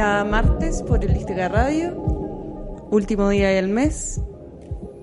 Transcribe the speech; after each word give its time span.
día 0.00 0.24
martes 0.24 0.82
por 0.82 1.04
el 1.04 1.12
Lística 1.12 1.48
Radio, 1.48 1.94
último 2.90 3.28
día 3.28 3.50
del 3.50 3.68
mes, 3.68 4.18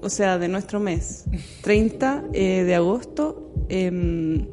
o 0.02 0.09
sea, 0.09 0.39
de 0.39 0.47
nuestro 0.47 0.79
mes, 0.79 1.25
30 1.62 2.23
eh, 2.34 2.64
de 2.64 2.73
agosto. 2.73 3.54
em, 3.70 4.47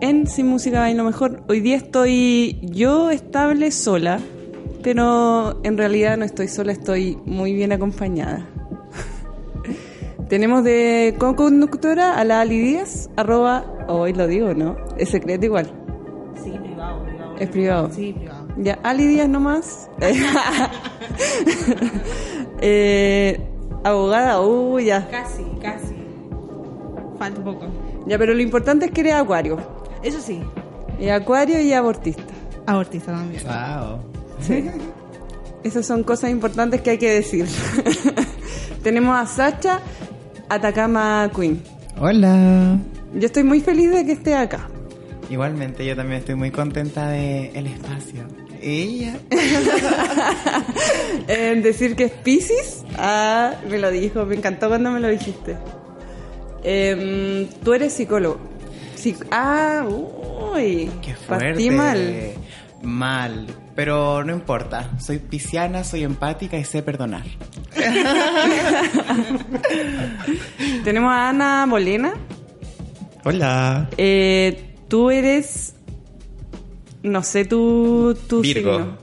en 0.00 0.26
Sin 0.26 0.46
Música 0.46 0.90
y 0.90 0.94
lo 0.94 1.04
mejor, 1.04 1.42
hoy 1.50 1.60
día 1.60 1.76
estoy 1.76 2.60
yo 2.62 3.10
estable 3.10 3.70
sola, 3.70 4.20
pero 4.82 5.60
en 5.62 5.76
realidad 5.76 6.16
no 6.16 6.24
estoy 6.24 6.48
sola, 6.48 6.72
estoy 6.72 7.18
muy 7.26 7.52
bien 7.52 7.72
acompañada. 7.72 8.48
Tenemos 10.30 10.64
de 10.64 11.14
co-conductora 11.18 12.18
a 12.18 12.24
la 12.24 12.40
Ali 12.40 12.58
Díaz, 12.58 13.10
arroba, 13.16 13.66
hoy 13.86 14.14
lo 14.14 14.26
digo, 14.26 14.54
¿no? 14.54 14.78
Es 14.96 15.10
secreto 15.10 15.44
igual. 15.44 15.83
Es 17.38 17.48
privado. 17.48 17.90
Sí, 17.92 18.12
privado. 18.12 18.46
Ya, 18.58 18.78
Ali 18.82 19.06
Díaz 19.06 19.28
nomás. 19.28 19.90
eh, 22.60 23.40
abogada, 23.82 24.40
uh, 24.40 24.78
ya. 24.78 25.08
Casi, 25.10 25.44
casi. 25.60 25.94
Falta 27.18 27.38
un 27.40 27.44
poco. 27.44 27.66
Ya, 28.06 28.18
pero 28.18 28.34
lo 28.34 28.40
importante 28.42 28.86
es 28.86 28.90
que 28.92 29.00
eres 29.02 29.14
acuario. 29.14 29.58
Eso 30.02 30.20
sí, 30.20 30.42
Y 31.00 31.08
acuario 31.08 31.60
y 31.60 31.72
abortista. 31.72 32.22
abortista 32.66 33.12
también. 33.12 33.42
Wow. 33.44 33.98
Sí. 34.40 34.70
Esas 35.62 35.86
son 35.86 36.02
cosas 36.04 36.30
importantes 36.30 36.80
que 36.82 36.90
hay 36.90 36.98
que 36.98 37.10
decir. 37.10 37.46
Tenemos 38.82 39.16
a 39.16 39.24
Sacha 39.26 39.80
Atacama 40.48 41.30
Queen. 41.34 41.62
Hola. 41.98 42.76
Yo 43.14 43.26
estoy 43.26 43.44
muy 43.44 43.60
feliz 43.60 43.90
de 43.90 44.04
que 44.04 44.12
esté 44.12 44.34
acá. 44.34 44.68
Igualmente, 45.30 45.86
yo 45.86 45.96
también 45.96 46.18
estoy 46.20 46.34
muy 46.34 46.50
contenta 46.50 47.08
de 47.08 47.50
el 47.54 47.66
espacio. 47.66 48.24
Ella. 48.60 49.16
En 51.28 51.62
decir 51.62 51.96
que 51.96 52.04
es 52.04 52.12
Pisces, 52.12 52.84
ah, 52.98 53.54
me 53.70 53.78
lo 53.78 53.90
dijo, 53.90 54.24
me 54.26 54.34
encantó 54.36 54.68
cuando 54.68 54.90
me 54.90 55.00
lo 55.00 55.08
dijiste. 55.08 55.56
Em, 56.62 57.46
tú 57.62 57.72
eres 57.74 57.92
psicólogo. 57.94 58.38
Psic- 58.96 59.26
ah, 59.30 59.84
uy, 59.86 60.90
Qué 61.02 61.14
fuerte. 61.14 61.46
partí 61.46 61.70
mal. 61.70 62.32
Mal. 62.82 63.46
Pero 63.74 64.22
no 64.24 64.32
importa. 64.32 64.90
Soy 65.00 65.18
pisciana, 65.18 65.82
soy 65.84 66.04
empática 66.04 66.56
y 66.58 66.64
sé 66.64 66.82
perdonar. 66.82 67.24
Tenemos 70.84 71.10
a 71.12 71.30
Ana 71.30 71.66
Molena. 71.66 72.14
Hola. 73.24 73.88
Eh, 73.96 74.73
tú 74.94 75.10
eres, 75.10 75.74
no 77.02 77.24
sé, 77.24 77.44
tu, 77.44 78.16
tu 78.28 78.42
Virgo. 78.42 78.76
signo. 78.78 78.96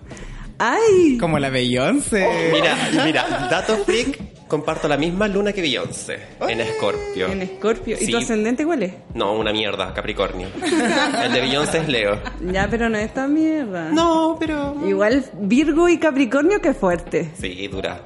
Ay, 0.57 1.17
Como 1.19 1.37
la 1.37 1.49
Beyoncé. 1.49 2.49
Mira, 2.53 2.77
mira, 3.03 3.47
dato 3.51 3.75
freak, 3.83 4.47
comparto 4.47 4.87
la 4.87 4.95
misma 4.95 5.27
luna 5.27 5.51
que 5.51 5.59
Beyoncé, 5.61 6.17
en 6.47 6.61
Escorpio. 6.61 7.27
en 7.27 7.41
Escorpio. 7.41 7.97
¿Y 7.99 8.05
Sí. 8.05 8.11
tu 8.13 8.19
ascendente 8.19 8.63
cuál 8.65 8.83
es? 8.83 8.93
No, 9.15 9.33
una 9.33 9.51
mierda, 9.51 9.93
Capricornio. 9.93 10.47
El 11.25 11.33
de 11.33 11.41
Beyoncé 11.41 11.79
es 11.79 11.89
Leo. 11.89 12.19
Ya, 12.53 12.69
pero 12.71 12.87
no 12.87 12.97
es 12.97 13.13
tan 13.13 13.33
mierda. 13.33 13.89
No, 13.91 14.37
pero... 14.39 14.77
Igual 14.87 15.25
Virgo 15.41 15.89
y 15.89 15.97
Capricornio, 15.97 16.61
que 16.61 16.73
fuerte. 16.73 17.31
Sí, 17.37 17.67
dura. 17.67 17.99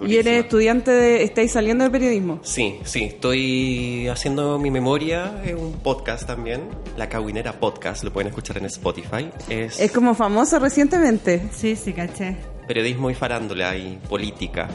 Y 0.00 0.02
Durísima. 0.02 0.20
eres 0.30 0.44
estudiante 0.44 0.90
de... 0.90 1.22
¿Estáis 1.24 1.52
saliendo 1.52 1.82
de 1.84 1.90
periodismo? 1.90 2.38
Sí, 2.42 2.78
sí, 2.84 3.04
estoy 3.04 4.06
haciendo 4.08 4.58
mi 4.58 4.70
memoria 4.70 5.42
en 5.44 5.56
un 5.58 5.72
podcast 5.72 6.26
también, 6.26 6.62
La 6.96 7.08
Caguinera 7.08 7.54
Podcast, 7.58 8.04
lo 8.04 8.12
pueden 8.12 8.28
escuchar 8.28 8.58
en 8.58 8.66
Spotify. 8.66 9.30
Es, 9.48 9.80
Es 9.80 9.90
como 9.90 10.14
famoso 10.14 10.58
recientemente. 10.60 11.42
Sí, 11.52 11.74
sí, 11.76 11.92
caché. 11.92 12.36
periodismo 12.68 13.10
y 13.10 13.14
farándula 13.14 13.76
y 13.76 13.98
política. 14.08 14.68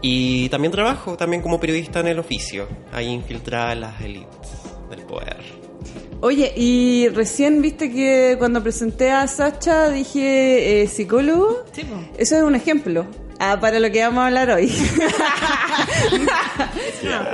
Y 0.00 0.48
también 0.48 0.72
trabajo 0.72 1.16
también 1.16 1.42
como 1.42 1.60
periodista 1.60 2.00
en 2.00 2.08
el 2.08 2.18
oficio, 2.18 2.66
ahí 2.92 3.08
infiltrada 3.08 3.74
las 3.74 4.00
élites 4.00 4.50
del 4.90 5.00
poder. 5.02 5.36
Oye, 6.20 6.52
y 6.56 7.08
recién 7.08 7.60
viste 7.62 7.90
que 7.92 8.36
cuando 8.38 8.62
presenté 8.62 9.10
a 9.10 9.26
Sacha 9.26 9.88
dije 9.90 10.82
eh, 10.82 10.86
psicólogo. 10.88 11.64
Sí, 11.72 11.82
po. 11.82 11.96
Eso 12.16 12.36
es 12.36 12.42
un 12.42 12.54
ejemplo. 12.54 13.06
Ah, 13.44 13.58
para 13.58 13.80
lo 13.80 13.90
que 13.90 14.00
vamos 14.00 14.22
a 14.22 14.26
hablar 14.28 14.50
hoy. 14.50 14.68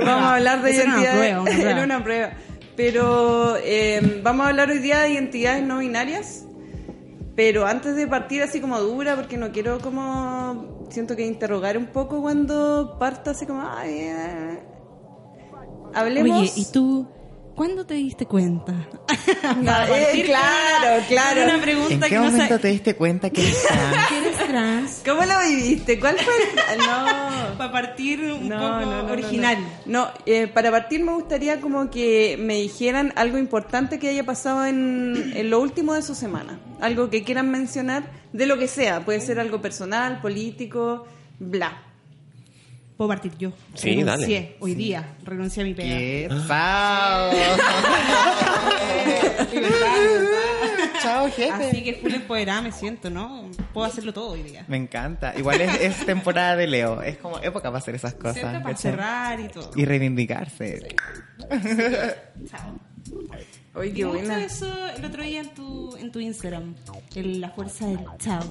vamos 0.03 0.23
a 0.23 0.35
hablar 0.37 0.63
de 0.63 0.71
Eso 0.71 0.81
era 0.81 0.89
una 0.89 1.01
identidades. 1.03 1.13
prueba, 1.19 1.41
una 1.41 1.51
prueba. 1.53 1.71
Era 1.71 1.83
una 1.83 2.03
prueba. 2.03 2.31
Pero 2.75 3.57
eh, 3.63 4.19
vamos 4.23 4.45
a 4.45 4.49
hablar 4.49 4.71
hoy 4.71 4.79
día 4.79 5.01
de 5.01 5.11
identidades 5.11 5.61
no 5.63 5.77
binarias. 5.77 6.45
Pero 7.35 7.67
antes 7.67 7.95
de 7.95 8.07
partir 8.07 8.41
así 8.41 8.59
como 8.59 8.79
dura, 8.79 9.15
porque 9.15 9.37
no 9.37 9.51
quiero 9.51 9.77
como... 9.81 10.87
Siento 10.89 11.15
que 11.15 11.27
interrogar 11.27 11.77
un 11.77 11.85
poco 11.85 12.23
cuando 12.23 12.97
parta 12.97 13.29
así 13.31 13.45
como... 13.45 13.61
Ay, 13.61 13.93
eh. 13.99 14.59
Hablemos... 15.93 16.39
Oye, 16.41 16.51
¿y 16.55 16.65
tú 16.71 17.07
cuándo 17.55 17.85
te 17.85 17.93
diste 17.93 18.25
cuenta? 18.25 18.73
Eh, 19.91 20.23
claro, 20.25 21.03
claro. 21.07 21.43
Una 21.43 21.55
¿En 21.55 21.61
pregunta 21.61 22.05
qué 22.07 22.09
que 22.09 22.15
no 22.15 22.23
momento 22.23 22.59
te 22.59 22.67
diste 22.69 22.95
cuenta 22.95 23.29
que 23.29 23.41
eres 23.41 23.63
trans? 23.67 24.28
¿Cómo 25.05 25.23
lo 25.25 25.39
viviste? 25.47 25.99
¿Cuál 25.99 26.17
fue 26.17 26.33
el... 26.73 26.79
No... 26.79 27.57
Para 27.57 27.71
partir 27.71 28.19
un 28.21 28.49
No, 28.49 28.55
poco 28.57 28.91
no, 28.91 29.03
no, 29.03 29.11
original. 29.13 29.57
No, 29.85 30.05
No, 30.05 30.11
eh, 30.25 30.47
para 30.47 30.71
partir 30.71 31.03
me 31.03 31.13
gustaría 31.13 31.59
como 31.61 31.89
que 31.89 32.37
me 32.39 32.55
dijeran 32.55 33.13
algo 33.15 33.37
importante 33.37 33.99
que 33.99 34.09
haya 34.09 34.25
pasado 34.25 34.65
en, 34.65 35.33
en 35.35 35.49
lo 35.49 35.59
último 35.59 35.93
de 35.93 36.01
su 36.01 36.15
semana. 36.15 36.59
Algo 36.81 37.09
que 37.09 37.23
quieran 37.23 37.49
mencionar 37.51 38.11
de 38.33 38.45
lo 38.45 38.57
que 38.57 38.67
sea. 38.67 39.05
Puede 39.05 39.21
ser 39.21 39.39
algo 39.39 39.61
personal, 39.61 40.19
político, 40.21 41.05
bla. 41.39 41.83
Puedo 42.97 43.07
partir 43.09 43.31
yo. 43.37 43.51
Sí, 43.75 43.95
renuncié 43.95 44.35
dale. 44.41 44.55
hoy 44.59 44.75
día. 44.75 45.15
Renuncié 45.23 45.63
a 45.63 45.65
mi 45.65 45.73
pega. 45.73 45.97
¡Qué 45.97 46.29
chao! 46.47 47.31
Chao, 51.09 51.29
jefe. 51.31 51.51
Así 51.51 51.83
que 51.83 51.93
full 51.95 52.13
empoderada 52.13 52.61
me 52.61 52.71
siento, 52.71 53.09
¿no? 53.09 53.49
Puedo 53.73 53.85
hacerlo 53.87 54.13
todo 54.13 54.31
hoy 54.31 54.43
día. 54.43 54.65
Me 54.67 54.77
encanta. 54.77 55.33
Igual 55.37 55.61
es, 55.61 55.81
es 55.81 56.05
temporada 56.05 56.55
de 56.55 56.67
Leo. 56.67 57.01
Es 57.01 57.17
como 57.17 57.37
época 57.39 57.69
para 57.69 57.77
hacer 57.79 57.95
esas 57.95 58.13
cosas. 58.13 58.35
Siento 58.35 58.61
para 58.61 58.75
cerrar 58.77 59.39
y 59.39 59.47
todo. 59.49 59.71
Y 59.75 59.85
reivindicarse. 59.85 60.95
Chao. 62.49 62.79
Oye, 63.75 63.93
qué 63.93 64.03
mucho 64.05 64.17
buena. 64.19 64.43
eso 64.43 64.87
el 64.97 65.05
otro 65.05 65.23
día 65.23 65.41
en 65.41 65.49
tu, 65.53 65.95
en 65.97 66.11
tu 66.11 66.19
Instagram. 66.19 66.75
El- 67.15 67.39
la 67.39 67.49
fuerza 67.51 67.85
del 67.87 67.99
chao. 68.17 68.43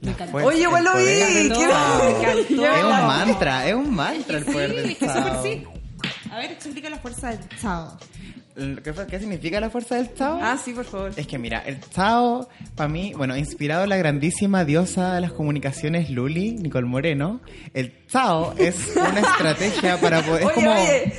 Me 0.00 0.10
encantó. 0.10 0.36
Oye, 0.38 0.62
igual 0.62 0.84
lo 0.84 0.96
vi. 0.96 1.04
Es 1.04 2.84
un 2.84 2.90
mantra, 3.06 3.68
es 3.68 3.74
un 3.74 3.94
mantra 3.94 4.38
el 4.38 4.44
poder 4.44 4.70
sí, 4.70 4.76
del 4.76 4.90
es 4.90 4.98
que 4.98 5.06
chao. 5.06 5.16
súper 5.16 5.42
sí. 5.42 5.64
A 6.30 6.38
ver, 6.38 6.52
explica 6.52 6.90
la 6.90 6.98
fuerza 6.98 7.28
del 7.30 7.38
chao. 7.60 7.96
¿Qué, 8.54 8.92
qué 9.08 9.18
significa 9.18 9.60
la 9.60 9.70
fuerza 9.70 9.96
del 9.96 10.12
Chao? 10.14 10.38
Ah, 10.42 10.58
sí, 10.62 10.72
por 10.72 10.84
favor. 10.84 11.12
Es 11.16 11.26
que 11.26 11.38
mira, 11.38 11.60
el 11.60 11.80
Chao, 11.80 12.48
para 12.76 12.88
mí, 12.88 13.14
bueno, 13.16 13.36
inspirado 13.36 13.84
en 13.84 13.88
la 13.88 13.96
grandísima 13.96 14.64
diosa 14.64 15.14
de 15.14 15.22
las 15.22 15.32
comunicaciones 15.32 16.10
Luli, 16.10 16.52
Nicole 16.52 16.86
Moreno, 16.86 17.40
el 17.72 18.06
Chao 18.08 18.54
es 18.58 18.94
una 18.94 19.20
estrategia 19.20 19.98
para 19.98 20.20
poder... 20.22 20.42
Es 20.42 20.48
Oye, 20.48 20.54
como 20.54 20.72
oye, 20.72 21.12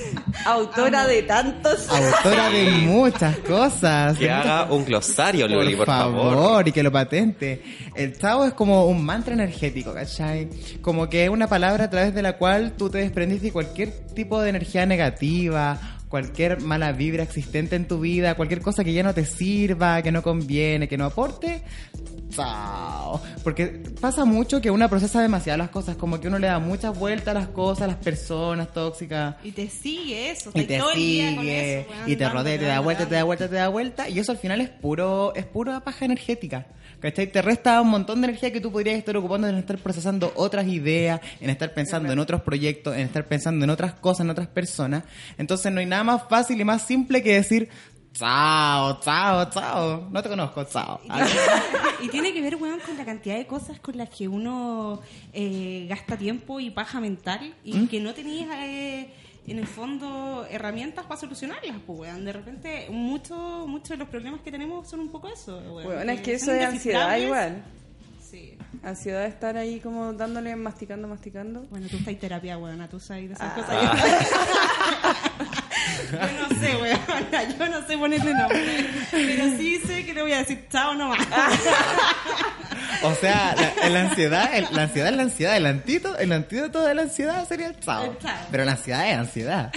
autora 0.45 1.07
de 1.07 1.23
tantos... 1.23 1.89
autora 1.89 2.49
de 2.49 2.69
muchas 2.85 3.37
cosas. 3.39 4.17
Que 4.17 4.29
haga 4.29 4.71
un 4.71 4.85
glosario, 4.85 5.47
Luli, 5.47 5.75
por, 5.75 5.87
favor, 5.87 6.67
y 6.67 6.71
que 6.71 6.83
lo 6.83 6.91
patente. 6.91 7.63
El 7.95 8.15
Tao 8.15 8.45
es 8.45 8.53
como 8.53 8.85
un 8.85 9.03
mantra 9.03 9.33
energético, 9.33 9.91
¿cachai? 9.91 10.49
Como 10.81 11.09
que 11.09 11.23
es 11.23 11.29
una 11.31 11.47
palabra 11.47 11.85
a 11.85 11.89
través 11.89 12.13
de 12.13 12.21
la 12.21 12.37
cual 12.37 12.73
tú 12.77 12.91
te 12.91 12.99
desprendís 12.99 13.41
de 13.41 13.51
cualquier 13.51 13.89
tipo 14.13 14.39
de 14.39 14.49
energía 14.49 14.85
negativa, 14.85 15.92
cualquier 16.13 16.61
mala 16.61 16.91
vibra 16.91 17.23
existente 17.23 17.75
en 17.75 17.87
tu 17.87 17.99
vida, 17.99 18.35
cualquier 18.35 18.61
cosa 18.61 18.83
que 18.83 18.93
ya 18.93 19.01
no 19.01 19.15
te 19.15 19.25
sirva, 19.25 20.03
que 20.03 20.11
no 20.11 20.21
conviene, 20.21 20.87
que 20.87 20.95
no 20.95 21.05
aporte. 21.05 21.63
Chao. 22.29 23.19
Porque 23.43 23.81
pasa 23.99 24.23
mucho 24.23 24.61
que 24.61 24.69
uno 24.69 24.87
procesa 24.89 25.23
demasiado 25.23 25.57
las 25.57 25.71
cosas, 25.71 25.95
como 25.95 26.19
que 26.19 26.27
uno 26.27 26.37
le 26.37 26.45
da 26.45 26.59
muchas 26.59 26.95
vueltas 26.95 27.35
a 27.35 27.39
las 27.39 27.47
cosas, 27.47 27.85
a 27.85 27.87
las 27.87 27.95
personas 27.95 28.71
tóxicas. 28.71 29.37
Y 29.43 29.53
te 29.53 29.67
sigue 29.67 30.29
eso. 30.29 30.51
Y 30.53 30.65
te 30.65 30.77
con 30.77 30.93
sigue, 30.93 31.79
eso, 31.79 31.89
y 32.05 32.15
te 32.15 32.29
rodea, 32.29 32.59
te 32.59 32.65
da 32.65 32.79
vuelta, 32.79 33.09
te 33.09 33.15
da 33.15 33.23
vuelta, 33.23 33.49
te 33.49 33.55
da 33.55 33.67
vuelta, 33.69 34.07
y 34.07 34.19
eso 34.19 34.31
al 34.31 34.37
final 34.37 34.61
es 34.61 34.69
puro, 34.69 35.33
es 35.33 35.47
pura 35.47 35.79
paja 35.79 36.05
energética. 36.05 36.67
¿Cachai? 37.03 37.29
Te 37.29 37.41
resta 37.41 37.81
un 37.81 37.89
montón 37.89 38.21
de 38.21 38.27
energía 38.29 38.53
que 38.53 38.61
tú 38.61 38.71
podrías 38.71 38.97
estar 38.97 39.17
ocupando 39.17 39.45
en 39.49 39.55
estar 39.55 39.77
procesando 39.77 40.31
otras 40.37 40.65
ideas, 40.67 41.19
en 41.41 41.49
estar 41.49 41.73
pensando 41.73 42.13
en 42.13 42.17
otros 42.17 42.43
proyectos, 42.43 42.95
en 42.95 43.01
estar 43.01 43.27
pensando 43.27 43.65
en 43.65 43.71
otras 43.71 43.95
cosas, 43.95 44.21
en 44.21 44.29
otras 44.29 44.47
personas. 44.47 45.03
Entonces 45.37 45.69
no 45.73 45.81
hay 45.81 45.85
nada 45.85 46.05
más 46.05 46.21
fácil 46.29 46.61
y 46.61 46.63
más 46.63 46.83
simple 46.83 47.21
que 47.21 47.33
decir, 47.33 47.67
chao, 48.13 49.01
chao, 49.01 49.49
chao, 49.49 50.07
no 50.11 50.23
te 50.23 50.29
conozco, 50.29 50.63
chao. 50.63 51.01
Y 52.01 52.07
tiene 52.07 52.31
que 52.31 52.41
ver, 52.41 52.55
weón, 52.55 52.79
con 52.79 52.97
la 52.97 53.03
cantidad 53.03 53.35
de 53.35 53.47
cosas 53.47 53.81
con 53.81 53.97
las 53.97 54.09
que 54.09 54.29
uno 54.29 55.01
eh, 55.33 55.85
gasta 55.89 56.15
tiempo 56.15 56.61
y 56.61 56.69
paja 56.69 57.01
mental 57.01 57.53
y 57.65 57.73
¿Mm? 57.73 57.87
que 57.89 57.99
no 57.99 58.13
tenías 58.13 58.47
eh, 58.59 59.09
en 59.51 59.59
el 59.59 59.67
fondo, 59.67 60.47
herramientas 60.49 61.05
para 61.05 61.19
solucionarlas, 61.19 61.75
pues, 61.85 61.99
weón. 61.99 62.23
De 62.25 62.31
repente, 62.33 62.87
muchos 62.89 63.67
muchos 63.67 63.89
de 63.89 63.97
los 63.97 64.07
problemas 64.07 64.41
que 64.41 64.51
tenemos 64.51 64.87
son 64.87 65.01
un 65.01 65.09
poco 65.09 65.27
eso, 65.29 65.57
weón. 65.59 65.83
Bueno, 65.95 66.11
es 66.11 66.21
que 66.21 66.33
eso 66.35 66.51
es 66.53 66.63
ansiedad 66.65 67.17
igual. 67.17 67.63
Sí. 68.21 68.57
Ansiedad 68.83 69.21
de 69.21 69.27
estar 69.27 69.55
ahí 69.57 69.79
como 69.79 70.11
dándole, 70.13 70.55
masticando, 70.55 71.07
masticando. 71.07 71.61
Bueno, 71.69 71.87
tú 71.89 71.97
estás 71.97 72.13
en 72.13 72.19
terapia, 72.19 72.57
weón, 72.57 72.87
tú 72.89 72.99
sabes 72.99 73.27
de 73.29 73.35
esas 73.35 73.51
Ah. 73.51 73.55
cosas. 73.55 73.77
yo 76.11 76.47
no 76.49 76.59
sé, 76.59 76.75
weón, 76.77 76.99
yo 77.59 77.69
no 77.69 77.87
sé 77.87 77.97
ponerle 77.97 78.33
nombre. 78.33 78.89
Pero 79.11 79.57
sí 79.57 79.79
sé 79.85 80.05
que 80.05 80.13
le 80.13 80.21
voy 80.23 80.31
a 80.31 80.37
decir 80.39 80.65
chao 80.71 80.95
nomás. 80.95 81.19
O 83.03 83.13
sea, 83.15 83.55
la, 83.55 83.89
la 83.89 84.01
ansiedad, 84.09 84.55
el- 84.55 84.67
la 84.71 84.83
ansiedad 84.83 85.09
es 85.09 85.15
la 85.17 85.23
ansiedad. 85.23 85.57
El 85.57 85.65
antídoto, 85.65 86.17
el 86.17 86.31
antídoto 86.31 86.81
de 86.83 86.93
la 86.95 87.01
ansiedad 87.03 87.47
sería 87.47 87.67
el 87.67 87.79
chao. 87.79 88.15
Chao. 88.21 88.31
Pero 88.51 88.65
la 88.65 88.71
ansiedad 88.73 89.09
es 89.11 89.17
ansiedad. 89.17 89.71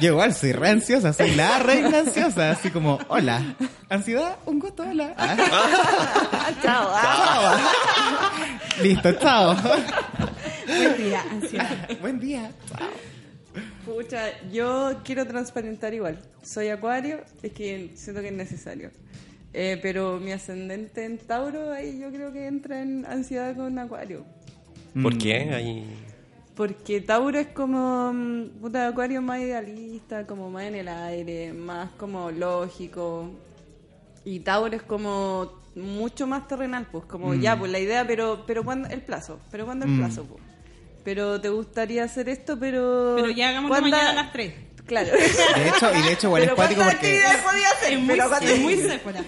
Yo 0.00 0.08
igual 0.12 0.34
soy 0.34 0.52
re 0.52 0.70
ansiosa, 0.70 1.12
soy 1.12 1.34
la 1.34 1.58
reina 1.58 1.98
ansiosa. 2.00 2.50
Así 2.52 2.70
como, 2.70 2.98
hola. 3.08 3.54
Ansiedad, 3.88 4.36
un 4.46 4.58
gusto, 4.58 4.82
hola. 4.82 5.14
Ah, 5.16 5.36
Chao. 6.62 6.88
ah. 6.92 7.70
listo, 8.82 9.12
chao. 9.12 9.56
Buen 10.66 10.96
día, 10.96 11.22
ansiedad. 11.30 11.88
Buen 12.00 12.20
día. 12.20 12.50
Chao. 12.68 12.88
Pucha, 13.84 14.22
yo 14.50 15.00
quiero 15.04 15.26
transparentar 15.26 15.92
igual. 15.92 16.18
Soy 16.42 16.68
acuario, 16.70 17.22
es 17.42 17.52
que 17.52 17.90
siento 17.94 18.22
que 18.22 18.28
es 18.28 18.34
necesario. 18.34 18.90
Eh, 19.56 19.78
pero 19.80 20.18
mi 20.18 20.32
ascendente 20.32 21.04
en 21.04 21.16
Tauro, 21.16 21.70
ahí 21.72 22.00
yo 22.00 22.10
creo 22.10 22.32
que 22.32 22.46
entra 22.48 22.82
en 22.82 23.06
ansiedad 23.06 23.54
con 23.54 23.78
acuario. 23.78 24.24
¿Por 25.00 25.16
qué? 25.16 25.50
Ahí... 25.54 25.86
Porque 26.56 27.00
Tauro 27.00 27.38
es 27.38 27.48
como, 27.48 28.12
mm, 28.12 28.60
puta, 28.60 28.86
Acuario 28.88 29.22
más 29.22 29.40
idealista, 29.40 30.26
como 30.26 30.50
más 30.50 30.64
en 30.64 30.74
el 30.76 30.88
aire, 30.88 31.52
más 31.52 31.90
como 31.96 32.30
lógico. 32.30 33.30
Y 34.24 34.40
Tauro 34.40 34.74
es 34.76 34.82
como 34.82 35.52
mucho 35.74 36.26
más 36.26 36.46
terrenal, 36.48 36.86
pues, 36.90 37.04
como 37.06 37.34
ya, 37.34 37.58
pues 37.58 37.70
la 37.72 37.78
idea, 37.80 38.06
pero 38.06 38.44
pero 38.46 38.64
cuando 38.64 38.88
el 38.88 39.02
plazo, 39.02 39.40
pero 39.50 39.64
cuando 39.66 39.86
el 39.86 39.96
plazo, 39.98 40.24
pues. 40.24 40.40
Pero 41.04 41.40
te 41.40 41.48
gustaría 41.48 42.04
hacer 42.04 42.28
esto, 42.28 42.58
pero... 42.58 43.14
Pero 43.16 43.30
ya 43.30 43.52
¿cuándo- 43.68 43.90
mañana 43.90 44.10
a 44.10 44.14
las 44.14 44.32
3. 44.32 44.54
Claro. 44.86 45.10
De 45.12 45.68
hecho, 45.68 45.90
y 45.94 46.02
de 46.02 46.12
hecho 46.12 46.26
igual 46.28 46.42
es 46.42 46.46
Pero 46.48 46.56
cuático 46.56 46.80
¿cuántas 46.82 47.00
porque... 47.00 47.20
podía 47.42 47.68
hacer? 47.70 47.92
Es 47.94 47.98
muy, 48.00 48.08
Pero 48.08 48.28
¿cuántas- 48.28 48.50
es 48.50 48.60
muy. 48.60 48.78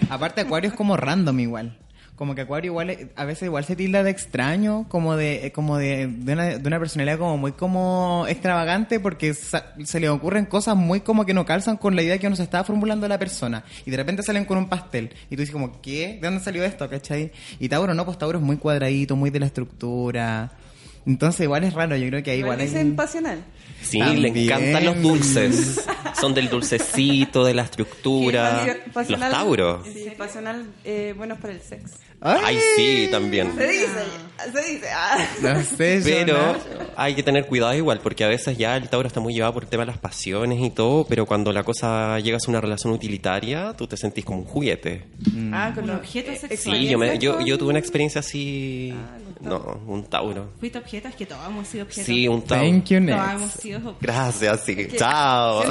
Aparte 0.09 0.41
Acuario 0.41 0.69
es 0.69 0.75
como 0.75 0.97
random 0.97 1.39
igual. 1.39 1.77
Como 2.15 2.33
que 2.33 2.41
Acuario 2.41 2.71
igual 2.71 2.89
es- 2.89 3.07
a 3.15 3.25
veces 3.25 3.43
igual 3.43 3.63
se 3.65 3.75
tilda 3.75 4.01
de 4.01 4.09
extraño, 4.09 4.85
como 4.89 5.15
de 5.15 5.45
eh, 5.47 5.51
como 5.51 5.77
de, 5.77 6.07
de 6.07 6.33
una, 6.33 6.45
de 6.57 6.67
una 6.67 6.79
personalidad 6.79 7.19
como 7.19 7.37
muy 7.37 7.51
como 7.51 8.25
extravagante 8.27 8.99
porque 8.99 9.35
sa- 9.35 9.73
se 9.83 9.99
le 9.99 10.09
ocurren 10.09 10.45
cosas 10.47 10.75
muy 10.75 11.01
como 11.01 11.25
que 11.27 11.35
no 11.35 11.45
calzan 11.45 11.77
con 11.77 11.95
la 11.95 12.01
idea 12.01 12.17
que 12.17 12.25
uno 12.25 12.35
se 12.35 12.41
estaba 12.43 12.63
formulando 12.63 13.07
la 13.07 13.19
persona 13.19 13.63
y 13.85 13.91
de 13.91 13.97
repente 13.97 14.23
salen 14.23 14.45
con 14.45 14.57
un 14.57 14.67
pastel 14.67 15.13
y 15.29 15.35
tú 15.35 15.41
dices 15.41 15.53
como 15.53 15.79
¿qué? 15.79 16.17
¿De 16.19 16.27
dónde 16.27 16.43
salió 16.43 16.63
esto? 16.63 16.89
¿cachai? 16.89 17.31
Y 17.59 17.69
Tauro 17.69 17.93
no, 17.93 18.03
pues 18.03 18.17
Tauro 18.17 18.39
es 18.39 18.43
muy 18.43 18.57
cuadradito, 18.57 19.15
muy 19.15 19.29
de 19.29 19.39
la 19.39 19.45
estructura. 19.45 20.51
Entonces 21.07 21.41
igual 21.41 21.63
es 21.63 21.73
raro, 21.73 21.95
yo 21.95 22.07
creo 22.09 22.21
que 22.21 22.31
ahí 22.31 22.39
Igual 22.39 22.55
igual 22.55 22.59
hay... 22.59 22.67
dicen 22.67 22.95
pasional. 22.95 23.39
Sí, 23.81 23.99
También. 23.99 24.21
le 24.33 24.43
encantan 24.43 24.85
los 24.85 25.01
dulces. 25.01 25.85
Son 26.19 26.33
del 26.33 26.49
dulcecito, 26.49 27.45
de 27.45 27.53
la 27.53 27.61
estructura. 27.63 28.63
Que 28.65 28.73
Los 28.85 28.93
pasional- 28.93 29.31
tauros. 29.31 29.87
Sí, 29.87 30.07
pasional, 30.17 30.65
eh, 30.83 31.13
buenos 31.15 31.39
para 31.39 31.53
el 31.53 31.61
sexo. 31.61 31.95
Ay, 32.21 32.59
sí, 32.75 33.07
también. 33.11 33.53
Se 33.55 33.67
dice, 33.67 33.87
se 34.51 34.71
dice. 34.71 34.87
ah. 34.91 35.17
No 35.41 35.61
sé, 35.63 35.99
yo 35.99 36.03
Pero 36.05 36.55
hay 36.95 37.13
que 37.13 37.21
tener 37.21 37.45
cuidado 37.45 37.75
igual, 37.75 37.99
porque 38.01 38.23
a 38.23 38.27
veces 38.27 38.57
ya 38.57 38.75
el 38.75 38.89
Tauro 38.89 39.07
está 39.07 39.19
muy 39.19 39.33
llevado 39.35 39.53
por 39.53 39.63
el 39.63 39.69
tema 39.69 39.83
de 39.83 39.91
las 39.91 39.99
pasiones 39.99 40.59
y 40.59 40.71
todo, 40.71 41.05
pero 41.07 41.25
cuando 41.27 41.53
la 41.53 41.63
cosa 41.63 42.19
llega 42.19 42.37
a 42.37 42.49
una 42.49 42.59
relación 42.59 42.91
utilitaria, 42.91 43.73
tú 43.77 43.85
te 43.87 43.97
sentís 43.97 44.25
como 44.25 44.39
un 44.39 44.45
juguete. 44.45 45.05
Ah, 45.53 45.71
con 45.75 45.83
Un 45.83 45.91
los- 45.91 45.99
objeto 45.99 46.31
eh, 46.31 46.37
sexual. 46.37 46.77
Sí, 46.77 46.87
yo, 46.89 46.97
me- 46.97 47.19
yo, 47.19 47.39
yo 47.41 47.57
tuve 47.57 47.69
una 47.69 47.79
experiencia 47.79 48.19
así... 48.19 48.93
Ah, 48.95 49.17
No, 49.39 49.79
un 49.85 50.03
Tauro. 50.05 50.49
Fuiste 50.59 50.79
objeto, 50.79 51.09
es 51.09 51.15
que 51.15 51.27
todos 51.27 51.45
hemos 51.45 51.67
sido 51.67 51.83
objetos. 51.83 52.05
Sí, 52.07 52.27
un 52.27 52.41
Tauro. 52.41 52.63
Thank 52.65 52.85
you, 52.85 52.97
Todos 53.05 53.17
next. 53.19 53.33
hemos 53.35 53.51
sido 53.51 53.77
objetos. 53.77 53.97
Gracias, 54.01 54.61
sí. 54.65 54.87
Chao. 54.97 55.63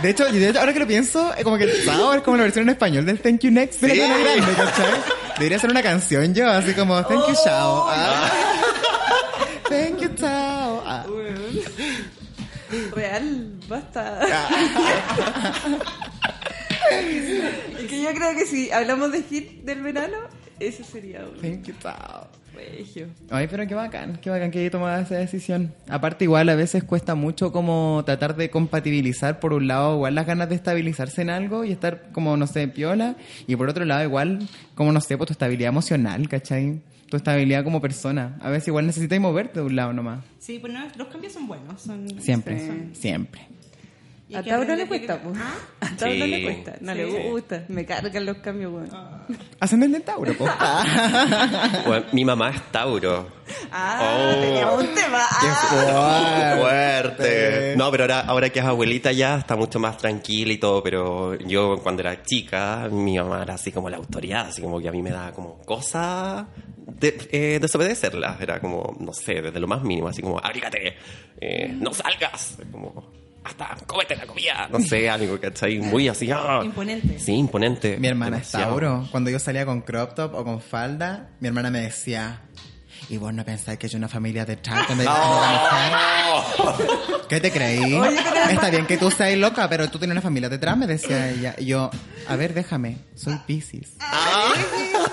De 0.00 0.10
hecho, 0.10 0.26
y 0.28 0.38
de 0.38 0.48
hecho, 0.48 0.60
ahora 0.60 0.72
que 0.72 0.78
lo 0.80 0.86
pienso, 0.86 1.34
es 1.34 1.44
como 1.44 1.58
que 1.58 1.64
el 1.64 1.84
Tao 1.84 2.14
es 2.14 2.22
como 2.22 2.36
la 2.38 2.44
versión 2.44 2.62
en 2.64 2.70
español 2.70 3.04
del 3.04 3.20
Thank 3.20 3.40
You 3.42 3.50
Next 3.50 3.80
de 3.82 3.90
Sí. 3.94 4.00
¿cachai? 4.56 4.85
Debería 5.38 5.58
ser 5.58 5.70
una 5.70 5.82
canción 5.82 6.34
yo, 6.34 6.48
así 6.48 6.72
como 6.74 7.04
Thank 7.04 7.28
You 7.28 7.34
Chao. 7.44 7.86
Ah. 7.88 8.30
Thank 9.68 10.00
you 10.00 10.08
Chao. 10.14 10.82
Ah. 10.86 11.04
Real, 12.94 13.52
basta. 13.68 14.20
y 17.80 17.86
que 17.86 18.02
yo 18.02 18.12
creo 18.14 18.34
que 18.34 18.46
si 18.46 18.70
hablamos 18.70 19.12
de 19.12 19.22
hit 19.22 19.62
del 19.62 19.82
verano, 19.82 20.16
ese 20.58 20.84
sería 20.84 21.20
un 21.20 21.40
Thank 21.40 21.66
you 21.66 21.74
Chao. 21.82 22.28
Regio. 22.56 23.06
Ay, 23.30 23.46
pero 23.50 23.66
qué 23.66 23.74
bacán, 23.74 24.18
qué 24.20 24.30
bacán 24.30 24.50
que 24.50 24.58
haya 24.60 24.70
tomado 24.70 25.00
esa 25.00 25.14
decisión. 25.16 25.72
Aparte, 25.88 26.24
igual 26.24 26.48
a 26.48 26.54
veces 26.56 26.82
cuesta 26.82 27.14
mucho 27.14 27.52
como 27.52 28.02
tratar 28.04 28.34
de 28.36 28.50
compatibilizar, 28.50 29.38
por 29.38 29.52
un 29.52 29.68
lado, 29.68 29.94
igual 29.94 30.14
las 30.14 30.26
ganas 30.26 30.48
de 30.48 30.54
estabilizarse 30.56 31.22
en 31.22 31.30
algo 31.30 31.64
y 31.64 31.72
estar 31.72 32.10
como, 32.12 32.36
no 32.36 32.46
sé, 32.46 32.66
piola, 32.68 33.16
y 33.46 33.54
por 33.56 33.68
otro 33.68 33.84
lado, 33.84 34.02
igual, 34.02 34.48
como, 34.74 34.90
no 34.92 35.00
sé, 35.00 35.16
pues 35.16 35.28
tu 35.28 35.32
estabilidad 35.32 35.68
emocional, 35.68 36.28
¿cachai? 36.28 36.80
Tu 37.08 37.16
estabilidad 37.16 37.62
como 37.62 37.80
persona. 37.80 38.36
A 38.40 38.50
veces 38.50 38.66
igual 38.68 38.84
necesitas 38.86 39.20
moverte 39.20 39.60
de 39.60 39.66
un 39.66 39.76
lado 39.76 39.92
nomás. 39.92 40.24
Sí, 40.40 40.58
pues 40.58 40.72
no, 40.72 40.80
los 40.96 41.06
cambios 41.06 41.32
son 41.34 41.46
buenos. 41.46 41.80
Son, 41.80 42.08
Siempre, 42.20 42.66
son- 42.66 42.90
siempre. 42.94 43.42
Hay 44.34 44.36
A 44.36 44.42
Tauro 44.42 44.74
le 44.76 44.86
cuesta, 44.88 45.20
pues. 45.22 45.38
¿Ah? 45.40 45.54
A 45.80 45.96
Tauro 45.96 46.12
Sí. 46.14 46.26
le 46.26 46.42
cuesta. 46.42 46.74
No 46.80 46.92
Sí. 46.92 46.98
le 46.98 47.30
gusta. 47.30 47.64
Me 47.68 47.84
cargan 47.86 48.26
los 48.26 48.38
cambios, 48.38 48.72
weón. 48.72 48.88
Ascendente 49.60 49.98
en 49.98 50.02
Tauro. 50.04 50.32
Bueno, 51.86 52.06
mi 52.12 52.24
mamá 52.24 52.50
es 52.50 52.62
Tauro. 52.72 53.28
Ah, 53.70 54.00
Oh. 54.36 54.40
teníamos 54.40 54.82
un 54.82 54.94
tema. 54.94 55.18
Qué 55.40 55.46
Ah. 55.48 56.56
Fuerte. 56.58 57.74
No, 57.76 57.90
pero 57.90 58.04
ahora, 58.04 58.20
ahora 58.20 58.50
que 58.50 58.58
es 58.58 58.64
abuelita 58.64 59.12
ya 59.12 59.36
está 59.38 59.54
mucho 59.56 59.78
más 59.78 59.96
tranquila 59.98 60.52
y 60.52 60.58
todo, 60.58 60.82
pero 60.82 61.34
yo 61.38 61.78
cuando 61.82 62.02
era 62.02 62.22
chica, 62.22 62.88
mi 62.90 63.16
mamá 63.18 63.42
era 63.42 63.54
así 63.54 63.70
como 63.72 63.88
la 63.90 63.96
autoridad, 63.98 64.48
así 64.48 64.60
como 64.62 64.80
que 64.80 64.88
a 64.88 64.92
mí 64.92 65.02
me 65.02 65.10
daba 65.10 65.32
como 65.32 65.58
cosa 65.62 66.48
de, 66.76 67.16
eh, 67.30 67.58
desobedecerla. 67.60 68.38
Era 68.40 68.60
como, 68.60 68.96
no 68.98 69.12
sé, 69.12 69.40
desde 69.42 69.60
lo 69.60 69.68
más 69.68 69.82
mínimo, 69.82 70.08
así 70.08 70.22
como, 70.22 70.38
abrígate, 70.42 70.96
eh, 71.40 71.68
no 71.78 71.92
salgas, 71.94 72.58
como, 72.72 73.12
hasta 73.46 73.76
cómete 73.86 74.16
la 74.16 74.26
comida, 74.26 74.68
no 74.70 74.80
sé, 74.80 75.08
algo, 75.08 75.38
¿cachai? 75.40 75.78
Muy 75.78 76.08
así, 76.08 76.30
ah. 76.32 76.60
Imponente. 76.64 77.18
Sí, 77.18 77.32
imponente. 77.32 77.96
Mi 77.98 78.08
hermana 78.08 78.38
es. 78.38 78.50
Tauro. 78.50 79.06
Cuando 79.10 79.30
yo 79.30 79.38
salía 79.38 79.64
con 79.64 79.82
crop 79.82 80.14
top 80.14 80.34
o 80.34 80.44
con 80.44 80.60
falda, 80.60 81.30
mi 81.40 81.48
hermana 81.48 81.70
me 81.70 81.80
decía, 81.80 82.42
¿y 83.08 83.16
vos 83.18 83.32
no 83.32 83.44
pensáis 83.44 83.78
que 83.78 83.86
hay 83.86 83.94
una 83.94 84.08
familia 84.08 84.44
yo 84.44 84.56
una 84.94 84.94
mujer? 84.94 85.12
¿Qué 87.28 87.40
te 87.40 87.50
creí? 87.50 87.94
Oye, 87.94 88.18
Está 88.50 88.70
bien 88.70 88.86
que 88.86 88.96
tú 88.96 89.10
seas 89.10 89.36
loca, 89.38 89.68
pero 89.68 89.88
tú 89.88 89.98
tienes 89.98 90.14
una 90.14 90.22
familia 90.22 90.48
detrás, 90.48 90.76
me 90.76 90.86
decía 90.86 91.30
ella. 91.30 91.54
Y 91.58 91.66
yo, 91.66 91.90
a 92.28 92.36
ver, 92.36 92.54
déjame, 92.54 92.98
soy 93.14 93.38
Pisces. 93.46 93.96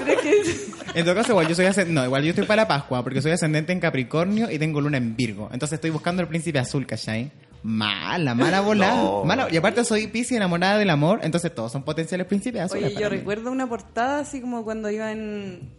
¿Crees 0.04 0.22
que 0.22 1.00
En 1.00 1.06
todo 1.06 1.16
caso, 1.16 1.32
igual 1.32 1.48
yo 1.48 1.56
soy 1.56 1.66
ascendente, 1.66 2.00
no, 2.00 2.06
igual 2.06 2.24
yo 2.24 2.30
estoy 2.30 2.46
para 2.46 2.64
la 2.64 2.68
Pascua, 2.68 3.04
porque 3.04 3.22
soy 3.22 3.32
ascendente 3.32 3.74
en 3.74 3.80
Capricornio 3.80 4.50
y 4.52 4.60
tengo 4.60 4.82
luna 4.82 4.98
en 4.98 5.16
Virgo. 5.16 5.50
Entonces 5.52 5.78
estoy 5.78 5.90
buscando 5.90 6.22
el 6.22 6.28
príncipe 6.28 6.60
azul, 6.60 6.86
¿cachai? 6.86 7.32
Mala, 7.64 8.36
mala 8.36 8.62
volada. 8.62 8.96
No. 9.04 9.24
Mala. 9.24 9.48
Y 9.50 9.58
aparte 9.58 9.84
soy 9.86 10.08
Pisces 10.08 10.38
enamorada 10.38 10.78
del 10.78 10.90
amor, 10.90 11.20
entonces 11.24 11.54
todos 11.56 11.72
son 11.72 11.84
potenciales 11.84 12.28
príncipes 12.28 12.62
azules. 12.62 12.86
Oye, 12.92 13.02
yo 13.02 13.10
mí. 13.10 13.18
recuerdo 13.18 13.52
una 13.52 13.68
portada 13.68 14.20
así 14.20 14.42
como 14.42 14.64
cuando 14.64 14.90
iba 14.90 15.12
en 15.12 15.72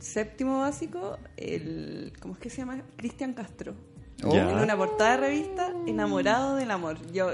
séptimo 0.00 0.60
básico, 0.60 1.18
el 1.36 2.12
¿cómo 2.20 2.34
es 2.34 2.40
que 2.40 2.50
se 2.50 2.58
llama? 2.58 2.82
Cristian 2.96 3.34
Castro. 3.34 3.74
Oh. 4.24 4.34
En 4.34 4.46
una 4.48 4.76
portada 4.76 5.12
de 5.12 5.16
revista, 5.28 5.72
enamorado 5.86 6.56
del 6.56 6.70
amor. 6.70 6.96
Yo 7.12 7.30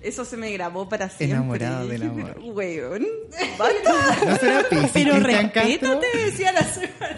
eso 0.00 0.24
se 0.24 0.36
me 0.36 0.50
grabó 0.52 0.88
para 0.88 1.08
siempre. 1.08 1.36
Enamorado 1.36 1.86
del 1.88 2.02
amor. 2.08 2.36
Weón, 2.42 3.06
basta. 3.58 4.24
¿No 4.26 4.36
será 4.36 4.62
Pisces, 4.68 4.90
Pero 4.92 5.12
Cristian 5.14 5.48
Castro? 5.50 5.70
respétate, 6.00 6.06
decía 6.24 6.52
la. 6.52 6.66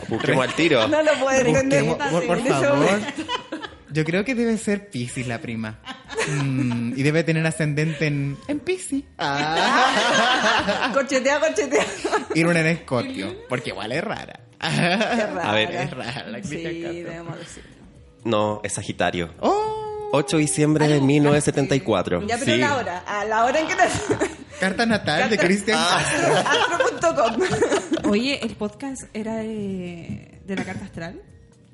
Busquemos 0.09 0.45
al 0.49 0.55
tiro. 0.55 0.89
No 0.89 1.03
lo 1.03 1.13
puedo 1.21 1.39
entender. 1.41 1.85
Por, 2.11 2.27
por 2.27 2.41
favor. 2.41 3.01
Yo 3.91 4.05
creo 4.05 4.25
que 4.25 4.35
debe 4.35 4.59
ser 4.59 4.91
Pisces 4.91 5.27
la 5.27 5.41
prima. 5.41 5.79
Mm, 6.43 6.95
y 6.97 7.03
debe 7.03 7.23
tener 7.25 7.47
ascendente 7.47 8.07
en, 8.07 8.37
en 8.49 8.61
Pisces. 8.61 9.03
Ah. 9.19 10.91
Corchetea, 10.93 11.41
corchetea. 11.41 11.85
Y 12.35 12.45
una 12.45 12.61
en 12.61 12.67
Escorpio. 12.67 13.37
Porque 13.49 13.71
igual 13.71 13.93
es 13.93 14.03
rara. 14.05 14.41
Es 14.61 14.77
rara. 15.35 15.51
A 15.51 15.53
ver, 15.55 15.71
es 15.71 15.91
rara 15.91 16.27
la 16.27 16.43
Sí, 16.43 16.57
debemos 16.57 17.39
decirlo. 17.39 17.71
No, 18.25 18.61
es 18.65 18.73
Sagitario. 18.73 19.33
Oh, 19.41 20.09
8 20.13 20.37
de 20.37 20.41
diciembre 20.43 20.89
de 20.89 21.01
1974. 21.01 22.27
Ya, 22.27 22.39
pero 22.39 22.53
Sí. 22.53 22.59
la 22.59 22.77
hora, 22.77 22.99
a 23.07 23.25
la 23.25 23.45
hora 23.45 23.61
en 23.61 23.69
que 23.69 23.77
nació. 23.77 24.19
carta 24.59 24.87
natal 24.87 25.31
de 25.31 25.37
Carta- 25.37 25.47
Cristian 25.47 25.79
Castro. 25.79 26.35
Astro.com. 27.01 28.11
Oye, 28.11 28.41
el 28.43 28.57
podcast 28.57 29.05
era 29.15 29.37
de, 29.37 30.41
de 30.45 30.57
la 30.57 30.65
carta 30.65 30.85
astral. 30.87 31.23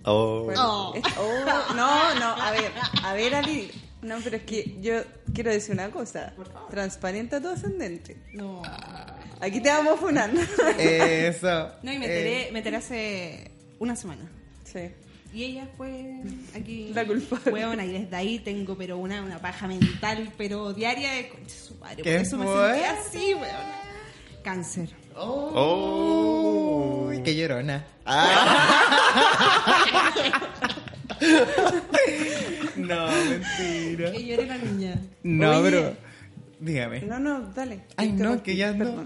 Oh. 0.04 0.44
Bueno, 0.44 0.92
es- 0.94 1.02
oh, 1.18 1.75
no, 1.75 2.14
no, 2.14 2.26
a 2.42 2.50
ver, 2.50 2.73
a 3.04 3.12
ver, 3.14 3.35
Ali. 3.35 3.71
No, 4.02 4.16
pero 4.25 4.37
es 4.37 4.42
que 4.42 4.78
yo 4.80 4.94
quiero 5.32 5.52
decir 5.52 5.75
una 5.75 5.90
cosa. 5.90 6.32
Transparente 6.71 7.37
a 7.37 7.40
tu 7.40 7.49
ascendente. 7.49 8.16
No. 8.32 8.62
Aquí 9.40 9.61
te 9.61 9.68
vamos 9.68 10.00
funando. 10.00 10.40
Eso. 10.78 11.71
No, 11.85 11.92
y 11.92 11.99
me 12.00 12.06
Eh, 12.06 12.49
me 12.52 12.59
enteré 12.59 12.76
hace 12.78 13.50
una 13.78 13.94
semana. 13.94 14.28
Sí. 14.64 14.90
Y 15.32 15.44
ella 15.44 15.68
fue 15.76 16.21
aquí. 16.54 16.90
La 16.92 17.06
culpable. 17.06 17.52
Weona, 17.52 17.85
y 17.87 17.92
desde 17.92 18.16
ahí 18.16 18.38
tengo, 18.40 18.76
pero 18.76 18.99
una, 18.99 19.23
una 19.23 19.38
paja 19.38 19.66
mental, 19.68 20.32
pero 20.37 20.73
diaria 20.73 21.12
de 21.12 21.28
concha 21.28 21.54
su 21.56 21.75
madre. 21.76 22.02
¿Qué 22.02 22.12
Por 22.12 22.23
eso 22.23 22.37
me 22.38 22.44
fue? 22.47 22.75
sentí 22.75 22.85
así, 22.85 23.35
weona. 23.35 23.80
Cáncer. 24.42 24.90
Oh. 25.16 27.07
Uy, 27.09 27.23
qué 27.23 27.37
llorona. 27.37 27.85
no, 32.76 33.07
mentira. 33.07 34.12
Que 34.12 34.26
llore 34.26 34.47
la 34.47 34.59
niña. 34.59 34.95
No, 35.23 35.59
Oye. 35.59 35.71
pero. 35.71 35.97
Dígame. 36.62 37.00
No, 37.00 37.19
no, 37.19 37.40
dale. 37.52 37.81
Ay, 37.97 38.12
no, 38.12 38.40
que 38.40 38.54
ya 38.54 38.73
no. 38.73 39.04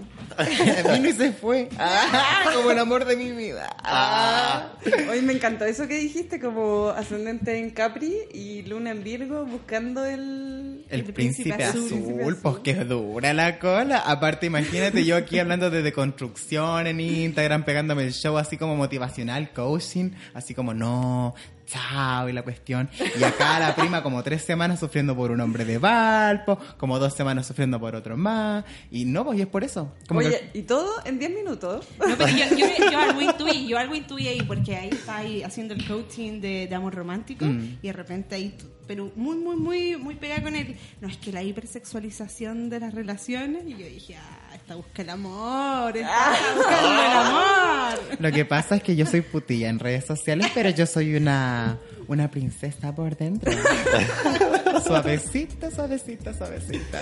y 0.95 1.13
se 1.13 1.31
fue. 1.31 1.69
Ah, 1.79 2.51
como 2.53 2.69
el 2.69 2.77
amor 2.77 3.03
de 3.05 3.17
mi 3.17 3.31
vida. 3.31 3.75
Ah. 3.83 4.73
Hoy 5.09 5.23
me 5.23 5.33
encantó 5.33 5.65
eso 5.65 5.87
que 5.87 5.97
dijiste, 5.97 6.39
como 6.39 6.89
ascendente 6.89 7.57
en 7.57 7.71
Capri 7.71 8.13
y 8.31 8.61
Luna 8.61 8.91
en 8.91 9.03
Virgo 9.03 9.43
buscando 9.45 10.05
el... 10.05 10.85
El, 10.89 10.99
El 10.99 11.13
príncipe, 11.13 11.49
príncipe 11.49 11.63
azul, 11.63 11.85
azul. 11.85 12.13
Príncipe 12.15 12.35
pues 12.43 12.57
que 12.59 12.75
dura 12.85 13.33
la 13.33 13.57
cola. 13.57 14.03
Aparte, 14.05 14.45
imagínate 14.45 15.03
yo 15.03 15.15
aquí 15.15 15.39
hablando 15.39 15.71
de 15.71 15.81
deconstrucción 15.81 16.85
en 16.85 16.99
Instagram, 16.99 17.65
pegándome 17.65 18.03
el 18.03 18.13
show 18.13 18.37
así 18.37 18.57
como 18.57 18.75
motivacional, 18.75 19.51
coaching, 19.51 20.11
así 20.35 20.53
como 20.53 20.75
no, 20.75 21.33
chao 21.67 22.27
y 22.29 22.33
la 22.33 22.41
cuestión. 22.41 22.89
Y 23.19 23.23
acá 23.23 23.59
la 23.59 23.75
prima 23.75 24.01
como 24.01 24.23
tres 24.23 24.41
semanas 24.41 24.79
sufriendo 24.79 25.15
por 25.15 25.29
un 25.31 25.39
hombre 25.41 25.65
de 25.65 25.77
Valpo, 25.77 26.57
como 26.77 26.97
dos 26.97 27.13
semanas 27.13 27.45
sufriendo 27.45 27.79
por 27.79 27.93
otro 27.95 28.17
más. 28.17 28.65
Y 28.89 29.05
no, 29.05 29.23
pues 29.25 29.37
y 29.37 29.41
es 29.41 29.47
por 29.47 29.63
eso. 29.63 29.93
Como 30.07 30.21
Oye, 30.21 30.49
que- 30.53 30.59
y 30.59 30.61
todo 30.63 30.89
en 31.05 31.19
10 31.19 31.31
minutos. 31.31 31.85
No, 31.99 32.15
pero 32.17 32.29
yo, 32.29 32.45
yo, 32.57 32.67
yo 32.91 32.99
algo 32.99 33.21
intuí, 33.21 33.67
yo 33.67 33.77
algo 33.77 33.93
intuí 33.93 34.27
ahí, 34.27 34.41
porque 34.41 34.75
ahí 34.75 34.89
está 34.89 35.17
ahí 35.17 35.43
haciendo 35.43 35.73
el 35.73 35.85
coaching 35.87 36.39
de, 36.41 36.67
de 36.67 36.75
amor 36.75 36.95
romántico 36.95 37.45
Mm. 37.45 37.77
y 37.81 37.87
de 37.87 37.93
repente 37.93 38.35
ahí, 38.35 38.55
tú- 38.57 38.65
pero 38.87 39.11
muy, 39.15 39.35
muy, 39.35 39.57
muy, 39.57 39.97
muy 39.97 40.15
pegada 40.15 40.41
con 40.43 40.55
él. 40.55 40.77
No, 41.01 41.09
es 41.09 41.17
que 41.17 41.31
la 41.33 41.43
hipersexualización 41.43 42.69
de 42.69 42.79
las 42.79 42.93
relaciones, 42.93 43.63
y 43.67 43.71
yo 43.71 43.85
dije, 43.85 44.15
ah, 44.15 44.36
esta 44.67 44.75
busca 44.75 45.01
el 45.01 45.09
amor, 45.09 45.95
está 45.95 46.35
buscando 46.57 47.01
el 47.01 47.11
amor. 47.11 47.99
Lo 48.19 48.31
que 48.33 48.43
pasa 48.43 48.75
es 48.75 48.83
que 48.83 48.97
yo 48.97 49.05
soy 49.05 49.21
putilla 49.21 49.69
en 49.69 49.79
redes 49.79 50.05
sociales, 50.05 50.51
pero 50.53 50.69
yo 50.71 50.85
soy 50.85 51.15
una, 51.15 51.79
una 52.09 52.29
princesa 52.29 52.93
por 52.93 53.15
dentro. 53.15 53.49
suavecita, 54.85 55.71
suavecita, 55.71 56.33
suavecita. 56.33 57.01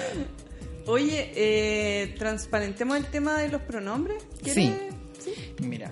Oye, 0.86 1.32
eh, 1.36 2.16
transparentemos 2.20 2.98
el 2.98 3.08
tema 3.08 3.40
de 3.40 3.50
los 3.50 3.64
pronombres. 3.64 4.24
¿Quieres? 4.44 4.72
Sí. 5.18 5.34
Mira, 5.60 5.92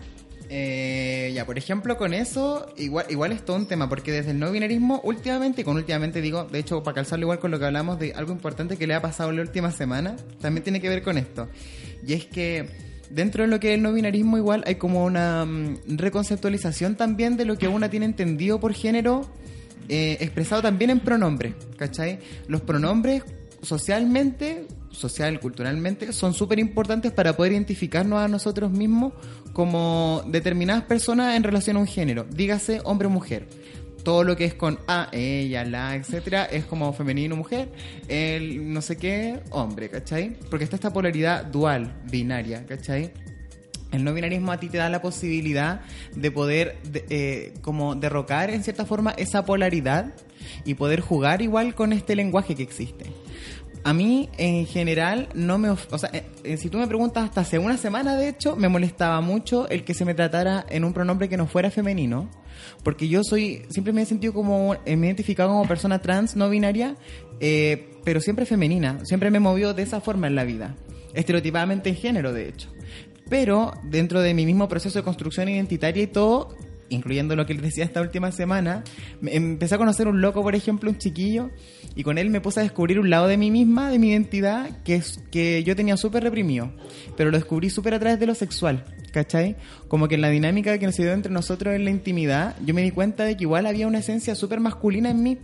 eh, 0.56 1.32
ya, 1.34 1.48
por 1.48 1.58
ejemplo, 1.58 1.98
con 1.98 2.14
eso, 2.14 2.68
igual, 2.78 3.08
igual 3.10 3.32
es 3.32 3.44
todo 3.44 3.58
un 3.58 3.66
tema, 3.66 3.90
porque 3.90 4.12
desde 4.12 4.30
el 4.30 4.40
no 4.40 4.52
binarismo, 4.52 5.02
últimamente, 5.04 5.64
con 5.64 5.78
últimamente 5.78 6.22
digo, 6.22 6.44
de 6.44 6.60
hecho, 6.60 6.84
para 6.84 6.94
calzarlo 6.94 7.24
igual 7.24 7.40
con 7.40 7.50
lo 7.50 7.58
que 7.58 7.66
hablamos 7.66 7.98
de 7.98 8.14
algo 8.14 8.32
importante 8.32 8.78
que 8.78 8.86
le 8.86 8.94
ha 8.94 9.02
pasado 9.02 9.32
en 9.32 9.38
la 9.38 9.42
última 9.42 9.72
semana, 9.72 10.16
también 10.40 10.64
tiene 10.64 10.80
que 10.80 10.90
ver 10.90 11.02
con 11.02 11.18
esto. 11.18 11.50
Y 12.06 12.14
es 12.14 12.26
que 12.28 12.70
dentro 13.10 13.42
de 13.42 13.50
lo 13.50 13.60
que 13.60 13.72
es 13.72 13.78
el 13.78 13.82
no 13.82 13.94
binarismo, 13.94 14.38
igual 14.38 14.64
hay 14.68 14.76
como 14.76 15.04
una 15.06 15.44
mm, 15.44 15.98
reconceptualización 15.98 16.98
también 16.98 17.36
de 17.36 17.46
lo 17.46 17.58
que 17.58 17.68
una 17.68 17.90
tiene 17.90 18.06
entendido 18.06 18.60
por 18.60 18.76
género, 18.76 19.28
eh, 19.90 20.18
expresado 20.20 20.62
también 20.62 20.92
en 20.92 21.00
pronombres, 21.00 21.56
¿cachai? 21.78 22.20
Los 22.46 22.62
pronombres 22.62 23.24
socialmente, 23.64 24.68
social, 24.94 25.40
culturalmente, 25.40 26.14
son 26.14 26.34
súper 26.34 26.60
importantes 26.60 27.12
para 27.12 27.36
poder 27.36 27.52
identificarnos 27.52 28.20
a 28.20 28.28
nosotros 28.28 28.72
mismos 28.72 29.14
como 29.52 30.24
determinadas 30.28 30.84
personas 30.84 31.36
en 31.36 31.44
relación 31.44 31.76
a 31.76 31.80
un 31.80 31.88
género, 31.88 32.26
dígase 32.30 32.80
hombre 32.86 33.08
o 33.08 33.12
mujer. 33.12 33.48
Todo 34.04 34.24
lo 34.26 34.36
que 34.36 34.44
es 34.46 34.54
con 34.54 34.80
a, 34.88 35.08
ella, 35.14 35.64
la, 35.64 35.96
etcétera, 35.96 36.44
es 36.46 36.66
como 36.66 36.92
femenino, 36.94 37.36
mujer, 37.38 37.72
el 38.10 38.74
no 38.74 38.82
sé 38.82 38.98
qué, 38.98 39.40
hombre, 39.50 39.90
¿cachai? 39.90 40.38
Porque 40.50 40.66
está 40.66 40.76
esta 40.76 40.92
polaridad 40.92 41.46
dual, 41.46 42.02
binaria, 42.12 42.66
¿cachai? 42.66 43.12
El 43.94 44.04
no 44.04 44.14
binarismo 44.14 44.52
a 44.52 44.58
ti 44.60 44.68
te 44.70 44.78
da 44.78 44.90
la 44.90 45.02
posibilidad 45.02 45.82
de 46.16 46.32
poder 46.32 46.82
de- 46.84 47.06
eh, 47.10 47.54
como 47.62 47.96
derrocar 47.96 48.50
en 48.50 48.64
cierta 48.64 48.86
forma 48.86 49.12
esa 49.12 49.46
polaridad 49.46 50.14
y 50.66 50.74
poder 50.74 51.00
jugar 51.00 51.42
igual 51.42 51.74
con 51.76 51.94
este 51.94 52.16
lenguaje 52.16 52.56
que 52.56 52.64
existe. 52.64 53.06
A 53.86 53.94
mí, 53.94 54.30
en 54.38 54.66
general, 54.66 55.28
no 55.34 55.58
me... 55.58 55.70
O 55.70 55.98
sea, 55.98 56.10
eh, 56.14 56.24
eh, 56.46 56.56
si 56.56 56.70
tú 56.70 56.78
me 56.78 56.88
preguntas 56.88 57.26
hasta 57.26 57.42
hace 57.42 57.60
una 57.60 57.78
semana, 57.78 58.16
de 58.16 58.30
hecho, 58.30 58.56
me 58.56 58.70
molestaba 58.70 59.20
mucho 59.20 59.68
el 59.68 59.84
que 59.84 59.94
se 59.94 60.06
me 60.06 60.14
tratara 60.14 60.66
en 60.70 60.86
un 60.86 60.94
pronombre 60.94 61.28
que 61.28 61.36
no 61.36 61.48
fuera 61.48 61.70
femenino. 61.70 62.30
Porque 62.84 63.10
yo 63.10 63.24
soy... 63.26 63.66
Siempre 63.70 63.92
me 63.92 64.04
he 64.04 64.06
sentido 64.06 64.32
como... 64.34 64.76
eh, 64.86 64.96
Me 64.96 65.08
he 65.08 65.10
identificado 65.10 65.50
como 65.50 65.68
persona 65.68 66.02
trans, 66.02 66.38
no 66.38 66.50
binaria, 66.50 66.96
eh, 67.42 67.92
pero 68.06 68.22
siempre 68.22 68.46
femenina. 68.46 69.04
Siempre 69.04 69.30
me 69.32 69.42
movió 69.42 69.74
de 69.74 69.84
esa 69.84 70.00
forma 70.00 70.28
en 70.28 70.36
la 70.36 70.46
vida. 70.46 70.76
Estereotipadamente 71.14 71.90
en 71.90 71.96
género, 71.96 72.32
de 72.32 72.48
hecho. 72.48 72.70
Pero 73.30 73.74
dentro 73.84 74.22
de 74.22 74.34
mi 74.34 74.46
mismo 74.46 74.70
proceso 74.70 75.00
de 75.00 75.04
construcción 75.04 75.50
identitaria 75.50 76.04
y 76.04 76.08
todo, 76.08 76.56
incluyendo 76.94 77.36
lo 77.36 77.46
que 77.46 77.54
les 77.54 77.64
decía 77.64 77.84
esta 77.84 78.02
última 78.02 78.32
semana, 78.32 78.84
empecé 79.26 79.76
a 79.76 79.78
conocer 79.78 80.08
un 80.08 80.22
loco, 80.22 80.42
por 80.42 80.56
ejemplo, 80.56 80.90
un 80.90 80.98
chiquillo, 80.98 81.52
y 81.96 82.04
con 82.04 82.18
él 82.18 82.30
me 82.30 82.42
puse 82.42 82.60
a 82.60 82.64
descubrir 82.64 83.00
un 83.00 83.10
lado 83.10 83.28
de 83.28 83.38
mí 83.38 83.52
misma, 83.52 83.90
de 83.90 84.00
mi 84.00 84.10
identidad, 84.10 84.84
que, 84.84 84.96
es, 84.96 85.20
que 85.32 85.64
yo 85.64 85.76
tenía 85.76 85.98
súper 85.98 86.24
reprimido, 86.24 86.72
pero 87.18 87.32
lo 87.32 87.38
descubrí 87.38 87.70
súper 87.70 87.94
a 87.94 88.00
través 88.00 88.20
de 88.20 88.28
lo 88.28 88.36
sexual, 88.36 88.86
¿cachai? 89.12 89.56
Como 89.88 90.08
que 90.08 90.16
en 90.16 90.22
la 90.22 90.30
dinámica 90.30 90.78
que 90.78 90.86
nos 90.86 90.98
dio 90.98 91.12
entre 91.12 91.32
nosotros 91.32 91.76
en 91.76 91.86
la 91.86 91.92
intimidad, 91.92 92.56
yo 92.66 92.74
me 92.74 92.82
di 92.82 92.92
cuenta 92.92 93.26
de 93.26 93.36
que 93.36 93.44
igual 93.44 93.66
había 93.66 93.88
una 93.88 94.00
esencia 94.00 94.36
súper 94.36 94.60
masculina 94.60 95.10
en 95.10 95.24
mí, 95.24 95.38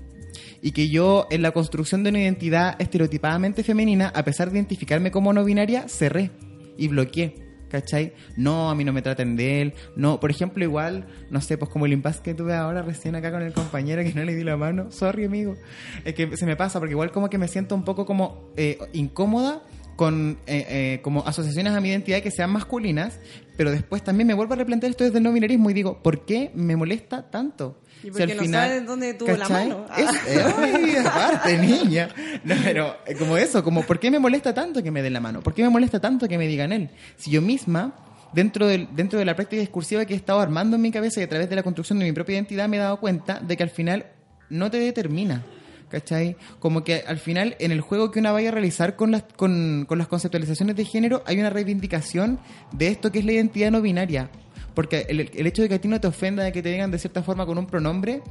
y 0.62 0.72
que 0.72 0.90
yo 0.90 1.28
en 1.30 1.42
la 1.42 1.52
construcción 1.52 2.04
de 2.04 2.10
una 2.10 2.22
identidad 2.22 2.76
estereotipadamente 2.80 3.64
femenina, 3.64 4.12
a 4.14 4.24
pesar 4.24 4.52
de 4.52 4.58
identificarme 4.58 5.12
como 5.12 5.34
no 5.34 5.44
binaria, 5.44 5.88
cerré 5.88 6.32
y 6.78 6.88
bloqueé. 6.88 7.49
¿Cachai? 7.70 8.14
No, 8.36 8.70
a 8.70 8.76
mí 8.76 8.84
no 8.84 8.94
me 8.94 9.02
traten 9.02 9.36
de 9.36 9.62
él. 9.62 9.74
No, 9.96 10.20
por 10.20 10.32
ejemplo, 10.32 10.64
igual, 10.64 11.08
no 11.30 11.40
sé, 11.42 11.58
pues 11.58 11.70
como 11.70 11.86
el 11.86 11.94
impasse 11.94 12.22
que 12.22 12.34
tuve 12.34 12.56
ahora 12.56 12.82
recién 12.82 13.16
acá 13.16 13.32
con 13.32 13.42
el 13.42 13.54
compañero 13.54 14.04
que 14.04 14.14
no 14.14 14.24
le 14.24 14.36
di 14.36 14.44
la 14.44 14.58
mano. 14.58 14.92
Sorry, 14.92 15.26
amigo. 15.26 15.56
Es 16.04 16.14
que 16.16 16.36
se 16.36 16.46
me 16.46 16.56
pasa 16.56 16.80
porque 16.80 16.94
igual 16.94 17.12
como 17.12 17.30
que 17.30 17.38
me 17.38 17.48
siento 17.48 17.76
un 17.76 17.84
poco 17.84 18.06
como 18.06 18.52
eh, 18.58 18.78
incómoda 18.94 19.62
con 20.00 20.38
eh, 20.48 20.66
eh, 20.70 21.00
como 21.02 21.28
asociaciones 21.28 21.74
a 21.74 21.82
mi 21.82 21.90
identidad 21.90 22.22
que 22.22 22.32
sean 22.32 22.52
masculinas, 22.52 23.20
pero 23.58 23.70
después 23.70 24.02
también 24.02 24.28
me 24.28 24.34
vuelvo 24.34 24.54
a 24.54 24.56
replantear 24.56 24.92
esto 24.92 25.04
desde 25.04 25.18
el 25.18 25.26
no 25.26 25.34
binarismo 25.34 25.70
y 25.70 25.74
digo, 25.74 26.02
¿por 26.02 26.24
qué 26.24 26.52
me 26.56 26.78
molesta 26.78 27.30
tanto? 27.30 27.82
Y 28.04 28.12
porque 28.12 28.34
no 28.36 28.46
sabes 28.46 28.86
dónde 28.86 29.14
tuvo 29.14 29.32
la 29.32 29.38
¿cachai? 29.48 29.68
mano. 29.70 29.86
Es- 29.98 30.28
eh, 30.28 30.44
ay, 30.58 30.96
aparte, 31.06 31.58
niña. 31.58 32.10
No, 32.44 32.56
pero 32.64 32.96
eh, 33.06 33.16
como 33.16 33.36
eso, 33.38 33.64
como 33.64 33.84
¿por 33.84 34.00
qué 34.00 34.10
me 34.10 34.20
molesta 34.20 34.54
tanto 34.54 34.82
que 34.82 34.92
me 34.92 35.02
den 35.02 35.14
la 35.14 35.20
mano? 35.20 35.42
¿Por 35.42 35.54
qué 35.54 35.64
me 35.64 35.70
molesta 35.70 36.00
tanto 36.00 36.28
que 36.28 36.38
me 36.38 36.48
digan 36.48 36.72
él? 36.72 36.90
Si 37.18 37.30
yo 37.32 37.42
misma, 37.42 37.94
dentro, 38.34 38.68
del, 38.68 38.88
dentro 38.96 39.20
de 39.20 39.26
la 39.26 39.36
práctica 39.36 39.60
discursiva 39.60 40.06
que 40.06 40.14
he 40.14 40.18
estado 40.18 40.40
armando 40.40 40.76
en 40.78 40.82
mi 40.82 40.92
cabeza 40.92 41.20
y 41.20 41.24
a 41.24 41.30
través 41.30 41.50
de 41.50 41.56
la 41.56 41.64
construcción 41.64 42.00
de 42.00 42.06
mi 42.06 42.12
propia 42.14 42.36
identidad, 42.36 42.68
me 42.70 42.78
he 42.78 42.80
dado 42.80 43.00
cuenta 43.00 43.40
de 43.40 43.58
que 43.58 43.64
al 43.64 43.70
final 43.70 44.06
no 44.50 44.72
te 44.72 44.80
determina. 44.80 45.44
¿Cachai? 45.90 46.38
Como 46.60 46.84
que 46.84 47.04
al 47.08 47.18
final, 47.18 47.56
en 47.58 47.72
el 47.72 47.82
juego 47.82 48.12
que 48.12 48.20
una 48.20 48.32
vaya 48.32 48.50
a 48.50 48.52
realizar 48.52 48.96
con 48.96 49.10
las, 49.10 49.24
con, 49.36 49.86
con 49.90 49.98
las 49.98 50.08
conceptualizaciones 50.08 50.76
de 50.76 50.86
género, 50.86 51.24
hay 51.26 51.40
una 51.40 51.50
reivindicación 51.50 52.40
de 52.72 52.90
esto 52.90 53.12
que 53.12 53.18
es 53.18 53.26
la 53.26 53.32
identidad 53.32 53.72
no 53.72 53.82
binaria. 53.82 54.30
Porque 54.74 55.06
el, 55.10 55.20
el 55.20 55.48
hecho 55.48 55.62
de 55.62 55.70
que 55.70 55.76
a 55.76 55.82
ti 55.82 55.88
no 55.88 56.00
te 56.00 56.08
ofenda 56.08 56.44
de 56.44 56.52
que 56.52 56.62
te 56.62 56.70
digan 56.70 56.92
de 56.92 57.00
cierta 57.00 57.24
forma 57.24 57.46
con 57.46 57.58
un 57.58 57.68
pronombre, 57.68 58.22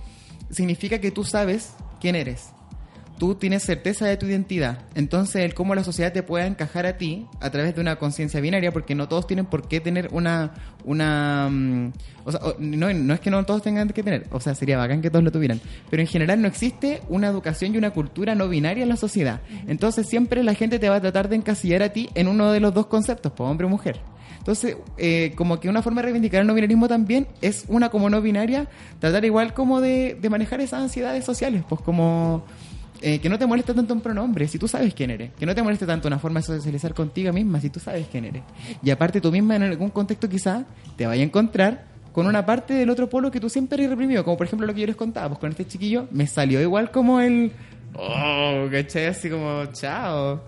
significa 0.51 1.01
que 1.01 1.11
tú 1.11 1.25
sabes 1.25 1.75
quién 2.01 2.17
eres. 2.17 2.51
Tú 3.19 3.35
tienes 3.35 3.65
certeza 3.65 4.07
de 4.07 4.17
tu 4.17 4.27
identidad. 4.27 4.79
Entonces, 4.95 5.43
el 5.45 5.55
cómo 5.55 5.75
la 5.75 5.83
sociedad 5.83 6.13
te 6.13 6.23
pueda 6.23 6.47
encajar 6.47 6.87
a 6.87 6.97
ti 6.97 7.27
a 7.41 7.51
través 7.51 7.75
de 7.75 7.81
una 7.81 7.97
conciencia 7.97 8.41
binaria, 8.41 8.73
porque 8.73 8.95
no 8.95 9.09
todos 9.09 9.27
tienen 9.27 9.47
por 9.47 9.67
qué 9.67 9.81
tener 9.81 10.09
una. 10.13 10.55
una 10.85 11.49
mm, 11.51 11.93
o 12.25 12.33
sea, 12.33 12.41
no, 12.59 12.93
no 12.93 13.15
es 13.15 13.21
que 13.21 13.31
no 13.31 13.45
todos 13.45 13.63
tengan 13.63 13.89
que 13.89 14.03
tener, 14.03 14.27
o 14.31 14.41
sea, 14.41 14.55
sería 14.55 14.79
bacán 14.79 15.03
que 15.03 15.11
todos 15.11 15.25
lo 15.25 15.33
tuvieran. 15.33 15.61
Pero 15.91 16.01
en 16.01 16.09
general 16.09 16.41
no 16.41 16.49
existe 16.49 17.03
una 17.09 17.27
educación 17.27 17.75
y 17.75 17.79
una 17.79 17.91
cultura 17.91 18.35
no 18.35 18.49
binaria 18.49 18.85
en 18.85 18.89
la 18.89 18.97
sociedad. 18.97 19.41
Entonces, 19.67 20.07
siempre 20.07 20.45
la 20.45 20.55
gente 20.55 20.79
te 20.79 20.89
va 20.89 20.97
a 20.97 21.01
tratar 21.01 21.29
de 21.29 21.37
encasillar 21.37 21.83
a 21.83 21.93
ti 21.93 22.09
en 22.15 22.29
uno 22.29 22.53
de 22.53 22.61
los 22.61 22.73
dos 22.73 22.87
conceptos, 22.87 23.33
pues 23.33 23.51
hombre 23.51 23.67
o 23.67 23.71
mujer. 23.71 24.01
Entonces, 24.49 24.79
eh, 24.97 25.35
como 25.37 25.61
que 25.61 25.69
una 25.69 25.83
forma 25.83 26.01
de 26.01 26.07
reivindicar 26.07 26.41
el 26.41 26.47
no 26.47 26.55
binarismo 26.55 26.89
también 26.89 27.27
es 27.43 27.67
una 27.69 27.91
como 27.91 28.09
no 28.09 28.23
binaria, 28.23 28.67
tratar 28.99 29.25
igual 29.27 29.53
como 29.53 29.83
de, 29.83 30.17
de 30.19 30.31
manejar 30.31 30.63
esas 30.63 30.81
ansiedades 30.81 31.25
sociales, 31.25 31.65
pues 31.69 31.83
como 31.83 32.45
eh, 33.01 33.21
que 33.21 33.29
no 33.29 33.39
te 33.39 33.47
moleste 33.47 33.75
tanto 33.75 33.95
un 33.95 34.01
pronombre 34.01 34.49
si 34.49 34.59
tú 34.59 34.69
sabes 34.69 34.95
quién 34.95 35.11
eres, 35.11 35.33
que 35.39 35.47
no 35.47 35.55
te 35.55 35.63
moleste 35.63 35.87
tanto 35.87 36.09
una 36.09 36.19
forma 36.19 36.41
de 36.41 36.47
socializar 36.47 36.95
contigo 36.95 37.33
misma 37.33 37.61
si 37.61 37.71
tú 37.71 37.81
sabes 37.81 38.07
quién 38.11 38.25
eres. 38.25 38.43
Y 38.83 38.91
aparte 38.91 39.21
tú 39.21 39.31
misma 39.31 39.57
en 39.57 39.63
algún 39.65 39.91
contexto 39.91 40.29
quizá 40.29 40.65
te 40.97 41.07
vaya 41.07 41.23
a 41.23 41.25
encontrar 41.25 41.87
con 42.13 42.27
una 42.27 42.45
parte 42.45 42.75
del 42.75 42.91
otro 42.91 43.09
polo 43.09 43.31
que 43.31 43.39
tú 43.39 43.49
siempre 43.49 43.85
has 43.85 43.91
reprimido, 43.91 44.25
como 44.25 44.37
por 44.37 44.47
ejemplo 44.47 44.67
lo 44.67 44.75
que 44.75 44.81
yo 44.81 44.87
les 44.87 44.97
contaba, 44.97 45.29
pues 45.29 45.39
con 45.39 45.51
este 45.51 45.67
chiquillo 45.67 46.09
me 46.11 46.27
salió 46.27 46.61
igual 46.61 46.91
como 46.91 47.21
el 47.21 47.53
oh, 47.95 48.69
¿cachai? 48.71 49.07
Así 49.07 49.31
como, 49.31 49.67
chao. 49.73 50.41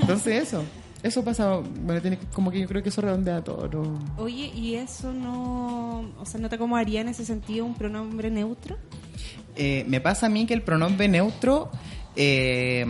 Entonces 0.00 0.48
eso, 0.48 0.64
eso 1.02 1.24
pasa, 1.24 1.60
bueno, 1.80 2.00
tiene, 2.00 2.18
como 2.32 2.50
que 2.50 2.60
yo 2.60 2.68
creo 2.68 2.82
que 2.82 2.88
eso 2.88 3.00
redondea 3.00 3.42
todo. 3.42 3.68
¿no? 3.68 3.98
Oye, 4.18 4.50
¿y 4.54 4.74
eso 4.74 5.12
no, 5.12 6.12
o 6.18 6.26
sea, 6.26 6.40
no 6.40 6.48
te 6.48 6.56
acomodaría 6.56 7.00
en 7.00 7.08
ese 7.08 7.24
sentido 7.24 7.64
un 7.64 7.74
pronombre 7.74 8.30
neutro? 8.30 8.76
Eh, 9.56 9.84
me 9.86 10.00
pasa 10.00 10.26
a 10.26 10.28
mí 10.28 10.46
que 10.46 10.54
el 10.54 10.62
pronombre 10.62 11.08
neutro 11.08 11.70
eh, 12.16 12.84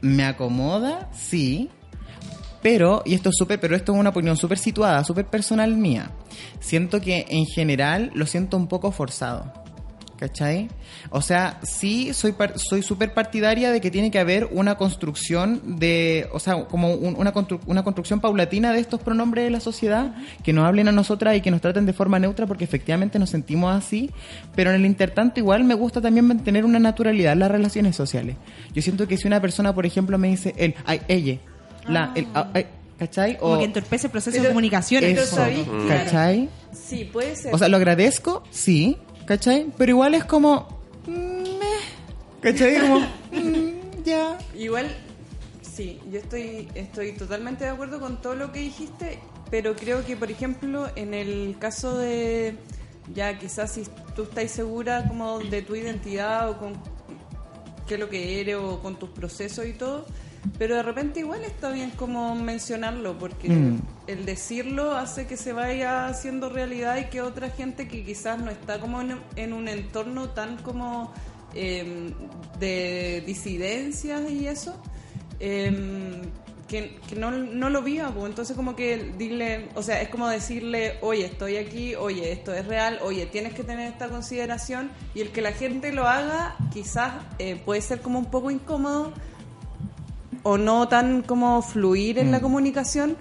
me 0.00 0.24
acomoda, 0.24 1.10
sí, 1.12 1.70
pero, 2.62 3.02
y 3.04 3.14
esto 3.14 3.30
es 3.30 3.36
súper, 3.38 3.60
pero 3.60 3.76
esto 3.76 3.92
es 3.92 3.98
una 3.98 4.10
opinión 4.10 4.36
súper 4.36 4.58
situada, 4.58 5.04
súper 5.04 5.26
personal 5.26 5.76
mía. 5.76 6.10
Siento 6.60 7.00
que 7.00 7.26
en 7.28 7.46
general 7.46 8.10
lo 8.14 8.26
siento 8.26 8.56
un 8.56 8.66
poco 8.66 8.90
forzado. 8.90 9.52
¿Cachai? 10.18 10.68
O 11.10 11.22
sea, 11.22 11.60
sí 11.62 12.12
soy 12.12 12.32
par- 12.32 12.58
soy 12.58 12.82
súper 12.82 13.14
partidaria 13.14 13.70
de 13.70 13.80
que 13.80 13.88
tiene 13.90 14.10
que 14.10 14.18
haber 14.18 14.48
una 14.50 14.74
construcción 14.76 15.78
de, 15.78 16.28
o 16.32 16.40
sea, 16.40 16.64
como 16.64 16.92
un- 16.92 17.14
una, 17.16 17.32
constru- 17.32 17.60
una 17.66 17.84
construcción 17.84 18.18
paulatina 18.20 18.72
de 18.72 18.80
estos 18.80 19.00
pronombres 19.00 19.44
de 19.44 19.50
la 19.50 19.60
sociedad, 19.60 20.16
que 20.42 20.52
nos 20.52 20.64
hablen 20.66 20.88
a 20.88 20.92
nosotras 20.92 21.36
y 21.36 21.40
que 21.40 21.52
nos 21.52 21.60
traten 21.60 21.86
de 21.86 21.92
forma 21.92 22.18
neutra 22.18 22.46
porque 22.46 22.64
efectivamente 22.64 23.20
nos 23.20 23.30
sentimos 23.30 23.72
así, 23.72 24.10
pero 24.56 24.70
en 24.70 24.76
el 24.76 24.86
intertanto 24.86 25.38
igual 25.38 25.62
me 25.62 25.74
gusta 25.74 26.00
también 26.00 26.26
mantener 26.26 26.64
una 26.64 26.80
naturalidad 26.80 27.34
en 27.34 27.38
las 27.38 27.50
relaciones 27.52 27.94
sociales. 27.94 28.34
Yo 28.74 28.82
siento 28.82 29.06
que 29.06 29.16
si 29.18 29.28
una 29.28 29.40
persona, 29.40 29.72
por 29.72 29.86
ejemplo, 29.86 30.18
me 30.18 30.28
dice 30.28 30.52
él, 30.58 30.74
ay, 30.84 31.00
ella, 31.06 31.38
la, 31.86 32.10
el, 32.16 32.26
ah, 32.34 32.48
ay, 32.54 32.66
¿cachai? 32.98 33.38
Como 33.38 33.54
O 33.54 33.58
que 33.60 33.66
entorpece 33.66 34.08
el 34.08 34.10
proceso 34.10 34.32
Pero- 34.34 34.42
de 34.42 34.48
comunicación. 34.48 35.04
Eso. 35.04 35.36
¿cachai? 35.86 36.48
Sí, 36.72 37.04
puede 37.12 37.36
ser. 37.36 37.54
O 37.54 37.58
sea, 37.58 37.68
lo 37.68 37.76
agradezco, 37.76 38.42
sí, 38.50 38.96
¿cachai? 39.28 39.70
Pero 39.76 39.90
igual 39.90 40.14
es 40.14 40.24
como. 40.24 40.80
mm, 41.06 41.58
meh, 41.60 41.80
¿cachai? 42.40 42.80
Como. 42.80 43.00
mm, 43.30 44.02
ya. 44.02 44.38
Igual, 44.56 44.88
sí, 45.60 46.00
yo 46.10 46.18
estoy, 46.18 46.66
estoy 46.74 47.12
totalmente 47.12 47.64
de 47.64 47.70
acuerdo 47.70 48.00
con 48.00 48.22
todo 48.22 48.34
lo 48.34 48.50
que 48.52 48.60
dijiste, 48.60 49.18
pero 49.50 49.76
creo 49.76 50.04
que, 50.06 50.16
por 50.16 50.30
ejemplo, 50.30 50.88
en 50.96 51.12
el 51.12 51.56
caso 51.58 51.98
de, 51.98 52.56
ya 53.12 53.38
quizás 53.38 53.72
si 53.72 53.82
tú 54.16 54.22
estás 54.22 54.50
segura 54.50 55.06
como 55.06 55.40
de 55.40 55.60
tu 55.60 55.76
identidad 55.76 56.48
o 56.48 56.58
con 56.58 56.72
qué 57.86 57.94
es 57.94 58.00
lo 58.00 58.08
que 58.08 58.40
eres 58.40 58.56
o 58.56 58.80
con 58.80 58.98
tus 58.98 59.10
procesos 59.10 59.66
y 59.66 59.74
todo, 59.74 60.06
pero 60.56 60.76
de 60.76 60.82
repente 60.82 61.20
igual 61.20 61.42
está 61.44 61.70
bien 61.70 61.90
como 61.90 62.34
mencionarlo, 62.34 63.18
porque 63.18 63.48
Mm. 63.48 63.80
el 64.06 64.24
decirlo 64.24 64.96
hace 64.96 65.26
que 65.26 65.36
se 65.36 65.52
vaya 65.52 66.06
haciendo 66.06 66.48
realidad 66.48 66.96
y 66.98 67.04
que 67.10 67.20
otra 67.22 67.50
gente 67.50 67.88
que 67.88 68.04
quizás 68.04 68.38
no 68.38 68.50
está 68.50 68.80
como 68.80 69.00
en, 69.00 69.18
en 69.36 69.52
un 69.52 69.68
entorno 69.68 70.30
tan 70.30 70.56
como 70.58 71.12
eh, 71.54 72.12
de 72.58 73.22
disidencias 73.26 74.30
y 74.30 74.46
eso, 74.46 74.76
eh, 75.40 76.22
que, 76.68 76.98
que 77.08 77.16
no, 77.16 77.30
no 77.30 77.70
lo 77.70 77.80
viva, 77.82 78.10
pues. 78.10 78.26
entonces 78.26 78.54
como 78.54 78.76
que 78.76 79.12
dile, 79.16 79.68
o 79.74 79.82
sea, 79.82 80.02
es 80.02 80.10
como 80.10 80.28
decirle, 80.28 80.98
oye, 81.00 81.24
estoy 81.24 81.56
aquí, 81.56 81.94
oye, 81.94 82.30
esto 82.30 82.52
es 82.52 82.66
real, 82.66 82.98
oye, 83.02 83.24
tienes 83.26 83.54
que 83.54 83.64
tener 83.64 83.90
esta 83.90 84.08
consideración 84.08 84.90
y 85.14 85.22
el 85.22 85.30
que 85.30 85.40
la 85.40 85.52
gente 85.52 85.92
lo 85.92 86.06
haga 86.06 86.56
quizás 86.72 87.14
eh, 87.38 87.60
puede 87.64 87.80
ser 87.80 88.00
como 88.02 88.18
un 88.18 88.26
poco 88.26 88.50
incómodo 88.50 89.14
o 90.42 90.58
no 90.58 90.88
tan 90.88 91.22
como 91.22 91.62
fluir 91.62 92.18
en 92.18 92.30
la 92.32 92.40
comunicación, 92.40 93.16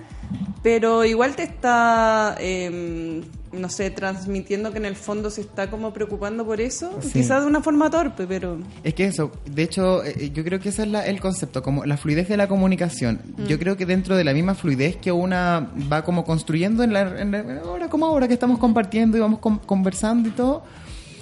pero 0.64 1.06
igual 1.06 1.36
te 1.36 1.44
está, 1.44 2.36
eh, 2.40 3.22
no 3.54 3.70
sé, 3.70 3.90
transmitiendo 3.92 4.72
que 4.72 4.78
en 4.78 4.86
el 4.86 4.96
fondo 4.96 5.30
se 5.30 5.42
está 5.42 5.70
como 5.70 5.94
preocupando 5.94 6.46
por 6.46 6.60
eso, 6.60 7.00
Sí. 7.02 7.14
quizás 7.14 7.42
de 7.42 7.48
una 7.48 7.62
forma 7.62 7.90
torpe, 7.90 8.28
pero... 8.28 8.58
Es 8.84 8.94
que 8.94 9.06
eso, 9.06 9.32
de 9.50 9.64
hecho, 9.64 10.04
eh, 10.04 10.32
yo 10.34 10.44
creo 10.44 10.60
que 10.60 10.70
ese 10.70 10.82
es 10.84 10.88
la- 10.90 11.06
el 11.06 11.22
concepto, 11.22 11.64
como 11.64 11.86
la 11.86 11.96
fluidez 11.96 12.28
de 12.28 12.36
la 12.38 12.48
comunicación. 12.48 13.22
Yo 13.48 13.58
creo 13.58 13.78
que 13.78 13.86
dentro 13.86 14.18
de 14.18 14.24
la 14.26 14.34
misma 14.34 14.54
fluidez 14.56 14.98
que 14.98 15.12
una 15.13 15.70
va 15.91 16.04
como 16.04 16.26
construyendo 16.26 16.84
en 16.84 16.91
la, 16.94 17.22
en 17.22 17.32
la- 17.32 17.62
ahora 17.63 17.88
como 17.89 18.06
ahora 18.06 18.28
que 18.28 18.34
estamos 18.34 18.60
compartiendo 18.60 19.18
y 19.18 19.22
vamos 19.22 19.39
con- 19.39 19.60
conversando 19.60 20.28
y 20.28 20.32
todo, 20.34 20.63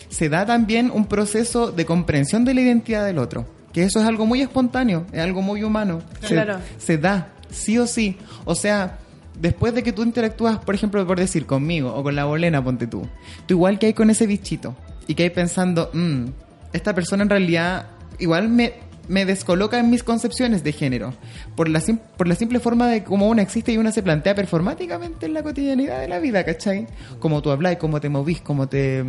se 0.09 0.29
da 0.29 0.45
también 0.45 0.89
un 0.93 1.05
proceso 1.05 1.71
de 1.71 1.85
comprensión 1.85 2.43
de 2.45 2.53
la 2.55 2.61
identidad 2.61 3.05
del 3.05 3.19
otro. 3.19 3.45
Que 3.75 3.83
eso 3.83 3.99
es 3.99 4.05
algo 4.05 4.25
muy 4.25 4.39
espontáneo, 4.41 5.05
es 5.11 5.19
algo 5.19 5.41
muy 5.41 5.61
humano. 5.61 6.01
Se- 6.21 6.27
Claro. 6.29 6.59
se 6.77 6.97
da, 6.97 7.33
sí 7.49 7.77
o 7.77 7.85
sí. 7.85 8.15
O 8.45 8.55
sea, 8.55 8.99
después 9.37 9.73
de 9.73 9.83
que 9.83 9.91
tú 9.91 10.01
interactúas, 10.03 10.59
por 10.59 10.75
ejemplo, 10.75 11.05
por 11.05 11.19
decir, 11.19 11.45
conmigo 11.45 11.93
o 11.93 12.01
con 12.01 12.15
la 12.15 12.23
bolena, 12.23 12.63
ponte 12.63 12.87
tú, 12.87 13.01
tú 13.45 13.53
igual 13.55 13.77
que 13.77 13.87
hay 13.87 13.93
con 13.93 14.09
ese 14.09 14.27
bichito 14.27 14.77
y 15.07 15.13
que 15.15 15.23
hay 15.23 15.29
pensando, 15.29 15.89
"Mm, 15.91 16.27
esta 16.71 16.95
persona 16.95 17.23
en 17.23 17.29
realidad 17.29 17.87
igual 18.17 18.47
me, 18.47 18.75
me 19.09 19.25
descoloca 19.25 19.77
en 19.77 19.89
mis 19.89 20.03
concepciones 20.03 20.63
de 20.63 20.71
género, 20.71 21.13
por 21.57 21.67
la, 21.67 21.81
sim- 21.81 21.99
por 22.17 22.29
la 22.29 22.35
simple 22.35 22.61
forma 22.61 22.87
de 22.87 23.03
cómo 23.03 23.27
una 23.27 23.41
existe 23.41 23.73
y 23.73 23.77
una 23.77 23.91
se 23.91 24.01
plantea 24.01 24.33
performáticamente 24.35 25.25
en 25.25 25.33
la 25.33 25.43
cotidianidad 25.43 25.99
de 25.99 26.07
la 26.07 26.19
vida, 26.19 26.43
¿cachai? 26.45 26.87
Como 27.19 27.41
tú 27.41 27.51
hablas, 27.51 27.75
cómo 27.75 27.99
te 27.99 28.07
movís, 28.09 28.39
cómo 28.41 28.67
te 28.69 29.03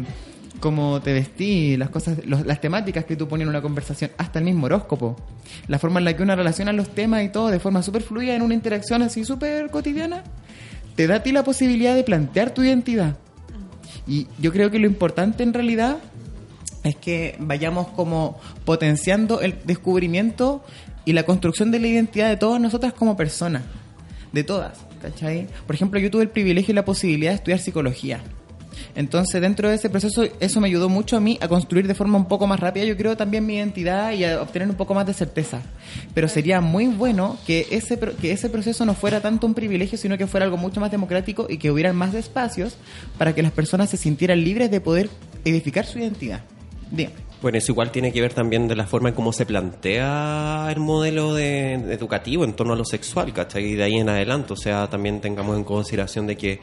cómo 0.61 1.01
te 1.01 1.12
vestí, 1.12 1.77
las 1.77 1.90
cosas, 1.90 2.25
los- 2.27 2.45
las 2.47 2.61
temáticas 2.61 3.05
que 3.05 3.16
tú 3.16 3.29
pones 3.29 3.45
en 3.45 3.49
una 3.49 3.62
conversación, 3.62 4.11
hasta 4.19 4.38
el 4.38 4.45
mismo 4.45 4.66
horóscopo, 4.66 5.16
la 5.69 5.79
forma 5.79 5.99
en 6.01 6.05
la 6.05 6.16
que 6.16 6.23
uno 6.23 6.35
relaciona 6.37 6.73
los 6.73 6.88
temas 6.90 7.23
y 7.25 7.29
todo 7.29 7.49
de 7.49 7.61
forma 7.61 7.83
súper 7.83 8.03
fluida 8.03 8.35
en 8.35 8.42
una 8.42 8.55
interacción 8.55 9.03
así 9.03 9.25
súper 9.25 9.71
cotidiana, 9.71 10.23
te 10.95 11.07
da 11.07 11.16
a 11.16 11.23
ti 11.23 11.33
la 11.33 11.45
posibilidad 11.45 11.95
de 11.95 12.05
plantear 12.05 12.53
tu 12.53 12.62
identidad. 12.62 13.16
Y 14.07 14.29
yo 14.38 14.53
creo 14.53 14.71
que 14.71 14.79
lo 14.79 14.87
importante 14.87 15.42
en 15.42 15.53
realidad 15.53 15.99
es 16.85 16.97
que 16.97 17.37
vayamos 17.40 17.88
como 17.88 18.38
potenciando 18.64 19.40
el 19.40 19.57
descubrimiento 19.64 20.64
y 21.05 21.12
la 21.12 21.25
construcción 21.25 21.71
de 21.71 21.81
la 21.81 21.88
identidad 21.88 22.29
de 22.29 22.37
todas 22.37 22.61
nosotras 22.61 22.92
como 22.92 23.16
personas, 23.16 23.62
de 24.33 24.45
todas, 24.45 24.79
¿cachai? 25.03 25.49
Por 25.66 25.75
ejemplo, 25.75 25.99
yo 26.01 26.11
tuve 26.11 26.23
el 26.23 26.29
privilegio 26.31 26.73
y 26.73 26.75
la 26.77 26.85
posibilidad 26.85 27.33
de 27.33 27.37
estudiar 27.37 27.59
psicología. 27.59 28.21
Entonces, 28.95 29.41
dentro 29.41 29.69
de 29.69 29.77
ese 29.77 29.91
proceso, 29.91 30.25
eso 30.41 30.61
me 30.61 30.69
ayudó 30.69 30.89
mucho 30.89 31.17
a 31.17 31.21
mí 31.21 31.39
a 31.41 31.49
construir 31.49 31.87
de 31.87 31.95
forma 31.95 32.19
un 32.19 32.27
poco 32.27 32.47
más 32.47 32.61
rápida, 32.61 32.85
yo 32.85 32.97
creo, 32.97 33.17
también 33.17 33.47
mi 33.47 33.57
identidad 33.57 34.12
y 34.12 34.25
a 34.25 34.41
obtener 34.41 34.69
un 34.69 34.75
poco 34.77 34.95
más 34.95 35.07
de 35.07 35.15
certeza. 35.15 35.62
Pero 36.15 36.29
sería 36.29 36.61
muy 36.61 36.87
bueno 36.87 37.39
que 37.47 37.67
ese, 37.71 37.99
que 37.99 38.33
ese 38.33 38.49
proceso 38.49 38.85
no 38.85 38.95
fuera 38.95 39.21
tanto 39.21 39.47
un 39.47 39.55
privilegio, 39.55 39.99
sino 39.99 40.19
que 40.19 40.27
fuera 40.27 40.45
algo 40.45 40.57
mucho 40.57 40.81
más 40.81 40.91
democrático 40.91 41.47
y 41.49 41.59
que 41.59 41.71
hubieran 41.71 41.97
más 41.97 42.15
espacios 42.15 42.77
para 43.19 43.35
que 43.35 43.43
las 43.43 43.53
personas 43.53 43.91
se 43.91 43.97
sintieran 43.97 44.43
libres 44.43 44.71
de 44.71 44.81
poder 44.81 45.11
edificar 45.45 45.87
su 45.87 45.99
identidad. 45.99 46.43
Bien. 46.91 47.11
Bueno, 47.43 47.59
eso 47.59 47.73
igual 47.73 47.91
tiene 47.91 48.12
que 48.12 48.21
ver 48.21 48.33
también 48.33 48.67
de 48.67 48.75
la 48.75 48.87
forma 48.87 49.11
en 49.11 49.15
cómo 49.15 49.33
se 49.33 49.45
plantea 49.45 50.69
el 50.71 50.81
modelo 50.81 51.35
de, 51.35 51.79
de 51.79 51.95
educativo 51.95 52.45
en 52.45 52.55
torno 52.55 52.73
a 52.73 52.77
lo 52.77 52.85
sexual, 52.85 53.33
¿cachai? 53.33 53.65
Y 53.65 53.75
de 53.75 53.85
ahí 53.85 53.97
en 53.97 54.09
adelante, 54.09 54.55
o 54.55 54.57
sea, 54.57 54.89
también 54.89 55.21
tengamos 55.21 55.57
en 55.57 55.65
consideración 55.65 56.27
de 56.27 56.37
que 56.37 56.61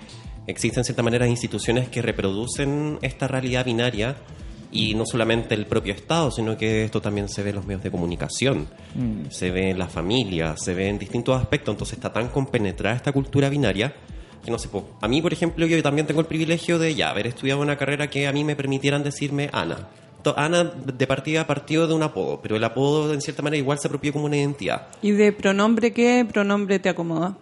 existen 0.48 0.82
en 0.82 0.86
cierta 0.86 1.04
manera 1.04 1.28
instituciones 1.28 1.90
que 1.90 2.02
reproducen 2.02 3.00
esta 3.02 3.28
realidad 3.28 3.66
binaria 3.66 4.16
y 4.72 4.96
no 4.96 5.06
solamente 5.06 5.54
el 5.54 5.68
propio 5.68 5.94
Estado, 5.94 6.32
sino 6.32 6.58
que 6.58 6.84
esto 6.84 7.02
también 7.02 7.30
se 7.30 7.44
ve 7.44 7.52
en 7.52 7.58
los 7.58 7.66
medios 7.66 7.84
de 7.84 7.92
comunicación, 7.92 8.68
se 9.30 9.52
ve 9.52 9.70
en 9.70 9.78
la 9.78 9.88
familia, 9.88 10.56
se 10.58 10.74
ve 10.74 10.90
en 10.90 10.98
distintos 10.98 11.40
aspectos, 11.40 11.74
entonces 11.74 11.98
está 11.98 12.12
tan 12.12 12.30
compenetrada 12.30 12.96
esta 12.96 13.12
cultura 13.12 13.50
binaria 13.50 13.94
que 14.44 14.52
no 14.52 14.60
sé, 14.60 14.70
a 15.00 15.08
mí, 15.08 15.22
por 15.22 15.32
ejemplo, 15.32 15.66
yo 15.66 15.82
también 15.82 16.06
tengo 16.06 16.20
el 16.20 16.28
privilegio 16.28 16.78
de 16.78 16.94
ya 16.96 17.10
haber 17.10 17.28
estudiado 17.28 17.62
una 17.62 17.78
carrera 17.78 18.10
que 18.10 18.28
a 18.28 18.34
mí 18.34 18.44
me 18.44 18.56
permitieran 18.56 19.04
decirme 19.04 19.50
Ana. 19.54 19.88
Ana 20.36 20.64
de 20.64 21.08
partida 21.08 21.46
partió 21.48 21.88
de 21.88 21.94
un 21.94 22.04
apodo, 22.04 22.42
pero 22.42 22.56
el 22.56 22.64
apodo 22.64 23.14
en 23.14 23.22
cierta 23.22 23.42
manera 23.42 23.60
igual 23.60 23.80
se 23.80 23.88
apropió 23.88 24.14
como 24.14 24.26
una 24.26 24.38
identidad. 24.38 24.88
¿Y 25.02 25.12
de 25.12 25.32
pronombre 25.32 25.92
qué 25.94 26.26
pronombre 26.30 26.80
te 26.80 26.90
acomoda? 26.90 27.38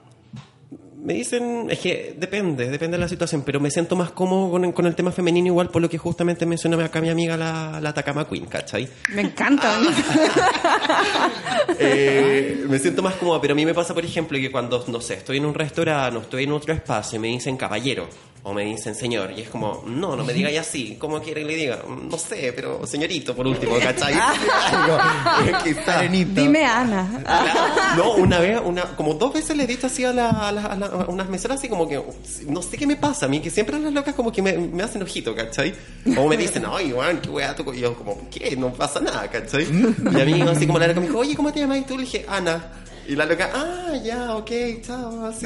Me 1.04 1.16
dicen, 1.16 1.68
es 1.72 1.80
que 1.80 2.16
depende, 2.16 2.70
depende 2.70 2.96
de 2.96 3.02
la 3.02 3.08
situación, 3.08 3.42
pero 3.44 3.60
me 3.60 3.72
siento 3.72 3.96
más 3.96 4.12
cómodo 4.12 4.52
con, 4.52 4.72
con 4.72 4.86
el 4.86 4.94
tema 4.94 5.12
femenino 5.12 5.48
igual 5.48 5.70
por 5.70 5.82
lo 5.82 5.90
que 5.90 5.98
justamente 5.98 6.46
mencionaba 6.46 6.86
acá 6.86 7.02
mi 7.02 7.10
amiga 7.10 7.36
la, 7.36 7.80
la 7.82 7.92
Takama 7.92 8.28
Queen, 8.28 8.46
¿cachai? 8.46 8.88
Me 9.14 9.22
encanta. 9.22 9.80
Eh, 11.80 12.66
me 12.68 12.78
siento 12.80 13.02
más 13.02 13.16
cómodo, 13.16 13.40
pero 13.40 13.54
a 13.54 13.56
mí 13.56 13.66
me 13.66 13.74
pasa, 13.74 13.94
por 13.94 14.04
ejemplo, 14.04 14.38
que 14.38 14.52
cuando, 14.52 14.84
no 14.88 15.00
sé, 15.00 15.16
estoy 15.16 15.38
en 15.38 15.46
un 15.46 15.54
restaurante 15.54 16.18
o 16.18 16.22
estoy 16.22 16.44
en 16.44 16.52
otro 16.52 16.74
espacio 16.74 17.18
y 17.18 17.20
me 17.20 17.28
dicen 17.30 17.58
caballero 17.58 18.08
o 18.44 18.54
me 18.54 18.64
dicen 18.66 18.96
señor, 18.96 19.32
y 19.38 19.42
es 19.42 19.50
como, 19.50 19.84
no, 19.86 20.16
no 20.16 20.24
me 20.24 20.34
digáis 20.34 20.58
así, 20.60 20.98
¿cómo 21.00 21.22
quiere 21.22 21.42
que 21.42 21.48
le 21.48 21.56
diga? 21.56 21.80
No 22.10 22.18
sé, 22.18 22.52
pero 22.56 22.86
señorito, 22.88 23.36
por 23.36 23.46
último, 23.46 23.78
¿cachai? 23.80 24.14
Algo. 24.72 24.98
Arenito. 25.88 26.42
Dime 26.42 26.66
Ana. 26.66 27.24
No, 27.98 28.14
una 28.14 28.40
vez, 28.40 28.60
una, 28.64 28.84
como 28.96 29.14
dos 29.16 29.34
veces 29.34 29.56
le 29.58 29.64
he 29.64 29.68
dicho 29.68 29.88
así 29.88 30.04
a, 30.06 30.14
la- 30.14 30.30
a 30.30 30.52
la- 30.52 30.66
a 30.66 30.76
la- 30.76 30.86
a 30.88 31.06
unas 31.08 31.28
meseras 31.30 31.58
así 31.60 31.68
como 31.70 31.88
que, 31.88 32.02
no 32.48 32.62
sé 32.62 32.78
qué 32.78 32.88
me 32.88 32.96
pasa 32.96 33.26
a 33.26 33.30
mí, 33.30 33.42
que 33.42 33.50
siempre 33.50 33.78
las 33.80 33.92
locas 33.94 34.16
como 34.16 34.32
que 34.32 34.42
me, 34.42 34.54
me 34.54 34.82
hacen 34.84 35.04
ojito, 35.04 35.36
¿cachai? 35.36 35.74
O 36.18 36.28
me 36.28 36.38
dicen, 36.38 36.64
ay, 36.68 36.92
Juan, 36.92 37.20
qué 37.22 37.30
weá, 37.30 37.54
tú", 37.56 37.72
y 37.74 37.82
yo 37.82 37.94
como, 37.96 38.28
¿qué? 38.32 38.56
No 38.56 38.72
pasa 38.74 39.00
nada, 39.02 39.30
¿cachai? 39.30 39.64
Y 40.16 40.22
a 40.22 40.26
mí 40.26 40.42
así 40.42 40.66
como 40.66 40.80
la 40.80 40.88
loca 40.88 41.00
me 41.02 41.08
dijo, 41.08 41.20
oye, 41.20 41.36
¿cómo 41.36 41.52
te 41.52 41.60
llamas? 41.60 41.80
Y 41.80 41.82
tú 41.82 41.98
le 41.98 42.04
dije, 42.06 42.26
Ana. 42.28 42.64
Y 43.08 43.16
la 43.16 43.26
loca, 43.26 43.50
ah, 43.54 43.94
ya, 44.04 44.36
ok, 44.36 44.52
chao, 44.86 45.26
así. 45.26 45.46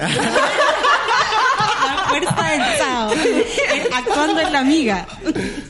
La 1.86 1.98
fuerza 2.10 2.50
del 2.50 2.78
Sao. 2.78 3.14
Eh, 3.14 3.90
Actuando 3.92 4.42
en 4.42 4.54
la 4.54 4.60
amiga. 4.60 5.08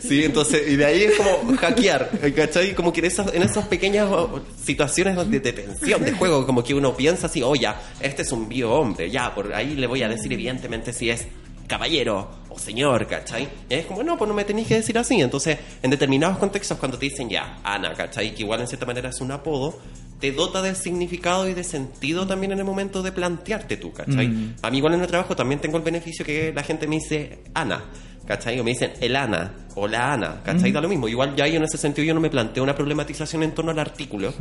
Sí, 0.01 0.23
entonces, 0.23 0.63
y 0.67 0.75
de 0.75 0.85
ahí 0.85 1.03
es 1.03 1.15
como 1.15 1.57
hackear, 1.57 2.09
¿cachai? 2.35 2.73
Como 2.73 2.93
que 2.93 2.99
en 2.99 3.05
esas, 3.05 3.33
en 3.33 3.41
esas 3.41 3.65
pequeñas 3.67 4.07
oh, 4.11 4.41
situaciones 4.63 5.15
de, 5.29 5.39
de 5.39 5.53
tensión, 5.53 6.03
de 6.03 6.11
juego, 6.11 6.45
como 6.45 6.63
que 6.63 6.73
uno 6.73 6.95
piensa 6.95 7.27
así, 7.27 7.41
oh, 7.41 7.53
este 8.01 8.21
es 8.21 8.31
un 8.31 8.47
bio 8.47 8.71
hombre, 8.71 9.09
ya, 9.09 9.33
por 9.33 9.53
ahí 9.53 9.75
le 9.75 9.87
voy 9.87 10.03
a 10.03 10.09
decir 10.09 10.31
evidentemente 10.31 10.93
si 10.93 11.09
es 11.09 11.27
caballero 11.67 12.29
o 12.49 12.59
señor, 12.59 13.07
¿cachai? 13.07 13.49
Y 13.69 13.73
es 13.73 13.85
como, 13.85 14.03
no, 14.03 14.17
pues 14.17 14.27
no 14.27 14.33
me 14.33 14.43
tenéis 14.45 14.67
que 14.67 14.75
decir 14.75 14.97
así. 14.97 15.19
Entonces, 15.19 15.57
en 15.81 15.89
determinados 15.89 16.37
contextos, 16.37 16.77
cuando 16.77 16.97
te 16.97 17.07
dicen 17.07 17.29
ya, 17.29 17.59
Ana, 17.63 17.93
¿cachai? 17.93 18.33
Que 18.33 18.43
igual 18.43 18.61
en 18.61 18.67
cierta 18.67 18.85
manera 18.85 19.09
es 19.09 19.19
un 19.21 19.31
apodo, 19.31 19.79
te 20.25 20.31
dota 20.31 20.63
de 20.63 20.73
significado 20.73 21.47
y 21.47 21.53
de 21.53 21.63
sentido 21.63 22.25
también 22.25 22.51
en 22.51 22.57
el 22.57 22.65
momento 22.65 23.03
de 23.03 23.11
plantearte 23.11 23.77
tú, 23.77 23.93
¿cachai? 23.93 24.27
Mm. 24.27 24.55
A 24.63 24.71
mí 24.71 24.77
igual 24.77 24.95
en 24.95 25.01
el 25.01 25.07
trabajo 25.07 25.35
también 25.35 25.61
tengo 25.61 25.77
el 25.77 25.83
beneficio 25.83 26.25
que 26.25 26.51
la 26.51 26.63
gente 26.63 26.87
me 26.87 26.95
dice 26.95 27.43
Ana, 27.53 27.83
¿cachai? 28.25 28.59
O 28.59 28.63
me 28.63 28.71
dicen 28.71 28.93
el 29.01 29.15
Ana 29.15 29.53
o 29.75 29.87
la 29.87 30.13
Ana, 30.13 30.41
¿cachai? 30.43 30.71
Da 30.71 30.81
lo 30.81 30.89
mismo. 30.89 31.07
Igual 31.07 31.35
ya 31.35 31.45
yo 31.45 31.57
en 31.57 31.63
ese 31.63 31.77
sentido 31.77 32.07
yo 32.07 32.15
no 32.15 32.21
me 32.21 32.31
planteo 32.31 32.63
una 32.63 32.73
problematización 32.73 33.43
en 33.43 33.51
torno 33.51 33.69
al 33.69 33.77
artículo, 33.77 34.33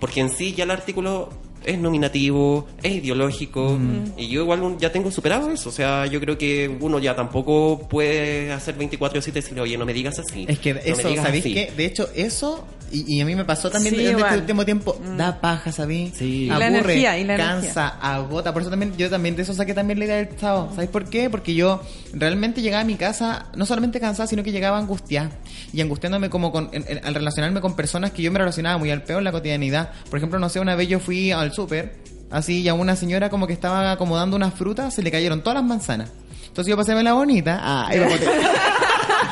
porque 0.00 0.20
en 0.20 0.30
sí 0.30 0.54
ya 0.54 0.64
el 0.64 0.70
artículo 0.70 1.28
es 1.62 1.78
nominativo, 1.78 2.66
es 2.82 2.94
ideológico, 2.94 3.78
y 4.16 4.28
yo 4.28 4.40
igual 4.40 4.78
ya 4.78 4.90
tengo 4.90 5.10
superado 5.10 5.50
eso. 5.50 5.68
O 5.68 5.72
sea, 5.72 6.06
yo 6.06 6.18
creo 6.18 6.38
que 6.38 6.74
uno 6.80 6.98
ya 6.98 7.14
tampoco 7.14 7.86
puede 7.90 8.52
hacer 8.52 8.78
24-7 8.78 9.28
y 9.28 9.30
decirle, 9.32 9.60
oye, 9.60 9.76
no 9.76 9.84
me 9.84 9.92
digas 9.92 10.18
así. 10.18 10.46
Es 10.48 10.60
que 10.60 10.72
no 10.72 10.80
eso, 10.82 11.14
¿sabéis 11.16 11.44
así". 11.44 11.52
qué? 11.52 11.72
De 11.76 11.84
hecho, 11.84 12.08
eso, 12.14 12.64
y, 12.90 13.16
y 13.16 13.20
a 13.20 13.24
mí 13.24 13.34
me 13.34 13.44
pasó 13.44 13.70
también 13.70 13.94
Sí, 13.94 14.06
en 14.06 14.18
este 14.18 14.36
último 14.38 14.64
tiempo, 14.64 14.96
da 15.16 15.40
paja, 15.40 15.72
¿sabéis? 15.72 16.14
Sí. 16.16 16.44
Y 16.44 16.46
la 16.46 16.54
Aburre, 16.56 16.66
energía, 16.68 17.18
y 17.18 17.24
la 17.24 17.36
cansa, 17.36 17.88
agota. 18.00 18.52
Por 18.52 18.62
eso 18.62 18.70
también, 18.70 18.96
yo 18.96 19.08
también 19.10 19.36
de 19.36 19.42
eso 19.42 19.54
saqué 19.54 19.74
también 19.74 19.98
la 19.98 20.04
idea 20.04 20.16
del 20.16 20.28
estado. 20.28 20.68
¿Sabéis 20.70 20.90
por 20.90 21.04
qué? 21.10 21.28
Porque 21.30 21.54
yo 21.54 21.80
realmente 22.12 22.62
llegaba 22.62 22.82
a 22.82 22.84
mi 22.86 22.96
casa, 22.96 23.46
no 23.56 23.66
solamente 23.66 24.00
cansada, 24.00 24.26
sino 24.26 24.42
que 24.42 24.52
llegaba 24.52 24.78
angustiada. 24.78 25.30
Y 25.72 25.80
angustiándome 25.80 26.30
como 26.30 26.52
con, 26.52 26.68
en- 26.72 26.84
en- 26.88 27.04
al 27.04 27.14
relacionarme 27.14 27.60
con 27.60 27.74
personas 27.76 28.10
que 28.12 28.22
yo 28.22 28.30
me 28.32 28.38
relacionaba 28.38 28.78
muy 28.78 28.90
al 28.90 29.02
peor 29.02 29.18
en 29.18 29.24
la 29.24 29.32
cotidianidad. 29.32 29.90
Por 30.10 30.18
ejemplo, 30.18 30.38
no 30.38 30.48
sé, 30.48 30.60
una 30.60 30.74
vez 30.76 30.88
yo 30.88 31.00
fui 31.00 31.32
al 31.32 31.52
súper, 31.52 31.96
así, 32.30 32.60
y 32.62 32.68
a 32.68 32.74
una 32.74 32.96
señora 32.96 33.30
como 33.30 33.46
que 33.46 33.52
estaba 33.52 33.92
acomodando 33.92 34.36
unas 34.36 34.54
frutas, 34.54 34.94
se 34.94 35.02
le 35.02 35.10
cayeron 35.10 35.42
todas 35.42 35.54
las 35.56 35.64
manzanas. 35.64 36.10
Entonces 36.48 36.70
yo 36.70 36.76
pasé 36.76 36.94
la 37.02 37.12
bonita, 37.12 37.60
ah, 37.62 37.90
y 37.94 37.98
para, 37.98 38.10
poten- 38.10 38.30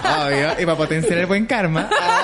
Obvio, 0.26 0.52
y 0.62 0.64
para 0.66 0.76
potenciar 0.76 1.18
el 1.18 1.26
buen 1.26 1.46
karma, 1.46 1.88
ah, 1.98 2.23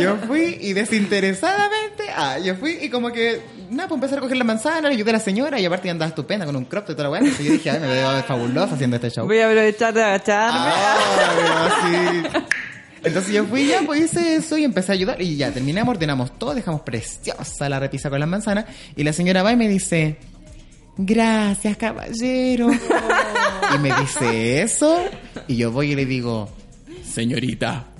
yo 0.00 0.16
fui 0.26 0.58
y 0.60 0.72
desinteresadamente, 0.72 2.04
ah, 2.14 2.38
yo 2.38 2.54
fui 2.56 2.78
y 2.82 2.88
como 2.88 3.12
que, 3.12 3.40
nada, 3.70 3.88
pues 3.88 3.96
empecé 3.98 4.16
a 4.16 4.20
coger 4.20 4.36
la 4.36 4.44
manzana, 4.44 4.88
le 4.88 4.94
ayudé 4.94 5.10
a 5.10 5.14
la 5.14 5.20
señora 5.20 5.60
y 5.60 5.64
aparte 5.64 5.90
andaba 5.90 6.08
estupenda 6.08 6.46
con 6.46 6.56
un 6.56 6.64
crop 6.64 6.84
y 6.90 6.92
toda 6.92 7.04
la 7.04 7.10
weá. 7.10 7.20
Entonces 7.20 7.46
yo 7.46 7.52
dije, 7.52 7.70
ay, 7.70 7.80
me 7.80 7.88
veo 7.88 8.22
fabulosa 8.22 8.74
haciendo 8.74 8.96
este 8.96 9.10
show. 9.10 9.26
Voy 9.26 9.38
a 9.38 9.48
aprovechar 9.48 9.94
de 9.94 10.02
agacharme. 10.02 10.58
Ah, 10.60 12.22
pero 12.30 12.40
sí. 12.42 12.46
Entonces 13.04 13.32
yo 13.32 13.44
fui 13.46 13.66
ya, 13.66 13.82
pues 13.82 14.02
hice 14.02 14.36
eso 14.36 14.56
y 14.56 14.64
empecé 14.64 14.92
a 14.92 14.94
ayudar. 14.94 15.20
Y 15.20 15.36
ya 15.36 15.50
terminamos, 15.50 15.94
ordenamos 15.94 16.38
todo, 16.38 16.54
dejamos 16.54 16.82
preciosa 16.82 17.68
la 17.68 17.80
repisa 17.80 18.10
con 18.10 18.20
las 18.20 18.28
manzanas. 18.28 18.66
Y 18.96 19.02
la 19.02 19.12
señora 19.12 19.42
va 19.42 19.52
y 19.52 19.56
me 19.56 19.68
dice, 19.68 20.18
gracias 20.96 21.76
caballero. 21.76 22.68
Y 23.74 23.78
me 23.78 23.90
dice 24.00 24.60
eso. 24.60 25.02
Y 25.48 25.56
yo 25.56 25.72
voy 25.72 25.92
y 25.92 25.94
le 25.94 26.04
digo, 26.04 26.50
señorita. 27.02 27.91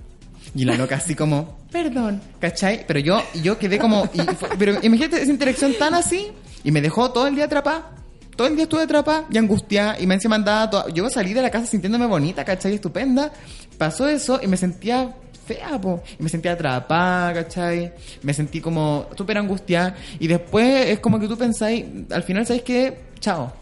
Y 0.54 0.64
la 0.64 0.74
loca 0.76 0.96
así 0.96 1.14
como, 1.14 1.58
perdón, 1.70 2.20
¿cachai? 2.38 2.84
Pero 2.86 3.00
yo, 3.00 3.22
yo 3.42 3.58
quedé 3.58 3.78
como, 3.78 4.08
y 4.12 4.20
fue- 4.34 4.50
pero 4.58 4.78
imagínate 4.82 5.22
esa 5.22 5.30
interacción 5.30 5.74
tan 5.78 5.94
así. 5.94 6.30
Y 6.64 6.70
me 6.70 6.80
dejó 6.80 7.10
todo 7.10 7.26
el 7.26 7.34
día 7.34 7.46
atrapada. 7.46 7.90
Todo 8.36 8.46
el 8.48 8.54
día 8.56 8.64
estuve 8.64 8.82
atrapada 8.82 9.24
y 9.30 9.36
angustiada 9.38 9.98
y 10.00 10.06
me 10.06 10.14
encima 10.14 10.36
andaba 10.36 10.68
toda... 10.70 10.88
Yo 10.90 11.08
salí 11.10 11.34
de 11.34 11.42
la 11.42 11.50
casa 11.50 11.66
sintiéndome 11.66 12.06
bonita, 12.06 12.44
¿cachai? 12.44 12.74
Estupenda. 12.74 13.30
Pasó 13.76 14.08
eso 14.08 14.40
y 14.42 14.46
me 14.46 14.56
sentía 14.56 15.14
fea, 15.46 15.78
po. 15.80 16.02
Y 16.18 16.22
me 16.22 16.28
sentía 16.28 16.52
atrapada, 16.52 17.34
¿cachai? 17.34 17.92
Me 18.22 18.32
sentí 18.32 18.60
como 18.60 19.06
súper 19.16 19.36
angustiada. 19.38 19.96
Y 20.18 20.28
después 20.28 20.86
es 20.88 21.00
como 21.00 21.18
que 21.18 21.28
tú 21.28 21.36
pensáis, 21.36 21.84
al 22.10 22.22
final, 22.22 22.46
¿sabes 22.46 22.62
qué? 22.62 22.96
Chao. 23.20 23.52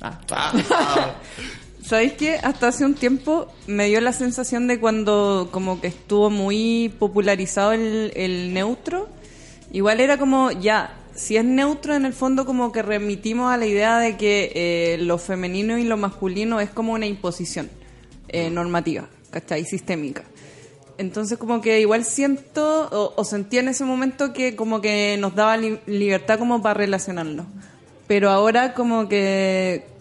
Ah, 0.00 0.20
chao. 0.26 0.52
¿Sabéis 1.92 2.14
qué? 2.14 2.36
Hasta 2.42 2.68
hace 2.68 2.86
un 2.86 2.94
tiempo 2.94 3.48
me 3.66 3.84
dio 3.84 4.00
la 4.00 4.14
sensación 4.14 4.66
de 4.66 4.80
cuando 4.80 5.50
como 5.52 5.78
que 5.78 5.88
estuvo 5.88 6.30
muy 6.30 6.90
popularizado 6.98 7.72
el, 7.74 8.14
el 8.16 8.54
neutro. 8.54 9.10
Igual 9.72 10.00
era 10.00 10.16
como, 10.16 10.50
ya, 10.52 10.96
si 11.14 11.36
es 11.36 11.44
neutro 11.44 11.94
en 11.94 12.06
el 12.06 12.14
fondo 12.14 12.46
como 12.46 12.72
que 12.72 12.80
remitimos 12.80 13.52
a 13.52 13.58
la 13.58 13.66
idea 13.66 13.98
de 13.98 14.16
que 14.16 14.52
eh, 14.54 14.96
lo 15.02 15.18
femenino 15.18 15.76
y 15.76 15.84
lo 15.84 15.98
masculino 15.98 16.60
es 16.60 16.70
como 16.70 16.94
una 16.94 17.04
imposición 17.04 17.68
eh, 18.28 18.48
normativa, 18.48 19.06
¿cachai? 19.28 19.66
Sistémica. 19.66 20.24
Entonces 20.96 21.36
como 21.36 21.60
que 21.60 21.78
igual 21.82 22.06
siento 22.06 22.88
o, 22.90 23.12
o 23.20 23.24
sentía 23.26 23.60
en 23.60 23.68
ese 23.68 23.84
momento 23.84 24.32
que 24.32 24.56
como 24.56 24.80
que 24.80 25.18
nos 25.20 25.34
daba 25.34 25.58
li- 25.58 25.78
libertad 25.84 26.38
como 26.38 26.62
para 26.62 26.72
relacionarnos. 26.72 27.44
Pero 28.06 28.30
ahora 28.30 28.72
como 28.72 29.10
que 29.10 29.91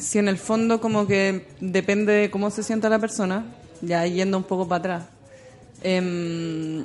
si 0.00 0.18
en 0.18 0.28
el 0.28 0.38
fondo 0.38 0.80
como 0.80 1.06
que 1.06 1.46
depende 1.60 2.12
de 2.12 2.30
cómo 2.30 2.50
se 2.50 2.62
sienta 2.62 2.88
la 2.88 2.98
persona, 2.98 3.44
ya 3.82 4.06
yendo 4.06 4.36
un 4.38 4.44
poco 4.44 4.66
para 4.66 4.78
atrás. 4.78 5.04
Em, 5.82 6.84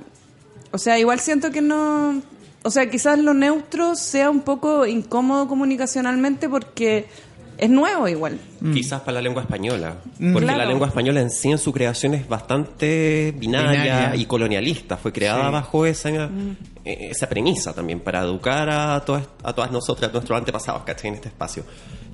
o 0.71 0.77
sea, 0.77 0.99
igual 0.99 1.19
siento 1.19 1.51
que 1.51 1.61
no... 1.61 2.21
O 2.63 2.69
sea, 2.71 2.89
quizás 2.89 3.19
lo 3.19 3.33
neutro 3.33 3.95
sea 3.95 4.29
un 4.29 4.41
poco 4.41 4.85
incómodo 4.87 5.47
comunicacionalmente 5.47 6.49
porque 6.49 7.05
es 7.57 7.69
nuevo 7.69 8.07
igual. 8.07 8.39
Quizás 8.73 9.01
para 9.01 9.13
la 9.15 9.21
lengua 9.21 9.43
española. 9.43 9.97
Mm. 10.17 10.33
Porque 10.33 10.45
Claro. 10.47 10.63
la 10.63 10.65
lengua 10.65 10.87
española 10.87 11.21
en 11.21 11.29
sí, 11.29 11.51
en 11.51 11.59
su 11.59 11.71
creación, 11.71 12.15
es 12.15 12.27
bastante 12.27 13.33
binaria, 13.37 13.69
Binaria. 13.83 14.15
y 14.15 14.25
colonialista. 14.25 14.97
Fue 14.97 15.11
creada 15.13 15.45
Sí. 15.45 15.51
bajo 15.51 15.85
esa, 15.85 16.09
Mm. 16.09 16.57
eh, 16.85 17.07
esa 17.11 17.29
premisa 17.29 17.71
también, 17.71 17.99
para 17.99 18.21
educar 18.21 18.67
a 18.69 18.99
todas, 19.05 19.25
a 19.43 19.53
todas 19.53 19.71
nosotras, 19.71 20.09
a 20.09 20.13
nuestros 20.13 20.37
antepasados, 20.39 20.81
¿cachai? 20.83 21.09
En 21.09 21.15
este 21.15 21.27
espacio. 21.27 21.63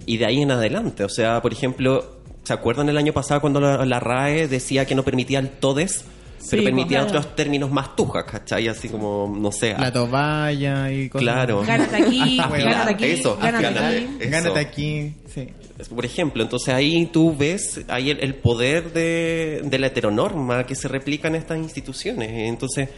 Y 0.06 0.18
de 0.18 0.26
ahí 0.26 0.42
en 0.42 0.52
adelante. 0.52 1.04
O 1.04 1.10
sea, 1.10 1.42
por 1.42 1.54
ejemplo, 1.54 2.18
¿se 2.44 2.54
acuerdan 2.54 2.90
el 2.90 2.98
año 2.98 3.14
pasado 3.14 3.42
cuando 3.42 3.60
la, 3.60 3.86
la 3.86 4.00
RAE 4.00 4.48
decía 4.48 4.86
que 4.86 4.96
no 4.96 5.04
permitía 5.04 5.40
el 5.40 5.50
todes? 5.50 6.06
Pero 6.50 6.62
Sí, 6.64 6.66
permitía 6.66 7.02
claro. 7.02 7.20
otros 7.20 7.36
términos 7.36 7.70
más 7.70 7.96
tujas, 7.96 8.24
¿cachai? 8.24 8.68
Así 8.68 8.90
como, 8.90 9.32
no 9.40 9.52
sé. 9.52 9.76
La 9.78 9.92
toalla 9.94 10.92
y 10.92 11.08
cosas. 11.08 11.22
Claro. 11.24 11.62
Gánate 11.64 11.96
aquí, 11.98 12.36
gánate 12.38 12.92
aquí, 12.94 13.06
Eso, 13.06 13.38
gánate 13.38 13.64
gánate. 13.64 13.86
aquí. 13.98 14.08
Eso. 14.20 14.32
Gánate 14.32 14.60
aquí. 14.60 15.14
Sí. 15.32 15.48
Por 15.96 16.04
ejemplo, 16.04 16.42
entonces 16.42 16.74
ahí 16.74 17.06
tú 17.14 17.36
ves 17.38 17.82
ahí 17.88 18.10
el, 18.10 18.20
el 18.22 18.34
poder 18.36 18.92
de, 18.92 19.62
de 19.64 19.80
la 19.80 19.88
heteronorma 19.88 20.66
que 20.66 20.74
se 20.74 20.88
replica 20.88 21.28
en 21.28 21.36
estas 21.36 21.60
instituciones. 21.60 22.32
Entonces, 22.50 22.90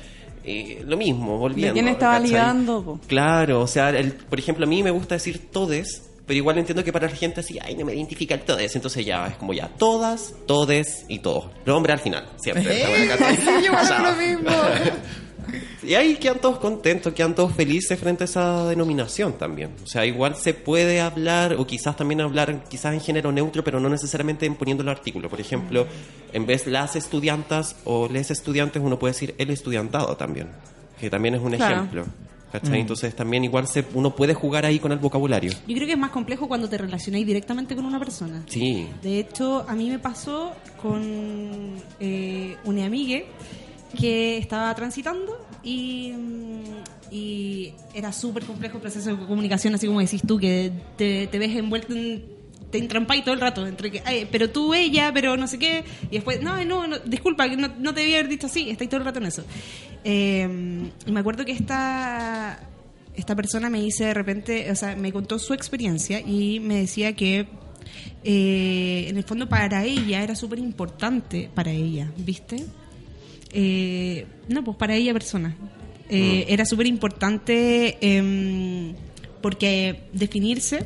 eh, 0.46 0.82
lo 0.88 0.96
mismo, 0.96 1.38
volviendo. 1.38 1.74
quién 1.74 1.90
estaba 1.90 2.14
¿cachai? 2.14 2.30
ligando, 2.30 2.82
po? 2.84 3.00
Claro, 3.08 3.60
o 3.60 3.68
sea, 3.68 3.90
el- 3.90 4.14
por 4.14 4.40
ejemplo, 4.40 4.66
a 4.66 4.70
mí 4.70 4.82
me 4.84 4.92
gusta 4.92 5.16
decir 5.16 5.50
todes, 5.52 6.10
pero 6.26 6.38
igual 6.38 6.58
entiendo 6.58 6.84
que 6.84 6.94
para 6.94 7.08
la 7.10 7.16
gente 7.16 7.42
así, 7.42 7.60
ay, 7.62 7.76
no 7.76 7.86
me 7.86 7.94
identifica 7.94 8.34
el 8.36 8.42
todes. 8.42 8.76
Entonces 8.76 9.06
ya 9.06 9.28
es 9.28 9.36
como 9.36 9.54
ya 9.54 9.68
todas, 9.68 10.34
todes 10.48 11.06
y 11.10 11.20
todos. 11.20 11.46
Los 11.66 11.76
hombres 11.76 11.96
al 11.96 12.00
final, 12.00 12.26
siempre. 12.42 12.84
¡Eh! 12.84 13.10
Sí, 13.44 13.66
yo 13.66 13.74
hago 13.78 14.04
lo 14.06 14.16
mismo. 14.16 14.50
y 15.84 15.94
ahí 15.96 16.16
quedan 16.16 16.40
todos 16.40 16.58
contentos, 16.60 17.14
quedan 17.14 17.36
todos 17.36 17.54
felices 17.54 18.00
frente 18.00 18.24
a 18.24 18.26
esa 18.26 18.66
denominación 18.66 19.34
también. 19.34 19.72
O 19.84 19.88
sea, 19.88 20.06
igual 20.06 20.36
se 20.38 20.54
puede 20.54 21.02
hablar, 21.02 21.56
o 21.56 21.68
quizás 21.68 21.98
también 21.98 22.22
hablar, 22.22 22.64
quizás 22.70 22.94
en 22.94 23.02
género 23.02 23.32
neutro, 23.32 23.64
pero 23.64 23.80
no 23.82 23.90
necesariamente 23.90 24.46
en 24.46 24.56
poniendo 24.56 24.82
el 24.84 24.90
artículo. 24.90 25.30
Por 25.30 25.42
ejemplo, 25.42 25.86
en 26.32 26.46
vez 26.46 26.66
las 26.68 26.96
estudiantas 26.96 27.76
o 27.84 28.08
les 28.08 28.32
estudiantes, 28.32 28.82
uno 28.82 28.98
puede 28.98 29.14
decir 29.14 29.36
el 29.38 29.50
estudiantado 29.50 30.16
también, 30.16 30.48
que 31.00 31.10
también 31.10 31.36
es 31.36 31.42
un 31.42 31.52
Claro. 31.52 31.76
ejemplo. 31.76 32.06
¿Cachai? 32.54 32.82
Entonces 32.82 33.16
también 33.16 33.44
igual 33.44 33.68
se, 33.68 33.84
uno 33.96 34.16
puede 34.16 34.36
jugar 34.36 34.66
ahí 34.66 34.78
con 34.78 34.92
el 34.92 35.00
vocabulario. 35.00 35.52
Yo 35.68 35.76
creo 35.76 35.88
que 35.88 35.94
es 35.94 35.98
más 35.98 36.12
complejo 36.12 36.48
cuando 36.48 36.70
te 36.70 36.78
relacionáis 36.78 37.26
directamente 37.26 37.76
con 37.76 37.86
una 37.86 37.98
persona. 37.98 38.44
Sí. 38.48 38.88
De 39.02 39.20
hecho, 39.20 39.66
a 39.68 39.74
mí 39.74 39.90
me 39.90 39.98
pasó 39.98 40.54
con 40.82 41.02
eh, 42.00 42.56
una 42.64 42.86
amiga 42.86 43.22
que 44.00 44.38
estaba 44.38 44.74
transitando 44.76 45.46
y, 45.64 46.12
mm, 46.12 46.64
y 47.12 47.74
era 47.94 48.12
súper 48.12 48.46
complejo 48.46 48.78
el 48.78 48.82
proceso 48.82 49.16
de 49.16 49.26
comunicación, 49.26 49.74
así 49.74 49.88
como 49.88 50.00
decís 50.00 50.22
tú, 50.26 50.38
que 50.38 50.72
te, 50.96 51.28
te 51.28 51.40
ves 51.40 51.56
envuelto 51.56 51.94
en 51.94 52.33
te 52.74 52.80
entrampáis 52.80 53.24
todo 53.24 53.36
el 53.36 53.40
rato 53.40 53.66
entre 53.66 53.92
que 53.92 54.02
"Ay, 54.04 54.28
pero 54.30 54.50
tú 54.50 54.74
ella 54.74 55.12
pero 55.14 55.38
no 55.38 55.48
sé 55.48 55.58
qué 55.60 55.84
y 56.10 56.16
después 56.16 56.42
no 56.42 56.52
no, 56.66 56.88
no 56.88 56.98
disculpa 57.00 57.48
que 57.48 57.56
no, 57.56 57.70
no 57.80 57.94
te 57.94 58.02
debía 58.02 58.18
haber 58.18 58.30
dicho 58.30 58.48
así 58.48 58.70
estáis 58.70 58.90
todo 58.90 59.00
el 59.02 59.06
rato 59.06 59.20
en 59.20 59.26
eso. 59.28 59.44
Eh, 60.04 60.90
y 61.06 61.12
me 61.12 61.20
acuerdo 61.20 61.46
que 61.46 61.52
esta 61.54 62.60
esta 63.16 63.36
persona 63.36 63.70
me 63.70 63.80
dice 63.80 64.06
de 64.06 64.14
repente 64.16 64.72
o 64.72 64.76
sea 64.76 64.96
me 64.96 65.12
contó 65.14 65.38
su 65.40 65.54
experiencia 65.54 66.20
y 66.20 66.60
me 66.60 66.76
decía 66.82 67.14
que 67.16 67.46
eh, 68.24 69.06
en 69.10 69.18
el 69.18 69.24
fondo 69.24 69.48
para 69.48 69.84
ella 69.86 70.24
era 70.24 70.36
súper 70.36 70.58
importante 70.60 71.50
para 71.54 71.72
ella 71.72 72.12
viste 72.18 72.58
Eh, 73.56 74.26
no 74.50 74.64
pues 74.64 74.78
para 74.78 74.96
ella 74.96 75.14
persona. 75.14 75.56
Eh, 76.10 76.46
era 76.50 76.66
súper 76.66 76.88
importante 76.88 77.98
em, 78.02 78.96
porque 79.44 80.10
definirse 80.12 80.86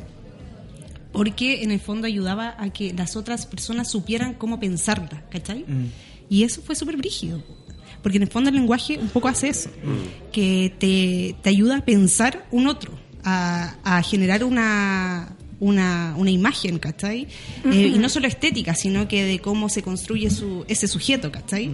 porque 1.12 1.62
en 1.62 1.70
el 1.70 1.80
fondo 1.80 2.06
ayudaba 2.06 2.54
a 2.58 2.70
que 2.70 2.92
las 2.92 3.16
otras 3.16 3.46
personas 3.46 3.90
supieran 3.90 4.34
cómo 4.34 4.60
pensarla, 4.60 5.24
¿cachai? 5.30 5.64
Mm. 5.66 5.90
Y 6.28 6.44
eso 6.44 6.60
fue 6.62 6.74
súper 6.74 6.96
brígido. 6.96 7.42
Porque 8.02 8.18
en 8.18 8.24
el 8.24 8.28
fondo 8.28 8.50
el 8.50 8.56
lenguaje 8.56 8.98
un 8.98 9.08
poco 9.08 9.28
hace 9.28 9.48
eso, 9.48 9.70
que 10.30 10.72
te, 10.78 11.34
te 11.42 11.50
ayuda 11.50 11.78
a 11.78 11.84
pensar 11.84 12.46
un 12.52 12.68
otro, 12.68 12.92
a, 13.24 13.74
a 13.82 14.02
generar 14.02 14.44
una, 14.44 15.36
una, 15.60 16.14
una 16.16 16.30
imagen, 16.30 16.78
¿cachai? 16.78 17.26
Eh, 17.64 17.92
y 17.94 17.98
no 17.98 18.08
solo 18.08 18.28
estética, 18.28 18.74
sino 18.74 19.08
que 19.08 19.24
de 19.24 19.40
cómo 19.40 19.68
se 19.68 19.82
construye 19.82 20.30
su, 20.30 20.64
ese 20.68 20.86
sujeto, 20.86 21.32
¿cachai? 21.32 21.70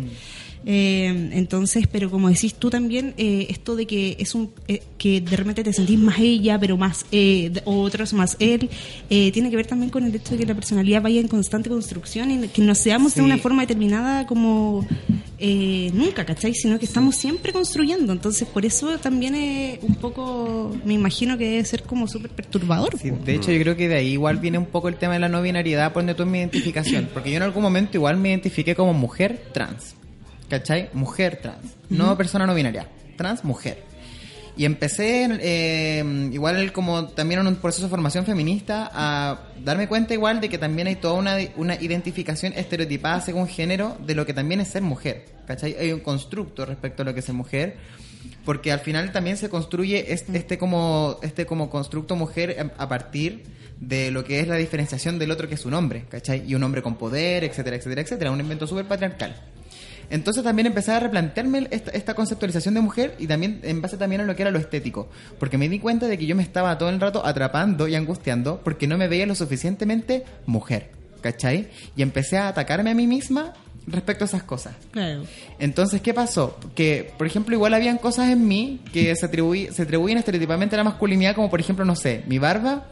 Eh, 0.66 1.30
entonces, 1.32 1.86
pero 1.90 2.10
como 2.10 2.28
decís 2.30 2.54
tú 2.54 2.70
también, 2.70 3.12
eh, 3.18 3.46
esto 3.50 3.76
de 3.76 3.86
que 3.86 4.16
es 4.18 4.34
un 4.34 4.50
eh, 4.66 4.82
que 4.96 5.20
de 5.20 5.36
repente 5.36 5.62
te 5.62 5.72
sentís 5.72 5.98
más 5.98 6.18
ella, 6.18 6.58
pero 6.58 6.76
más 6.78 7.04
eh, 7.12 7.52
otros 7.64 8.12
más 8.14 8.36
él, 8.38 8.70
eh, 9.10 9.30
tiene 9.32 9.50
que 9.50 9.56
ver 9.56 9.66
también 9.66 9.90
con 9.90 10.04
el 10.04 10.14
hecho 10.14 10.30
de 10.32 10.38
que 10.38 10.46
la 10.46 10.54
personalidad 10.54 11.02
vaya 11.02 11.20
en 11.20 11.28
constante 11.28 11.68
construcción 11.68 12.30
y 12.30 12.48
que 12.48 12.62
no 12.62 12.74
seamos 12.74 13.12
Sí. 13.12 13.20
de 13.20 13.26
una 13.26 13.36
forma 13.38 13.62
determinada 13.62 14.26
como 14.26 14.86
eh, 15.38 15.90
nunca, 15.92 16.24
¿cachai? 16.24 16.54
Sino 16.54 16.78
que 16.78 16.86
estamos 16.86 17.16
siempre 17.16 17.52
construyendo. 17.52 18.12
Entonces, 18.12 18.48
por 18.48 18.64
eso 18.64 18.96
también 18.98 19.34
es 19.34 19.78
un 19.82 19.96
poco, 19.96 20.74
me 20.86 20.94
imagino 20.94 21.36
que 21.36 21.44
debe 21.50 21.64
ser 21.66 21.82
como 21.82 22.08
súper 22.08 22.30
perturbador. 22.30 22.96
Sí, 22.98 23.10
de 23.10 23.34
hecho, 23.34 23.52
yo 23.52 23.60
creo 23.60 23.76
que 23.76 23.88
de 23.88 23.96
ahí 23.96 24.12
igual 24.12 24.38
viene 24.38 24.56
un 24.56 24.66
poco 24.66 24.88
el 24.88 24.96
tema 24.96 25.12
de 25.14 25.20
la 25.20 25.28
no 25.28 25.42
binariedad, 25.42 25.92
por 25.92 26.00
donde 26.02 26.14
tú 26.14 26.24
mi 26.24 26.38
identificación. 26.38 27.08
Porque 27.12 27.30
yo 27.30 27.36
en 27.36 27.42
algún 27.42 27.62
momento 27.62 27.98
igual 27.98 28.16
me 28.16 28.30
identifiqué 28.30 28.74
como 28.74 28.94
mujer 28.94 29.42
trans. 29.52 29.94
¿Cachai? 30.54 30.88
Mujer 30.92 31.40
trans. 31.42 31.66
No 31.90 32.16
persona 32.16 32.46
no 32.46 32.54
binaria. 32.54 32.86
Trans, 33.16 33.42
mujer. 33.42 33.82
Y 34.56 34.66
empecé, 34.66 35.28
eh, 35.40 36.30
igual 36.30 36.70
como 36.70 37.08
también 37.08 37.40
en 37.40 37.48
un 37.48 37.56
proceso 37.56 37.86
de 37.86 37.90
formación 37.90 38.24
feminista, 38.24 38.88
a 38.94 39.48
darme 39.64 39.88
cuenta 39.88 40.14
igual 40.14 40.40
de 40.40 40.48
que 40.48 40.56
también 40.56 40.86
hay 40.86 40.94
toda 40.94 41.14
una, 41.14 41.38
una 41.56 41.74
identificación 41.74 42.52
estereotipada 42.52 43.20
según 43.20 43.48
género 43.48 43.96
de 44.06 44.14
lo 44.14 44.24
que 44.24 44.32
también 44.32 44.60
es 44.60 44.68
ser 44.68 44.82
mujer. 44.82 45.24
¿Cachai? 45.44 45.74
Hay 45.76 45.92
un 45.92 45.98
constructo 45.98 46.64
respecto 46.64 47.02
a 47.02 47.06
lo 47.06 47.14
que 47.14 47.18
es 47.18 47.26
ser 47.26 47.34
mujer 47.34 47.76
porque 48.44 48.70
al 48.70 48.78
final 48.78 49.10
también 49.10 49.36
se 49.36 49.48
construye 49.48 50.12
este, 50.12 50.38
este 50.38 50.56
como 50.56 51.18
este 51.22 51.46
como 51.46 51.68
constructo 51.68 52.14
mujer 52.14 52.70
a 52.78 52.84
a 52.84 52.88
partir 52.88 53.42
de 53.80 54.12
lo 54.12 54.24
que 54.24 54.38
es 54.38 54.46
la 54.46 54.54
diferenciación 54.54 55.18
del 55.18 55.32
otro 55.32 55.48
que 55.48 55.56
es 55.56 55.66
un 55.66 55.74
hombre, 55.74 56.04
¿cachai? 56.08 56.44
Y 56.46 56.54
un 56.54 56.62
hombre 56.62 56.80
con 56.80 56.96
poder, 56.96 57.44
etcétera, 57.44 57.76
etcétera, 57.76 58.02
etcétera, 58.02 58.30
un 58.30 58.40
invento 58.40 58.66
súper 58.66 58.86
patriarcal. 58.86 59.34
Entonces 60.14 60.44
también 60.44 60.66
empecé 60.66 60.92
a 60.92 61.00
replantearme 61.00 61.66
esta, 61.72 61.90
esta 61.90 62.14
conceptualización 62.14 62.74
de 62.74 62.80
mujer 62.80 63.16
y 63.18 63.26
también 63.26 63.58
en 63.64 63.82
base 63.82 63.96
también 63.96 64.20
a 64.20 64.24
lo 64.24 64.36
que 64.36 64.42
era 64.42 64.52
lo 64.52 64.60
estético, 64.60 65.08
porque 65.40 65.58
me 65.58 65.68
di 65.68 65.80
cuenta 65.80 66.06
de 66.06 66.16
que 66.16 66.24
yo 66.26 66.36
me 66.36 66.42
estaba 66.44 66.78
todo 66.78 66.88
el 66.88 67.00
rato 67.00 67.26
atrapando 67.26 67.88
y 67.88 67.96
angustiando 67.96 68.60
porque 68.62 68.86
no 68.86 68.96
me 68.96 69.08
veía 69.08 69.26
lo 69.26 69.34
suficientemente 69.34 70.24
mujer, 70.46 70.90
¿cachai? 71.20 71.66
Y 71.96 72.02
empecé 72.02 72.38
a 72.38 72.46
atacarme 72.46 72.90
a 72.90 72.94
mí 72.94 73.08
misma 73.08 73.54
respecto 73.88 74.24
a 74.24 74.28
esas 74.28 74.44
cosas. 74.44 74.74
Claro. 74.92 75.24
Entonces, 75.58 76.00
¿qué 76.00 76.14
pasó? 76.14 76.58
Que, 76.76 77.12
por 77.18 77.26
ejemplo, 77.26 77.54
igual 77.56 77.74
habían 77.74 77.98
cosas 77.98 78.30
en 78.30 78.46
mí 78.46 78.80
que 78.92 79.14
se, 79.16 79.28
atribuí- 79.28 79.72
se 79.72 79.82
atribuyen 79.82 80.16
estereotipamente 80.18 80.76
a 80.76 80.78
la 80.78 80.84
masculinidad, 80.84 81.34
como 81.34 81.50
por 81.50 81.58
ejemplo, 81.58 81.84
no 81.84 81.96
sé, 81.96 82.22
mi 82.28 82.38
barba, 82.38 82.84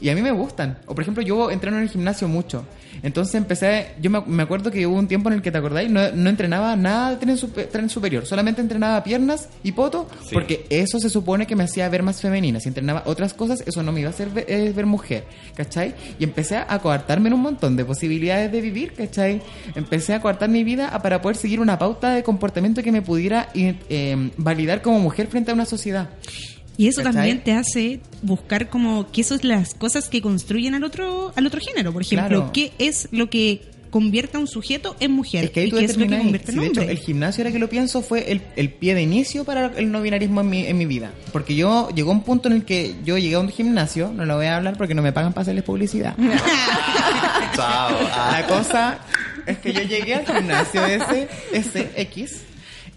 y 0.00 0.08
a 0.08 0.14
mí 0.14 0.22
me 0.22 0.32
gustan. 0.32 0.78
O 0.86 0.94
por 0.94 1.02
ejemplo, 1.02 1.22
yo 1.22 1.50
entreno 1.50 1.76
en 1.78 1.84
el 1.84 1.88
gimnasio 1.88 2.28
mucho. 2.28 2.64
Entonces 3.02 3.34
empecé, 3.36 3.88
yo 4.00 4.10
me, 4.10 4.20
me 4.22 4.42
acuerdo 4.42 4.70
que 4.72 4.84
hubo 4.86 4.96
un 4.96 5.06
tiempo 5.06 5.28
en 5.28 5.36
el 5.36 5.42
que, 5.42 5.52
¿te 5.52 5.58
acordáis? 5.58 5.88
No, 5.88 6.00
no 6.12 6.30
entrenaba 6.30 6.74
nada 6.74 7.10
de 7.10 7.16
tren, 7.16 7.36
supe- 7.36 7.68
tren 7.68 7.88
superior, 7.88 8.26
solamente 8.26 8.60
entrenaba 8.60 9.04
piernas 9.04 9.48
y 9.62 9.70
poto, 9.72 10.08
Sí. 10.24 10.30
porque 10.32 10.66
eso 10.68 10.98
se 10.98 11.08
supone 11.08 11.46
que 11.46 11.54
me 11.54 11.62
hacía 11.64 11.88
ver 11.88 12.02
más 12.02 12.20
femenina. 12.20 12.58
Si 12.58 12.68
entrenaba 12.68 13.04
otras 13.06 13.34
cosas, 13.34 13.62
eso 13.66 13.82
no 13.84 13.92
me 13.92 14.00
iba 14.00 14.08
a 14.08 14.12
hacer 14.12 14.30
ver, 14.30 14.46
eh, 14.48 14.72
ver 14.74 14.86
mujer, 14.86 15.24
¿cachai? 15.54 15.94
Y 16.18 16.24
empecé 16.24 16.56
a 16.56 16.78
coartarme 16.80 17.28
en 17.28 17.34
un 17.34 17.42
montón 17.42 17.76
de 17.76 17.84
posibilidades 17.84 18.50
de 18.50 18.60
vivir, 18.60 18.94
¿cachai? 18.94 19.42
Empecé 19.76 20.14
a 20.14 20.20
coartar 20.20 20.48
mi 20.48 20.64
vida 20.64 20.88
a- 20.88 21.00
para 21.00 21.22
poder 21.22 21.36
seguir 21.36 21.60
una 21.60 21.78
pauta 21.78 22.14
de 22.14 22.24
comportamiento 22.24 22.82
que 22.82 22.90
me 22.90 23.02
pudiera 23.02 23.48
eh, 23.54 23.76
eh, 23.88 24.30
validar 24.38 24.82
como 24.82 24.98
mujer 24.98 25.28
frente 25.28 25.52
a 25.52 25.54
una 25.54 25.66
sociedad. 25.66 26.08
Y 26.78 26.88
eso 26.88 27.02
también 27.02 27.42
te 27.44 27.52
hace 27.52 28.00
buscar 28.22 28.70
como 28.70 29.10
que 29.12 29.20
eso 29.20 29.34
es 29.34 29.44
las 29.44 29.74
cosas 29.74 30.08
que 30.08 30.22
construyen 30.22 30.74
al 30.74 30.84
otro 30.84 31.32
al 31.36 31.46
otro 31.46 31.60
género. 31.60 31.92
Por 31.92 32.02
ejemplo, 32.02 32.28
Claro. 32.38 32.52
¿qué 32.54 32.72
es 32.78 33.08
lo 33.10 33.28
que 33.28 33.62
convierte 33.90 34.36
a 34.36 34.40
un 34.40 34.46
sujeto 34.46 34.94
en 35.00 35.10
mujer? 35.12 35.44
Es 35.46 35.50
que 35.50 35.60
ahí 35.60 35.66
¿Y 35.66 35.70
tú 35.70 35.76
qué 35.78 35.84
es 35.86 35.96
lo 35.96 36.06
que 36.06 36.18
convierte 36.18 36.52
sí, 36.52 36.58
en 36.58 36.60
de 36.62 36.66
hecho, 36.68 36.80
hombre? 36.82 36.92
el 36.94 36.98
gimnasio, 37.00 37.42
ahora 37.42 37.52
que 37.52 37.58
lo 37.58 37.68
pienso, 37.68 38.00
fue 38.02 38.30
el, 38.30 38.42
el 38.54 38.70
pie 38.72 38.94
de 38.94 39.02
inicio 39.02 39.44
para 39.44 39.72
el 39.76 39.90
no 39.90 40.00
binarismo 40.02 40.40
en 40.42 40.50
mi, 40.50 40.66
en 40.66 40.78
mi 40.78 40.86
vida. 40.86 41.10
Porque 41.32 41.54
yo 41.56 41.88
llegó 41.94 42.12
un 42.12 42.22
punto 42.22 42.48
en 42.48 42.54
el 42.54 42.64
que 42.64 42.94
yo 43.04 43.18
llegué 43.18 43.34
a 43.34 43.40
un 43.40 43.48
gimnasio, 43.48 44.12
no 44.14 44.24
lo 44.24 44.36
voy 44.36 44.46
a 44.46 44.56
hablar 44.58 44.76
porque 44.76 44.94
no 44.94 45.02
me 45.02 45.12
pagan 45.12 45.32
para 45.32 45.42
hacerles 45.42 45.64
publicidad. 45.64 46.14
Chao. 47.56 47.90
La 48.32 48.46
cosa 48.46 48.98
es 49.46 49.58
que 49.58 49.72
yo 49.72 49.82
llegué 49.82 50.14
al 50.14 50.26
gimnasio 50.26 50.84
ese, 50.84 51.28
ese 51.52 51.90
X, 51.96 52.42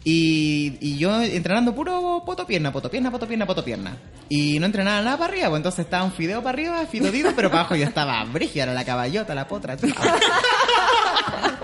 y, 0.04 0.78
y 0.80 0.98
yo 0.98 1.22
entrenando 1.22 1.76
puro 1.76 2.24
poto 2.26 2.48
pierna, 2.48 2.72
poto 2.72 2.90
pierna, 2.90 3.12
poto 3.12 3.28
pierna, 3.28 3.46
poto 3.46 3.64
pierna. 3.64 3.98
Y 4.30 4.60
no 4.60 4.66
entrenaba 4.66 5.02
nada 5.02 5.18
para 5.18 5.34
arriba, 5.34 5.50
pues 5.50 5.60
entonces 5.60 5.86
estaba 5.86 6.04
un 6.04 6.12
fideo 6.12 6.42
para 6.42 6.58
arriba, 6.58 6.86
fidodito, 6.86 7.34
pero 7.36 7.50
para 7.50 7.62
abajo 7.62 7.76
yo 7.76 7.86
estaba 7.86 8.24
brígida, 8.26 8.64
era 8.64 8.74
la 8.74 8.86
caballota, 8.86 9.36
la 9.36 9.48
potra. 9.48 9.78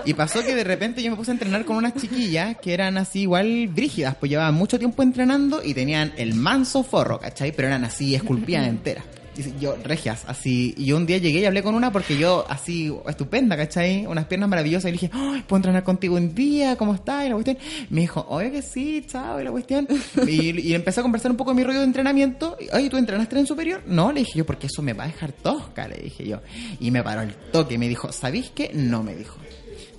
Y 0.04 0.14
pasó 0.14 0.42
que 0.42 0.54
de 0.54 0.64
repente 0.64 1.02
yo 1.02 1.10
me 1.10 1.18
puse 1.18 1.32
a 1.32 1.34
entrenar 1.34 1.66
con 1.66 1.76
unas 1.76 1.94
chiquillas 1.94 2.56
que 2.62 2.72
eran 2.72 2.96
así 2.96 3.22
igual 3.22 3.68
brígidas, 3.68 4.14
pues 4.14 4.30
llevaban 4.30 4.54
mucho 4.54 4.78
tiempo 4.78 5.02
entrenando 5.02 5.62
y 5.62 5.74
tenían 5.74 6.14
el 6.16 6.34
manso 6.34 6.82
forro, 6.82 7.18
¿cachai? 7.18 7.52
Pero 7.52 7.68
eran 7.68 7.84
así 7.84 8.14
esculpidas 8.14 8.66
enteras. 8.66 9.04
Y 9.38 9.60
yo, 9.60 9.76
regias, 9.84 10.24
así. 10.26 10.74
Y 10.76 10.86
yo 10.86 10.96
un 10.96 11.06
día 11.06 11.18
llegué 11.18 11.40
y 11.40 11.44
hablé 11.44 11.62
con 11.62 11.76
una 11.76 11.92
porque 11.92 12.18
yo, 12.18 12.44
así, 12.48 12.92
estupenda, 13.06 13.56
¿cachai? 13.56 14.04
Unas 14.06 14.26
piernas 14.26 14.48
maravillosas. 14.48 14.86
Y 14.86 14.88
le 14.88 14.92
dije, 14.92 15.10
¡ay, 15.12 15.44
puedo 15.46 15.58
entrenar 15.58 15.84
contigo 15.84 16.16
un 16.16 16.34
día! 16.34 16.76
¿Cómo 16.76 16.94
estás? 16.94 17.24
Y 17.24 17.28
la 17.28 17.34
cuestión. 17.34 17.58
Me 17.90 18.00
dijo, 18.00 18.26
oye, 18.28 18.50
que 18.50 18.62
sí, 18.62 19.04
chao, 19.06 19.40
y 19.40 19.44
la 19.44 19.52
cuestión. 19.52 19.86
Y, 20.26 20.60
y 20.60 20.74
empecé 20.74 21.00
a 21.00 21.02
conversar 21.02 21.30
un 21.30 21.36
poco 21.36 21.52
de 21.52 21.56
mi 21.56 21.64
rollo 21.64 21.78
de 21.78 21.84
entrenamiento. 21.84 22.56
Y, 22.58 22.74
oye, 22.74 22.90
¿tú 22.90 22.96
entrenaste 22.96 23.30
tren 23.30 23.46
superior? 23.46 23.82
No, 23.86 24.10
le 24.12 24.20
dije 24.20 24.38
yo, 24.38 24.46
porque 24.46 24.66
eso 24.66 24.82
me 24.82 24.92
va 24.92 25.04
a 25.04 25.06
dejar 25.06 25.32
tosca, 25.32 25.86
le 25.86 25.96
dije 25.96 26.26
yo. 26.26 26.40
Y 26.80 26.90
me 26.90 27.02
paró 27.04 27.22
el 27.22 27.34
toque 27.52 27.74
y 27.74 27.78
me 27.78 27.88
dijo, 27.88 28.10
¿sabéis 28.10 28.50
qué? 28.54 28.72
No, 28.74 29.02
me 29.02 29.14
dijo 29.14 29.38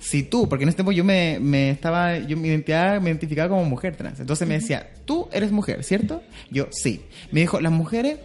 si 0.00 0.22
tú, 0.22 0.48
porque 0.48 0.64
en 0.64 0.70
ese 0.70 0.76
tiempo 0.76 0.92
yo 0.92 1.04
me, 1.04 1.38
me 1.40 1.70
estaba, 1.70 2.18
yo 2.18 2.36
identidad 2.38 3.00
me 3.00 3.10
identificaba 3.10 3.50
como 3.50 3.64
mujer 3.64 3.96
trans. 3.96 4.18
Entonces 4.18 4.48
me 4.48 4.54
decía, 4.54 4.90
tú 5.04 5.28
eres 5.30 5.52
mujer, 5.52 5.84
¿cierto? 5.84 6.22
Yo, 6.50 6.68
sí. 6.70 7.02
Me 7.30 7.40
dijo, 7.40 7.60
las 7.60 7.70
mujeres 7.70 8.18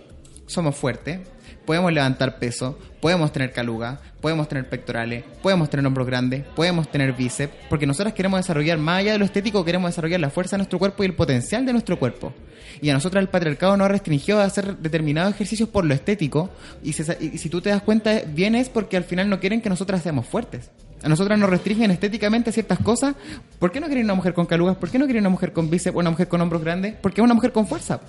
somos 0.45 0.75
fuertes, 0.75 1.19
podemos 1.65 1.91
levantar 1.91 2.37
peso, 2.37 2.77
podemos 3.01 3.31
tener 3.31 3.51
caluga, 3.51 3.99
podemos 4.21 4.47
tener 4.47 4.69
pectorales, 4.69 5.23
podemos 5.41 5.69
tener 5.69 5.85
hombros 5.85 6.07
grandes, 6.07 6.43
podemos 6.55 6.89
tener 6.89 7.13
bíceps, 7.13 7.53
porque 7.69 7.85
nosotras 7.85 8.13
queremos 8.13 8.39
desarrollar, 8.39 8.77
más 8.77 8.99
allá 8.99 9.13
de 9.13 9.19
lo 9.19 9.25
estético, 9.25 9.65
queremos 9.65 9.89
desarrollar 9.89 10.19
la 10.19 10.29
fuerza 10.29 10.55
de 10.55 10.59
nuestro 10.59 10.79
cuerpo 10.79 11.03
y 11.03 11.07
el 11.07 11.13
potencial 11.13 11.65
de 11.65 11.73
nuestro 11.73 11.99
cuerpo. 11.99 12.33
Y 12.81 12.89
a 12.89 12.93
nosotras 12.93 13.21
el 13.21 13.29
patriarcado 13.29 13.77
nos 13.77 13.89
restringió 13.89 14.39
a 14.39 14.45
hacer 14.45 14.77
determinados 14.77 15.33
ejercicios 15.33 15.69
por 15.69 15.85
lo 15.85 15.93
estético, 15.93 16.49
y, 16.83 16.93
si 16.93 17.49
tú 17.49 17.61
te 17.61 17.69
das 17.69 17.81
cuenta, 17.81 18.21
bien 18.27 18.55
es 18.55 18.69
porque 18.69 18.97
al 18.97 19.03
final 19.03 19.29
no 19.29 19.39
quieren 19.39 19.61
que 19.61 19.69
nosotras 19.69 20.01
seamos 20.01 20.25
fuertes. 20.25 20.69
A 21.03 21.09
nosotras 21.09 21.37
nos 21.37 21.49
restringen 21.49 21.91
estéticamente 21.91 22.51
ciertas 22.51 22.79
cosas. 22.79 23.15
¿Por 23.59 23.71
qué 23.71 23.79
no 23.79 23.85
quieren 23.85 24.05
una 24.05 24.15
mujer 24.15 24.33
con 24.33 24.47
calugas? 24.47 24.77
¿Por 24.77 24.89
qué 24.89 24.97
no 24.97 25.05
quieren 25.05 25.21
una 25.21 25.29
mujer 25.29 25.53
con 25.53 25.69
bíceps 25.69 25.95
o 25.95 25.99
una 25.99 26.09
mujer 26.09 26.27
con 26.27 26.41
hombros 26.41 26.63
grandes? 26.63 26.95
Porque 26.99 27.21
es 27.21 27.25
una 27.25 27.35
mujer 27.35 27.51
con 27.51 27.67
fuerza. 27.67 28.01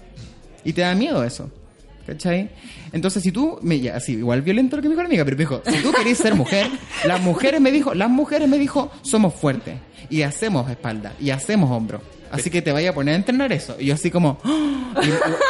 Y 0.65 0.73
te 0.73 0.81
da 0.81 0.95
miedo 0.95 1.23
eso. 1.23 1.51
¿Cachai? 2.07 2.49
Entonces, 2.93 3.23
si 3.23 3.33
tú, 3.33 3.59
me, 3.63 3.81
ya, 3.81 3.97
así, 3.97 4.13
igual 4.13 4.41
violento 4.43 4.77
lo 4.77 4.83
que 4.83 4.89
me 4.89 4.95
dijo 4.95 5.03
la 5.03 5.09
amiga, 5.09 5.25
pero 5.25 5.37
me 5.37 5.41
dijo, 5.43 5.63
si 5.67 5.83
tú 5.83 5.93
querés 5.93 6.19
ser 6.19 6.35
mujer, 6.37 6.69
las 7.05 7.21
mujeres 7.21 7.61
me 7.61 7.73
dijo, 7.73 7.95
las 7.95 8.09
mujeres 8.09 8.49
me 8.49 8.59
dijo, 8.59 8.93
somos 9.03 9.35
fuertes 9.35 9.75
y 10.09 10.23
hacemos 10.23 10.71
espalda 10.71 11.13
y 11.19 11.31
hacemos 11.31 11.71
hombro. 11.71 12.01
Así 12.31 12.49
que 12.51 12.63
te 12.63 12.71
vaya 12.73 12.91
a 12.91 12.93
poner 12.93 13.15
a 13.15 13.17
entrenar 13.17 13.53
eso. 13.53 13.77
Y 13.79 13.87
yo 13.87 13.95
así 13.95 14.11
como, 14.11 14.39
¡ah! 14.45 15.01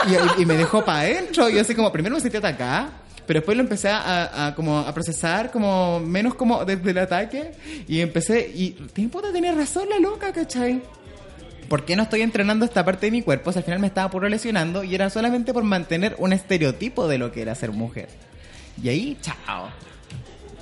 y, 0.07 0.41
y- 0.41 0.43
y 0.43 0.47
me 0.47 0.57
dejó 0.57 0.85
para 0.85 1.01
adentro. 1.01 1.49
Y 1.51 1.55
yo 1.55 1.61
así 1.61 1.75
como, 1.75 1.93
primero 1.93 2.15
me 2.15 2.21
sentí 2.21 2.37
atacada, 2.39 2.91
pero 3.27 3.41
después 3.41 3.57
lo 3.57 3.63
empecé 3.63 3.89
a, 3.89 4.47
a- 4.47 4.55
como 4.55 4.79
a 4.79 4.95
procesar 4.95 5.51
como 5.51 6.01
menos 6.01 6.35
como 6.35 6.65
desde 6.65 6.91
el 6.91 6.99
ataque. 6.99 7.53
Y 7.89 8.01
empecé, 8.01 8.51
y 8.55 8.71
tiene 8.95 9.11
puta 9.11 9.31
tenía 9.33 9.53
razón 9.53 9.89
la 9.91 9.99
loca, 9.99 10.33
¿cachai? 10.33 10.81
¿Por 11.69 11.85
qué 11.85 11.97
no 11.97 12.05
estoy 12.05 12.23
entrenando 12.23 12.65
esta 12.65 12.85
parte 12.85 13.07
de 13.07 13.13
mi 13.13 13.23
cuerpo? 13.23 13.53
Si 13.53 13.59
al 13.59 13.65
final 13.65 13.81
me 13.81 13.87
estaba 13.87 14.11
puro 14.11 14.29
lesionando 14.29 14.85
y 14.85 14.95
era 14.95 15.11
solamente 15.11 15.53
por 15.53 15.65
mantener 15.65 16.15
un 16.19 16.33
estereotipo 16.33 17.09
de 17.09 17.19
lo 17.19 17.33
que 17.33 17.43
era 17.43 17.55
ser 17.55 17.73
mujer. 17.73 18.09
Y 18.83 18.89
ahí, 18.89 19.17
chao. 19.21 19.71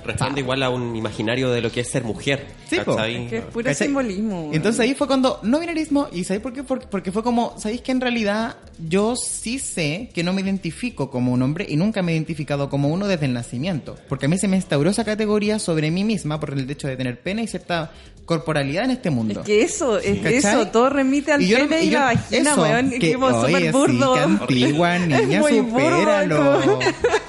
Responde 0.05 0.41
igual 0.41 0.61
a 0.63 0.69
un 0.69 0.95
imaginario 0.95 1.49
de 1.49 1.61
lo 1.61 1.71
que 1.71 1.81
es 1.81 1.89
ser 1.89 2.03
mujer. 2.03 2.45
Sí. 2.69 2.77
Es 2.77 2.83
que 3.29 3.37
es 3.37 3.43
puro 3.45 3.65
¿Cachai? 3.65 3.87
simbolismo. 3.87 4.49
Entonces 4.53 4.79
ahí 4.79 4.93
fue 4.95 5.07
cuando 5.07 5.39
no 5.43 5.59
binarismo 5.59 6.07
y 6.11 6.23
¿sabéis 6.23 6.41
por 6.43 6.53
qué? 6.53 6.63
Por- 6.63 6.87
Porque 6.89 7.11
fue 7.11 7.23
como, 7.23 7.55
¿sabéis 7.59 7.81
que 7.81 7.91
en 7.91 8.01
realidad 8.01 8.55
yo 8.87 9.15
sí 9.15 9.59
sé 9.59 10.09
que 10.13 10.23
no 10.23 10.33
me 10.33 10.41
identifico 10.41 11.09
como 11.11 11.31
un 11.31 11.41
hombre 11.41 11.65
y 11.69 11.75
nunca 11.75 12.01
me 12.01 12.11
he 12.11 12.15
identificado 12.15 12.69
como 12.69 12.87
uno 12.89 13.07
desde 13.07 13.25
el 13.25 13.33
nacimiento? 13.33 13.95
Porque 14.09 14.25
a 14.25 14.29
mí 14.29 14.37
se 14.37 14.47
me 14.47 14.55
instauró 14.57 14.89
esa 14.89 15.03
categoría 15.05 15.59
sobre 15.59 15.91
mí 15.91 16.03
misma 16.03 16.39
por 16.39 16.51
el 16.53 16.69
hecho 16.69 16.87
de 16.87 16.97
tener 16.97 17.19
pene 17.21 17.43
y 17.43 17.47
cierta 17.47 17.91
corporalidad 18.25 18.85
en 18.85 18.91
este 18.91 19.11
mundo. 19.11 19.41
Es 19.41 19.45
que 19.45 19.61
eso, 19.61 19.99
es 19.99 20.17
¿Cachai? 20.17 20.35
eso, 20.37 20.67
todo 20.69 20.89
remite 20.89 21.31
al 21.31 21.41
Y 21.43 21.47
yo 21.47 21.57
pene 21.59 21.83
y, 21.83 21.87
y 21.87 21.89
yo- 21.91 21.99
la 21.99 22.05
vagina, 22.05 22.51
eso, 22.51 22.61
weón. 22.61 22.85
Es 22.87 22.93
que- 22.93 22.99
que 22.99 23.13
como 23.13 23.25
oye, 23.27 23.45
súper 23.47 23.61
sí, 23.63 23.69
burdo. 23.71 24.13
que 24.15 24.19
antigua, 24.19 24.97
niña, 24.99 25.19
Es 25.19 25.39
muy 25.39 25.59
burdo, 25.59 25.79
supéralo. 25.79 26.79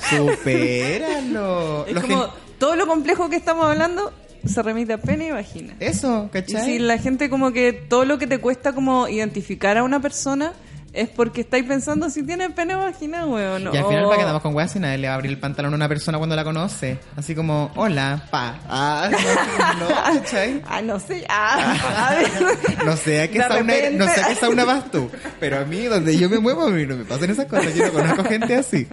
Supéralo. 0.09 1.87
Es 1.87 1.95
Los 1.95 2.05
como 2.05 2.21
gen- 2.23 2.31
todo 2.59 2.77
lo 2.77 2.87
complejo 2.87 3.29
que 3.29 3.37
estamos 3.37 3.67
hablando 3.67 4.13
se 4.45 4.63
remite 4.63 4.93
a 4.93 4.99
pene 4.99 5.29
y 5.29 5.31
vagina. 5.33 5.75
Eso, 5.81 6.27
Y 6.27 6.33
¿cachai? 6.33 6.65
si 6.65 6.79
la 6.79 6.99
gente 6.99 7.29
como 7.29 7.53
que 7.53 7.73
todo 7.73 8.05
lo 8.05 8.19
que 8.19 8.27
te 8.27 8.39
cuesta 8.39 8.73
como 8.73 9.09
identificar 9.09 9.77
a 9.77 9.83
una 9.83 10.01
persona 10.01 10.53
es 10.93 11.11
porque 11.11 11.43
estáis 11.43 11.65
pensando 11.65 12.09
si 12.09 12.23
tiene 12.23 12.49
pene 12.51 12.75
o 12.75 12.79
vagina, 12.79 13.27
weón. 13.27 13.65
Y 13.65 13.77
al 13.77 13.85
final, 13.85 14.05
para 14.05 14.17
que 14.17 14.23
andamos 14.23 14.41
con 14.43 14.55
weas, 14.55 14.75
y 14.77 14.81
nadie 14.81 14.97
le 14.97 15.09
va 15.09 15.13
a 15.13 15.17
abrir 15.17 15.31
el 15.31 15.39
pantalón 15.39 15.75
a 15.75 15.77
una 15.77 15.89
persona 15.89 16.17
cuando 16.17 16.35
la 16.35 16.43
conoce. 16.43 16.99
Así 17.17 17.35
como, 17.35 17.71
hola, 17.77 18.25
pa. 18.31 18.59
Ah, 18.67 19.11
no, 19.79 19.89
no, 19.89 19.95
¿cachai? 19.95 20.63
Ah, 20.67 20.81
no 20.81 20.99
sé. 20.99 21.27
Ah, 21.29 22.09
a 22.09 22.15
ver. 22.15 22.85
No 22.87 22.97
sé 22.97 23.21
a 23.21 23.31
qué 23.31 23.39
sauna, 23.41 23.75
no 23.93 24.09
sé 24.09 24.21
a 24.23 24.29
qué 24.29 24.35
sauna 24.37 24.65
vas 24.65 24.91
tú, 24.91 25.11
pero 25.39 25.59
a 25.59 25.65
mí, 25.65 25.85
donde 25.85 26.17
yo 26.17 26.31
me 26.31 26.39
muevo, 26.39 26.63
a 26.63 26.71
mí 26.71 26.87
no 26.87 26.97
me 26.97 27.05
pasan 27.05 27.29
esas 27.29 27.45
cosas. 27.47 27.75
Yo 27.75 27.87
no 27.87 27.93
conozco 27.93 28.25
gente 28.25 28.55
así. 28.57 28.89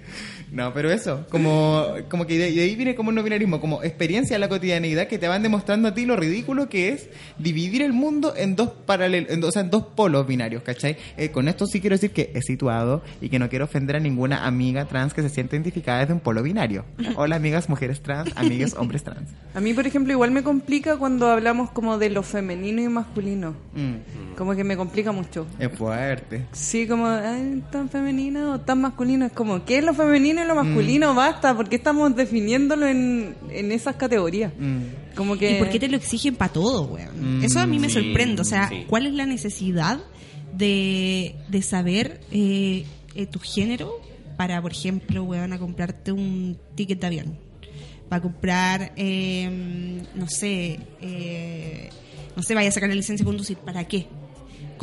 No, 0.54 0.72
pero 0.72 0.92
eso, 0.92 1.26
como, 1.30 1.88
como 2.10 2.28
que 2.28 2.38
de, 2.38 2.52
de 2.52 2.62
ahí 2.62 2.76
viene 2.76 2.94
como 2.94 3.10
el 3.10 3.16
no 3.16 3.24
binarismo, 3.24 3.60
como 3.60 3.82
experiencia 3.84 4.36
en 4.36 4.42
la 4.42 4.50
cotidianidad 4.50 5.08
que 5.08 5.18
te 5.18 5.28
van 5.28 5.42
demostrando 5.42 5.88
a 5.88 5.94
ti 5.96 6.06
lo 6.06 6.16
ridículo 6.16 6.70
que 6.70 6.90
es 6.90 7.10
dividir 7.40 7.82
el 7.82 7.92
mundo 7.92 8.36
en 8.38 8.56
dos 8.56 8.70
paralelos, 8.86 9.32
en 9.32 9.42
dos, 9.42 9.50
o 9.50 9.52
sea, 9.54 9.64
en 9.64 9.72
dos 9.72 9.84
polos 9.96 10.28
binarios, 10.28 10.62
¿cachai? 10.62 10.96
Eh, 11.18 11.30
con 11.30 11.48
esto 11.48 11.66
sí 11.66 11.82
quiero 11.82 11.96
decir 11.96 12.12
que 12.12 12.32
he 12.36 12.42
situado 12.44 13.02
y 13.20 13.30
que 13.30 13.40
no 13.40 13.50
quiero 13.50 13.66
ofender 13.66 13.96
a 13.96 14.00
ninguna 14.00 14.46
amiga 14.46 14.86
trans 14.86 15.16
que 15.16 15.24
se 15.24 15.30
siente 15.30 15.56
identificada 15.56 16.02
desde 16.02 16.14
un 16.14 16.20
polo 16.20 16.44
binario. 16.44 16.86
Hola 17.16 17.36
amigas 17.38 17.68
mujeres 17.68 18.02
trans, 18.02 18.32
amigas 18.36 18.76
hombres 18.78 19.04
trans. 19.04 19.32
A 19.56 19.60
mí, 19.60 19.74
por 19.74 19.88
ejemplo, 19.88 20.14
igual 20.14 20.30
me 20.30 20.44
complica 20.44 20.98
cuando 20.98 21.30
hablamos 21.32 21.72
como 21.72 21.98
de 21.98 22.12
lo 22.12 22.22
femenino 22.22 22.80
y 22.82 22.90
masculino. 22.90 23.56
Mm, 23.74 24.36
Como 24.38 24.56
que 24.56 24.64
me 24.64 24.78
complica 24.78 25.12
mucho. 25.12 25.48
es 25.58 25.72
fuerte. 25.72 26.46
Sí, 26.52 26.88
como, 26.88 27.08
ay, 27.08 27.64
tan 27.72 27.90
femenino 27.90 28.54
o 28.54 28.60
tan 28.60 28.82
masculino. 28.82 29.26
Es 29.26 29.32
como, 29.32 29.66
¿qué 29.66 29.80
es 29.80 29.84
lo 29.84 29.94
femenino 29.94 30.43
y 30.44 30.48
lo 30.48 30.56
masculino? 30.56 31.14
Basta, 31.16 31.56
¿por 31.56 31.70
qué 31.70 31.76
estamos 31.78 32.16
definiéndolo 32.16 32.86
en, 32.88 33.36
en 33.50 33.72
esas 33.72 33.96
categorías? 33.96 34.52
Mm. 34.58 35.16
Como 35.16 35.38
que... 35.38 35.58
¿Y 35.58 35.60
por 35.60 35.70
qué 35.70 35.80
te 35.80 35.88
lo 35.88 35.98
exigen 35.98 36.36
para 36.36 36.52
todo, 36.54 36.84
weón? 36.86 37.40
Mm, 37.40 37.44
Eso 37.44 37.60
a 37.60 37.66
mí 37.66 37.80
me 37.80 37.90
sorprende. 37.90 38.42
O 38.42 38.46
sea, 38.46 38.68
sí. 38.70 38.86
¿cuál 38.88 39.06
es 39.06 39.14
la 39.14 39.26
necesidad 39.26 40.00
de, 40.54 41.36
de 41.48 41.62
saber 41.62 42.22
eh, 42.32 42.86
eh, 43.16 43.26
tu 43.26 43.40
género 43.40 43.92
para, 44.38 44.62
por 44.62 44.72
ejemplo, 44.72 45.24
weón, 45.24 45.54
a 45.54 45.60
comprarte 45.60 46.12
un 46.12 46.58
ticket 46.76 47.00
de 47.00 47.08
avión? 47.08 47.38
Para 48.10 48.22
comprar, 48.22 48.92
eh, 48.96 50.02
no 50.14 50.28
sé, 50.28 50.80
eh, 51.02 51.90
no 52.36 52.44
sé, 52.44 52.54
vaya 52.54 52.70
a 52.70 52.72
sacar 52.72 52.90
la 52.90 52.96
licencia 52.96 53.24
de 53.24 53.28
conducir. 53.28 53.58
¿Para 53.58 53.88
qué? 53.88 54.08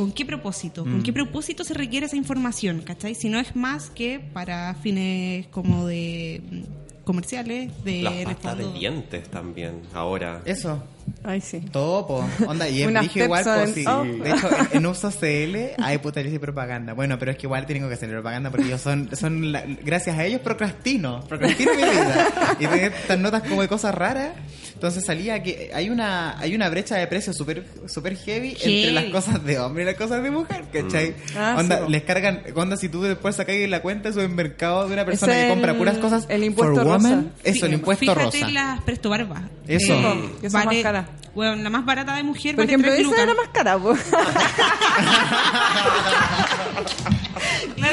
¿Con 0.01 0.11
qué 0.13 0.25
propósito? 0.25 0.81
¿Con 0.81 0.97
Mm. 0.97 1.03
qué 1.03 1.13
propósito 1.13 1.63
se 1.63 1.75
requiere 1.75 2.07
esa 2.07 2.15
información? 2.15 2.81
¿Cachai? 2.81 3.13
Si 3.13 3.29
no 3.29 3.37
es 3.37 3.55
más 3.55 3.91
que 3.91 4.19
para 4.19 4.73
fines 4.73 5.45
como 5.49 5.85
de 5.85 6.41
mm, 6.49 7.03
comerciales, 7.03 7.71
de 7.83 8.01
Las 8.01 8.13
pastas 8.25 8.57
de 8.57 8.73
dientes 8.73 9.29
también, 9.29 9.81
ahora. 9.93 10.41
Eso. 10.45 10.83
Ay, 11.23 11.39
sí. 11.41 11.59
Todo, 11.71 12.07
po. 12.07 12.25
Onda, 12.47 12.67
y 12.67 12.81
es 12.81 12.89
igual, 13.15 13.43
po, 13.43 13.67
sí. 13.73 13.85
Oh. 13.87 14.03
De 14.03 14.31
hecho, 14.31 14.49
en, 14.71 14.85
Uso 14.85 15.11
CL 15.11 15.55
hay 15.83 15.97
publicidad 15.99 16.31
y 16.31 16.39
propaganda. 16.39 16.93
Bueno, 16.93 17.19
pero 17.19 17.31
es 17.31 17.37
que 17.37 17.45
igual 17.45 17.65
tengo 17.65 17.87
que 17.87 17.93
hacer 17.93 18.09
propaganda 18.09 18.49
porque 18.49 18.65
ellos 18.67 18.81
son, 18.81 19.09
son 19.15 19.51
la- 19.51 19.63
gracias 19.83 20.17
a 20.17 20.25
ellos 20.25 20.41
procrastino. 20.41 21.21
Procrastino 21.27 21.71
mi 21.75 21.83
vida. 21.83 22.27
Y 22.59 22.65
de 22.65 22.85
estas 22.87 23.19
notas 23.19 23.43
como 23.43 23.61
de 23.61 23.67
cosas 23.67 23.93
raras. 23.93 24.31
Entonces 24.73 25.05
salía 25.05 25.43
que 25.43 25.69
hay 25.75 25.91
una, 25.91 26.39
hay 26.39 26.55
una 26.55 26.67
brecha 26.69 26.95
de 26.95 27.05
precios 27.05 27.37
súper 27.37 27.65
super 27.85 28.17
heavy, 28.17 28.49
entre 28.53 28.63
Heavy. 28.81 28.91
las 28.93 29.03
cosas 29.05 29.43
de 29.45 29.59
hombre 29.59 29.83
y 29.83 29.85
las 29.85 29.93
cosas 29.93 30.23
de 30.23 30.31
mujer, 30.31 30.63
¿cachai? 30.73 31.13
Ah, 31.37 31.55
onda, 31.59 31.85
sí, 31.85 31.91
les 31.91 32.01
cargan, 32.01 32.41
onda, 32.55 32.75
si 32.77 32.89
tú 32.89 33.03
después 33.03 33.35
sacáis 33.35 33.69
la 33.69 33.83
cuenta 33.83 34.09
de 34.09 34.13
supermercado 34.15 34.87
de 34.87 34.93
una 34.95 35.05
persona 35.05 35.35
Es 35.37 35.43
que 35.43 35.49
compra 35.49 35.77
puras 35.77 35.99
cosas 35.99 36.25
el 36.29 36.43
impuesto 36.45 36.73
for 36.77 36.83
woman, 36.85 37.25
rosa. 37.25 37.35
eso, 37.43 37.65
el 37.67 37.73
impuesto 37.73 37.99
Fíjate 38.15 38.23
rosa. 38.39 38.49
las 38.49 38.81
presto 38.81 39.09
barba. 39.11 39.43
Eso. 39.67 40.01
Po, 40.01 40.41
que 40.41 40.49
son 40.49 40.65
más 40.65 40.75
caras. 40.77 41.05
Bueno, 41.33 41.55
la 41.63 41.69
más 41.69 41.85
barata 41.85 42.15
de 42.15 42.23
mujer 42.23 42.55
Por 42.55 42.65
vale 42.65 42.71
ejemplo, 42.73 42.91
esa 42.91 43.03
lucas. 43.03 43.19
era 43.21 43.33
más 43.33 43.47
cara, 43.53 43.77
po. 43.79 43.93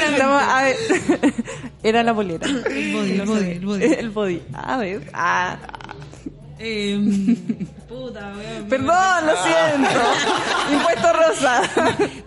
Estamos- 0.09 0.41
a 0.43 0.63
ver, 0.63 0.75
era 1.83 2.03
la 2.03 2.11
bolera. 2.11 2.45
El 2.47 2.93
body, 2.93 3.11
el 3.11 3.21
body, 3.25 3.51
el 3.51 3.59
body. 3.65 3.83
El 3.85 4.09
body. 4.09 4.41
A 4.53 4.77
ver. 4.77 5.09
Ah. 5.13 5.57
Em, 6.59 7.35
puta, 7.89 8.33
weón. 8.37 8.69
Perdón, 8.69 9.25
lo 9.25 9.33
siento. 9.43 9.99
Impuesto 10.73 11.13
rosa. 11.13 11.61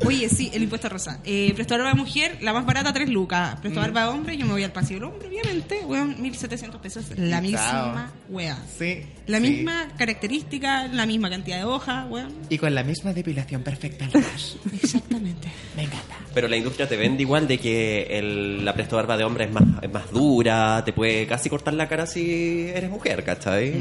Oye, 0.05 0.29
sí, 0.29 0.51
el 0.53 0.65
impuesto 0.65 0.89
rosa. 0.89 1.21
Eh, 1.25 1.53
presto 1.55 1.75
barba 1.75 1.91
de 1.91 1.95
mujer, 1.95 2.39
la 2.41 2.53
más 2.53 2.67
barata, 2.67 2.93
3 2.93 3.09
lucas. 3.09 3.57
Presto 3.61 3.79
Mm. 3.81 3.83
barba 3.83 4.03
de 4.03 4.09
hombre, 4.09 4.37
yo 4.37 4.45
me 4.47 4.53
voy 4.53 4.65
al 4.65 4.73
pasillo 4.73 5.01
del 5.01 5.09
hombre, 5.11 5.29
obviamente. 5.29 5.81
Weón, 5.87 6.21
1700 6.21 6.81
pesos. 6.81 7.05
La 7.17 7.41
misma 7.41 8.13
wea. 8.29 8.59
Sí. 8.79 9.03
La 9.27 9.39
sí. 9.39 9.43
misma 9.45 9.89
característica, 9.97 10.89
la 10.89 11.07
misma 11.07 11.31
cantidad 11.31 11.59
de 11.59 11.65
hojas, 11.65 12.07
weón. 12.11 12.33
Y 12.49 12.59
con 12.59 12.75
la 12.75 12.83
misma 12.83 13.13
depilación 13.13 13.63
perfecta 13.63 14.05
al 14.07 14.13
ras. 14.13 14.57
Exactamente. 14.83 15.49
Me 15.77 15.85
encanta. 15.85 16.17
Pero 16.35 16.49
la 16.49 16.57
industria 16.57 16.89
te 16.89 16.97
vende 16.97 17.23
igual 17.23 17.47
de 17.47 17.59
que 17.59 18.19
el, 18.19 18.65
la 18.65 18.73
presto 18.75 18.97
barba 18.97 19.17
de 19.19 19.25
hombre 19.25 19.45
es 19.45 19.53
más, 19.53 19.63
es 19.83 19.93
más 19.93 20.11
dura, 20.11 20.83
te 20.85 20.93
puede 20.95 21.27
casi 21.27 21.51
cortar 21.51 21.75
la 21.75 21.87
cara 21.89 22.07
si 22.07 22.69
eres 22.75 22.89
mujer, 22.91 23.23
¿cachai? 23.23 23.75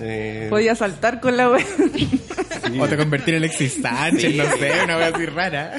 Eh, 0.00 0.48
Podía 0.50 0.74
saltar 0.74 1.20
con 1.22 1.36
la 1.36 1.48
wea. 1.50 1.64
O 2.80 2.88
te 2.88 2.96
convertir 2.96 3.34
en 3.34 3.42
Alexis 3.44 3.78
Sánchez, 3.80 4.34
no 4.36 4.44
sé, 4.56 4.72
una 4.84 4.96
wea 4.98 5.06
así 5.08 5.26
rara. 5.26 5.74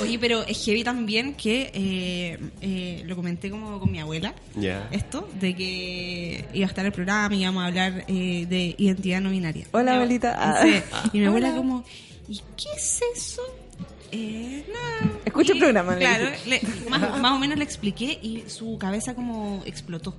Oye, 0.00 0.18
pero 0.18 0.42
es 0.46 0.64
heavy 0.64 0.84
también 0.84 1.34
que 1.34 1.70
eh, 1.74 2.38
eh, 2.60 3.02
lo 3.06 3.16
comenté 3.16 3.50
como 3.50 3.78
con 3.80 3.90
mi 3.90 3.98
abuela. 4.00 4.34
Esto, 4.90 5.28
de 5.40 5.54
que 5.54 6.44
iba 6.54 6.66
a 6.66 6.68
estar 6.68 6.86
el 6.86 6.92
programa 6.92 7.34
y 7.34 7.42
íbamos 7.42 7.62
a 7.62 7.66
hablar 7.66 8.04
eh, 8.08 8.46
de 8.48 8.74
identidad 8.78 9.20
no 9.20 9.30
binaria. 9.30 9.66
Hola, 9.72 9.94
abuelita. 9.96 10.34
Ah. 10.38 10.60
Sí. 10.62 10.80
Y 11.12 11.18
mi 11.20 11.26
abuela 11.26 11.54
como, 11.54 11.84
¿y 12.28 12.36
qué 12.56 12.68
es 12.76 13.00
eso? 13.14 13.42
Eh. 14.12 14.64
Escucha 15.24 15.52
el 15.52 15.58
programa, 15.58 15.96
Claro, 15.96 16.30
le- 16.46 16.62
más, 16.88 17.20
más 17.20 17.32
o 17.32 17.38
menos 17.38 17.58
le 17.58 17.64
expliqué 17.64 18.18
y 18.22 18.44
su 18.46 18.78
cabeza 18.78 19.14
como 19.14 19.62
explotó. 19.66 20.14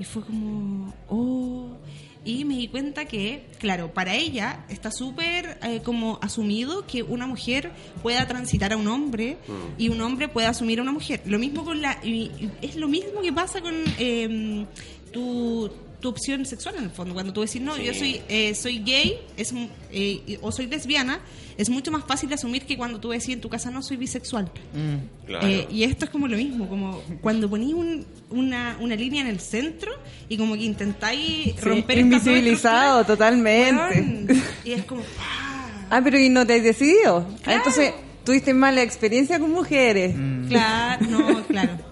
Y 0.00 0.04
fue 0.04 0.22
como, 0.24 0.92
oh. 1.08 1.76
Y 2.24 2.44
me 2.44 2.56
di 2.56 2.68
cuenta 2.68 3.06
que, 3.06 3.46
claro, 3.58 3.94
para 3.94 4.14
ella 4.14 4.66
está 4.68 4.90
súper 4.90 5.58
eh, 5.62 5.80
como 5.82 6.18
asumido 6.20 6.86
que 6.86 7.02
una 7.02 7.26
mujer 7.26 7.72
pueda 8.02 8.26
transitar 8.28 8.72
a 8.74 8.76
un 8.76 8.88
hombre 8.88 9.38
y 9.78 9.88
un 9.88 10.00
hombre 10.02 10.28
pueda 10.28 10.50
asumir 10.50 10.80
a 10.80 10.82
una 10.82 10.92
mujer. 10.92 11.22
Lo 11.24 11.38
mismo 11.38 11.64
con 11.64 11.80
la... 11.80 11.98
y- 12.04 12.30
es 12.60 12.76
lo 12.76 12.88
mismo 12.88 13.22
que 13.22 13.32
pasa 13.32 13.62
con 13.62 13.74
eh, 13.98 14.66
tu, 15.12 15.70
tu 16.00 16.08
opción 16.08 16.44
sexual 16.46 16.76
en 16.78 16.84
el 16.84 16.90
fondo. 16.90 17.14
Cuando 17.14 17.32
tú 17.32 17.42
decís, 17.42 17.60
no, 17.60 17.76
yo 17.76 17.92
soy, 17.94 18.20
eh, 18.28 18.54
soy 18.54 18.78
gay 18.80 19.18
es, 19.36 19.52
eh, 19.92 20.38
o 20.40 20.50
soy 20.50 20.66
lesbiana, 20.66 21.20
es 21.58 21.68
mucho 21.68 21.90
más 21.90 22.04
fácil 22.06 22.28
de 22.30 22.36
asumir 22.36 22.64
que 22.64 22.76
cuando 22.76 22.98
tú 23.00 23.10
decís 23.10 23.28
en 23.30 23.40
tu 23.40 23.48
casa, 23.48 23.70
no, 23.70 23.82
soy 23.82 23.96
bisexual. 23.98 24.50
Claro. 25.26 25.46
Eh, 25.46 25.66
y 25.70 25.82
esto 25.84 26.06
es 26.06 26.10
como 26.10 26.26
lo 26.26 26.36
mismo, 26.36 26.68
como 26.68 27.02
cuando 27.20 27.48
ponís 27.50 27.74
un- 27.74 28.06
una, 28.30 28.76
una 28.80 28.96
línea 28.96 29.20
en 29.20 29.26
el 29.28 29.40
centro 29.40 29.92
y 30.28 30.36
como 30.36 30.54
que 30.54 30.62
intentáis 30.64 31.20
Sí, 31.54 31.54
romper 31.60 31.98
invisibilizado 31.98 33.04
totalmente. 33.04 34.34
y 34.64 34.72
es 34.72 34.84
como... 34.84 35.02
¡ah! 35.20 35.86
Ah, 35.90 36.00
pero 36.04 36.18
¿y 36.18 36.28
no 36.28 36.46
te 36.46 36.54
has 36.54 36.62
decidido? 36.62 37.26
Ah. 37.44 37.54
Entonces, 37.54 37.92
tuviste 38.24 38.54
mala 38.54 38.82
experiencia 38.82 39.38
con 39.40 39.50
mujeres. 39.50 40.14
Claro, 40.48 41.06
no, 41.08 41.42
claro. 41.44 41.89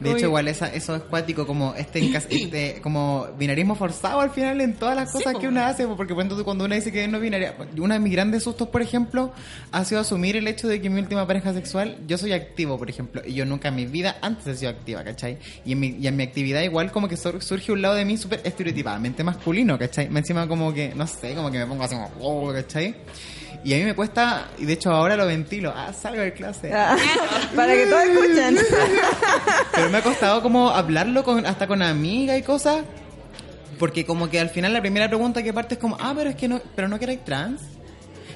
De 0.00 0.10
hecho, 0.12 0.26
igual 0.26 0.48
esa, 0.48 0.66
eso 0.72 0.96
es 0.96 1.02
cuático, 1.02 1.46
como 1.46 1.74
este, 1.74 2.00
este 2.30 2.80
como 2.82 3.26
binarismo 3.38 3.74
forzado 3.74 4.20
al 4.20 4.30
final 4.30 4.60
en 4.60 4.74
todas 4.74 4.96
las 4.96 5.12
cosas 5.12 5.34
que 5.40 5.46
uno 5.48 5.60
hace, 5.62 5.86
porque 5.86 6.14
cuando 6.14 6.64
uno 6.64 6.74
dice 6.74 6.90
que 6.90 7.04
es 7.04 7.10
no 7.10 7.20
binaria, 7.20 7.54
uno 7.78 7.94
de 7.94 8.00
mis 8.00 8.12
grandes 8.12 8.42
sustos, 8.42 8.68
por 8.68 8.82
ejemplo, 8.82 9.32
ha 9.72 9.84
sido 9.84 10.00
asumir 10.00 10.36
el 10.36 10.48
hecho 10.48 10.68
de 10.68 10.80
que 10.80 10.88
mi 10.90 11.00
última 11.00 11.26
pareja 11.26 11.52
sexual, 11.52 11.98
yo 12.06 12.16
soy 12.18 12.32
activo, 12.32 12.78
por 12.78 12.88
ejemplo, 12.88 13.22
y 13.26 13.34
yo 13.34 13.44
nunca 13.46 13.68
en 13.68 13.76
mi 13.76 13.86
vida 13.86 14.16
antes 14.22 14.46
he 14.46 14.56
sido 14.56 14.70
activa, 14.70 15.04
¿cachai? 15.04 15.38
Y 15.64 15.72
en 15.72 15.80
mi, 15.80 15.88
y 16.00 16.06
en 16.06 16.16
mi 16.16 16.22
actividad 16.24 16.62
igual 16.62 16.90
como 16.92 17.06
que 17.08 17.16
sur- 17.16 17.42
surge 17.42 17.70
un 17.72 17.82
lado 17.82 17.94
de 17.94 18.04
mí 18.04 18.16
súper 18.16 18.40
estereotipadamente 18.44 19.22
masculino, 19.22 19.78
¿cachai? 19.78 20.08
Me 20.08 20.20
encima 20.20 20.48
como 20.48 20.72
que, 20.72 20.94
no 20.94 21.06
sé, 21.06 21.34
como 21.34 21.50
que 21.50 21.58
me 21.58 21.66
pongo 21.66 21.82
así 21.84 21.94
como, 21.94 22.10
oh, 22.20 22.52
¿cachai? 22.52 22.94
Y 23.62 23.74
a 23.74 23.76
mí 23.76 23.84
me 23.84 23.94
cuesta, 23.94 24.48
y 24.58 24.64
de 24.64 24.72
hecho 24.72 24.90
ahora 24.90 25.16
lo 25.16 25.26
ventilo, 25.26 25.72
ah, 25.76 25.92
salgo 25.92 26.22
de 26.22 26.32
clase. 26.32 26.72
Ah, 26.72 26.96
Para 27.54 27.74
que 27.74 27.86
todos 27.86 28.02
escuchen. 28.04 28.58
Pero 29.74 29.90
me 29.90 29.98
ha 29.98 30.02
costado 30.02 30.42
como 30.42 30.70
hablarlo 30.70 31.22
con, 31.24 31.44
hasta 31.44 31.66
con 31.66 31.82
amigas 31.82 32.38
y 32.38 32.42
cosas. 32.42 32.84
Porque 33.78 34.04
como 34.04 34.28
que 34.28 34.40
al 34.40 34.50
final 34.50 34.72
la 34.72 34.80
primera 34.80 35.08
pregunta 35.08 35.42
que 35.42 35.52
parte 35.52 35.74
es 35.74 35.80
como, 35.80 35.96
ah, 36.00 36.12
pero 36.14 36.28
es 36.28 36.36
que 36.36 36.48
no, 36.48 36.60
pero 36.76 36.86
no 36.86 36.98
que 36.98 37.04
eres 37.06 37.24
trans. 37.24 37.62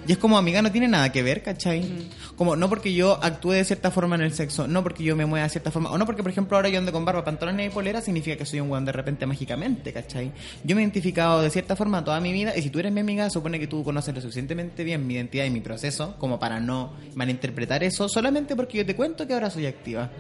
Y 0.07 0.13
es 0.13 0.19
como, 0.19 0.37
amiga, 0.37 0.61
no 0.61 0.71
tiene 0.71 0.89
nada 0.89 1.11
que 1.11 1.23
ver, 1.23 1.43
¿cachai? 1.43 2.09
Como, 2.37 2.57
no 2.57 2.69
porque 2.69 2.93
yo 2.93 3.19
actúe 3.23 3.53
de 3.53 3.65
cierta 3.65 3.91
forma 3.91 4.17
en 4.17 4.23
el 4.23 4.35
sexo, 4.35 4.67
no 4.67 4.83
porque 4.83 5.03
yo 5.03 5.17
me 5.17 5.25
mueva 5.25 5.45
de 5.45 5.51
cierta 5.51 5.71
forma, 5.71 5.91
o 5.91 5.99
no 5.99 6.05
porque, 6.05 6.23
por 6.23 6.31
ejemplo, 6.31 6.57
ahora 6.57 6.69
yo 6.69 6.79
ando 6.79 6.93
con 6.93 7.05
barba, 7.05 7.25
pantalones 7.25 7.69
y 7.69 7.71
polera, 7.71 8.01
significa 8.01 8.37
que 8.37 8.45
soy 8.45 8.61
un 8.61 8.71
weón 8.71 8.85
de 8.85 8.93
repente 8.93 9.25
mágicamente, 9.27 9.93
¿cachai? 9.93 10.33
Yo 10.63 10.77
me 10.77 10.83
he 10.83 10.85
identificado 10.85 11.41
de 11.41 11.51
cierta 11.51 11.77
forma 11.77 12.05
toda 12.05 12.21
mi 12.21 12.33
vida, 12.33 12.57
y 12.57 12.63
si 12.63 12.71
tú 12.71 12.79
eres 12.81 12.93
mi 12.93 13.01
amiga, 13.01 13.31
supone 13.31 13.59
que 13.59 13.67
tú 13.67 13.83
conoces 13.83 14.15
lo 14.15 14.21
suficientemente 14.21 14.85
bien 14.85 15.07
mi 15.07 15.15
identidad 15.15 15.45
y 15.45 15.51
mi 15.51 15.61
proceso, 15.61 16.17
como 16.19 16.39
para 16.39 16.61
no 16.61 16.93
malinterpretar 17.15 17.83
eso, 17.83 18.09
solamente 18.09 18.57
porque 18.57 18.79
yo 18.79 18.87
te 18.87 18.95
cuento 18.95 19.27
que 19.27 19.35
ahora 19.35 19.51
soy 19.51 19.67
activa. 19.67 20.11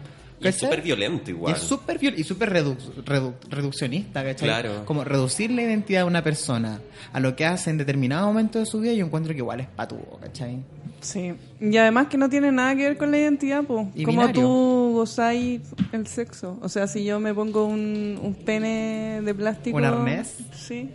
Y 0.44 0.48
es 0.48 0.56
súper 0.56 0.82
violento 0.82 1.30
Y 1.30 1.34
igual. 1.34 1.54
es 1.54 1.60
súper 1.62 1.98
viol- 1.98 2.14
y 2.16 2.24
súper 2.24 2.52
redu- 2.52 2.76
redu- 3.04 3.34
reduccionista, 3.48 4.22
¿cachai? 4.22 4.48
Claro. 4.48 4.84
Como 4.84 5.04
reducir 5.04 5.50
la 5.50 5.62
identidad 5.62 6.00
de 6.00 6.04
una 6.04 6.22
persona 6.22 6.80
a 7.12 7.20
lo 7.20 7.34
que 7.36 7.44
hace 7.46 7.70
en 7.70 7.78
determinado 7.78 8.26
momento 8.26 8.58
de 8.58 8.66
su 8.66 8.80
vida, 8.80 8.92
yo 8.92 9.04
encuentro 9.06 9.32
que 9.32 9.38
igual 9.38 9.60
es 9.60 9.66
patudo, 9.68 10.18
¿cachai? 10.20 10.58
Sí. 11.00 11.34
Y 11.60 11.76
además 11.76 12.06
que 12.06 12.16
no 12.16 12.30
tiene 12.30 12.50
nada 12.50 12.74
que 12.74 12.82
ver 12.84 12.96
con 12.96 13.10
la 13.10 13.18
identidad, 13.18 13.62
pues. 13.64 13.86
Como 13.88 14.06
binario. 14.22 14.32
tú 14.42 14.92
gozáis 14.94 15.60
el 15.92 16.06
sexo. 16.06 16.58
O 16.62 16.68
sea, 16.70 16.86
si 16.86 17.04
yo 17.04 17.20
me 17.20 17.34
pongo 17.34 17.66
un, 17.66 18.18
un 18.22 18.34
pene 18.34 19.20
de 19.22 19.34
plástico. 19.34 19.76
¿Un 19.76 19.84
arnés? 19.84 20.36
Sí. 20.56 20.90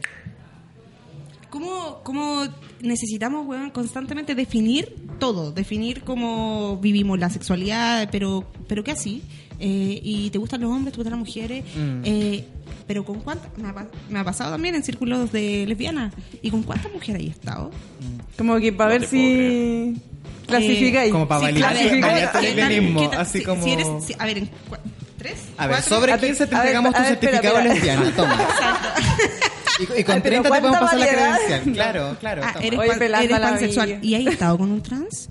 ¿Cómo, 1.49 2.01
cómo 2.03 2.43
necesitamos, 2.81 3.47
weón, 3.47 3.71
constantemente 3.71 4.35
definir 4.35 4.93
todo? 5.19 5.51
Definir 5.51 6.01
cómo 6.03 6.77
vivimos 6.77 7.17
la 7.19 7.29
sexualidad, 7.29 8.07
pero, 8.11 8.45
pero 8.67 8.83
¿qué 8.83 8.91
así? 8.91 9.23
Eh, 9.59 9.99
¿Y 10.03 10.29
te 10.29 10.37
gustan 10.37 10.61
los 10.61 10.69
hombres, 10.71 10.93
te 10.93 10.97
gustan 10.97 11.19
las 11.19 11.27
mujeres? 11.27 11.63
Mm. 11.75 12.01
Eh, 12.05 12.45
pero 12.87 13.03
¿con 13.03 13.19
cuántas? 13.21 13.55
Me 13.57 13.67
ha, 13.67 13.73
pa- 13.73 13.87
me 14.09 14.19
ha 14.19 14.23
pasado 14.23 14.51
también 14.51 14.75
en 14.75 14.83
círculos 14.83 15.31
de 15.31 15.65
lesbianas. 15.67 16.13
¿Y 16.41 16.49
con 16.51 16.63
cuántas 16.63 16.91
mujeres 16.91 17.21
hay 17.21 17.27
estado? 17.29 17.71
Como 18.37 18.57
que 18.59 18.71
para 18.71 18.93
No 18.93 18.99
ver 18.99 19.09
si. 19.09 19.95
Clasificáis. 20.47 21.11
Como 21.11 21.27
para 21.27 21.41
validar- 21.41 21.71
clasificáis. 21.73 22.01
validar 22.01 22.31
tu 22.31 22.39
¿qué 22.39 22.45
tal- 22.47 22.55
lesbianismo, 22.55 23.01
qué 23.01 23.07
tal- 23.09 23.21
así 23.21 23.39
si- 23.39 23.45
como- 23.45 23.63
si 23.63 23.69
eres- 23.71 23.87
si- 24.05 24.15
a 24.17 24.25
ver, 24.25 24.37
¿en 24.39 24.49
¿tres? 25.17 25.33
A 25.57 25.67
ver, 25.67 25.75
¿Cuatro? 25.77 25.95
sobre 25.97 26.11
A 26.13 26.17
ver, 26.17 26.25
15 26.27 26.47
te 26.47 26.55
entregamos 26.55 26.93
tu 26.95 27.03
certificado 27.03 27.61
lesbiana, 27.61 28.15
toma. 28.15 28.37
Y, 29.79 29.83
y 29.83 30.03
con 30.03 30.15
Ay, 30.15 30.21
pero 30.21 30.41
30 30.41 30.43
te 30.43 30.49
¿cuánta 30.49 30.61
podemos 30.61 30.79
pasar 30.79 30.99
la 30.99 31.05
variedad? 31.05 31.35
credencial. 31.37 31.73
Claro, 31.73 32.17
claro. 32.19 32.41
Ah, 32.45 32.55
eres, 32.61 32.79
Oye, 32.79 32.89
pan- 32.89 33.01
eres 33.03 33.29
la 33.31 33.41
pansexual. 33.41 33.99
¿Y 34.01 34.15
has 34.15 34.33
estado 34.33 34.57
con 34.57 34.71
un 34.71 34.81
trans? 34.83 35.29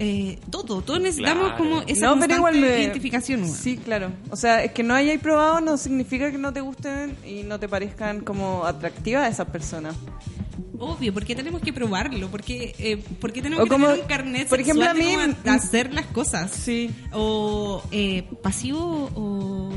Eh, 0.00 0.38
todo, 0.50 0.80
todos 0.80 1.00
necesitamos 1.00 1.48
Claro. 1.48 1.56
como 1.58 1.80
esa 1.82 2.06
no, 2.06 2.20
pero 2.20 2.36
igual 2.36 2.52
constante 2.54 2.76
me... 2.76 2.82
identificación. 2.84 3.48
Sí, 3.48 3.76
claro. 3.78 4.12
O 4.30 4.36
sea, 4.36 4.62
es 4.62 4.70
que 4.72 4.82
no 4.84 4.94
hayáis 4.94 5.20
probado 5.20 5.60
no 5.60 5.76
significa 5.76 6.30
que 6.30 6.38
no 6.38 6.52
te 6.52 6.60
gusten 6.60 7.16
y 7.26 7.42
no 7.42 7.58
te 7.58 7.68
parezcan 7.68 8.20
como 8.20 8.64
atractivas 8.64 9.28
esas 9.32 9.48
personas. 9.48 9.96
Obvio, 10.80 11.12
porque 11.12 11.34
tenemos 11.34 11.60
que 11.60 11.72
probarlo, 11.72 12.28
porque 12.30 12.72
eh, 12.78 13.02
porque 13.20 13.42
tenemos 13.42 13.62
O 13.62 13.64
que 13.64 13.70
como- 13.70 13.86
tener 13.88 14.02
un 14.02 14.06
carnet 14.06 14.48
por 14.48 14.60
ejemplo, 14.60 14.88
a 14.88 14.94
mí- 14.94 15.16
hacer 15.46 15.92
las 15.92 16.06
cosas. 16.06 16.52
Sí. 16.52 16.90
O 17.12 17.82
eh, 17.90 18.22
pasivo 18.40 19.10
o 19.16 19.70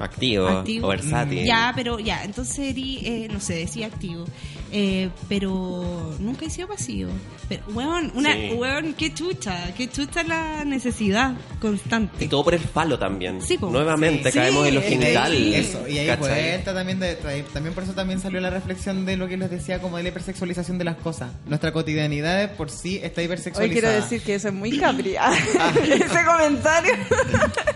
Activo, 0.00 0.48
activo. 0.48 0.86
o 0.86 0.90
versátil. 0.90 1.44
Ya, 1.44 1.72
pero 1.76 2.00
ya, 2.00 2.24
entonces 2.24 2.74
eh, 2.76 3.28
no 3.32 3.38
sé, 3.38 3.54
decía 3.54 3.86
activo. 3.86 4.24
Eh, 4.70 5.08
pero 5.28 6.14
nunca 6.18 6.44
he 6.46 6.50
sido 6.50 6.68
pasivo. 6.68 7.10
Pero, 7.48 7.62
weón, 7.72 8.12
una, 8.14 8.34
Sí. 8.34 8.52
weón, 8.54 8.92
qué 8.94 9.14
chucha, 9.14 9.72
qué 9.74 9.88
chucha 9.88 10.22
la 10.22 10.64
necesidad 10.64 11.34
constante. 11.60 12.24
Y 12.26 12.28
todo 12.28 12.44
por 12.44 12.54
el 12.54 12.60
falo 12.60 12.98
también. 12.98 13.40
Sí, 13.40 13.56
po. 13.56 13.70
Nuevamente 13.70 14.30
Sí. 14.30 14.38
caemos 14.38 14.66
en 14.66 14.74
lo 14.74 14.82
genital. 14.82 15.34
Y 15.34 15.54
eso, 15.54 15.88
y 15.88 15.98
ahí 15.98 16.14
vuelta 16.16 16.74
también, 16.74 17.00
de, 17.00 17.14
también 17.52 17.74
por 17.74 17.84
eso 17.84 17.92
también 17.94 18.20
salió 18.20 18.40
la 18.40 18.50
reflexión 18.50 19.06
de 19.06 19.16
lo 19.16 19.26
que 19.26 19.36
les 19.38 19.50
decía 19.50 19.80
como 19.80 19.96
de 19.96 20.02
la 20.02 20.10
hipersexualización 20.10 20.76
de 20.78 20.84
las 20.84 20.96
cosas. 20.96 21.30
Nuestra 21.46 21.72
cotidianidad 21.72 22.38
de 22.38 22.48
por 22.48 22.70
sí 22.70 23.00
está 23.02 23.20
Hoy 23.20 23.26
hipersexualizada. 23.26 23.80
quiero 23.80 24.02
decir 24.04 24.20
que 24.22 24.34
eso 24.34 24.48
es 24.48 24.54
muy 24.54 24.76
capri. 24.78 25.14
Ese 25.82 26.24
comentario. 26.26 26.92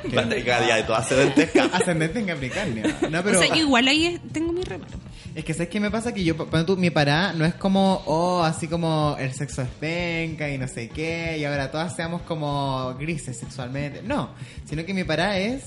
Día 0.05 0.77
de 0.77 0.83
tu 0.83 0.93
ascendente 0.93 1.51
Ascendente 1.73 2.19
en 2.19 2.27
Capricornio. 2.27 2.85
No, 3.11 3.23
pero 3.23 3.39
o 3.39 3.43
sea, 3.43 3.55
yo 3.55 3.63
igual 3.63 3.89
ahí 3.89 4.21
tengo 4.33 4.53
mi 4.53 4.63
reparo. 4.63 4.93
es 5.35 5.45
que 5.45 5.55
¿sabes 5.55 5.69
qué 5.69 5.81
me 5.81 5.91
pasa? 5.91 6.13
Que 6.13 6.23
yo, 6.25 6.37
cuando 6.37 6.67
tú, 6.75 6.77
mi 6.83 6.91
pará 6.91 7.33
no 7.33 7.45
es 7.45 7.55
como, 7.55 8.03
oh, 8.07 8.43
así 8.43 8.67
como 8.67 9.17
el 9.19 9.33
sexo 9.33 9.63
es 9.63 9.69
penca 9.81 10.51
y 10.51 10.59
no 10.59 10.67
sé 10.69 10.89
qué, 10.89 11.37
y 11.39 11.45
ahora 11.45 11.71
todas 11.71 11.95
seamos 11.97 12.23
como 12.23 12.95
grises 12.99 13.39
sexualmente. 13.39 14.03
No, 14.03 14.31
sino 14.65 14.85
que 14.85 14.93
mi 14.93 15.05
pará 15.05 15.39
es 15.39 15.63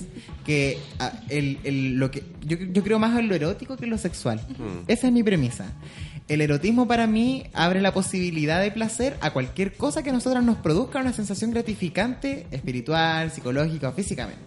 que 0.46 0.78
ah, 1.00 1.12
el, 1.30 1.58
el- 1.64 1.94
lo 1.96 2.12
que 2.12 2.22
yo, 2.46 2.58
yo 2.58 2.84
creo 2.84 3.00
más 3.00 3.18
en 3.18 3.30
lo 3.30 3.36
erótico 3.36 3.78
que 3.78 3.86
en 3.86 3.92
lo 3.92 3.98
sexual. 3.98 4.40
Esa 4.88 5.08
es 5.08 5.14
mi 5.14 5.24
premisa. 5.24 5.72
El 6.28 6.42
erotismo 6.42 6.88
para 6.88 7.08
mí 7.08 7.46
abre 7.54 7.82
la 7.82 7.94
posibilidad 7.94 8.60
de 8.62 8.72
placer 8.72 9.16
a 9.22 9.32
cualquier 9.32 9.74
cosa 9.74 10.04
que 10.04 10.10
a 10.10 10.14
nosotras 10.14 10.44
nos 10.44 10.58
produzca 10.58 11.00
una 11.00 11.14
sensación 11.14 11.52
gratificante, 11.52 12.46
espiritual, 12.52 13.32
psicológica 13.32 13.90
o 13.90 13.94
físicamente. 13.94 14.42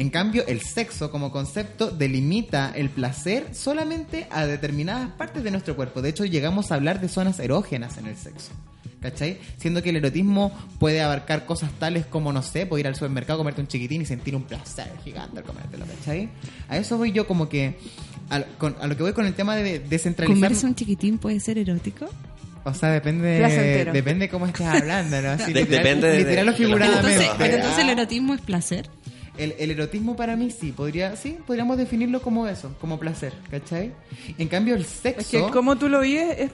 En 0.00 0.08
cambio, 0.08 0.44
el 0.46 0.62
sexo 0.62 1.10
como 1.10 1.30
concepto 1.30 1.90
delimita 1.90 2.72
el 2.74 2.88
placer 2.88 3.48
solamente 3.54 4.26
a 4.30 4.46
determinadas 4.46 5.10
partes 5.10 5.44
de 5.44 5.50
nuestro 5.50 5.76
cuerpo. 5.76 6.00
De 6.00 6.08
hecho, 6.08 6.24
llegamos 6.24 6.72
a 6.72 6.76
hablar 6.76 7.00
de 7.02 7.08
zonas 7.08 7.38
erógenas 7.38 7.98
en 7.98 8.06
el 8.06 8.16
sexo. 8.16 8.50
¿Cachai? 9.02 9.38
Siendo 9.58 9.82
que 9.82 9.90
el 9.90 9.96
erotismo 9.96 10.52
puede 10.78 11.02
abarcar 11.02 11.44
cosas 11.46 11.70
tales 11.78 12.06
como, 12.06 12.32
no 12.32 12.42
sé, 12.42 12.64
puedo 12.66 12.80
ir 12.80 12.86
al 12.86 12.94
supermercado, 12.94 13.38
comerte 13.38 13.60
un 13.60 13.66
chiquitín 13.68 14.02
y 14.02 14.06
sentir 14.06 14.34
un 14.36 14.42
placer 14.44 14.90
gigante 15.04 15.38
al 15.38 15.44
comértelo, 15.44 15.84
¿cachai? 15.86 16.28
A 16.68 16.76
eso 16.78 16.96
voy 16.98 17.12
yo 17.12 17.26
como 17.26 17.48
que, 17.50 17.78
a, 18.30 18.42
con- 18.58 18.76
a 18.80 18.86
lo 18.86 18.96
que 18.96 19.02
voy 19.02 19.12
con 19.12 19.26
el 19.26 19.34
tema 19.34 19.54
de 19.56 19.80
descentralizar... 19.80 20.34
¿Comerse 20.34 20.66
un 20.66 20.74
chiquitín 20.74 21.18
puede 21.18 21.40
ser 21.40 21.56
erótico? 21.58 22.06
O 22.64 22.74
sea, 22.74 22.90
depende 22.90 23.38
Placentero. 23.38 23.92
depende 23.94 24.28
cómo 24.28 24.44
estés 24.46 24.66
hablando, 24.66 25.20
¿no? 25.22 25.30
Así, 25.42 25.52
De- 25.54 25.60
literal, 25.62 25.82
depende 25.84 26.08
de- 26.08 26.18
literal 26.18 26.48
o 26.48 26.52
de- 26.52 26.56
Pero 26.58 26.68
figuradamente. 26.68 27.10
entonces, 27.12 27.30
pero 27.38 27.56
entonces 27.56 27.78
el 27.84 27.88
erotismo 27.90 28.34
es 28.34 28.40
placer. 28.42 28.90
El, 29.40 29.54
el 29.58 29.70
erotismo 29.70 30.16
para 30.16 30.36
mí 30.36 30.50
sí, 30.50 30.70
podría, 30.70 31.16
sí, 31.16 31.38
podríamos 31.46 31.78
definirlo 31.78 32.20
como 32.20 32.46
eso, 32.46 32.74
como 32.80 32.98
placer, 32.98 33.32
¿cachai? 33.50 33.92
En 34.36 34.48
cambio 34.48 34.74
el 34.74 34.84
sexo... 34.84 35.20
Es 35.20 35.28
que 35.28 35.50
como 35.50 35.76
tú 35.76 35.88
lo 35.88 36.00
vives 36.00 36.38
es 36.38 36.50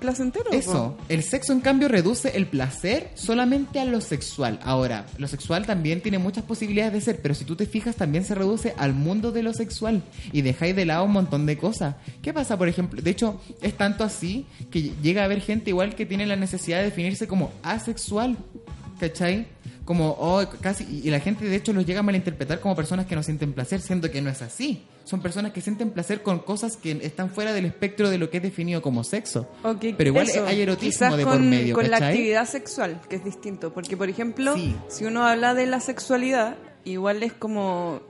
placentero. 0.00 0.50
Eso, 0.50 0.96
el 1.08 1.22
sexo 1.22 1.52
en 1.52 1.60
cambio 1.60 1.86
reduce 1.86 2.36
el 2.36 2.46
placer 2.46 3.10
solamente 3.14 3.78
a 3.78 3.84
lo 3.84 4.00
sexual. 4.00 4.58
Ahora, 4.62 5.06
lo 5.18 5.28
sexual 5.28 5.66
también 5.66 6.00
tiene 6.00 6.18
muchas 6.18 6.44
posibilidades 6.44 6.92
de 6.92 7.00
ser, 7.00 7.22
pero 7.22 7.34
si 7.34 7.44
tú 7.44 7.54
te 7.54 7.66
fijas 7.66 7.96
también 7.96 8.24
se 8.24 8.34
reduce 8.34 8.74
al 8.76 8.94
mundo 8.94 9.30
de 9.30 9.42
lo 9.42 9.52
sexual 9.52 10.02
y 10.32 10.42
dejáis 10.42 10.74
de 10.74 10.86
lado 10.86 11.04
un 11.04 11.12
montón 11.12 11.46
de 11.46 11.56
cosas. 11.56 11.96
¿Qué 12.22 12.32
pasa, 12.32 12.58
por 12.58 12.68
ejemplo? 12.68 13.00
De 13.00 13.10
hecho, 13.10 13.40
es 13.62 13.76
tanto 13.76 14.02
así 14.02 14.46
que 14.70 14.92
llega 15.02 15.22
a 15.22 15.26
haber 15.26 15.40
gente 15.40 15.70
igual 15.70 15.94
que 15.94 16.06
tiene 16.06 16.26
la 16.26 16.36
necesidad 16.36 16.78
de 16.78 16.84
definirse 16.84 17.28
como 17.28 17.52
asexual, 17.62 18.36
¿cachai? 18.98 19.46
Como, 19.84 20.16
oh, 20.18 20.44
casi, 20.60 20.84
y 21.02 21.10
la 21.10 21.20
gente 21.20 21.44
de 21.46 21.56
hecho 21.56 21.72
los 21.72 21.84
llega 21.84 22.00
a 22.00 22.02
malinterpretar 22.02 22.60
como 22.60 22.76
personas 22.76 23.06
que 23.06 23.16
no 23.16 23.22
sienten 23.22 23.52
placer, 23.52 23.80
siendo 23.80 24.10
que 24.10 24.20
no 24.20 24.30
es 24.30 24.40
así. 24.42 24.84
Son 25.04 25.20
personas 25.20 25.52
que 25.52 25.60
sienten 25.60 25.90
placer 25.90 26.22
con 26.22 26.38
cosas 26.40 26.76
que 26.76 26.92
están 27.02 27.30
fuera 27.30 27.52
del 27.52 27.64
espectro 27.64 28.10
de 28.10 28.18
lo 28.18 28.30
que 28.30 28.36
es 28.36 28.42
definido 28.42 28.82
como 28.82 29.02
sexo. 29.02 29.48
Pero 29.80 30.08
igual 30.10 30.28
eso. 30.28 30.46
hay 30.46 30.60
erotismo 30.62 30.90
Quizás 30.90 31.16
de 31.16 31.24
con, 31.24 31.32
por 31.32 31.40
medio, 31.42 31.74
con 31.74 31.90
la 31.90 31.96
actividad 31.96 32.46
sexual, 32.46 33.00
que 33.08 33.16
es 33.16 33.24
distinto. 33.24 33.72
Porque, 33.72 33.96
por 33.96 34.08
ejemplo, 34.08 34.54
Sí. 34.54 34.76
si 34.88 35.04
uno 35.06 35.26
habla 35.26 35.54
de 35.54 35.66
la 35.66 35.80
sexualidad, 35.80 36.56
igual 36.84 37.22
es 37.22 37.32
como 37.32 38.00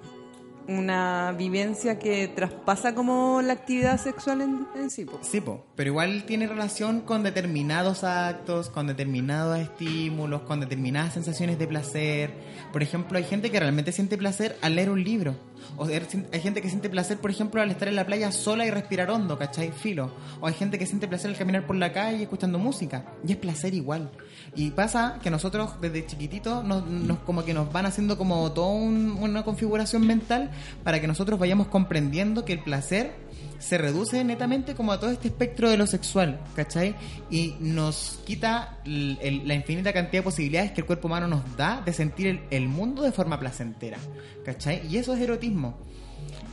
una 0.71 1.33
vivencia 1.37 1.99
que 1.99 2.29
traspasa 2.29 2.95
como 2.95 3.43
la 3.43 3.53
actividad 3.55 4.01
sexual 4.01 4.41
en, 4.41 4.66
en 4.77 4.91
sí. 4.91 5.05
po. 5.05 5.64
Pero 5.75 5.91
igual 5.91 6.25
tiene 6.25 6.47
relación 6.47 7.01
con 7.01 7.23
determinados 7.23 8.05
actos, 8.05 8.71
con 8.71 8.87
determinados 8.87 9.59
estímulos, 9.59 10.43
con 10.43 10.61
determinadas 10.61 11.14
sensaciones 11.14 11.59
de 11.59 11.66
placer. 11.66 12.31
Por 12.73 12.83
ejemplo, 12.83 13.18
hay 13.18 13.25
gente 13.25 13.51
que 13.51 13.59
realmente 13.59 13.93
siente 13.93 14.16
placer 14.16 14.57
al 14.62 14.77
leer 14.77 14.91
un 14.91 15.03
libro. 15.03 15.35
O 15.77 15.87
hay 15.87 16.41
gente 16.41 16.62
que 16.62 16.68
siente 16.68 16.89
placer, 16.89 17.18
por 17.18 17.31
ejemplo, 17.31 17.61
al 17.61 17.71
estar 17.71 17.89
en 17.89 17.97
la 17.97 18.07
playa 18.07 18.33
sola 18.33 18.66
y 18.66 18.71
respirar 18.71 19.11
hondo, 19.11 19.39
¿cachai? 19.39 19.73
Filo. 19.73 20.11
O 20.41 20.47
hay 20.47 20.55
gente 20.55 20.79
que 20.79 20.87
siente 20.87 21.09
placer 21.09 21.31
al 21.31 21.37
caminar 21.37 21.66
por 21.66 21.77
la 21.77 21.93
calle 21.93 22.23
escuchando 22.23 22.59
música. 22.59 23.05
Y 23.27 23.33
es 23.33 23.39
placer 23.39 23.75
igual. 23.75 24.11
Y 24.57 24.70
pasa 24.72 25.18
que 25.22 25.30
nosotros 25.30 25.80
desde 25.80 26.07
chiquititos 26.07 26.64
nos, 26.64 26.82
como 27.20 27.44
que 27.44 27.55
nos 27.55 27.72
van 27.72 27.86
haciendo 27.86 28.18
como 28.18 28.51
toda 28.53 28.68
un- 28.68 29.16
una 29.20 29.44
configuración 29.44 30.07
mental 30.07 30.51
para 30.82 31.01
que 31.01 31.07
nosotros 31.07 31.38
vayamos 31.38 31.68
comprendiendo 31.68 32.44
que 32.44 32.53
el 32.55 32.62
placer 32.62 33.12
se 33.59 33.76
reduce 33.78 34.24
netamente 34.24 34.74
como 34.74 34.90
a 34.92 34.98
todo 34.98 35.11
este 35.11 35.28
espectro 35.28 35.68
de 35.70 35.76
lo 35.76 35.86
sexual, 35.86 36.40
¿cachai? 36.57 36.94
Y 37.30 37.55
nos 37.61 38.18
quita 38.24 38.78
la 38.86 39.55
infinita 39.55 39.92
cantidad 39.92 40.20
de 40.20 40.22
posibilidades 40.24 40.72
que 40.72 40.80
el 40.80 40.86
cuerpo 40.86 41.09
humano 41.09 41.28
nos 41.28 41.42
da 41.57 41.82
de 41.84 41.92
sentir 41.92 42.26
el, 42.26 42.40
el 42.51 42.68
mundo 42.68 43.03
de 43.03 43.12
forma 43.12 43.38
placentera, 43.38 43.98
¿cachai? 44.44 44.86
Y 44.88 44.96
eso 44.96 45.14
es 45.14 45.20
erotismo. 45.20 45.76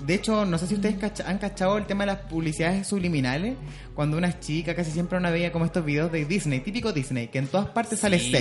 De 0.05 0.13
hecho, 0.13 0.45
no 0.45 0.57
sé 0.57 0.67
si 0.67 0.75
ustedes 0.75 0.95
cacha- 0.97 1.25
han 1.27 1.37
cachado 1.39 1.77
el 1.77 1.85
tema 1.85 2.03
de 2.05 2.13
las 2.13 2.21
publicidades 2.21 2.87
subliminales, 2.87 3.55
cuando 3.95 4.17
unas 4.17 4.39
chicas 4.39 4.75
casi 4.75 4.91
siempre 4.91 5.17
una 5.17 5.31
veía 5.31 5.51
como 5.51 5.65
estos 5.65 5.83
videos 5.83 6.11
de 6.11 6.25
Disney, 6.25 6.59
típico 6.59 6.93
Disney, 6.93 7.27
que 7.29 7.39
en 7.39 7.47
todas 7.47 7.67
partes 7.69 7.99
sale 7.99 8.19
Sí. 8.19 8.31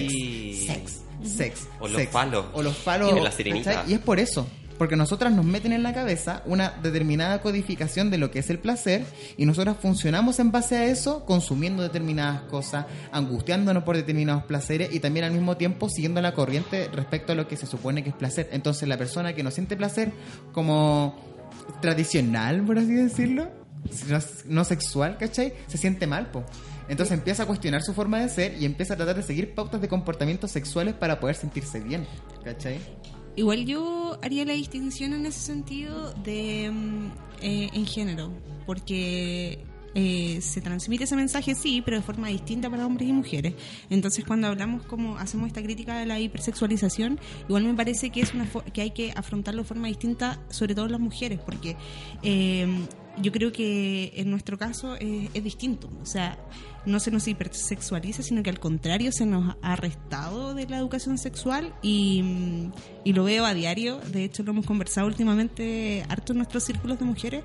sex, 0.67 1.01
sex, 1.25 1.37
sex. 1.37 1.69
O 1.81 1.89
los 1.89 2.03
palos. 2.09 2.47
O 2.53 2.63
los 2.63 2.77
palos. 2.77 3.13
Y 3.17 3.21
la. 3.63 3.85
Y 3.89 3.95
es 3.95 4.01
por 4.01 4.21
eso. 4.21 4.47
Porque 4.79 4.95
nosotras 4.95 5.33
nos 5.33 5.47
meten 5.47 5.73
en 5.73 5.83
la 5.83 5.95
cabeza 5.95 6.43
una 6.45 6.69
determinada 6.83 7.41
codificación 7.41 8.11
de 8.11 8.19
lo 8.19 8.31
que 8.31 8.41
es 8.41 8.51
el 8.51 8.59
placer 8.59 9.07
y 9.39 9.47
nosotras 9.47 9.79
funcionamos 9.81 10.39
en 10.39 10.53
base 10.53 10.77
a 10.77 10.85
eso, 10.85 11.25
consumiendo 11.25 11.83
determinadas 11.83 12.43
cosas, 12.43 12.85
angustiándonos 13.11 13.85
por 13.85 13.97
determinados 13.97 14.45
placeres 14.45 14.93
y 14.93 15.01
también 15.01 15.25
al 15.25 15.33
mismo 15.33 15.57
tiempo 15.57 15.89
siguiendo 15.89 16.21
la 16.21 16.35
corriente 16.35 16.91
respecto 16.93 17.33
a 17.33 17.35
lo 17.37 17.49
que 17.49 17.57
se 17.57 17.65
supone 17.65 18.05
que 18.05 18.11
es 18.11 18.15
placer. 18.17 18.51
Entonces 18.53 18.87
la 18.87 18.99
persona 18.99 19.33
que 19.35 19.43
no 19.43 19.51
siente 19.51 19.79
placer 19.79 20.13
como 20.53 21.19
tradicional, 21.81 22.65
por 22.65 22.79
así 22.79 22.93
decirlo, 22.93 23.51
no, 24.09 24.19
no 24.47 24.65
sexual, 24.65 25.17
¿cachai? 25.19 25.53
Se 25.67 25.79
siente 25.79 26.07
mal, 26.07 26.31
po. 26.31 26.45
Entonces 26.89 27.19
empieza 27.19 27.43
a 27.43 27.47
cuestionar 27.47 27.83
su 27.83 27.95
forma 27.95 28.21
de 28.21 28.29
ser 28.29 28.61
y 28.61 28.65
empieza 28.65 28.95
a 28.95 28.97
tratar 28.97 29.17
de 29.17 29.23
seguir 29.23 29.55
pautas 29.55 29.81
de 29.81 29.89
comportamientos 29.89 30.51
sexuales 30.51 30.95
para 30.95 31.19
poder 31.19 31.37
sentirse 31.37 31.81
bien, 31.81 32.07
¿cachai? 32.45 32.79
Igual 33.35 33.67
yo 33.67 34.19
haría 34.23 34.45
la 34.45 34.55
distinción 34.55 35.13
en 35.13 35.27
ese 35.27 35.41
sentido 35.41 36.13
de 36.15 36.71
mm, 36.73 37.07
eh, 37.43 37.71
en 37.73 37.87
género, 37.87 38.33
porque 38.65 39.65
eh, 39.99 40.43
se 40.43 40.61
transmite 40.61 41.05
ese 41.05 41.17
mensaje, 41.17 41.55
sí, 41.55 41.81
pero 41.83 41.97
de 41.97 42.03
forma 42.03 42.29
distinta 42.29 42.69
para 42.69 42.85
hombres 42.85 43.09
y 43.09 43.15
mujeres. 43.15 43.55
Entonces, 43.89 44.27
cuando 44.27 44.47
hablamos 44.47 44.83
como 44.83 45.17
hacemos 45.17 45.47
esta 45.47 45.63
crítica 45.63 45.99
de 45.99 46.05
la 46.05 46.21
hipersexualización, 46.21 47.19
igual 47.49 47.65
me 47.65 47.73
parece 47.73 48.11
que 48.11 48.21
es 48.21 48.35
una 48.35 48.47
que 48.75 48.83
hay 48.83 48.91
que 48.91 49.13
afrontarlo 49.17 49.63
de 49.63 49.69
forma 49.69 49.89
distinta, 49.89 50.39
sobre 50.51 50.75
todo 50.75 50.87
las 50.89 51.01
mujeres, 51.01 51.41
porque 51.41 51.79
eh, 52.23 52.69
yo 53.23 53.33
creo 53.33 53.53
que 53.53 54.13
en 54.17 54.31
nuestro 54.31 54.59
caso 54.59 54.97
es 54.97 55.43
distinto. 55.43 55.89
O 56.03 56.05
sea, 56.05 56.39
no 56.85 57.01
se 57.01 57.11
nos 57.11 57.27
hipersexualiza, 57.27 58.23
sino 58.23 58.43
que 58.43 58.51
al 58.51 58.61
contrario 58.61 59.13
se 59.13 59.25
nos 59.25 59.57
ha 59.63 59.77
restado 59.77 60.53
de 60.53 60.67
la 60.67 60.77
educación 60.77 61.17
sexual 61.17 61.75
y, 61.81 62.71
lo 63.07 63.25
veo 63.25 63.47
a 63.47 63.55
diario. 63.55 63.99
De 64.13 64.25
hecho, 64.25 64.43
lo 64.43 64.51
hemos 64.51 64.67
conversado 64.67 65.07
últimamente 65.07 66.05
harto 66.11 66.33
en 66.33 66.37
nuestros 66.37 66.65
círculos 66.65 66.99
de 66.99 67.05
mujeres. 67.07 67.45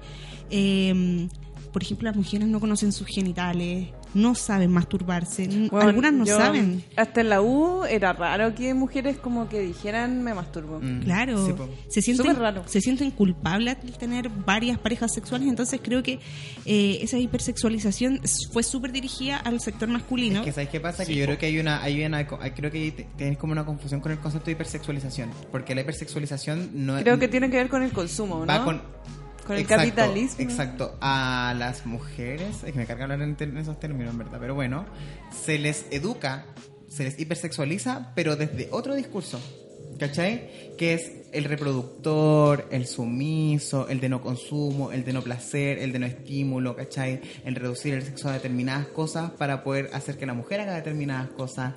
Eh, 0.49 1.29
por 1.71 1.83
ejemplo, 1.83 2.07
las 2.07 2.15
mujeres 2.17 2.47
no 2.47 2.59
conocen 2.59 2.91
sus 2.91 3.07
genitales, 3.07 3.87
no 4.13 4.35
saben 4.35 4.71
masturbarse, 4.71 5.47
Bueno, 5.71 5.87
algunas 5.87 6.13
no 6.13 6.25
yo- 6.25 6.37
saben. 6.37 6.83
Hasta 6.97 7.21
en 7.21 7.29
la 7.29 7.41
U 7.41 7.83
era 7.85 8.11
raro 8.13 8.53
que 8.55 8.73
mujeres 8.73 9.17
como 9.17 9.47
que 9.47 9.61
dijeran 9.61 10.23
me 10.23 10.33
masturbo. 10.33 10.79
Mm. 10.81 10.99
Claro, 11.03 11.45
Sí, 11.45 11.53
se 11.89 12.01
sienten, 12.01 12.25
Súper 12.27 12.39
raro. 12.41 12.63
se 12.67 12.81
sienten 12.81 13.11
culpables 13.11 13.77
al 13.83 13.97
tener 13.97 14.29
varias 14.29 14.77
parejas 14.77 15.13
sexuales, 15.13 15.47
entonces 15.47 15.79
creo 15.81 16.03
que 16.03 16.19
eh, 16.65 16.99
esa 17.01 17.17
hipersexualización 17.17 18.21
fue 18.51 18.63
súper 18.63 18.91
dirigida 18.91 19.37
al 19.37 19.59
sector 19.61 19.87
masculino. 19.87 20.39
Es 20.39 20.45
que 20.45 20.51
¿sabes 20.51 20.69
qué 20.69 20.79
pasa? 20.79 21.05
Que 21.05 21.15
yo 21.15 21.25
creo 21.25 21.37
que 21.37 21.45
hay 21.45 21.59
una, 21.59 21.81
hay 21.81 22.03
una, 22.03 22.25
creo 22.27 22.69
que 22.71 22.77
hay- 22.79 22.91
te- 22.91 23.07
tienes 23.17 23.37
como 23.37 23.53
una 23.53 23.65
confusión 23.65 24.01
con 24.01 24.11
el 24.11 24.19
concepto 24.19 24.47
de 24.47 24.51
hipersexualización, 24.53 25.29
porque 25.51 25.73
la 25.75 25.81
hipersexualización 25.81 26.69
no 26.73 26.97
Creo 26.99 27.17
que 27.17 27.27
tiene 27.27 27.49
que 27.49 27.57
ver 27.57 27.69
con 27.69 27.81
el 27.83 27.91
consumo, 27.91 28.39
¿no? 28.39 28.45
va 28.45 28.63
con 28.65 28.81
Con 29.51 29.57
el 29.57 29.63
Exacto, 29.63 29.83
capitalismo. 29.83 30.43
Exacto. 30.49 30.97
A 31.01 31.53
las 31.57 31.85
mujeres, 31.85 32.63
es 32.63 32.71
que 32.71 32.79
me 32.79 32.85
carga 32.85 33.03
hablar 33.03 33.21
en 33.21 33.57
esos 33.57 33.77
términos, 33.81 34.13
en 34.13 34.17
verdad, 34.17 34.37
pero 34.39 34.55
bueno, 34.55 34.85
se 35.43 35.59
les 35.59 35.87
educa, 35.91 36.45
se 36.87 37.03
les 37.03 37.19
hipersexualiza, 37.19 38.13
pero 38.15 38.37
desde 38.37 38.69
otro 38.71 38.95
discurso, 38.95 39.41
¿cachai? 39.99 40.71
Que 40.77 40.93
es 40.93 41.11
el 41.33 41.43
reproductor, 41.43 42.69
el 42.71 42.87
sumiso, 42.87 43.89
el 43.89 43.99
de 43.99 44.07
no 44.07 44.21
consumo, 44.21 44.93
el 44.93 45.03
de 45.03 45.11
no 45.11 45.21
placer, 45.21 45.79
el 45.79 45.91
de 45.91 45.99
no 45.99 46.05
estímulo, 46.05 46.73
¿cachai? 46.73 47.19
El 47.43 47.55
reducir 47.55 47.93
el 47.93 48.03
sexo 48.03 48.29
a 48.29 48.33
determinadas 48.33 48.87
cosas 48.87 49.31
para 49.31 49.65
poder 49.65 49.89
hacer 49.91 50.17
que 50.17 50.25
la 50.25 50.33
mujer 50.33 50.61
haga 50.61 50.75
determinadas 50.75 51.29
cosas. 51.31 51.73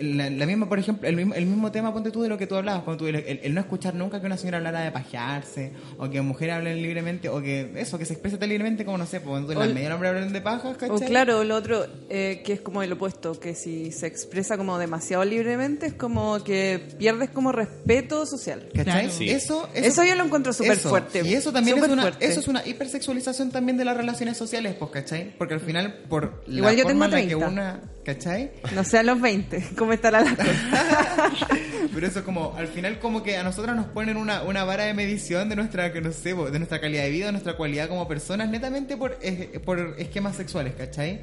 La, 0.00 0.30
la 0.30 0.46
misma, 0.46 0.68
por 0.68 0.78
ejemplo, 0.78 1.08
el 1.08 1.16
mismo, 1.16 1.34
el 1.34 1.46
mismo 1.46 1.72
tema, 1.72 1.92
ponte 1.92 2.10
tú 2.10 2.22
de 2.22 2.28
lo 2.28 2.38
que 2.38 2.46
tú 2.46 2.54
hablabas, 2.56 2.82
cuando 2.84 3.04
tú, 3.04 3.08
el, 3.08 3.16
el- 3.16 3.40
el 3.42 3.54
no 3.54 3.60
escuchar 3.60 3.94
nunca 3.94 4.20
que 4.20 4.26
una 4.26 4.36
señora 4.36 4.58
hablara 4.58 4.80
de 4.80 4.90
pajearse, 4.92 5.72
o 5.98 6.08
que 6.10 6.20
mujeres 6.22 6.54
hablen 6.56 6.82
libremente, 6.82 7.28
o 7.28 7.40
que 7.40 7.70
eso, 7.76 7.98
que 7.98 8.04
se 8.04 8.12
exprese 8.14 8.38
tan 8.38 8.48
libremente 8.48 8.84
como, 8.84 8.98
no 8.98 9.06
sé, 9.06 9.20
pues, 9.20 9.30
cuando 9.30 9.52
en 9.52 9.58
O- 9.58 9.64
las 9.64 9.74
medias 9.74 9.92
hombres 9.92 10.10
hablan 10.12 10.32
de 10.32 10.40
pajas, 10.40 10.74
O 10.74 10.78
¿cachai? 10.78 11.08
claro, 11.08 11.44
lo 11.44 11.56
otro 11.56 11.86
eh, 12.10 12.42
que 12.44 12.52
es 12.54 12.60
como 12.60 12.82
el 12.82 12.92
opuesto, 12.92 13.38
que 13.38 13.54
si 13.54 13.92
se 13.92 14.06
expresa 14.06 14.56
como 14.56 14.78
demasiado 14.78 15.24
libremente 15.24 15.86
es 15.86 15.94
como 15.94 16.42
que 16.44 16.80
pierdes 16.98 17.30
como 17.30 17.52
respeto 17.52 18.26
social. 18.26 18.68
¿Cachai? 18.74 18.84
Claro. 19.04 19.10
Sí. 19.10 19.30
Eso, 19.30 19.68
Eso 19.74 20.04
yo 20.04 20.14
lo 20.14 20.24
encuentro 20.24 20.52
súper 20.52 20.72
eso. 20.72 20.88
fuerte. 20.88 21.22
Y 21.24 21.34
eso 21.34 21.52
también 21.52 21.78
es 21.78 21.88
una, 21.88 22.02
fuerte. 22.02 22.26
eso 22.26 22.40
es 22.40 22.48
una 22.48 22.66
hipersexualización 22.66 23.50
también 23.50 23.76
de 23.76 23.84
las 23.84 23.96
relaciones 23.96 24.36
sociales, 24.36 24.74
pues, 24.78 24.90
¿cachai? 24.90 25.34
Porque 25.36 25.54
al 25.54 25.60
final, 25.60 26.04
por 26.08 26.42
la 26.46 26.56
Igual 26.58 26.76
yo 26.76 26.82
forma 26.84 26.88
tengo 26.92 27.04
en 27.04 27.10
la 27.10 27.16
que 27.20 27.26
30. 27.36 27.48
una, 27.48 27.80
¿cachai? 28.06 28.52
No 28.74 28.84
sé 28.84 28.98
a 28.98 29.02
los 29.02 29.20
20, 29.20 29.70
¿cómo 29.76 29.92
estará 29.92 30.20
la 30.22 30.34
cosa? 30.36 31.30
Pero 31.92 32.06
eso 32.06 32.24
como, 32.24 32.54
al 32.56 32.68
final 32.68 32.98
como 33.00 33.22
que 33.22 33.36
a 33.36 33.42
nosotros 33.42 33.74
nos 33.74 33.86
ponen 33.86 34.16
una, 34.16 34.42
una 34.42 34.64
vara 34.64 34.84
de 34.84 34.94
medición 34.94 35.48
de 35.48 35.56
nuestra, 35.56 35.92
que 35.92 36.00
no 36.00 36.12
sé, 36.12 36.34
de 36.34 36.58
nuestra 36.58 36.80
calidad 36.80 37.02
de 37.04 37.10
vida, 37.10 37.26
de 37.26 37.32
nuestra 37.32 37.56
cualidad 37.56 37.88
como 37.88 38.06
personas, 38.06 38.48
netamente 38.48 38.96
por, 38.96 39.18
eh, 39.22 39.60
por 39.64 39.96
esquemas 39.98 40.36
sexuales, 40.36 40.74
¿cachai? 40.76 41.20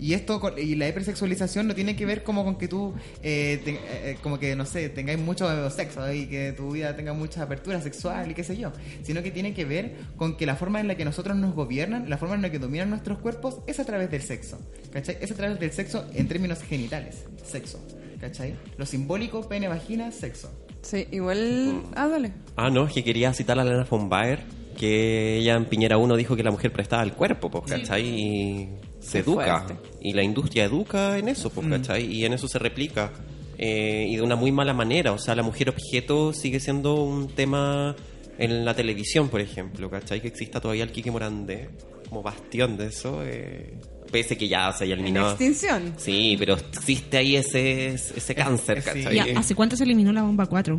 Y 0.00 0.14
esto, 0.14 0.40
y 0.56 0.74
la 0.74 0.88
hipersexualización 0.88 1.68
no 1.68 1.74
tiene 1.74 1.94
que 1.94 2.04
ver 2.06 2.22
como 2.24 2.42
con 2.44 2.56
que 2.56 2.68
tú, 2.68 2.94
eh, 3.22 3.60
te- 3.64 3.70
eh, 3.72 3.78
eh, 4.04 4.16
como 4.22 4.38
que, 4.40 4.56
no 4.56 4.64
sé, 4.66 4.88
tengáis 4.88 5.18
mucho 5.20 5.70
sexo 5.70 6.10
y 6.12 6.26
que 6.26 6.52
tu 6.52 6.72
vida 6.72 6.96
tenga 6.96 7.12
mucha 7.12 7.42
apertura 7.42 7.80
sexual 7.80 8.30
y 8.30 8.34
qué 8.34 8.42
sé 8.44 8.56
yo, 8.56 8.72
sino 9.02 9.22
que 9.22 9.30
tiene 9.30 9.54
que 9.54 9.64
ver 9.64 9.94
con 10.16 10.36
que 10.36 10.46
la 10.46 10.56
forma 10.56 10.80
en 10.80 10.88
la 10.88 10.96
que 10.96 11.04
nosotros 11.04 11.36
nos 11.36 11.54
gobiernan, 11.54 12.08
la 12.10 12.18
forma 12.18 12.34
en 12.34 12.42
la 12.42 12.50
que 12.50 12.58
dominan 12.58 12.90
nuestros 12.90 13.18
cuerpos 13.18 13.58
es 13.66 13.78
a 13.78 13.84
través 13.84 14.10
del 14.10 14.22
sexo, 14.22 14.58
¿cachai? 14.92 15.18
Es 15.20 15.30
a 15.30 15.34
través 15.34 15.60
del 15.60 15.70
sexo 15.70 16.06
en 16.14 16.23
términos 16.28 16.62
genitales, 16.62 17.24
sexo. 17.44 17.84
¿Cachai? 18.20 18.54
Lo 18.78 18.86
simbólico, 18.86 19.46
pene, 19.48 19.68
vagina, 19.68 20.10
sexo. 20.10 20.50
Sí, 20.82 21.06
igual... 21.10 21.82
Ah, 21.94 22.08
dale. 22.08 22.32
Ah, 22.56 22.70
no, 22.70 22.86
es 22.86 22.92
que 22.92 23.04
quería 23.04 23.32
citar 23.34 23.58
a 23.58 23.64
Lena 23.64 23.84
von 23.84 24.08
Baer, 24.08 24.40
que 24.78 25.38
ella 25.38 25.54
en 25.56 25.66
Piñera 25.66 25.98
1 25.98 26.16
dijo 26.16 26.34
que 26.36 26.42
la 26.42 26.50
mujer 26.50 26.72
prestaba 26.72 27.02
el 27.02 27.12
cuerpo, 27.12 27.50
pues, 27.50 27.70
¿cachai? 27.70 28.06
Y 28.06 28.68
se 29.00 29.18
educa. 29.20 29.66
Y 30.00 30.12
la 30.14 30.22
industria 30.22 30.64
educa 30.64 31.18
en 31.18 31.28
eso, 31.28 31.50
pues, 31.50 31.66
¿cachai? 31.68 32.06
Y 32.06 32.24
en 32.24 32.32
eso 32.32 32.48
se 32.48 32.58
replica. 32.58 33.12
Eh, 33.58 34.06
y 34.08 34.16
de 34.16 34.22
una 34.22 34.36
muy 34.36 34.52
mala 34.52 34.72
manera. 34.72 35.12
O 35.12 35.18
sea, 35.18 35.34
la 35.34 35.42
mujer 35.42 35.68
objeto 35.68 36.32
sigue 36.32 36.60
siendo 36.60 36.94
un 37.02 37.28
tema 37.28 37.94
en 38.38 38.64
la 38.64 38.74
televisión, 38.74 39.28
por 39.28 39.40
ejemplo, 39.40 39.90
¿cachai? 39.90 40.20
Que 40.20 40.28
exista 40.28 40.60
todavía 40.60 40.84
el 40.84 40.92
Kike 40.92 41.10
Morandé 41.10 41.70
como 42.08 42.22
bastión 42.22 42.76
de 42.76 42.86
eso. 42.86 43.20
eh, 43.24 43.74
pese 44.14 44.36
que 44.38 44.46
ya 44.46 44.72
se 44.72 44.84
haya 44.84 44.94
En 44.94 45.00
eliminado. 45.00 45.30
extinción. 45.30 45.94
Sí, 45.96 46.36
pero 46.38 46.54
existe 46.54 47.16
ahí 47.16 47.34
ese, 47.34 47.94
ese 47.94 48.32
cáncer, 48.34 48.80
sí. 48.80 48.84
¿cachai? 49.02 49.16
Ya, 49.16 49.26
¿Hace 49.40 49.56
cuánto 49.56 49.74
se 49.76 49.82
eliminó 49.82 50.12
la 50.12 50.22
bomba 50.22 50.46
4? 50.46 50.78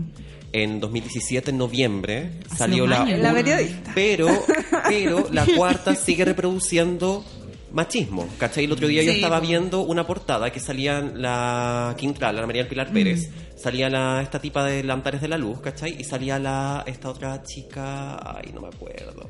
En 0.54 0.80
2017, 0.80 1.52
en 1.52 1.58
noviembre, 1.58 2.30
Hace 2.48 2.58
salió 2.58 2.88
la... 2.88 3.02
años. 3.02 3.20
La 3.20 3.34
periodista. 3.34 3.92
Pero, 3.94 4.28
pero 4.88 5.28
la 5.34 5.46
cuarta 5.46 5.94
sigue 5.96 6.24
reproduciendo 6.24 7.26
machismo, 7.74 8.26
¿cachai? 8.38 8.64
El 8.64 8.72
otro 8.72 8.88
día 8.88 9.04
yo 9.04 9.12
Sí, 9.12 9.18
estaba 9.18 9.42
po. 9.42 9.48
viendo 9.48 9.82
una 9.82 10.08
portada 10.08 10.50
que 10.54 10.62
salía 10.62 11.02
la 11.02 11.94
Quintral, 11.98 12.38
la 12.38 12.46
María 12.48 12.62
del 12.62 12.70
Pilar 12.70 12.90
Pérez, 12.94 13.30
salía 13.58 13.90
la, 13.90 14.22
esta 14.22 14.40
tipa 14.40 14.64
de 14.64 14.82
Lantares 14.82 15.20
de 15.20 15.28
la 15.28 15.38
Luz, 15.38 15.60
¿cachai? 15.60 16.00
Y 16.00 16.06
salía 16.06 16.40
la, 16.40 16.84
esta 16.88 17.10
otra 17.10 17.44
chica, 17.44 18.16
ay, 18.38 18.52
no 18.54 18.62
me 18.62 18.70
acuerdo. 18.70 19.30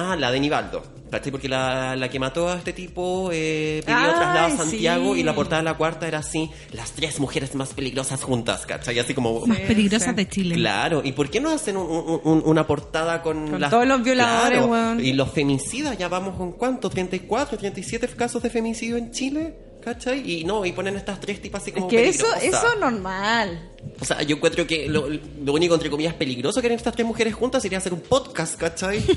Ah, 0.00 0.14
la 0.14 0.30
de 0.30 0.38
Nivaldo, 0.38 0.80
¿cachai? 1.10 1.32
Porque 1.32 1.48
la, 1.48 1.96
la 1.96 2.08
que 2.08 2.20
mató 2.20 2.48
a 2.48 2.56
este 2.58 2.72
tipo 2.72 3.30
eh, 3.32 3.82
pidió 3.84 3.98
Ay, 3.98 4.10
traslado 4.14 4.46
a 4.46 4.56
Santiago 4.56 5.14
sí. 5.14 5.20
y 5.20 5.22
la 5.24 5.34
portada 5.34 5.60
de 5.60 5.64
la 5.64 5.74
cuarta 5.74 6.06
era 6.06 6.18
así, 6.18 6.48
las 6.72 6.92
tres 6.92 7.18
mujeres 7.18 7.56
más 7.56 7.74
peligrosas 7.74 8.22
juntas, 8.22 8.64
¿cachai? 8.64 8.96
Así 9.00 9.12
como... 9.12 9.44
Más 9.44 9.58
Sí, 9.58 9.64
peligrosas 9.66 10.10
sí. 10.10 10.14
de 10.14 10.28
Chile. 10.28 10.54
Claro, 10.54 11.02
¿y 11.04 11.10
por 11.10 11.28
qué 11.30 11.40
no 11.40 11.50
hacen 11.50 11.76
un- 11.76 11.90
un- 11.90 12.20
un- 12.22 12.42
una 12.46 12.64
portada 12.64 13.22
con, 13.22 13.50
Con 13.50 13.60
todos 13.70 13.86
los 13.88 14.02
violadores, 14.04 14.58
Claro, 14.58 14.66
weón. 14.72 15.04
Y 15.04 15.12
los 15.14 15.32
femicidas, 15.32 15.98
ya 15.98 16.06
vamos 16.08 16.36
con 16.36 16.52
cuánto, 16.52 16.88
34, 16.88 17.58
37 17.58 18.06
casos 18.16 18.40
de 18.40 18.50
femicidio 18.50 18.96
en 18.98 19.10
Chile, 19.10 19.56
¿cachai? 19.82 20.30
Y 20.30 20.44
no, 20.44 20.64
y 20.64 20.72
ponen 20.72 20.96
estas 20.96 21.20
tres 21.20 21.40
tipas 21.40 21.62
así 21.62 21.70
Es 21.70 21.76
como 21.76 21.88
que 21.88 22.08
eso, 22.08 22.26
eso 22.42 22.74
normal. 22.76 23.70
O 24.00 24.04
sea, 24.04 24.22
yo 24.22 24.36
encuentro 24.36 24.66
que 24.66 24.88
lo, 24.88 25.08
lo 25.08 25.52
único, 25.52 25.74
entre 25.74 25.90
comillas, 25.90 26.14
peligroso 26.14 26.60
que 26.60 26.66
harían 26.66 26.78
estas 26.78 26.94
tres 26.94 27.06
mujeres 27.06 27.34
juntas 27.34 27.62
sería 27.62 27.78
hacer 27.78 27.92
un 27.92 28.00
podcast, 28.00 28.58
¿cachai? 28.58 29.04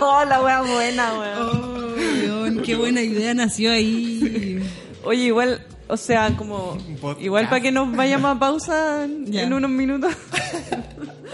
Oh, 0.00 0.24
la 0.28 0.42
wea 0.42 0.62
buena, 0.62 1.18
weón. 1.18 1.38
Oh, 1.38 1.94
weón, 2.42 2.62
qué 2.62 2.74
buena 2.76 3.00
idea 3.00 3.32
nació 3.32 3.72
ahí. 3.72 4.60
Oye, 5.04 5.24
igual, 5.24 5.64
o 5.86 5.96
sea, 5.96 6.34
como... 6.36 6.76
Igual 7.20 7.48
para 7.48 7.60
que 7.60 7.70
nos 7.72 7.94
vayamos 7.94 8.36
a 8.36 8.38
pausa 8.38 9.04
en 9.04 9.52
unos 9.52 9.70
minutos. 9.70 10.14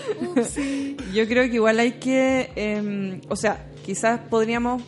Yo 1.13 1.27
creo 1.27 1.49
que 1.49 1.55
igual 1.55 1.79
hay 1.81 1.93
que... 1.93 2.51
eh, 2.55 3.21
o 3.29 3.37
sea, 3.37 3.67
quizás 3.85 4.21
podríamos 4.29 4.83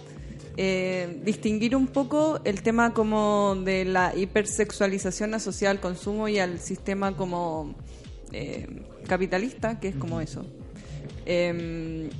eh, 0.56 1.20
distinguir 1.24 1.74
un 1.74 1.86
poco 1.86 2.40
el 2.44 2.62
tema 2.62 2.92
como 2.92 3.56
de 3.56 3.84
la 3.84 4.14
hipersexualización 4.14 5.34
asociada 5.34 5.72
al 5.72 5.80
consumo 5.80 6.28
y 6.28 6.38
al 6.38 6.60
sistema 6.60 7.16
como 7.16 7.74
eh, 8.32 8.66
capitalista, 9.06 9.80
que 9.80 9.88
es 9.88 9.96
como 9.96 10.20
eso. 10.20 10.44
Em, 11.24 12.10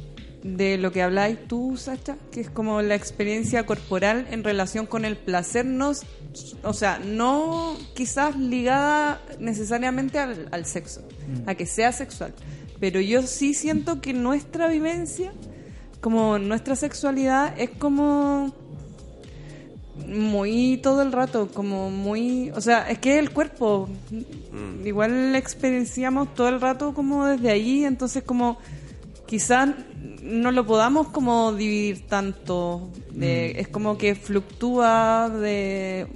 de 0.43 0.77
lo 0.77 0.91
que 0.91 1.03
habláis 1.03 1.47
tú, 1.47 1.77
Sacha, 1.77 2.17
que 2.33 2.41
es 2.41 2.51
como 2.51 2.83
la 2.83 2.95
experiencia 2.95 3.65
corporal 3.65 4.27
en 4.31 4.43
relación 4.43 4.87
con 4.87 5.05
el 5.05 5.17
placer, 5.17 5.65
no, 5.65 5.93
o 6.65 6.73
sea, 6.73 6.99
no 6.99 7.77
quizás 7.95 8.37
ligada 8.37 9.23
necesariamente 9.39 10.19
al, 10.19 10.49
al 10.51 10.67
sexo, 10.67 11.03
a 11.47 11.55
que 11.55 11.67
sea 11.67 11.93
sexual, 11.93 12.35
pero 12.81 13.01
yo 13.01 13.23
sí 13.23 13.55
siento 13.55 14.01
que 14.01 14.13
nuestra 14.13 14.67
vivencia, 14.67 15.33
como 16.03 16.39
nuestra 16.39 16.77
sexualidad, 16.77 17.59
es 17.59 17.71
como 17.71 18.53
muy 20.07 20.79
todo 20.83 21.01
el 21.03 21.13
rato, 21.13 21.49
como 21.53 21.91
muy, 21.91 22.51
o 22.51 22.61
sea, 22.61 22.91
es 22.91 22.99
que 22.99 23.19
el 23.19 23.31
cuerpo, 23.31 23.89
igual 24.85 25.35
experienciamos 25.37 26.35
todo 26.35 26.49
el 26.49 26.61
rato 26.61 26.93
como 26.93 27.27
desde 27.27 27.51
ahí, 27.51 27.85
entonces 27.85 28.23
como 28.25 28.59
quizás 29.27 29.71
no 30.23 30.51
lo 30.51 30.67
podamos 30.67 31.09
como 31.09 31.53
dividir 31.53 32.07
tanto, 32.07 32.89
de- 33.11 33.61
es 33.61 33.69
como 33.69 33.97
que 33.99 34.15
fluctúa 34.15 35.29
de 35.31 36.07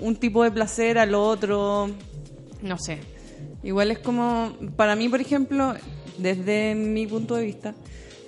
un 0.00 0.16
tipo 0.16 0.42
de 0.42 0.50
placer 0.50 0.98
al 0.98 1.14
otro, 1.14 1.88
no 2.62 2.78
sé. 2.78 2.98
Igual 3.62 3.90
es 3.90 3.98
como, 3.98 4.52
para 4.76 4.94
mí, 4.96 5.08
por 5.08 5.20
ejemplo, 5.20 5.74
desde 6.18 6.74
mi 6.74 7.06
punto 7.06 7.34
de 7.36 7.44
vista, 7.44 7.74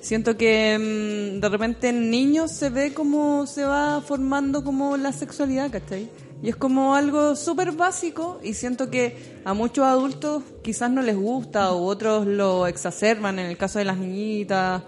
siento 0.00 0.36
que 0.36 0.78
mm, 0.78 1.40
de 1.40 1.48
repente 1.48 1.88
en 1.88 2.10
niños 2.10 2.52
se 2.52 2.70
ve 2.70 2.92
cómo 2.94 3.46
se 3.46 3.64
va 3.64 4.00
formando 4.00 4.64
como 4.64 4.96
la 4.96 5.12
sexualidad, 5.12 5.70
¿cachai? 5.70 6.10
Y 6.42 6.50
es 6.50 6.56
como 6.56 6.94
algo 6.94 7.34
súper 7.34 7.72
básico 7.72 8.40
y 8.44 8.54
siento 8.54 8.90
que 8.90 9.40
a 9.44 9.54
muchos 9.54 9.84
adultos 9.84 10.44
quizás 10.62 10.90
no 10.90 11.02
les 11.02 11.16
gusta 11.16 11.72
o 11.72 11.84
otros 11.84 12.26
lo 12.26 12.66
exacerban 12.68 13.40
en 13.40 13.46
el 13.46 13.56
caso 13.56 13.80
de 13.80 13.84
las 13.84 13.98
niñitas 13.98 14.82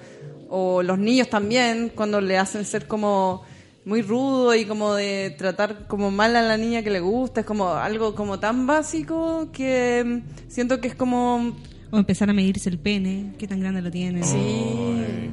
o 0.49 0.83
los 0.83 0.99
niños 0.99 1.29
también 1.29 1.91
cuando 1.95 2.21
le 2.21 2.39
hacen 2.39 2.65
ser 2.65 2.87
como 2.87 3.43
muy 3.85 4.03
rudo 4.03 4.55
y 4.55 4.65
como 4.65 4.95
de 4.95 5.35
tratar 5.37 5.87
como 5.89 6.11
mal 6.11 6.37
a 6.37 6.43
la 6.43 6.57
niña 6.57 6.83
que 6.83 6.91
le 6.91 7.01
gusta, 7.01 7.41
es 7.41 7.47
como 7.47 7.71
algo 7.71 8.15
como 8.15 8.39
tan 8.39 8.67
básico 8.67 9.49
que 9.53 10.05
mm, 10.05 10.51
siento 10.51 10.81
que 10.81 10.89
es 10.89 10.95
como... 10.95 11.57
O 11.93 11.99
empezar 11.99 12.31
a 12.31 12.33
medirse 12.33 12.69
el 12.69 12.79
pene, 12.79 13.33
qué 13.39 13.47
tan 13.49 13.61
grande 13.61 13.83
lo 13.83 13.91
tiene. 13.91 14.23
Sí, 14.23 15.31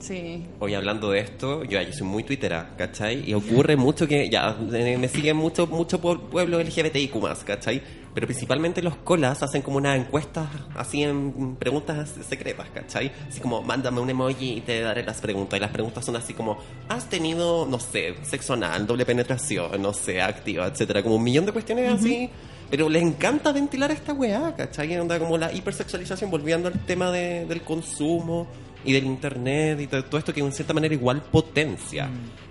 sí. 0.00 0.44
Hoy 0.58 0.74
hablando 0.74 1.10
de 1.10 1.20
esto, 1.20 1.64
yo, 1.64 1.80
yo 1.82 1.92
soy 1.92 2.06
muy 2.06 2.22
twittera, 2.24 2.74
¿cachai? 2.78 3.28
Y 3.28 3.34
ocurre 3.34 3.76
mucho 3.76 4.06
que 4.06 4.28
ya 4.30 4.56
eh, 4.72 4.96
me 4.98 5.08
siguen 5.08 5.36
mucho, 5.36 5.66
mucho 5.66 6.00
pue- 6.00 6.18
pueblo 6.30 6.60
LGBTIQ 6.60 7.16
más, 7.16 7.44
¿cachai? 7.44 7.82
Pero 8.14 8.26
principalmente 8.26 8.82
los 8.82 8.96
colas 8.96 9.42
hacen 9.42 9.60
como 9.62 9.76
unas 9.76 9.98
encuestas 9.98 10.48
así 10.74 11.02
en 11.02 11.56
preguntas 11.56 12.10
secretas, 12.28 12.68
¿cachai? 12.74 13.12
Así 13.28 13.38
como, 13.40 13.62
mándame 13.62 14.00
un 14.00 14.08
emoji 14.10 14.54
y 14.56 14.60
te 14.62 14.80
daré 14.80 15.04
las 15.04 15.20
preguntas. 15.20 15.58
Y 15.58 15.60
las 15.60 15.70
preguntas 15.70 16.04
son 16.04 16.16
así 16.16 16.32
como, 16.32 16.58
¿has 16.88 17.08
tenido, 17.08 17.66
no 17.66 17.78
sé, 17.78 18.14
sexo 18.22 18.54
anal, 18.54 18.86
doble 18.86 19.04
penetración, 19.04 19.80
no 19.82 19.92
sé, 19.92 20.20
activa, 20.22 20.66
etcétera? 20.66 21.02
Como 21.02 21.16
un 21.16 21.22
millón 21.22 21.44
de 21.46 21.52
cuestiones 21.52 21.92
así. 21.92 22.30
Pero 22.70 22.88
les 22.88 23.02
encanta 23.02 23.50
ventilar 23.52 23.90
esta 23.90 24.12
weá, 24.12 24.54
¿cachai? 24.56 24.96
Onda 24.98 25.18
como 25.18 25.38
la 25.38 25.52
hipersexualización, 25.52 26.30
volviendo 26.30 26.68
al 26.68 26.78
tema 26.84 27.10
de- 27.10 27.46
del 27.46 27.62
consumo 27.62 28.46
y 28.84 28.92
del 28.92 29.04
internet 29.06 29.80
y 29.80 29.86
todo, 29.86 30.18
esto 30.18 30.32
que 30.34 30.40
en 30.40 30.52
cierta 30.52 30.74
manera 30.74 30.92
igual 30.94 31.22
potencia, 31.22 32.08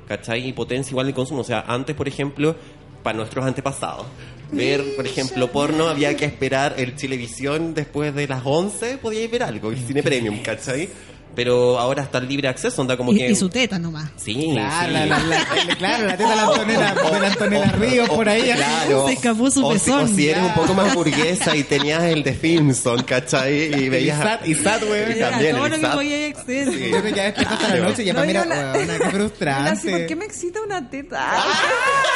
¿cachai? 0.07 0.47
Y 0.49 0.53
potencia 0.53 0.91
igual 0.91 1.07
el 1.07 1.13
consumo. 1.13 1.41
O 1.41 1.43
sea, 1.43 1.61
antes, 1.67 1.95
por 1.95 2.07
ejemplo, 2.07 2.55
para 3.03 3.15
nuestros 3.17 3.45
antepasados, 3.45 4.05
ver, 4.51 4.83
por 4.95 5.05
ejemplo, 5.05 5.51
porno, 5.51 5.87
había 5.87 6.15
que 6.17 6.25
esperar 6.25 6.73
el 6.77 6.95
Televisión 6.95 7.73
después 7.73 8.13
de 8.15 8.27
las 8.27 8.41
11, 8.43 8.97
podíais 8.97 9.29
ver 9.29 9.43
algo, 9.43 9.69
el 9.71 9.77
cine 9.77 10.01
premium, 10.03 10.39
¿cachai? 10.41 10.89
Pero 11.35 11.77
ahora 11.77 12.01
está 12.01 12.17
el 12.17 12.27
libre 12.27 12.47
acceso, 12.47 12.81
onda 12.81 12.97
como 12.97 13.13
Y, 13.13 13.17
que... 13.19 13.29
y 13.29 13.35
su 13.35 13.47
teta 13.47 13.77
nomás. 13.77 14.09
Sí, 14.17 14.49
Claro, 14.53 14.87
sí. 14.87 14.93
la, 14.93 15.05
la, 15.05 15.19
la- 15.19 15.75
claro, 15.75 16.05
la 16.07 16.17
teta 16.17 16.29
de 16.31 16.35
la 16.35 16.41
Antonella, 16.47 16.95
de 16.95 17.19
la 17.19 17.27
Antonella 17.27 17.71
Ríos 17.73 18.09
por 18.09 18.27
ahí. 18.27 18.51
Claro. 18.53 19.05
Se 19.07 19.13
escapó 19.13 19.51
su 19.51 19.63
o, 19.63 19.73
si, 19.73 19.79
pezón. 19.79 20.03
o 20.05 20.07
si 20.07 20.29
eres 20.29 20.43
un 20.43 20.53
poco 20.55 20.73
más 20.73 20.95
burguesa 20.95 21.55
y 21.55 21.63
tenías 21.63 22.01
el 22.05 22.23
de 22.23 22.33
Filmson, 22.33 23.03
¿cachai? 23.03 23.53
Y 23.71 23.83
Y 23.85 23.89
veías... 23.89 24.39
y 24.45 24.55
sad, 24.55 24.81
weón. 24.83 25.11
Y 25.11 25.19
también 25.19 25.55
todo 25.55 25.65
el 25.67 25.71
lo 25.73 25.77
que 25.77 25.81
SAT. 25.83 25.93
podía 25.93 26.27
acceder. 26.27 26.73
Sí. 26.73 26.89
Yo 26.91 27.03
me 27.03 27.13
quedé 27.13 27.27
hasta 27.27 27.67
la 27.75 27.75
noche 27.87 28.01
y 28.01 28.05
ya 28.05 28.13
No, 28.13 28.19
para 28.19 28.27
mira, 28.27 28.45
la- 28.45 28.73
weona, 28.73 28.97
qué 28.97 29.09
frustrante. 29.11 29.69
así, 29.71 29.89
¿por 29.89 30.05
qué 30.07 30.15
me 30.15 30.25
excita 30.25 30.61
una 30.61 30.89
teta? 30.89 31.17
Ah. 31.21 31.53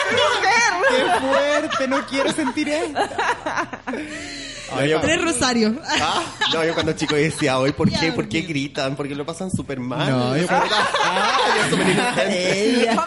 ¡Qué 0.90 1.28
fuerte! 1.28 1.88
No 1.88 2.06
quiero 2.08 2.32
sentir 2.34 2.70
esto. 2.70 3.00
No, 4.72 4.86
yo, 4.86 5.02
Tres 5.02 5.22
rosarios. 5.22 5.74
Ah, 6.02 6.24
no, 6.54 6.64
yo 6.66 6.74
cuando 6.74 6.94
chico 6.94 7.16
decía, 7.16 7.60
hoy, 7.60 7.72
¿por 7.72 7.90
qué, 7.90 8.12
¿por 8.12 8.28
qué 8.28 8.42
gritan? 8.42 8.96
Porque 8.96 9.16
lo 9.16 9.26
pasan 9.26 9.52
súper 9.52 9.80
mal. 9.80 10.10
No, 10.10 10.38
yo 10.38 10.48
ah, 10.50 11.38
yo 11.58 11.70
súper 11.70 11.90
inocente. 11.90 12.82
Ella. 12.82 13.06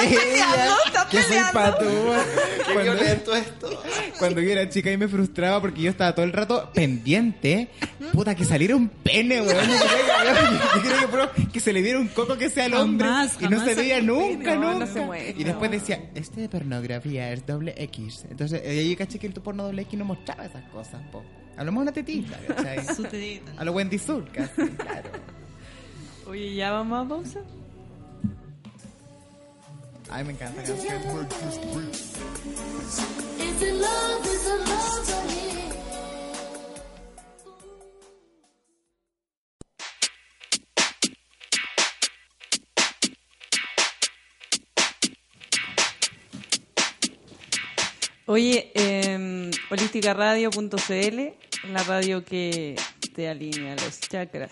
peleando, 0.00 0.76
soy 1.10 1.52
patúa. 1.52 2.18
Qué 2.66 2.72
Cuando, 2.72 2.92
violento 2.92 3.34
esto. 3.34 3.82
cuando 4.18 4.40
yo 4.40 4.50
era 4.50 4.68
chica 4.68 4.90
y 4.90 4.96
me 4.96 5.08
frustraba 5.08 5.60
porque 5.60 5.82
yo 5.82 5.90
estaba 5.90 6.14
todo 6.14 6.24
el 6.24 6.32
rato 6.32 6.70
pendiente. 6.72 7.68
Puta, 8.12 8.34
que 8.34 8.44
saliera 8.44 8.76
un 8.76 8.88
pene, 8.88 9.40
weón. 9.42 9.68
Yo 9.68 10.82
quería 10.82 10.98
que, 11.00 11.06
bro, 11.06 11.30
que 11.52 11.60
se 11.60 11.72
le 11.72 11.82
diera 11.82 11.98
un 11.98 12.08
coco 12.08 12.36
que 12.36 12.50
sea 12.50 12.66
al 12.66 12.74
hombre. 12.74 13.06
Jamás, 13.08 13.36
y 13.40 13.48
no 13.48 13.64
se 13.64 13.74
veía 13.74 14.00
nunca, 14.00 14.50
pene. 14.50 14.56
No, 14.56 14.60
no 14.60 14.72
nunca. 14.72 14.86
se 14.86 15.00
muestra. 15.00 15.40
y 15.40 15.44
después 15.44 15.70
decía, 15.70 16.10
este 16.14 16.42
de 16.42 16.48
pornografía 16.48 17.32
es 17.32 17.46
doble 17.46 17.74
X. 17.76 18.26
Entonces, 18.30 18.62
eh, 18.64 18.88
yo 18.88 18.96
caché 18.96 19.18
que 19.18 19.26
el 19.26 19.32
porno 19.34 19.64
doble 19.64 19.82
X 19.82 19.98
no 19.98 20.04
mostraba 20.04 20.44
esas 20.44 20.64
cosas, 20.70 20.79
po. 21.12 21.22
Hablamos 21.56 21.80
de 21.80 21.82
una 21.82 21.92
tetita, 21.92 22.38
¿cachai? 22.46 22.84
Su 22.96 23.02
teta. 23.04 23.52
A 23.58 23.64
lo 23.64 23.72
Wendy 23.72 23.98
Sur, 23.98 24.26
casi, 24.32 24.68
claro. 24.70 25.10
Oye, 26.26 26.54
¿ya 26.54 26.72
vamos 26.72 27.04
a 27.04 27.08
pausa? 27.08 27.40
Ay, 30.10 30.24
me 30.24 30.32
encanta. 30.32 30.62
esa 30.62 30.74
canción. 30.74 32.00
Oye, 48.30 48.70
eh, 48.76 49.50
holísticaradio.cl, 49.72 51.68
la 51.72 51.82
radio 51.82 52.24
que 52.24 52.76
te 53.12 53.28
alinea 53.28 53.74
los 53.74 53.98
chakras. 53.98 54.50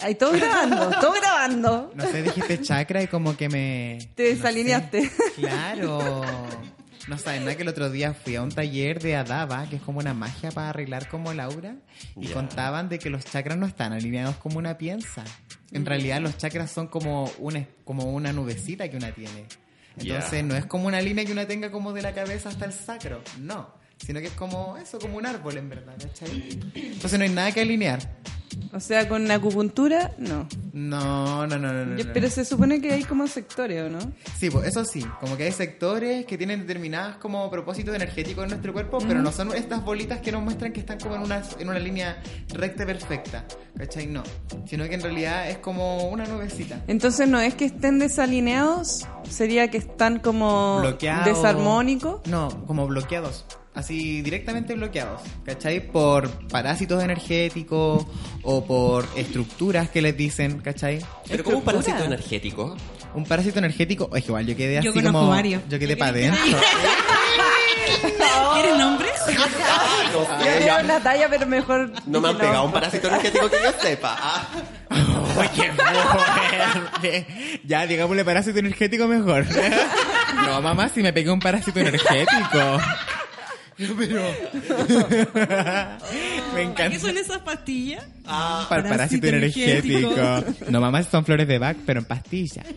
Ay, 0.00 0.16
todo 0.16 0.32
grabando, 0.32 0.90
todo 1.00 1.12
grabando. 1.12 1.92
No 1.94 2.04
sé, 2.04 2.24
dijiste 2.24 2.60
chakra 2.62 3.04
y 3.04 3.06
como 3.06 3.36
que 3.36 3.48
me... 3.48 3.98
Te 4.16 4.24
no 4.24 4.28
desalineaste. 4.30 5.08
sé. 5.08 5.32
Claro. 5.36 6.24
No 7.06 7.16
saben 7.16 7.44
nada 7.44 7.54
que 7.54 7.62
el 7.62 7.68
otro 7.68 7.90
día 7.90 8.12
fui 8.12 8.34
a 8.34 8.42
un 8.42 8.50
taller 8.50 9.00
de 9.00 9.14
Adaba, 9.14 9.68
que 9.68 9.76
es 9.76 9.82
como 9.82 10.00
una 10.00 10.14
magia 10.14 10.50
para 10.50 10.70
arreglar 10.70 11.08
como 11.08 11.30
el 11.30 11.38
aura, 11.38 11.76
y 12.16 12.26
contaban 12.26 12.88
de 12.88 12.98
que 12.98 13.08
los 13.08 13.24
chakras 13.24 13.56
no 13.56 13.66
están 13.66 13.92
alineados 13.92 14.34
como 14.38 14.58
una 14.58 14.78
piensa. 14.78 15.22
En 15.70 15.86
realidad 15.86 16.20
los 16.20 16.38
chakras 16.38 16.72
son 16.72 16.88
como 16.88 17.30
una, 17.38 17.68
como 17.84 18.12
una 18.12 18.32
nubecita 18.32 18.90
que 18.90 18.96
una 18.96 19.12
tiene. 19.12 19.46
Entonces 19.96 20.44
no 20.44 20.54
es 20.56 20.66
como 20.66 20.86
una 20.86 21.00
línea 21.00 21.24
que 21.24 21.32
una 21.32 21.46
tenga 21.46 21.70
como 21.70 21.92
de 21.92 22.02
la 22.02 22.14
cabeza 22.14 22.48
hasta 22.48 22.64
el 22.64 22.72
sacro, 22.72 23.22
no. 23.38 23.76
Sino 23.98 24.20
que 24.20 24.26
es 24.26 24.32
como 24.32 24.76
eso, 24.76 24.98
como 24.98 25.16
un 25.16 25.26
árbol 25.26 25.56
en 25.56 25.68
verdad, 25.68 25.96
¿cachai? 26.00 26.60
Entonces 26.74 27.18
no 27.18 27.24
hay 27.24 27.30
nada 27.30 27.52
que 27.52 27.62
alinear. 27.62 27.98
O 28.72 28.80
sea, 28.80 29.08
con 29.08 29.30
acupuntura, 29.30 30.12
no. 30.18 30.46
No, 30.72 31.46
no, 31.46 31.58
no, 31.58 31.72
no. 31.72 31.86
no, 31.86 31.96
Yo- 31.96 32.04
no. 32.04 32.12
pero 32.12 32.28
se 32.30 32.44
supone 32.44 32.80
que 32.80 32.92
hay 32.92 33.02
como 33.04 33.26
sectores, 33.26 33.82
¿o 33.82 33.88
no? 33.88 33.98
Sí, 34.38 34.50
pues 34.50 34.68
eso 34.68 34.84
sí, 34.84 35.04
como 35.20 35.36
que 35.36 35.44
hay 35.44 35.52
sectores 35.52 36.26
que 36.26 36.36
tienen 36.36 36.60
determinadas 36.60 37.16
como 37.16 37.50
propósitos 37.50 37.94
energéticos 37.94 38.44
en 38.44 38.50
nuestro 38.50 38.72
cuerpo, 38.72 38.98
pero 39.06 39.22
no 39.22 39.32
son 39.32 39.54
estas 39.54 39.84
bolitas 39.84 40.20
que 40.20 40.32
nos 40.32 40.42
muestran 40.42 40.72
que 40.72 40.80
están 40.80 40.98
como 41.00 41.14
en 41.16 41.22
una, 41.22 41.42
en 41.58 41.68
una 41.68 41.78
línea 41.78 42.22
recta 42.52 42.84
perfecta, 42.84 43.44
¿cachai? 43.76 44.06
No, 44.06 44.22
sino 44.66 44.84
que 44.88 44.94
en 44.94 45.00
realidad 45.02 45.48
es 45.50 45.58
como 45.58 46.08
una 46.08 46.26
nubecita. 46.26 46.82
Entonces 46.86 47.28
no 47.28 47.40
es 47.40 47.54
que 47.54 47.64
estén 47.64 47.98
desalineados, 47.98 49.06
sería 49.28 49.68
que 49.70 49.78
están 49.78 50.18
como 50.18 50.80
Bloqueados. 50.80 51.24
desarmónicos. 51.24 52.26
No, 52.26 52.48
como 52.66 52.86
bloqueados. 52.86 53.44
Así 53.74 54.22
directamente 54.22 54.74
bloqueados, 54.74 55.20
¿cachai? 55.44 55.80
Por 55.86 56.28
parásitos 56.48 57.02
energéticos 57.02 58.06
o 58.42 58.64
por 58.64 59.06
estructuras 59.16 59.88
que 59.90 60.02
les 60.02 60.16
dicen, 60.16 60.58
¿cachai? 60.60 60.98
Pero 61.28 61.44
como 61.44 61.58
un 61.58 61.64
parásito 61.64 62.02
energético. 62.02 62.76
Un 63.14 63.24
parásito 63.24 63.58
energético, 63.60 64.10
es 64.16 64.26
igual 64.26 64.46
yo 64.46 64.56
quedé 64.56 64.74
Yo 64.82 64.90
así 64.90 64.98
conozco 64.98 65.18
como. 65.20 65.30
varios. 65.30 65.62
Yo 65.68 65.78
quedé 65.78 65.94
¿Qué 65.94 65.96
para 65.96 66.10
adentro. 66.18 66.58
¿Quieres 68.54 68.78
nombres? 68.78 69.10
No 70.12 70.66
Yo 70.66 70.84
una 70.84 71.00
talla, 71.00 71.28
pero 71.28 71.46
mejor. 71.46 71.92
No 72.06 72.20
me 72.20 72.28
han 72.30 72.38
pegado 72.38 72.64
un 72.64 72.72
parásito 72.72 73.06
energético 73.08 73.48
que 73.50 73.56
yo 73.62 73.72
sepa. 73.80 74.16
Ah. 74.20 74.48
Uy, 75.38 75.48
qué 75.54 75.70
fuerte. 75.72 77.26
Ya, 77.64 77.86
digámosle 77.86 78.24
parásito 78.24 78.58
energético 78.58 79.06
mejor. 79.06 79.46
No, 80.46 80.60
mamá, 80.60 80.88
si 80.88 81.02
me 81.02 81.12
pegué 81.12 81.30
un 81.30 81.38
parásito 81.40 81.78
energético. 81.78 82.80
Pero. 83.98 84.22
Me 86.54 86.62
encanta. 86.62 86.90
¿Qué 86.90 86.98
son 86.98 87.16
esas 87.16 87.38
pastillas? 87.38 88.04
Ah, 88.26 88.66
Para 88.68 88.82
el 88.82 88.88
parásito 88.88 89.26
Parásito 89.26 89.66
energético. 89.68 90.20
energético. 90.20 90.70
No, 90.70 90.80
mamá, 90.80 91.02
son 91.04 91.24
flores 91.24 91.46
de 91.46 91.58
Bach, 91.58 91.76
pero 91.86 92.00
en 92.00 92.06
pastilla. 92.06 92.64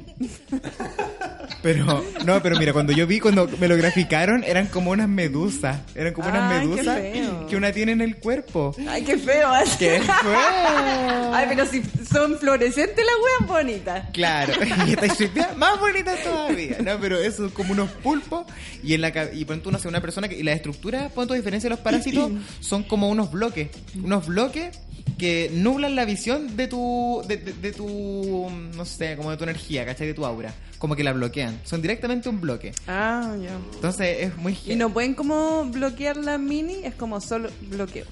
Pero, 1.62 2.04
no, 2.26 2.42
pero 2.42 2.58
mira, 2.58 2.74
cuando 2.74 2.92
yo 2.92 3.06
vi, 3.06 3.20
cuando 3.20 3.48
me 3.60 3.68
lo 3.68 3.78
graficaron, 3.78 4.44
eran 4.44 4.66
como 4.68 4.90
unas 4.90 5.08
medusas. 5.08 5.78
Eran 5.94 6.14
como 6.14 6.28
unas 6.30 6.52
Ay, 6.52 6.60
qué 6.60 6.68
medusas 6.68 7.00
que 7.48 7.56
una 7.56 7.72
tiene 7.72 7.92
en 7.92 8.02
el 8.02 8.16
cuerpo. 8.18 8.76
Ay, 8.90 9.04
qué 9.04 9.16
feo. 9.18 9.48
¡Qué 9.78 10.00
feo! 10.02 11.34
Ay, 11.34 11.46
pero 11.50 11.68
si 11.68 11.84
son 12.12 12.40
fluorescentes 12.40 13.06
las 13.06 13.16
weas 13.16 13.48
bonitas. 13.48 14.10
Claro, 14.12 14.54
y 14.88 14.94
esta 14.94 15.54
más 15.56 15.80
bonita 15.80 16.16
todavía, 16.24 16.78
¿no? 16.84 17.00
Pero 17.00 17.20
eso 17.20 17.46
es 17.46 17.54
como 17.54 17.74
unos 17.74 17.92
pulpos 17.92 18.46
y 18.84 18.96
en 18.96 19.02
la 19.02 19.12
y 19.32 19.46
pon 19.46 19.62
tú, 19.62 19.72
no 19.72 19.78
sé, 19.78 19.88
una 19.88 20.02
persona 20.02 20.28
que 20.28 20.38
y 20.40 20.44
la 20.44 20.54
estructura, 20.54 20.91
pon 21.14 21.28
tu 21.28 21.34
diferencia 21.34 21.70
de 21.70 21.76
los 21.76 21.80
parásitos 21.84 22.32
son 22.60 22.84
como 22.84 23.10
unos 23.10 23.32
bloques, 23.32 23.70
unos 24.02 24.28
bloques 24.28 24.78
que 25.18 25.50
nublan 25.54 25.96
la 25.96 26.06
visión 26.06 26.56
de 26.58 26.68
tu, 26.68 27.22
de, 27.28 27.38
de- 27.38 27.54
de 27.54 27.72
tu, 27.74 28.50
no 28.76 28.86
sé, 28.86 29.16
como 29.16 29.30
de 29.32 29.38
tu 29.38 29.44
energía, 29.44 29.86
¿cachai? 29.86 30.08
De 30.08 30.14
tu 30.14 30.26
aura. 30.26 30.54
Como 30.80 30.96
que 30.96 31.04
la 31.04 31.14
bloquean. 31.14 31.60
Son 31.64 31.80
directamente 31.80 32.28
un 32.28 32.42
bloque. 32.42 32.74
Ah, 32.88 33.36
ya. 33.40 33.52
Entonces 33.76 34.18
es 34.22 34.38
muy... 34.38 34.58
Y 34.66 34.76
no 34.76 34.92
pueden 34.92 35.14
como 35.14 35.66
bloquear 35.66 36.18
la 36.18 36.40
mini, 36.40 36.78
es 36.84 36.96
como 36.96 37.22
solo 37.22 37.50
bloqueo. 37.70 38.06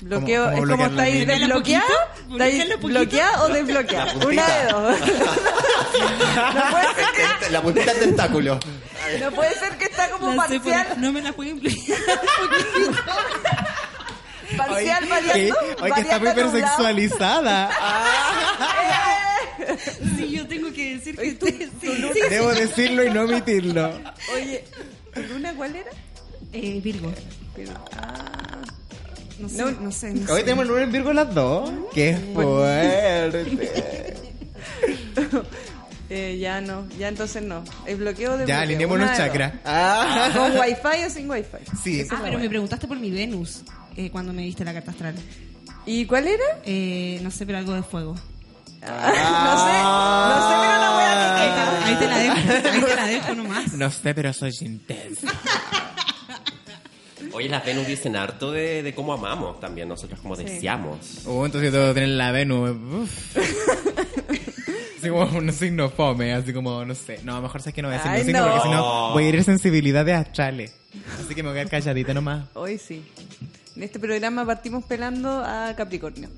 Bloqueo, 0.00 0.44
¿Cómo- 0.44 0.56
cómo 0.56 0.64
es 0.64 0.70
como 0.70 0.86
estáis 0.86 1.26
desbloqueada, 1.26 1.84
estáis 2.30 2.80
bloqueada 2.82 3.44
o 3.44 3.48
desbloqueada. 3.52 4.14
Una 4.26 4.48
de 4.48 4.66
dos. 4.72 4.98
no, 6.54 6.70
puede 6.70 6.86
ser 7.42 7.52
La 7.52 7.62
puntita 7.62 7.92
del 7.92 8.00
tentáculo. 8.00 8.58
no 9.20 9.30
puede 9.32 9.54
ser 9.58 9.76
que 9.78 9.84
está 9.86 10.10
como 10.10 10.32
La 10.34 10.48
sé 10.48 10.60
por- 10.60 10.72
parcial, 10.72 11.00
no 11.00 11.12
me 11.12 11.22
la 11.22 11.32
pueden 11.32 11.58
explicar. 11.58 11.98
parcial 14.56 15.02
Oye, 15.04 15.10
variando. 15.10 15.54
que- 15.76 15.82
oye, 15.82 15.92
que 15.94 16.00
está 16.00 16.16
hipersexualizada. 16.18 17.70
Sí, 20.16 20.30
yo 20.30 20.46
tengo 20.48 20.72
que 20.72 20.96
decir 20.96 21.16
que 21.16 21.28
ustedes 21.32 21.70
sí, 21.80 21.88
sí. 22.12 22.20
Debo 22.30 22.52
decirlo 22.52 23.04
y 23.04 23.10
no 23.10 23.22
omitirlo. 23.22 23.92
Oye, 24.34 24.64
¿tu 25.14 25.20
luna 25.22 25.54
cuál 25.54 25.76
era? 25.76 25.90
Eh, 26.52 26.80
Virgo. 26.82 27.12
Pero, 27.56 27.72
ah, 27.96 28.58
No 29.38 29.48
sé, 29.48 29.56
No. 29.58 29.70
no, 29.72 29.92
sé. 29.92 30.12
No 30.12 30.32
Hoy 30.32 30.38
sé. 30.40 30.44
tenemos 30.44 30.62
el 30.64 30.68
lunes 30.68 30.84
en 30.84 30.92
Virgo 30.92 31.12
las 31.12 31.34
dos. 31.34 31.70
¡Qué 31.92 32.16
fuerte! 32.34 34.14
Eh, 36.10 36.38
ya 36.38 36.60
no, 36.60 36.88
ya 36.98 37.08
entonces 37.08 37.42
no. 37.42 37.64
El 37.86 37.96
bloqueo 37.96 38.36
de 38.36 38.46
ya, 38.46 38.64
chakras. 39.16 39.52
dos. 39.52 39.62
Ah. 39.64 40.30
¿Con 40.34 40.58
wifi 40.60 41.04
o 41.06 41.10
sin 41.10 41.30
wifi? 41.30 41.58
Sí, 41.82 42.06
Ah, 42.10 42.20
pero 42.22 42.38
me 42.38 42.48
preguntaste 42.48 42.86
por 42.86 42.98
mi 42.98 43.10
Venus 43.10 43.62
eh, 43.96 44.10
cuando 44.10 44.32
me 44.32 44.42
diste 44.42 44.64
la 44.64 44.72
carta 44.72 44.90
astral. 44.90 45.14
¿Y 45.86 46.06
cuál 46.06 46.26
era? 46.28 46.44
Eh, 46.64 47.20
no 47.22 47.30
sé, 47.30 47.46
pero 47.46 47.58
algo 47.58 47.72
de 47.74 47.82
fuego. 47.82 48.14
no 48.84 48.90
sé, 48.90 48.92
no 48.92 50.48
sé, 50.48 50.54
pero 50.60 50.96
wea 50.98 51.14
Ahí 51.36 51.40
que 51.40 51.54
te, 51.54 51.84
ahí 51.84 51.96
te 51.96 52.06
la 52.06 52.18
dejo, 52.18 52.34
ahí 52.70 52.82
te 52.90 52.96
la 52.96 53.06
dejo 53.06 53.34
nomás. 53.34 53.72
No 53.72 53.90
sé, 53.90 54.14
pero 54.14 54.32
soy 54.32 54.52
intensa. 54.60 55.28
Oye, 57.32 57.48
las 57.48 57.64
Venus 57.64 57.86
dicen 57.86 58.14
harto 58.14 58.52
de, 58.52 58.82
de 58.82 58.94
cómo 58.94 59.12
amamos 59.12 59.58
también, 59.58 59.88
nosotros 59.88 60.20
como 60.20 60.36
deseamos. 60.36 60.98
Uh, 61.26 61.46
entonces 61.46 61.72
yo 61.72 61.78
tengo 61.78 61.88
que 61.88 61.94
tener 62.00 62.10
la 62.10 62.30
Venus. 62.30 62.76
Así 65.04 65.10
como 65.10 65.38
un 65.38 65.52
signo 65.52 65.90
fome, 65.90 66.32
así 66.32 66.52
como, 66.52 66.84
no 66.84 66.94
sé. 66.94 67.20
No, 67.24 67.40
mejor 67.42 67.60
sabes 67.60 67.74
que 67.74 67.82
no 67.82 67.88
voy 67.88 67.96
a 67.96 67.98
decir 67.98 68.10
Ay, 68.12 68.20
un 68.20 68.26
signo 68.26 68.40
no. 68.40 68.52
porque 68.52 68.62
si 68.68 68.74
no 68.74 69.12
voy 69.12 69.24
a 69.24 69.28
ir 69.28 69.44
sensibilidades 69.44 70.16
astrales. 70.16 70.74
Así 71.22 71.34
que 71.34 71.42
me 71.42 71.50
voy 71.50 71.58
a 71.58 71.62
quedar 71.62 71.70
calladita 71.70 72.14
nomás. 72.14 72.46
Hoy 72.54 72.78
sí. 72.78 73.04
En 73.76 73.82
este 73.82 73.98
programa 73.98 74.46
partimos 74.46 74.84
pelando 74.84 75.28
a 75.44 75.74
Capricornio. 75.76 76.28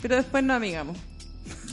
Pero 0.00 0.16
después 0.16 0.42
nos 0.44 0.56
amigamos. 0.56 0.96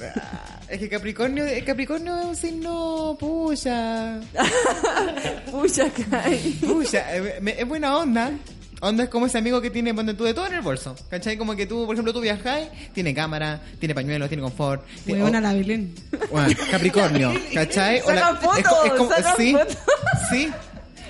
Ah, 0.02 0.60
Es 0.68 0.80
que 0.80 0.90
Capricornio, 0.90 1.46
eh, 1.46 1.64
Capricornio 1.64 2.18
es 2.20 2.26
un 2.26 2.36
signo 2.36 3.16
puya. 3.20 4.20
Pucha, 5.52 5.86
cae. 6.10 6.40
Puya, 6.62 7.16
eh, 7.18 7.56
es 7.60 7.68
buena 7.68 7.98
onda. 7.98 8.32
Onda 8.88 9.04
es 9.06 9.10
como 9.10 9.26
ese 9.26 9.40
amigo 9.40 9.60
que 9.62 9.72
tiene, 9.72 9.94
ponte 9.96 10.14
tú 10.14 10.24
de 10.26 10.34
todo 10.36 10.46
en 10.48 10.54
el 10.54 10.62
bolso. 10.62 10.96
¿Cachai? 11.10 11.38
Como 11.38 11.56
que 11.56 11.66
tú, 11.66 11.86
por 11.88 11.96
ejemplo, 11.96 12.14
tú 12.14 12.22
viajáis, 12.22 12.68
tiene 12.94 13.14
cámara, 13.16 13.60
tiene 13.80 13.96
pañuelos, 13.96 14.28
tiene 14.30 14.44
confort. 14.44 14.86
tiene- 15.06 15.22
Huevona 15.24 15.40
oh, 15.40 15.42
la 15.42 15.54
Belén. 15.54 15.96
bueno, 16.32 16.54
Capricornio, 16.70 17.34
¿cachai? 17.54 18.02
O 18.02 18.12
la- 18.12 18.22
Sacan 18.22 18.38
fotos, 18.42 18.60
es 18.60 18.68
co- 18.68 18.86
es 18.86 18.92
como- 18.94 19.10
sacan 19.10 19.34
sí, 19.38 19.52
fotos. 19.54 19.78
sí. 20.30 20.50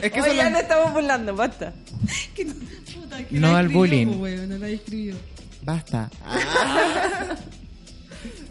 Es 0.01 0.11
que 0.11 0.21
Oye, 0.21 0.29
son 0.29 0.37
ya 0.37 0.49
las- 0.51 0.61
estamos 0.61 0.93
burlando, 0.93 1.35
basta. 1.35 1.73
Que- 2.33 2.45
puta, 2.45 3.23
que 3.25 3.39
No 3.39 3.51
la 3.51 3.57
al 3.59 3.65
escribió, 3.65 3.79
bullying. 3.79 4.07
po, 4.07 4.13
weón, 4.23 4.49
no 4.49 4.57
la 4.57 4.67
escribió. 4.69 5.15
Basta. 5.63 6.09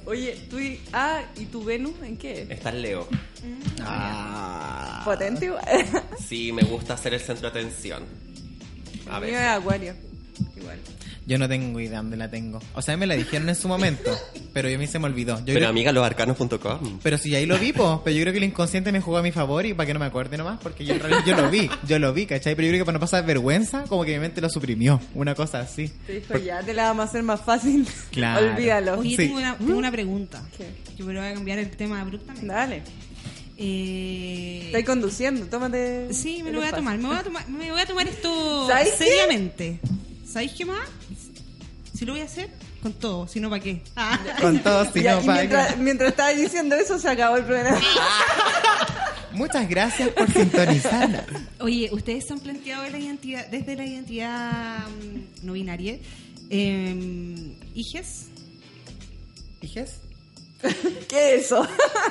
Oye, 0.07 0.37
tú 0.51 0.59
y... 0.59 0.81
Ah, 0.93 1.23
¿y 1.37 1.47
tu 1.47 1.65
Venus 1.65 1.95
en 2.03 2.19
qué? 2.19 2.47
Está 2.51 2.69
el 2.69 2.83
Leo. 2.83 3.09
Ah. 3.81 5.01
Potente 5.05 5.47
igual. 5.47 5.63
Sí, 6.29 6.53
me 6.53 6.63
gusta 6.63 6.95
ser 6.99 7.15
el 7.15 7.21
centro 7.21 7.51
de 7.51 7.59
atención. 7.61 8.03
A 9.17 9.21
Mío 9.21 9.29
es 9.29 9.35
ver. 9.35 9.49
Acuario. 9.49 9.95
Igual. 10.57 10.79
Yo 11.27 11.39
no 11.39 11.49
tengo 11.49 11.81
idea 11.81 11.99
dónde 11.99 12.19
la 12.19 12.29
tengo. 12.29 12.61
O 12.75 12.83
sea, 12.83 12.99
me 12.99 13.07
la 13.07 13.15
dijeron 13.15 13.49
en 13.49 13.55
su 13.55 13.67
momento, 13.67 14.11
pero 14.53 14.69
yo 14.69 14.77
a 14.77 14.79
mí 14.79 14.87
se 14.87 14.99
me 14.99 15.07
olvidó. 15.07 15.39
Yo 15.39 15.45
Pero 15.47 15.59
creo- 15.61 15.69
amiga, 15.71 15.91
losarcanos.com. 15.91 16.99
Pero 17.03 17.17
si 17.17 17.35
ahí 17.35 17.47
lo 17.47 17.59
vi, 17.59 17.73
po, 17.73 18.03
pero 18.05 18.15
yo 18.15 18.23
creo 18.25 18.33
que 18.33 18.39
el 18.39 18.45
inconsciente 18.45 18.93
me 18.93 19.01
jugó 19.01 19.17
a 19.19 19.23
mi 19.23 19.33
favor 19.33 19.65
y 19.65 19.73
para 19.73 19.87
que 19.87 19.95
no 19.95 20.01
me 20.01 20.05
acuerde 20.07 20.37
nomás, 20.37 20.61
porque 20.63 20.85
yo 20.85 20.93
en 20.95 21.01
realidad 21.01 21.23
yo 21.27 21.35
lo 21.37 21.51
vi, 21.51 21.71
yo 21.89 21.99
lo 21.99 22.13
vi, 22.13 22.27
¿cachai? 22.27 22.55
Pero 22.55 22.67
yo 22.67 22.73
creo 22.73 22.81
que 22.83 22.85
para 22.87 22.97
no 22.97 23.01
pasar 23.01 23.25
vergüenza, 23.25 23.85
como 23.85 24.05
que 24.05 24.13
mi 24.13 24.19
mente 24.19 24.43
lo 24.43 24.51
suprimió, 24.51 25.01
una 25.15 25.35
cosa 25.35 25.61
así. 25.61 25.91
Te 26.07 26.21
dijo, 26.21 26.37
ya 26.37 26.61
te 26.63 26.75
la 26.75 26.85
vamos 26.89 27.07
a 27.07 27.09
hacer 27.09 27.23
más 27.23 27.41
fácil. 27.41 27.87
Claro. 28.11 28.47
Olvídalo. 28.53 28.99
Oye, 28.99 29.11
Sí. 29.11 29.17
tengo, 29.17 29.39
una, 29.39 29.57
tengo 29.57 29.77
una 29.79 29.91
pregunta. 29.93 30.43
¿Qué? 30.59 30.67
Yo 30.99 31.07
me 31.07 31.15
voy 31.19 31.25
a 31.27 31.33
cambiar 31.33 31.59
el 31.59 31.71
tema 31.71 32.03
abruptamente. 32.03 32.47
Dale. 32.47 32.83
Eh, 33.57 34.63
Estoy 34.67 34.85
conduciendo, 34.85 35.47
tómate. 35.47 36.13
sí, 36.13 36.43
me 36.43 36.51
lo 36.53 36.59
voy 36.61 36.69
a 36.69 36.73
tomar. 36.73 36.99
Me 36.99 37.07
voy 37.09 37.17
a 37.17 37.23
tomar, 37.23 37.49
me 37.49 37.71
voy 37.71 37.81
a 37.81 37.87
tomar 37.87 38.09
esto 38.09 38.67
¿Sabes 38.69 38.93
qué? 38.99 39.05
seriamente. 39.05 39.81
¿Sabéis 40.27 40.53
qué 40.53 40.65
más? 40.65 40.81
Si 41.97 42.05
lo 42.05 42.13
voy 42.13 42.23
a 42.23 42.25
hacer, 42.25 42.51
con 42.83 42.93
todo, 42.93 43.29
si 43.29 43.39
no, 43.39 43.49
¿para 43.49 43.63
qué? 43.63 43.81
Ah. 43.95 44.19
Con 44.41 44.59
todo, 44.61 44.85
si 44.93 45.01
no, 45.03 45.21
y 45.23 45.25
pa- 45.25 45.35
mientras, 45.35 45.79
mientras 45.79 46.11
estaba 46.11 46.31
diciendo 46.31 46.75
eso, 46.75 46.99
se 46.99 47.09
acabó 47.09 47.37
el 47.37 47.45
programa. 47.45 47.81
Muchas 49.33 49.69
gracias 49.69 50.09
por 50.11 50.31
sintonizarnos. 50.33 51.23
Oye, 51.61 51.89
ustedes 51.93 52.25
se 52.27 52.33
han 52.33 52.41
planteado 52.41 52.89
la 52.89 52.99
identidad, 52.99 53.47
desde 53.49 53.77
la 53.77 53.85
identidad 53.87 54.87
mm, 54.89 55.47
no 55.47 55.53
binaria, 55.55 55.99
eh, 56.51 57.55
hijes. 57.75 58.27
¿Hijes? 59.61 60.01
¿Qué 61.09 61.35
es 61.35 61.45
eso? 61.45 61.67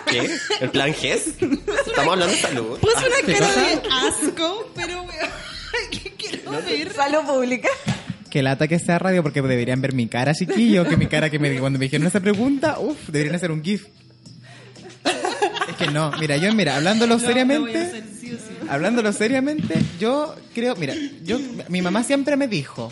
¿Qué? 0.06 0.30
¿El 0.62 0.70
plan 0.70 0.94
GES? 0.94 1.36
Estamos 1.88 2.14
hablando 2.14 2.28
de 2.28 2.42
salud. 2.42 2.80
Puse 2.80 2.98
una 2.98 3.16
¿qué 3.26 3.34
cara 3.34 3.48
cosa? 3.48 3.62
de 3.62 4.28
asco, 4.28 4.72
pero 4.76 5.06
¿qué 5.92 6.14
quiero 6.18 6.52
ver? 6.52 6.94
Salud 6.94 7.22
pública. 7.26 7.70
Que 8.30 8.42
lata 8.42 8.68
que 8.68 8.80
sea 8.80 9.00
radio 9.00 9.22
porque 9.22 9.42
deberían 9.42 9.82
ver 9.82 9.94
mi 9.94 10.08
cara, 10.08 10.34
chiquillo, 10.34 10.88
que 10.88 10.98
mi 10.98 11.08
cara 11.08 11.30
que 11.30 11.40
me 11.40 11.60
cuando 11.60 11.78
me 11.78 11.86
dijeron 11.86 12.08
esa 12.08 12.20
pregunta, 12.20 12.80
uff, 12.80 13.10
deberían 13.10 13.36
hacer 13.36 13.52
un 13.52 13.64
GIF. 13.64 13.86
Es 15.70 15.76
que 15.78 15.88
no, 15.88 16.12
mira, 16.20 16.38
yo, 16.38 16.54
mira, 16.54 16.76
hablándolo 16.76 17.20
seriamente, 17.20 17.78
hacer, 17.78 18.04
sí 18.20 18.34
o 18.34 18.38
sí. 18.38 18.68
hablándolo 18.70 19.14
seriamente, 19.14 19.76
yo 20.00 20.36
creo, 20.54 20.76
mira, 20.76 20.94
yo, 21.24 21.40
mi 21.70 21.82
mamá 21.82 22.04
siempre 22.04 22.36
me 22.36 22.48
dijo 22.48 22.92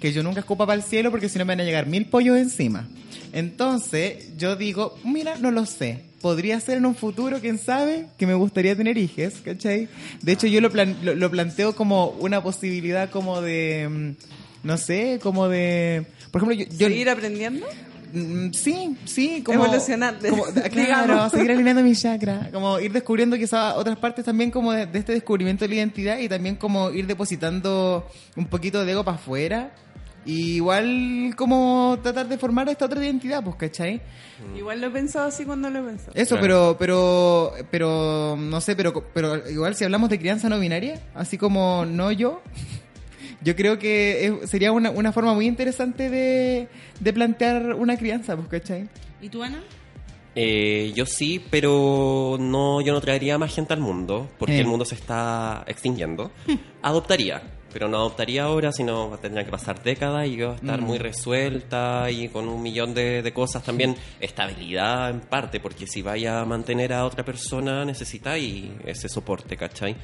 que 0.00 0.12
yo 0.12 0.22
nunca 0.22 0.40
escupa 0.40 0.66
para 0.66 0.76
el 0.76 0.82
cielo 0.82 1.10
porque 1.10 1.28
si 1.28 1.38
no 1.38 1.44
me 1.44 1.54
van 1.54 1.60
a 1.60 1.64
llegar 1.64 1.86
mil 1.86 2.06
pollos 2.06 2.38
encima. 2.38 2.88
Entonces, 3.32 4.36
yo 4.36 4.56
digo, 4.56 4.96
mira, 5.04 5.36
no 5.38 5.50
lo 5.50 5.66
sé. 5.66 6.02
Podría 6.20 6.58
ser 6.60 6.78
en 6.78 6.86
un 6.86 6.94
futuro, 6.96 7.38
quién 7.40 7.58
sabe, 7.58 8.06
que 8.18 8.26
me 8.26 8.34
gustaría 8.34 8.74
tener 8.76 8.98
hijos, 8.98 9.34
¿cachai? 9.44 9.88
De 10.20 10.32
hecho, 10.32 10.46
yo 10.48 10.60
lo, 10.60 10.70
plan- 10.70 10.96
lo, 11.02 11.14
lo 11.14 11.30
planteo 11.30 11.76
como 11.76 12.08
una 12.08 12.42
posibilidad 12.42 13.08
como 13.10 13.40
de, 13.40 13.88
mm, 13.88 14.66
no 14.66 14.76
sé, 14.78 15.20
como 15.22 15.48
de... 15.48 16.04
Por 16.32 16.42
ejemplo, 16.42 16.64
yo... 16.64 16.70
yo- 16.76 16.88
¿Seguir 16.88 17.08
aprendiendo? 17.08 17.66
Mm, 18.12 18.50
Sí, 18.52 18.96
sí, 19.04 19.42
como 19.44 19.64
Evolucionante, 19.66 20.30
como- 20.30 20.44
claro, 20.72 21.28
seguir 21.30 21.50
alineando 21.52 21.82
mi 21.82 21.94
chakra, 21.94 22.48
como 22.52 22.80
ir 22.80 22.90
descubriendo 22.90 23.36
quizás 23.36 23.74
otras 23.76 23.96
partes 23.98 24.24
también 24.24 24.50
como 24.50 24.72
de, 24.72 24.86
de 24.86 24.98
este 24.98 25.12
descubrimiento 25.12 25.64
de 25.66 25.68
la 25.68 25.74
identidad 25.76 26.18
y 26.18 26.28
también 26.28 26.56
como 26.56 26.90
ir 26.90 27.06
depositando 27.06 28.10
un 28.34 28.46
poquito 28.46 28.84
de 28.84 28.90
ego 28.92 29.04
para 29.04 29.18
afuera. 29.18 29.72
Y 30.28 30.56
igual 30.56 31.32
como 31.36 31.98
tratar 32.02 32.28
de 32.28 32.36
formar 32.36 32.68
esta 32.68 32.84
otra 32.84 33.02
identidad, 33.02 33.42
pues, 33.42 33.56
¿cachai? 33.56 34.00
Igual 34.56 34.80
lo 34.80 34.88
he 34.88 34.90
pensado 34.90 35.26
así 35.26 35.44
cuando 35.46 35.70
lo 35.70 35.78
he 35.78 35.82
pensado. 35.82 36.12
Eso, 36.14 36.36
Claro. 36.36 36.76
pero, 36.76 36.76
pero, 36.78 37.64
pero, 37.70 38.36
no 38.38 38.60
sé, 38.60 38.76
pero, 38.76 38.92
pero 39.14 39.48
igual 39.50 39.74
si 39.74 39.84
hablamos 39.84 40.10
de 40.10 40.18
crianza 40.18 40.50
no 40.50 40.60
binaria, 40.60 41.00
así 41.14 41.38
como 41.38 41.86
no 41.86 42.12
yo, 42.12 42.42
yo 43.42 43.56
creo 43.56 43.78
que 43.78 44.26
es- 44.26 44.50
sería 44.50 44.70
una, 44.70 44.90
una 44.90 45.12
forma 45.12 45.32
muy 45.32 45.46
interesante 45.46 46.10
de, 46.10 46.68
de 47.00 47.12
plantear 47.14 47.74
una 47.74 47.96
crianza, 47.96 48.36
pues, 48.36 48.48
¿cachai? 48.48 48.86
¿Y 49.22 49.30
tú, 49.30 49.42
Ana? 49.42 49.62
Eh, 50.34 50.92
yo 50.94 51.06
sí, 51.06 51.42
pero 51.50 52.36
no, 52.38 52.80
yo 52.82 52.92
no 52.92 53.00
traería 53.00 53.38
más 53.38 53.54
gente 53.54 53.72
al 53.72 53.80
mundo, 53.80 54.28
porque 54.38 54.56
Eh. 54.56 54.60
el 54.60 54.66
mundo 54.66 54.84
se 54.84 54.94
está 54.94 55.64
extinguiendo. 55.66 56.30
Adoptaría, 56.82 57.42
pero 57.78 57.88
no 57.88 57.98
adoptaría 57.98 58.42
ahora, 58.42 58.72
sino 58.72 59.16
tendría 59.22 59.44
que 59.44 59.52
pasar 59.52 59.80
décadas 59.84 60.26
y 60.26 60.34
yo 60.34 60.54
estar 60.54 60.80
muy 60.80 60.98
resuelta 60.98 62.10
y 62.10 62.28
con 62.28 62.48
un 62.48 62.60
millón 62.60 62.92
de, 62.92 63.22
de 63.22 63.32
cosas 63.32 63.62
también. 63.62 63.94
Estabilidad 64.18 65.10
en 65.10 65.20
parte, 65.20 65.60
porque 65.60 65.86
si 65.86 66.02
vaya 66.02 66.40
a 66.40 66.44
mantener 66.44 66.92
a 66.92 67.04
otra 67.04 67.24
persona 67.24 67.84
necesitáis 67.84 68.64
ese 68.84 69.08
soporte, 69.08 69.56
¿cachai? 69.56 69.94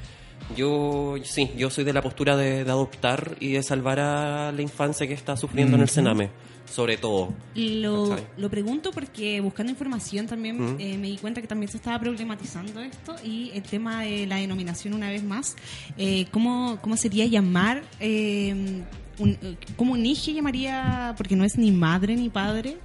Yo, 0.56 1.16
sí, 1.24 1.50
yo 1.56 1.68
soy 1.68 1.82
de 1.82 1.92
la 1.92 2.00
postura 2.00 2.36
de, 2.36 2.62
de 2.62 2.70
adoptar 2.70 3.34
y 3.40 3.54
de 3.54 3.62
salvar 3.64 3.98
a 3.98 4.52
la 4.52 4.62
infancia 4.62 5.08
que 5.08 5.14
está 5.14 5.36
sufriendo 5.36 5.74
en 5.74 5.82
el 5.82 5.88
Sename, 5.88 6.30
sobre 6.70 6.96
todo. 6.96 7.32
Lo, 7.54 8.16
lo 8.36 8.50
pregunto 8.50 8.90
porque 8.90 9.40
buscando 9.40 9.70
información 9.70 10.26
también 10.26 10.76
eh, 10.78 10.96
me 10.98 11.08
di 11.08 11.18
cuenta 11.18 11.40
que 11.40 11.46
también 11.46 11.70
se 11.70 11.76
estaba 11.76 11.98
problematizando 11.98 12.80
esto 12.80 13.14
y 13.24 13.50
el 13.54 13.62
tema 13.62 14.02
de 14.02 14.26
la 14.26 14.36
denominación 14.36 14.94
una 14.94 15.08
vez 15.10 15.22
más. 15.22 15.56
Eh, 15.98 16.26
¿cómo, 16.30 16.78
¿Cómo 16.80 16.96
sería 16.96 17.26
llamar 17.26 17.82
eh, 18.00 18.82
un, 19.18 19.38
¿cómo 19.76 19.96
Nietzsche 19.96 20.32
llamaría? 20.32 21.14
Porque 21.16 21.36
no 21.36 21.44
es 21.44 21.56
ni 21.56 21.70
madre 21.70 22.16
ni 22.16 22.28
padre. 22.28 22.76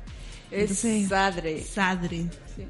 Es 0.51 0.61
Entonces- 0.61 1.07
sadre. 1.09 1.63
Sadre. 1.63 2.17
Sí. 2.55 2.63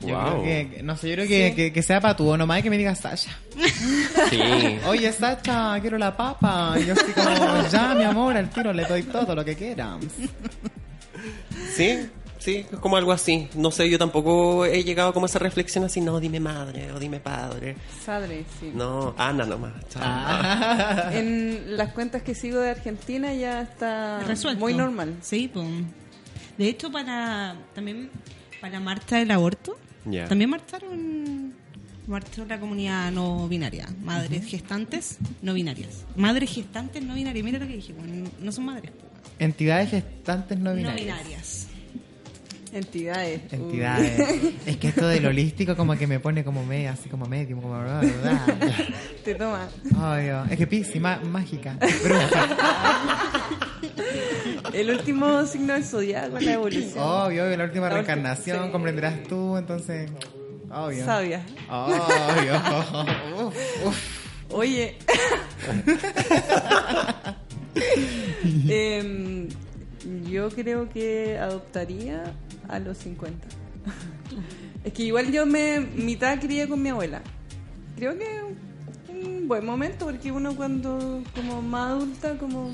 Yo 0.00 0.14
Wow. 0.16 0.42
creo 0.42 0.70
que, 0.70 0.80
no 0.84 0.96
sé, 0.96 1.08
yo 1.08 1.14
creo 1.16 1.28
que, 1.28 1.54
que, 1.56 1.72
que 1.72 1.82
sea 1.82 2.00
patúo 2.00 2.36
nomás 2.36 2.60
y 2.60 2.62
que 2.62 2.70
me 2.70 2.78
diga 2.78 2.94
Sasha. 2.94 3.36
Sí. 4.30 4.40
Oye, 4.86 5.10
Sasha, 5.12 5.78
quiero 5.80 5.98
la 5.98 6.16
papa. 6.16 6.74
Y 6.80 6.86
yo 6.86 6.92
así 6.92 7.12
como, 7.12 7.68
ya, 7.72 7.94
mi 7.94 8.04
amor, 8.04 8.36
al 8.36 8.48
tiro 8.50 8.72
le 8.72 8.84
doy 8.84 9.02
todo 9.04 9.34
lo 9.34 9.44
que 9.44 9.54
quieras. 9.56 9.96
Sí, 11.74 12.08
sí, 12.38 12.66
es 12.70 12.78
como 12.78 12.96
algo 12.96 13.12
así. 13.12 13.48
No 13.54 13.70
sé, 13.70 13.88
yo 13.88 13.98
tampoco 13.98 14.64
he 14.66 14.84
llegado 14.84 15.12
como 15.12 15.26
a 15.26 15.28
esa 15.28 15.38
reflexión 15.38 15.84
así, 15.84 16.00
no, 16.00 16.20
dime 16.20 16.40
madre 16.40 16.92
o 16.92 16.98
dime 16.98 17.20
padre. 17.20 17.76
Sadre, 18.04 18.44
sí. 18.60 18.70
No, 18.74 19.14
Ana 19.18 19.44
nomás. 19.46 19.72
Ah. 19.96 21.10
En 21.12 21.76
las 21.76 21.92
cuentas 21.92 22.22
que 22.22 22.34
sigo 22.34 22.60
de 22.60 22.70
Argentina 22.70 23.32
ya 23.34 23.62
está 23.62 24.20
Resuelto. 24.20 24.60
muy 24.60 24.74
normal. 24.74 25.16
Sí, 25.22 25.50
pues. 25.52 25.66
De 26.56 26.68
hecho, 26.68 26.90
para 26.90 27.56
también 27.74 28.10
para 28.60 28.74
la 28.74 28.80
marcha 28.80 29.16
del 29.16 29.30
aborto, 29.30 29.78
También 30.28 30.50
marcharon 30.50 31.54
marchó 32.06 32.44
la 32.46 32.58
comunidad 32.58 33.12
no 33.12 33.46
binaria, 33.48 33.86
madres 34.02 34.46
gestantes 34.46 35.18
no 35.42 35.52
binarias. 35.54 36.04
Madres 36.16 36.50
gestantes 36.50 37.02
no 37.02 37.14
binarias, 37.14 37.44
mira 37.44 37.58
lo 37.58 37.66
que 37.66 37.74
dije, 37.76 37.92
bueno, 37.92 38.30
no 38.40 38.50
son 38.52 38.64
madres. 38.64 38.90
pues. 38.92 39.08
Entidades 39.38 39.90
gestantes 39.90 40.58
no 40.58 40.70
No 40.70 40.76
binarias. 40.76 41.00
binarias. 41.04 41.66
Entidades. 42.72 43.40
Uh. 43.52 43.54
Entidades. 43.56 44.54
Es 44.66 44.76
que 44.78 44.88
esto 44.88 45.06
del 45.08 45.24
holístico 45.26 45.74
como 45.76 45.96
que 45.96 46.06
me 46.06 46.20
pone 46.20 46.44
como 46.44 46.64
medio, 46.64 46.90
así 46.90 47.08
como 47.08 47.26
medio, 47.26 47.56
como 47.56 47.70
bla, 47.70 48.00
bla, 48.00 48.44
bla. 48.56 48.74
Te 49.24 49.34
toma. 49.34 49.68
Dios. 50.22 50.50
Es 50.50 50.56
que 50.58 50.66
Pixie, 50.66 51.00
má- 51.00 51.20
mágica. 51.22 51.76
Bruja. 52.04 53.48
El 54.78 54.90
último 54.90 55.44
signo 55.44 55.72
del 55.72 55.84
zodiaco, 55.84 56.38
la 56.38 56.52
evolución. 56.52 56.98
Obvio, 56.98 57.46
obvio, 57.46 57.56
la 57.56 57.64
última 57.64 57.88
La 57.88 57.94
reencarnación, 57.94 58.66
sí. 58.66 58.70
comprenderás 58.70 59.24
tú, 59.24 59.56
entonces. 59.56 60.08
Obvio. 60.70 61.04
Sabia. 61.04 61.44
Obvio. 61.68 62.54
Uf, 63.46 63.86
uf. 63.86 64.52
Oye. 64.52 64.96
Em, 68.68 69.48
yo 70.30 70.48
creo 70.50 70.88
que 70.88 71.38
adoptaría 71.38 72.32
a 72.68 72.78
los 72.78 72.98
50. 72.98 73.46
es 74.84 74.92
que 74.92 75.02
igual 75.02 75.32
yo 75.32 75.44
me 75.46 75.80
mitad 75.80 76.38
crié 76.40 76.68
con 76.68 76.82
mi 76.82 76.90
abuela. 76.90 77.20
Creo 77.96 78.16
que 78.16 78.26
un 79.08 79.48
buen 79.48 79.64
momento 79.64 80.06
porque 80.06 80.30
uno 80.32 80.54
cuando 80.56 81.22
como 81.34 81.62
más 81.62 81.90
adulta 81.90 82.36
como 82.38 82.70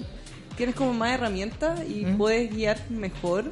tienes 0.57 0.75
como 0.75 0.93
más 0.95 1.13
herramientas 1.13 1.81
y 1.89 2.05
puedes 2.17 2.55
guiar 2.55 2.79
mejor 2.91 3.45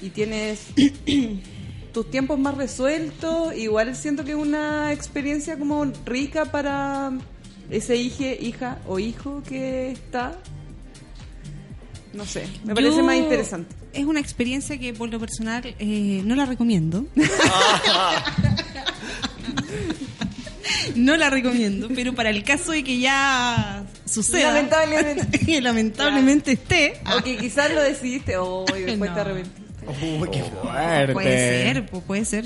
y 0.00 0.10
tienes 0.10 0.66
tus 1.92 2.10
tiempos 2.10 2.38
más 2.38 2.56
resueltos. 2.56 3.54
Igual 3.56 3.94
siento 3.96 4.24
que 4.24 4.32
es 4.32 4.36
una 4.36 4.92
experiencia 4.92 5.58
como 5.58 5.84
rica 6.04 6.44
para 6.46 7.12
ese 7.70 7.96
hije, 7.96 8.36
hija 8.40 8.78
o 8.86 8.98
hijo 8.98 9.42
que 9.48 9.92
está. 9.92 10.36
No 12.12 12.26
sé, 12.26 12.46
me 12.64 12.74
parece 12.74 12.98
Yo- 12.98 13.04
más 13.04 13.16
interesante. 13.16 13.74
Es 13.94 14.04
una 14.04 14.20
experiencia 14.20 14.78
que 14.78 14.92
por 14.94 15.10
lo 15.10 15.18
personal 15.20 15.74
eh, 15.78 16.22
no 16.24 16.34
la 16.34 16.46
recomiendo. 16.46 17.04
no 20.96 21.16
la 21.16 21.30
recomiendo, 21.30 21.88
pero 21.94 22.14
para 22.14 22.30
el 22.30 22.42
caso 22.44 22.72
de 22.72 22.82
que 22.84 22.98
ya 22.98 23.84
suceda, 24.04 24.52
Lamentablemente. 24.52 25.38
que 25.44 25.60
lamentablemente 25.60 26.52
esté, 26.52 26.94
O 27.18 27.22
que 27.22 27.36
quizás 27.36 27.72
lo 27.72 27.82
decidiste 27.82 28.36
oh, 28.36 28.64
y 28.76 28.82
después 28.82 29.10
No. 29.10 29.14
te 29.14 29.20
arrepentiste. 29.20 29.62
Uy, 30.20 30.28
qué 30.30 30.42
fuerte. 30.44 31.12
Puede 31.12 31.62
ser, 31.64 31.90
pu- 31.90 32.02
puede 32.02 32.24
ser. 32.24 32.44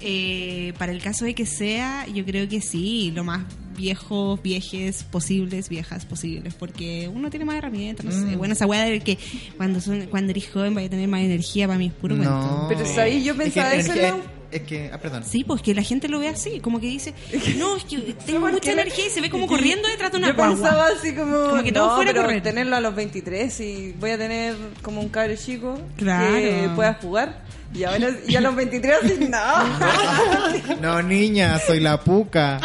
Eh, 0.00 0.74
para 0.78 0.92
el 0.92 1.02
caso 1.02 1.24
de 1.24 1.34
que 1.34 1.44
sea, 1.44 2.06
yo 2.06 2.24
creo 2.24 2.48
que 2.48 2.60
sí, 2.60 3.10
lo 3.14 3.24
más 3.24 3.42
viejos, 3.76 4.40
viejes 4.42 5.02
posibles, 5.02 5.68
viejas 5.68 6.04
posibles, 6.04 6.54
porque 6.54 7.10
uno 7.12 7.30
tiene 7.30 7.44
más 7.44 7.56
herramientas, 7.56 8.06
no 8.06 8.12
sé. 8.12 8.36
Bueno, 8.36 8.54
esa 8.54 8.66
weá 8.66 8.84
de 8.84 9.00
que 9.00 9.18
cuando 9.56 9.80
son, 9.80 10.06
cuando 10.06 10.30
eres 10.30 10.48
joven 10.50 10.74
vaya 10.74 10.86
a 10.86 10.90
tener 10.90 11.08
más 11.08 11.20
energía 11.22 11.66
para 11.66 11.78
mí 11.80 11.86
es 11.86 11.92
puro 11.92 12.16
cuento. 12.16 12.32
No. 12.32 12.66
Pero 12.68 12.86
¿sabes? 12.86 13.24
Yo 13.24 13.32
Es 13.32 13.38
que 13.38 13.44
pensaba 13.44 13.74
eso 13.74 13.92
energía- 13.92 14.08
en 14.10 14.18
la- 14.18 14.37
Es 14.50 14.62
que, 14.62 14.90
ah, 14.92 14.98
perdón. 14.98 15.24
Sí, 15.24 15.44
pues 15.44 15.60
que 15.60 15.74
la 15.74 15.82
gente 15.82 16.08
lo 16.08 16.18
ve 16.20 16.28
así, 16.28 16.60
como 16.60 16.80
que 16.80 16.86
dice, 16.86 17.12
no, 17.58 17.76
es 17.76 17.84
que 17.84 17.98
tengo 18.26 18.40
¿Por 18.40 18.52
mucha 18.52 18.72
energía 18.72 19.06
y 19.06 19.10
se 19.10 19.20
ve 19.20 19.28
como 19.28 19.46
corriendo 19.46 19.86
detrás 19.88 20.10
de 20.10 20.18
una 20.18 20.28
Yo 20.28 20.34
guagua. 20.34 20.54
pensaba 20.56 20.86
así 20.86 21.14
como, 21.14 21.50
Como 21.50 21.62
que 21.62 21.72
todo 21.72 21.88
no, 21.88 21.96
fuera 21.96 22.12
pero 22.12 22.24
correr. 22.24 22.42
tenerlo 22.42 22.76
a 22.76 22.80
los 22.80 22.94
23 22.94 23.60
y 23.60 23.92
voy 23.98 24.10
a 24.12 24.18
tener 24.18 24.56
como 24.82 25.00
un 25.02 25.08
cabro 25.10 25.34
chico 25.36 25.78
Claro. 25.96 26.34
que 26.34 26.70
pueda 26.74 26.94
jugar. 26.94 27.42
Y 27.74 27.84
ahora 27.84 28.08
y 28.26 28.34
a 28.34 28.40
los 28.40 28.56
23 28.56 28.96
así, 29.04 29.28
no. 29.28 30.78
No, 30.80 31.02
niña, 31.02 31.58
soy 31.58 31.80
la 31.80 32.00
puca. 32.00 32.58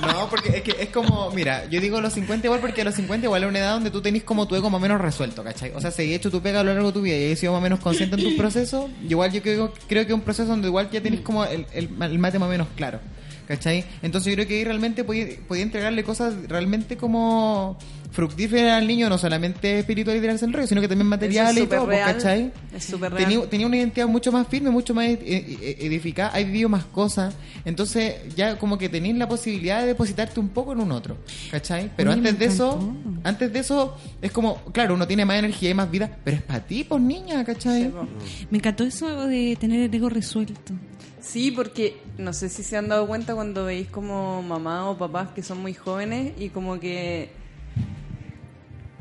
No, 0.00 0.28
porque 0.30 0.56
es 0.58 0.62
que 0.62 0.76
es 0.82 0.88
como, 0.88 1.30
mira, 1.32 1.66
yo 1.66 1.80
digo 1.80 2.00
los 2.00 2.12
50 2.14 2.46
igual 2.46 2.60
porque 2.60 2.80
a 2.80 2.84
los 2.84 2.94
50 2.94 3.26
igual 3.26 3.42
es 3.42 3.48
una 3.48 3.58
edad 3.58 3.72
donde 3.74 3.90
tú 3.90 4.00
tenés 4.00 4.24
como 4.24 4.48
tu 4.48 4.56
ego 4.56 4.70
más 4.70 4.78
o 4.78 4.82
menos 4.82 5.00
resuelto, 5.00 5.44
¿cachai? 5.44 5.72
O 5.74 5.80
sea, 5.80 5.90
si 5.90 6.02
has 6.02 6.08
hecho 6.08 6.30
tu 6.30 6.40
pega 6.40 6.60
a 6.60 6.64
lo 6.64 6.72
largo 6.72 6.88
de 6.88 6.92
tu 6.94 7.02
vida 7.02 7.16
y 7.16 7.32
has 7.32 7.38
sido 7.38 7.52
más 7.52 7.60
o 7.60 7.62
menos 7.62 7.80
consciente 7.80 8.16
en 8.16 8.22
tus 8.22 8.34
procesos, 8.34 8.86
igual 9.08 9.32
yo 9.32 9.42
creo, 9.42 9.72
creo 9.86 10.06
que 10.06 10.12
es 10.12 10.18
un 10.18 10.22
proceso 10.22 10.48
donde 10.48 10.68
igual 10.68 10.88
ya 10.90 11.02
tenés 11.02 11.20
como 11.20 11.44
el, 11.44 11.66
el, 11.72 11.90
el 12.00 12.18
mate 12.18 12.38
más 12.38 12.48
o 12.48 12.50
menos 12.50 12.68
claro, 12.76 13.00
¿cachai? 13.48 13.84
Entonces 14.02 14.30
yo 14.30 14.36
creo 14.36 14.46
que 14.46 14.58
ahí 14.58 14.64
realmente 14.64 15.02
podía, 15.02 15.26
podía 15.48 15.62
entregarle 15.62 16.04
cosas 16.04 16.34
realmente 16.46 16.98
como 16.98 17.78
fructíferas 18.10 18.72
al 18.72 18.86
niño, 18.86 19.08
no 19.08 19.18
solamente 19.18 19.78
espiritual 19.78 20.16
y 20.16 20.20
tirarse 20.20 20.44
el 20.44 20.52
rollo, 20.52 20.66
sino 20.66 20.80
que 20.80 20.88
también 20.88 21.08
materiales 21.08 21.56
y 21.56 21.60
súper 21.60 21.78
todo, 21.78 21.86
pues, 21.86 21.98
real. 21.98 22.14
¿cachai? 22.14 22.52
Es 22.74 22.84
súper 22.84 23.12
real. 23.12 23.28
Tenía, 23.28 23.46
tenía 23.48 23.66
una 23.66 23.76
identidad 23.76 24.06
mucho 24.06 24.30
más 24.32 24.46
firme, 24.48 24.70
mucho 24.70 24.94
más 24.94 25.06
edificada, 25.08 26.30
ha 26.34 26.38
vivido 26.38 26.68
más 26.68 26.84
cosas, 26.84 27.34
entonces 27.64 28.16
ya 28.36 28.58
como 28.58 28.76
que 28.76 28.88
tenías 28.88 29.16
la 29.16 29.28
posibilidad 29.28 29.80
de 29.80 29.88
depositarte 29.88 30.40
un 30.40 30.48
poco 30.50 30.72
en 30.72 30.80
un 30.80 30.92
otro, 30.92 31.16
¿cachai? 31.50 31.90
Pero 31.96 32.12
antes 32.12 32.38
de 32.38 32.44
eso, 32.46 32.94
antes 33.24 33.52
de 33.52 33.58
eso 33.58 33.96
es 34.20 34.30
como, 34.30 34.56
claro, 34.72 34.94
uno 34.94 35.06
tiene 35.06 35.24
más 35.24 35.38
energía 35.38 35.70
y 35.70 35.74
más 35.74 35.90
vida, 35.90 36.10
pero 36.24 36.36
es 36.36 36.42
para 36.42 36.60
ti, 36.60 36.84
pues 36.84 37.00
niña, 37.00 37.44
¿cachai? 37.44 37.84
Sí. 37.84 38.46
Me 38.50 38.58
encantó 38.58 38.84
eso 38.84 39.26
de 39.26 39.56
tener 39.58 39.80
el 39.80 39.94
ego 39.94 40.08
resuelto. 40.08 40.74
Sí, 41.20 41.50
porque 41.50 42.00
no 42.16 42.32
sé 42.32 42.48
si 42.48 42.62
se 42.62 42.76
han 42.76 42.88
dado 42.88 43.06
cuenta 43.06 43.34
cuando 43.34 43.64
veis 43.64 43.88
como 43.88 44.42
mamá 44.42 44.88
o 44.90 44.96
papás 44.96 45.30
que 45.34 45.42
son 45.42 45.58
muy 45.58 45.74
jóvenes 45.74 46.32
y 46.38 46.48
como 46.50 46.78
que 46.78 47.30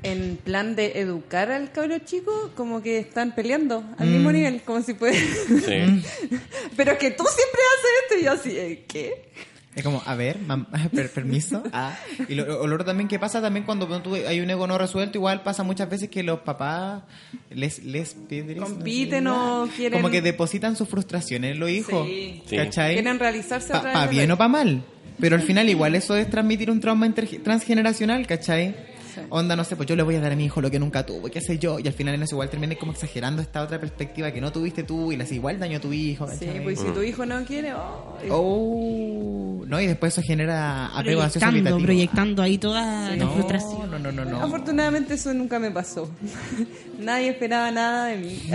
en 0.04 0.38
plan 0.38 0.76
de 0.76 1.00
educar 1.00 1.52
al 1.52 1.72
cabro 1.72 2.00
chico, 2.00 2.52
como 2.56 2.82
que 2.82 3.00
están 3.00 3.36
peleando 3.36 3.84
al 3.98 4.08
mismo 4.08 4.32
nivel, 4.32 4.62
como 4.62 4.82
si 4.82 4.94
puede... 4.94 5.18
Sí. 5.18 6.04
Pero 6.78 6.92
es 6.94 6.98
que 6.98 7.12
tú 7.12 7.24
siempre 7.26 7.62
haces 7.74 7.92
esto 8.04 8.20
y 8.20 8.24
yo 8.24 8.32
así, 8.32 8.58
¿eh? 8.58 8.86
¿qué? 8.88 9.32
Es 9.78 9.84
como, 9.84 10.02
a 10.06 10.16
ver, 10.16 10.38
per- 10.94 11.12
permiso. 11.12 11.62
Ah. 11.72 11.96
Y 12.28 12.34
lo, 12.36 12.46
lo 12.68 12.74
otro 12.76 12.84
también 12.84 13.08
que 13.08 13.20
pasa 13.20 13.40
también 13.42 13.64
cuando 13.66 13.86
tú, 14.02 14.16
hay 14.16 14.42
un 14.42 14.50
ego 14.50 14.66
no 14.68 14.78
resuelto, 14.78 15.18
igual 15.20 15.44
pasa 15.44 15.62
muchas 15.64 15.88
veces 15.90 16.10
que 16.10 16.24
los 16.24 16.40
papás 16.40 17.04
les, 17.52 17.84
les 17.84 18.16
pedres, 18.16 18.58
Compiten 18.60 19.24
no 19.26 19.64
o 19.64 19.68
quieren- 19.68 20.02
Como 20.02 20.10
que 20.12 20.22
depositan 20.22 20.76
sus 20.76 20.90
frustraciones 20.90 21.52
en 21.52 21.60
los 21.60 21.70
hijos. 21.70 22.08
Sí. 22.08 22.42
¿Cachai? 22.56 22.96
Quieren 22.96 23.20
realizarse 23.20 23.72
a 23.72 23.82
Para 23.82 23.92
través 23.94 24.10
de 24.10 24.16
bien 24.16 24.32
o 24.32 24.38
para 24.38 24.48
mal. 24.50 24.84
Pero 25.20 25.36
al 25.36 25.42
final 25.42 25.70
igual 25.70 25.96
eso 25.96 26.16
es 26.16 26.30
transmitir 26.30 26.70
un 26.70 26.80
trauma 26.80 27.12
transgeneracional, 27.44 28.28
¿cachai? 28.28 28.76
Sí. 29.18 29.28
Onda, 29.30 29.56
no 29.56 29.64
sé, 29.64 29.76
pues 29.76 29.88
yo 29.90 29.96
le 29.96 30.04
voy 30.04 30.16
a 30.16 30.20
dar 30.22 30.32
a 30.32 30.36
mi 30.36 30.46
hijo 30.46 30.62
lo 30.62 30.70
que 30.70 30.80
nunca 30.80 31.06
tuvo, 31.06 31.28
qué 31.30 31.42
sé 31.42 31.58
yo, 31.58 31.80
y 31.80 31.88
al 31.88 31.94
final 31.94 32.14
en 32.16 32.24
eso 32.24 32.36
igual 32.36 32.50
termina 32.50 32.76
como 32.76 32.92
exagerando 32.92 33.42
esta 33.42 33.62
otra 33.64 33.80
perspectiva 33.80 34.32
que 34.32 34.40
no 34.42 34.52
tuviste 34.52 34.84
tú 34.84 35.12
y 35.12 35.18
le 35.18 35.24
hace 35.24 35.36
igual 35.36 35.60
daño 35.60 35.78
a 35.78 35.82
tu 35.82 35.92
hijo, 35.94 36.28
Sí, 36.28 36.46
¿cachai? 36.46 36.64
pues 36.64 36.80
si 36.80 36.86
tu 36.88 37.02
hijo 37.02 37.26
no 37.26 37.44
quiere, 37.46 37.74
oh, 37.74 38.18
Oh, 38.30 39.64
no, 39.66 39.80
y 39.82 39.88
después 39.88 40.14
eso 40.14 40.22
genera 40.26 40.88
apego 40.88 41.22
Proyectando, 41.22 41.78
proyectando 41.80 42.42
ahí 42.44 42.58
toda 42.58 43.10
la 43.10 43.16
No, 43.16 43.32
frustración. 43.34 43.92
no, 43.92 44.00
no, 44.00 44.12
no, 44.12 44.24
no. 44.26 44.42
Afortunadamente 44.44 45.16
eso 45.16 45.34
nunca 45.34 45.60
me 45.60 45.72
pasó. 45.72 46.10
Nadie 47.00 47.30
esperaba 47.30 47.72
nada 47.72 48.06
de 48.08 48.18
mí. 48.18 48.42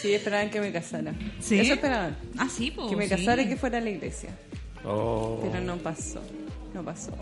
sí, 0.00 0.14
esperaban 0.14 0.50
que 0.50 0.60
me 0.60 0.72
casara. 0.72 1.12
¿Sí? 1.40 1.58
Eso 1.60 1.74
esperaban. 1.74 2.16
Ah, 2.38 2.48
sí, 2.48 2.70
pues. 2.70 2.88
Que 2.88 2.96
me 2.96 3.04
sí. 3.04 3.10
casara 3.10 3.42
y 3.42 3.48
que 3.48 3.56
fuera 3.56 3.78
a 3.78 3.80
la 3.80 3.90
iglesia. 3.90 4.30
Oh. 4.84 5.38
Pero 5.42 5.62
no 5.64 5.76
pasó. 5.76 6.20
No 6.74 6.82
pasó. 6.82 7.12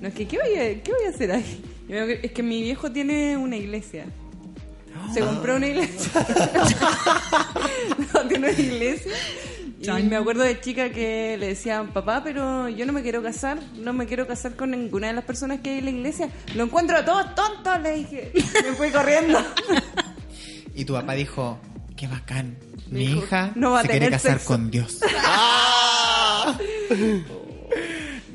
No, 0.00 0.08
es 0.08 0.14
que 0.14 0.26
¿qué 0.28 0.38
voy 0.38 0.54
a, 0.54 0.82
qué 0.82 0.92
voy 0.92 1.04
a 1.06 1.10
hacer 1.10 1.32
ahí? 1.32 1.64
Es 2.22 2.32
que 2.32 2.42
mi 2.42 2.62
viejo 2.62 2.90
tiene 2.92 3.36
una 3.36 3.56
iglesia. 3.56 4.06
Se 5.12 5.20
compró 5.20 5.56
una 5.56 5.66
iglesia. 5.66 6.10
no, 8.14 8.20
tiene 8.28 8.50
una 8.50 8.60
iglesia. 8.60 9.12
Y 9.80 10.02
me 10.02 10.16
acuerdo 10.16 10.42
de 10.42 10.60
chica 10.60 10.90
que 10.90 11.36
le 11.38 11.48
decían, 11.48 11.88
papá, 11.92 12.22
pero 12.22 12.68
yo 12.68 12.84
no 12.84 12.92
me 12.92 13.02
quiero 13.02 13.22
casar, 13.22 13.58
no 13.76 13.92
me 13.92 14.06
quiero 14.06 14.26
casar 14.26 14.54
con 14.56 14.72
ninguna 14.72 15.06
de 15.06 15.12
las 15.14 15.24
personas 15.24 15.60
que 15.60 15.70
hay 15.70 15.78
en 15.78 15.84
la 15.84 15.90
iglesia. 15.92 16.28
Lo 16.54 16.64
encuentro 16.64 16.96
a 16.96 17.04
todos 17.04 17.34
tontos, 17.34 17.80
le 17.80 17.94
dije. 17.94 18.32
Me 18.34 18.72
fui 18.74 18.90
corriendo. 18.90 19.38
Y 20.74 20.84
tu 20.84 20.94
papá 20.94 21.14
dijo, 21.14 21.58
qué 21.96 22.06
bacán, 22.06 22.56
mi 22.90 23.04
hija 23.04 23.52
"No 23.54 23.72
va 23.72 23.80
a 23.80 23.82
se 23.82 23.88
quiere 23.88 24.10
casar 24.10 24.32
sexo". 24.38 24.46
con 24.46 24.70
Dios. 24.70 25.00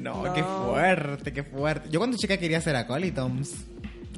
no, 0.03 0.33
qué 0.33 0.43
fuerte, 0.43 1.31
qué 1.33 1.43
fuerte. 1.43 1.89
Yo 1.89 1.99
cuando 1.99 2.17
chica 2.17 2.37
quería 2.37 2.59
ser 2.61 2.75
acólitoms. 2.75 3.53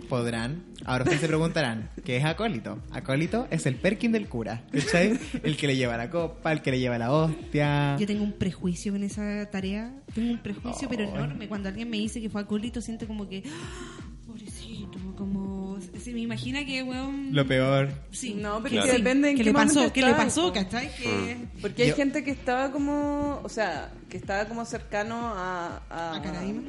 Podrán. 0.10 0.64
Ahora 0.86 1.04
ustedes 1.04 1.22
se 1.22 1.28
preguntarán, 1.28 1.90
¿qué 2.04 2.18
es 2.18 2.26
acólito? 2.26 2.80
Acólito 2.92 3.48
es 3.50 3.66
el 3.66 3.76
perkin 3.76 4.12
del 4.12 4.28
cura, 4.28 4.64
¿cachai? 4.72 5.20
El 5.42 5.58
que 5.58 5.66
le 5.66 5.76
lleva 5.76 5.98
la 5.98 6.12
copa, 6.12 6.52
el 6.52 6.62
que 6.62 6.70
le 6.70 6.80
lleva 6.80 7.00
la 7.00 7.12
hostia. 7.12 7.98
Yo 7.98 8.06
tengo 8.06 8.24
un 8.24 8.34
prejuicio 8.34 8.92
con 8.92 9.02
esa 9.04 9.50
tarea. 9.50 9.92
Tengo 10.14 10.32
un 10.32 10.44
prejuicio, 10.44 10.88
pero 10.88 11.06
enorme. 11.06 11.48
Cuando 11.48 11.70
alguien 11.70 11.90
me 11.90 11.98
dice 11.98 12.22
que 12.22 12.30
fue 12.30 12.42
acólito, 12.42 12.82
siento 12.82 13.08
como 13.08 13.28
que. 13.28 13.44
¡ah! 13.48 14.00
Pobrecito, 14.28 15.00
como. 15.18 15.65
Se 16.04 16.12
me 16.12 16.20
imagina 16.22 16.66
que, 16.66 16.84
weón. 16.84 17.30
Lo 17.34 17.46
peor. 17.48 17.92
Sí. 18.12 18.34
No, 18.34 18.62
pero 18.62 18.74
Claro. 18.76 18.92
que 18.92 18.98
depende 18.98 19.30
en 19.32 19.38
¿Qué 19.38 19.44
qué 19.44 19.50
le 19.50 19.54
pasó? 19.54 19.94
¿Qué 19.94 20.02
le 20.02 20.14
pasó? 20.14 20.52
¿Cachai? 20.54 20.90
Que. 20.96 21.38
Porque 21.62 21.84
hay 21.84 21.90
Yo- 21.90 21.96
gente 21.96 22.24
que 22.24 22.32
estaba 22.32 22.72
como, 22.72 23.42
o 23.44 23.50
sea, 23.50 23.92
que 24.10 24.18
estaba 24.18 24.46
como 24.48 24.66
cercano 24.66 25.16
a... 25.36 25.82
A, 25.90 26.16
¿A 26.16 26.22
Caraima? 26.22 26.62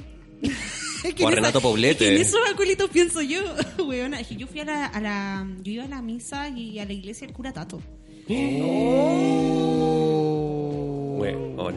O 1.23 1.29
a 1.29 1.31
Renato 1.31 1.61
Poblete. 1.61 2.15
En 2.15 2.21
esos 2.21 2.41
acólitos 2.53 2.91
pienso 2.91 3.23
yo, 3.23 3.41
weona. 3.87 4.21
Es 4.21 4.27
que 4.27 4.37
yo 4.37 4.47
fui 4.47 4.61
a 4.61 4.65
la, 4.65 4.87
a 4.87 5.01
la. 5.01 5.47
Yo 5.63 5.73
iba 5.73 5.85
a 5.85 5.89
la 5.89 6.03
misa 6.03 6.49
y 6.49 6.79
a 6.81 6.85
la 6.85 6.93
iglesia 6.93 7.27
del 7.27 7.35
cura 7.37 7.53
Tato. 7.53 7.81
Weona. 8.29 8.67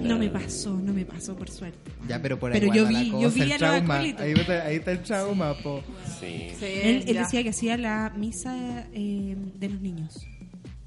No 0.10 0.20
me 0.20 0.30
pasó, 0.30 0.72
no 0.74 0.94
me 0.94 1.06
pasó, 1.06 1.36
por 1.36 1.50
suerte. 1.50 1.92
Ya, 2.08 2.22
pero 2.22 2.38
por 2.40 2.52
ahí 2.52 2.60
Pero 2.60 2.74
yo 2.74 2.88
vi- 2.88 3.10
yo 3.10 3.18
cosa, 3.18 3.30
vi 3.36 3.42
el 3.42 3.52
a 3.54 3.58
trauma. 3.58 4.00
Ahí, 4.00 4.10
está- 4.34 4.66
ahí 4.66 4.76
está 4.76 4.92
el 4.92 5.04
trauma, 5.04 5.54
po. 5.64 5.82
Sí. 6.20 6.50
Sí, 6.60 6.66
Él, 6.84 7.06
decía 7.06 7.44
que 7.44 7.50
hacía 7.50 7.78
la 7.78 8.12
misa 8.18 8.88
eh, 8.94 9.36
de 9.56 9.70
los 9.70 9.82
niños. 9.82 10.26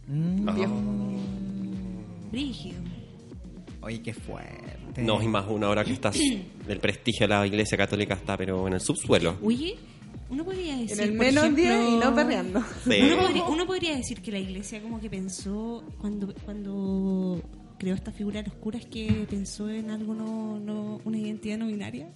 Mm. 0.09 0.47
Brígido. 2.31 2.79
Oye, 3.83 4.01
qué 4.01 4.15
fuerte. 4.15 5.03
No, 5.03 5.21
y 5.23 5.29
más 5.29 5.47
una 5.49 5.69
hora 5.69 5.85
que 5.85 5.93
estás. 5.93 6.17
El 6.69 6.79
prestigio 6.79 7.27
de 7.27 7.35
la 7.35 7.47
iglesia 7.47 7.77
católica 7.77 8.15
está, 8.15 8.37
pero 8.37 8.67
en 8.69 8.75
el 8.75 8.81
subsuelo. 8.81 9.37
Oye, 9.43 9.77
uno 10.31 10.45
podría 10.45 10.77
decir. 10.77 11.01
En 11.01 11.09
el 11.11 11.17
por 11.17 11.27
menos 11.27 11.43
ejemplo, 11.45 11.65
10 11.65 11.89
y 11.91 11.97
no 11.97 12.15
perreando. 12.15 12.63
Sí. 12.89 13.01
Uno 13.03 13.17
podría, 13.23 13.45
uno 13.45 13.67
podría 13.67 13.97
decir 13.97 14.23
que 14.23 14.31
la 14.31 14.39
iglesia 14.39 14.81
como 14.81 15.01
que 15.01 15.11
pensó 15.11 15.83
cuando 16.01 16.33
cuando 16.45 17.43
creó 17.83 17.97
esta 17.97 18.13
figura 18.13 18.41
de 18.41 18.49
los 18.49 18.57
curas 18.59 18.87
que 18.87 19.27
pensó 19.29 19.69
en 19.69 19.91
algo 19.91 20.15
no, 20.15 20.61
no 20.61 21.01
una 21.05 21.19
identidad 21.19 21.59
no 21.59 21.67
binaria. 21.67 22.07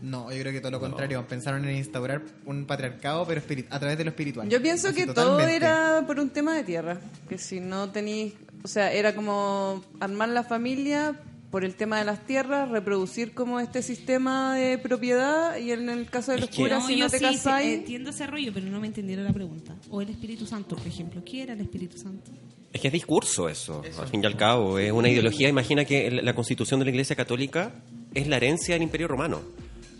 No, 0.00 0.30
yo 0.32 0.38
creo 0.40 0.52
que 0.52 0.60
todo 0.60 0.70
lo 0.70 0.78
contrario. 0.78 1.26
Pensaron 1.26 1.64
en 1.64 1.74
instaurar 1.76 2.22
un 2.46 2.64
patriarcado, 2.64 3.26
pero 3.26 3.42
a 3.70 3.78
través 3.80 3.98
de 3.98 4.04
lo 4.04 4.10
espiritual. 4.10 4.48
Yo 4.48 4.62
pienso 4.62 4.88
Así, 4.88 4.98
que 4.98 5.06
todo 5.06 5.32
totalmente. 5.32 5.56
era 5.56 6.04
por 6.06 6.20
un 6.20 6.30
tema 6.30 6.54
de 6.54 6.62
tierra, 6.62 7.00
que 7.28 7.38
si 7.38 7.58
no 7.58 7.90
tenéis, 7.90 8.34
o 8.62 8.68
sea, 8.68 8.92
era 8.92 9.16
como 9.16 9.82
armar 9.98 10.28
la 10.28 10.44
familia 10.44 11.18
por 11.50 11.64
el 11.64 11.74
tema 11.74 11.98
de 11.98 12.04
las 12.04 12.24
tierras, 12.24 12.68
reproducir 12.68 13.34
como 13.34 13.58
este 13.58 13.82
sistema 13.82 14.54
de 14.54 14.78
propiedad 14.78 15.56
y 15.56 15.72
en 15.72 15.88
el 15.88 16.08
caso 16.08 16.30
de 16.30 16.36
Es 16.36 16.40
los 16.42 16.50
que- 16.50 16.56
curas, 16.62 16.86
si 16.86 16.96
yo 16.98 17.04
no 17.06 17.10
te 17.10 17.18
sí, 17.18 17.24
casáis, 17.24 17.68
sí, 17.68 17.74
entiendo 17.74 18.10
ese 18.10 18.28
rollo, 18.28 18.52
pero 18.54 18.66
no 18.66 18.78
me 18.78 18.86
entendieron 18.86 19.24
la 19.24 19.32
pregunta. 19.32 19.74
O 19.90 20.00
el 20.02 20.10
Espíritu 20.10 20.46
Santo, 20.46 20.76
por 20.76 20.86
ejemplo. 20.86 21.20
¿Qué 21.24 21.42
era 21.42 21.54
el 21.54 21.60
Espíritu 21.62 21.98
Santo? 21.98 22.30
Es 22.74 22.80
que 22.80 22.88
es 22.88 22.92
discurso 22.92 23.48
eso, 23.48 23.82
al 24.00 24.08
fin 24.08 24.20
y 24.20 24.26
al 24.26 24.36
cabo. 24.36 24.80
Es 24.80 24.90
una 24.90 25.08
ideología. 25.08 25.48
Imagina 25.48 25.84
que 25.84 26.10
la 26.10 26.34
constitución 26.34 26.80
de 26.80 26.86
la 26.86 26.90
Iglesia 26.90 27.14
Católica 27.14 27.72
es 28.12 28.26
la 28.26 28.36
herencia 28.36 28.74
del 28.74 28.82
Imperio 28.82 29.06
Romano. 29.06 29.42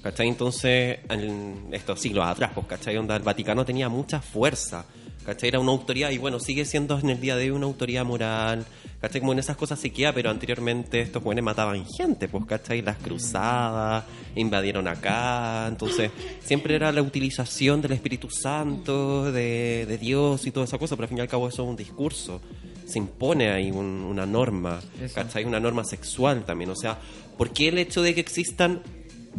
¿Cachai? 0.02 0.26
Entonces, 0.26 0.98
en 1.08 1.68
estos 1.70 2.00
siglos 2.00 2.26
atrás, 2.26 2.50
pues, 2.52 2.66
¿cachai? 2.66 2.96
Onda, 2.98 3.14
el 3.14 3.22
Vaticano 3.22 3.64
tenía 3.64 3.88
mucha 3.88 4.20
fuerza. 4.20 4.86
¿Cachai? 5.24 5.48
Era 5.48 5.58
una 5.60 5.72
autoridad 5.72 6.10
y 6.10 6.18
bueno, 6.18 6.38
sigue 6.38 6.64
siendo 6.66 6.98
en 6.98 7.08
el 7.10 7.20
día 7.20 7.34
de 7.36 7.44
hoy 7.44 7.50
una 7.50 7.66
autoridad 7.66 8.04
moral. 8.04 8.64
¿Cachai? 9.00 9.20
Como 9.20 9.32
en 9.32 9.38
esas 9.38 9.56
cosas 9.56 9.78
se 9.78 9.90
queda, 9.90 10.12
pero 10.12 10.30
anteriormente 10.30 11.00
estos 11.00 11.22
jóvenes 11.22 11.44
mataban 11.44 11.84
gente, 11.86 12.28
pues, 12.28 12.44
¿cachai? 12.46 12.82
Las 12.82 12.96
cruzadas, 12.98 14.04
invadieron 14.36 14.86
acá. 14.88 15.66
Entonces, 15.68 16.10
siempre 16.42 16.74
era 16.74 16.92
la 16.92 17.02
utilización 17.02 17.80
del 17.82 17.92
Espíritu 17.92 18.28
Santo, 18.30 19.30
de, 19.32 19.86
de 19.86 19.98
Dios 19.98 20.46
y 20.46 20.50
toda 20.50 20.64
esa 20.64 20.78
cosa, 20.78 20.94
pero 20.96 21.04
al 21.04 21.08
fin 21.08 21.18
y 21.18 21.20
al 21.22 21.28
cabo 21.28 21.48
eso 21.48 21.62
es 21.62 21.68
un 21.68 21.76
discurso. 21.76 22.40
Se 22.86 22.98
impone 22.98 23.50
ahí 23.50 23.70
un- 23.70 24.04
una 24.04 24.26
norma, 24.26 24.80
Eso. 25.00 25.14
¿cachai? 25.14 25.44
Una 25.44 25.58
norma 25.60 25.84
sexual 25.84 26.44
también. 26.44 26.70
O 26.70 26.76
sea, 26.76 26.98
¿por 27.38 27.50
qué 27.50 27.68
el 27.68 27.78
hecho 27.78 28.02
de 28.02 28.14
que 28.14 28.20
existan 28.20 28.82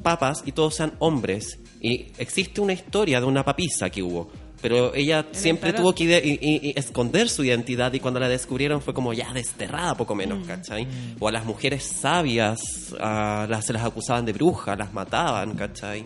papas 0.01 0.43
y 0.45 0.51
todos 0.51 0.75
sean 0.75 0.93
hombres? 0.99 1.59
Y 1.81 2.07
existe 2.17 2.59
una 2.61 2.73
historia 2.73 3.19
de 3.19 3.27
una 3.27 3.45
papisa 3.45 3.89
que 3.91 4.01
hubo. 4.01 4.31
Pero 4.62 4.95
ella 4.95 5.28
siempre 5.32 5.74
tuvo 5.74 5.93
que 5.93 6.06
ide- 6.06 6.22
y- 6.26 6.39
y- 6.41 6.70
y 6.70 6.74
esconder 6.80 7.30
su 7.30 7.43
identidad 7.43 7.93
y 7.93 7.99
cuando 7.99 8.20
la 8.20 8.28
descubrieron 8.30 8.82
fue 8.82 8.93
como 8.93 9.14
ya 9.14 9.32
desterrada 9.34 9.95
poco 9.95 10.16
menos, 10.16 10.45
¿cachai? 10.47 10.88
O 11.20 11.28
a 11.28 11.32
las 11.32 11.45
mujeres 11.45 11.84
sabias 11.84 12.60
a 12.99 13.45
las, 13.49 13.66
se 13.66 13.74
las 13.74 13.84
acusaban 13.84 14.26
de 14.26 14.34
brujas, 14.34 14.78
las 14.78 14.91
mataban, 14.93 15.56
¿cachai? 15.56 16.03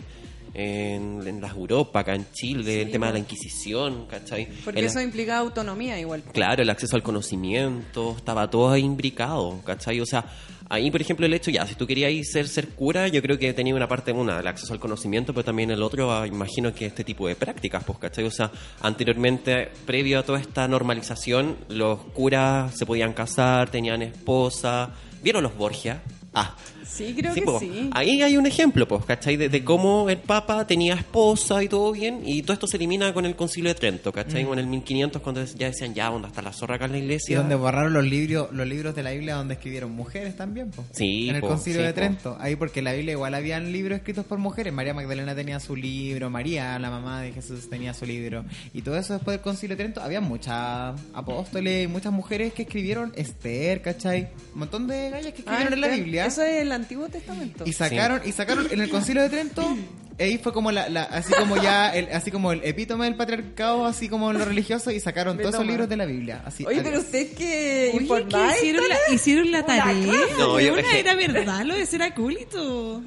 En, 0.52 1.24
en 1.26 1.40
las 1.40 1.52
Europa, 1.54 2.00
acá 2.00 2.14
en 2.14 2.26
Chile, 2.32 2.82
el 2.82 2.90
tema 2.90 3.06
de 3.06 3.12
la 3.14 3.18
Inquisición, 3.20 4.06
¿cachai? 4.06 4.48
porque 4.64 4.80
El- 4.80 4.86
eso 4.86 5.00
implica 5.00 5.38
autonomía 5.38 5.98
igual. 5.98 6.22
Claro, 6.32 6.62
el 6.62 6.70
acceso 6.70 6.96
al 6.96 7.02
conocimiento, 7.04 8.14
estaba 8.16 8.50
todo 8.50 8.70
ahí 8.72 8.82
imbricado, 8.82 9.60
¿cachai? 9.64 10.00
O 10.00 10.06
sea, 10.06 10.24
ahí, 10.70 10.90
por 10.90 11.02
ejemplo, 11.02 11.26
el 11.26 11.34
hecho, 11.34 11.50
ya, 11.50 11.66
si 11.66 11.74
tú 11.74 11.86
querías 11.86 12.12
ser, 12.26 12.48
ser 12.48 12.68
cura, 12.68 13.08
yo 13.08 13.20
creo 13.20 13.38
que 13.38 13.52
tenía 13.52 13.74
una 13.74 13.88
parte, 13.88 14.12
una, 14.12 14.40
el 14.40 14.46
acceso 14.46 14.72
al 14.72 14.80
conocimiento, 14.80 15.34
pero 15.34 15.44
también 15.44 15.70
el 15.70 15.82
otro, 15.82 16.10
ah, 16.10 16.26
imagino 16.26 16.72
que 16.72 16.86
este 16.86 17.04
tipo 17.04 17.28
de 17.28 17.36
prácticas, 17.36 17.84
pues, 17.84 17.98
¿cachai? 17.98 18.24
O 18.24 18.30
sea, 18.30 18.50
anteriormente, 18.80 19.70
previo 19.84 20.20
a 20.20 20.22
toda 20.22 20.40
esta 20.40 20.66
normalización, 20.66 21.58
los 21.68 21.98
curas 22.14 22.74
se 22.78 22.86
podían 22.86 23.12
casar, 23.12 23.70
tenían 23.70 24.00
esposa. 24.00 24.94
¿Vieron 25.22 25.42
los 25.42 25.54
Borgia? 25.56 26.00
Ah, 26.32 26.56
Sí, 26.90 27.14
creo 27.16 27.32
Sí, 27.34 27.40
que 27.40 27.46
po. 27.46 27.58
sí. 27.60 27.90
Ahí 27.92 28.20
hay 28.22 28.36
un 28.36 28.46
ejemplo, 28.46 28.86
pues, 28.88 29.04
¿cachai? 29.04 29.36
De, 29.36 29.48
de 29.48 29.64
cómo 29.64 30.08
el 30.10 30.18
Papa 30.18 30.66
tenía 30.66 30.94
esposa 30.94 31.62
y 31.62 31.68
todo 31.68 31.92
bien, 31.92 32.20
y 32.24 32.42
todo 32.42 32.52
esto 32.54 32.66
se 32.66 32.76
elimina 32.76 33.12
con 33.14 33.24
el 33.26 33.36
Concilio 33.36 33.68
de 33.70 33.74
Trento, 33.74 34.12
¿cachai? 34.12 34.44
Con 34.44 34.58
el 34.58 34.66
1500, 34.66 35.22
cuando 35.22 35.44
ya 35.44 35.68
decían, 35.68 35.94
ya, 35.94 36.10
¿dónde 36.10 36.28
está 36.28 36.42
la 36.42 36.52
zorra 36.52 36.76
acá 36.76 36.86
en 36.86 36.92
la 36.92 36.98
Y 36.98 37.02
iglesia? 37.02 37.38
donde 37.38 37.54
borraron 37.54 37.92
los 37.92 38.04
libros, 38.04 38.48
los 38.52 38.66
libros 38.66 38.94
de 38.94 39.02
la 39.02 39.10
Biblia 39.12 39.34
donde 39.36 39.54
escribieron 39.54 39.92
mujeres 39.92 40.36
también, 40.36 40.70
po. 40.70 40.84
Sí, 40.92 41.28
En 41.28 41.36
el 41.36 41.40
po, 41.40 41.48
concilio 41.48 41.80
sí, 41.80 41.86
de 41.86 41.92
po. 41.92 41.96
Trento. 42.00 42.36
Ahí 42.40 42.56
porque 42.56 42.80
en 42.80 42.84
la 42.86 42.92
Biblia 42.92 43.12
igual 43.12 43.34
habían 43.34 43.72
libros 43.72 43.96
escritos 43.98 44.24
por 44.26 44.38
mujeres. 44.38 44.72
María 44.72 44.92
Magdalena 44.94 45.34
tenía 45.34 45.60
su 45.60 45.76
libro, 45.76 46.28
María, 46.30 46.78
la 46.78 46.90
mamá 46.90 47.22
de 47.22 47.32
Jesús, 47.32 47.68
tenía 47.70 47.94
su 47.94 48.04
libro. 48.06 48.44
Y 48.74 48.82
todo 48.82 48.96
eso 48.98 49.14
después 49.14 49.36
del 49.36 49.42
concilio 49.42 49.76
de 49.76 49.82
Trento, 49.84 50.00
había 50.02 50.20
muchas 50.20 51.00
apóstoles, 51.14 51.88
muchas 51.88 52.12
mujeres 52.12 52.52
que 52.52 52.62
escribieron 52.62 53.12
Esther, 53.16 53.82
¿cachai? 53.82 54.28
Un 54.54 54.60
montón 54.60 54.86
de 54.86 55.10
gallas 55.10 55.32
que 55.32 55.38
escribieron 55.40 55.72
Ah, 55.72 55.74
en 55.74 55.80
la 55.80 55.88
Biblia. 55.88 56.26
Eso 56.26 56.42
es 56.42 56.62
el 56.62 56.72
Antiguo 56.80 57.08
Testamento. 57.08 57.64
Y 57.66 57.72
sacaron, 57.72 58.20
y 58.24 58.32
sacaron 58.32 58.66
en 58.70 58.80
el 58.80 58.90
concilio 58.90 59.22
de 59.22 59.28
Trento, 59.30 59.76
ahí 60.18 60.38
fue 60.38 60.52
como 60.52 60.70
la, 60.72 60.88
la- 60.88 61.04
así 61.04 61.32
como 61.32 61.56
ya, 61.56 61.88
el, 61.94 62.08
así 62.12 62.30
como 62.30 62.52
el 62.52 62.60
epítome 62.64 63.04
del 63.06 63.14
patriarcado, 63.16 63.86
así 63.86 64.08
como 64.08 64.32
lo 64.32 64.44
religioso, 64.44 64.90
y 64.90 65.00
sacaron 65.00 65.36
Me 65.36 65.42
todos 65.42 65.54
esos 65.54 65.66
libros 65.66 65.88
de 65.88 65.96
la 65.96 66.04
Biblia. 66.06 66.42
Así, 66.44 66.64
Oye, 66.66 66.80
adiós. 66.80 66.90
pero 66.90 67.00
usted 67.00 67.32
que 67.36 67.90
Oye, 67.94 68.02
informáis, 68.02 68.52
¿qué 68.52 68.58
hicieron, 68.58 68.88
la, 68.88 69.14
hicieron 69.14 69.50
la 69.52 69.64
tarea. 69.66 70.12
No, 70.38 70.58
yo- 70.60 70.76
era 70.76 71.14
verdad 71.14 71.62
lo 71.64 71.74
de 71.74 71.86
ser 71.86 72.02
acólito. 72.02 73.02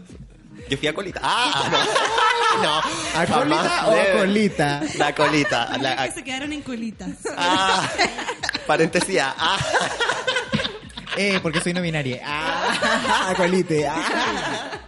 Yo 0.69 0.77
fui 0.77 0.87
a 0.87 0.93
colita. 0.93 1.19
¡Ah! 1.21 1.69
No, 2.63 2.81
no 3.19 3.19
¿Acolita 3.19 3.69
jamás 3.69 3.87
o 3.89 3.91
acolita? 4.17 4.81
La 4.97 5.13
colita. 5.13 5.77
La, 5.77 6.05
que 6.07 6.11
se 6.13 6.23
quedaron 6.23 6.53
en 6.53 6.61
colitas. 6.61 7.09
ah, 7.35 7.89
paréntesis. 8.65 9.19
Ah, 9.21 9.57
Eh, 11.17 11.39
porque 11.41 11.61
soy 11.61 11.73
no 11.73 11.81
binaria. 11.81 12.21
Ah, 12.23 13.29
acolite. 13.31 13.87
Ah. 13.87 14.79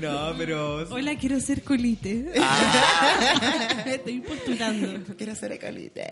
No, 0.00 0.34
pero... 0.36 0.84
Hola, 0.90 1.14
quiero 1.16 1.38
ser 1.38 1.62
colite. 1.62 2.32
Ah. 2.40 3.84
Estoy 3.86 4.20
postulando. 4.20 5.14
Quiero 5.16 5.34
ser 5.34 5.52
acolite. 5.52 6.02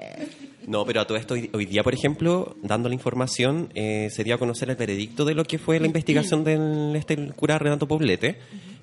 No, 0.66 0.84
pero 0.84 1.00
a 1.00 1.06
todo 1.06 1.18
esto, 1.18 1.34
hoy, 1.34 1.66
día, 1.66 1.82
por 1.82 1.94
ejemplo, 1.94 2.56
dando 2.62 2.88
la 2.88 2.94
información, 2.94 3.70
eh, 3.74 4.08
se 4.12 4.22
dio 4.22 4.36
a 4.36 4.38
conocer 4.38 4.70
el 4.70 4.76
veredicto 4.76 5.24
de 5.24 5.34
lo 5.34 5.44
que 5.44 5.58
fue 5.58 5.80
la 5.80 5.86
investigación 5.86 6.44
del 6.44 6.94
este, 6.94 7.14
el 7.14 7.34
cura 7.34 7.58
Renato 7.58 7.88
Poblete, 7.88 8.38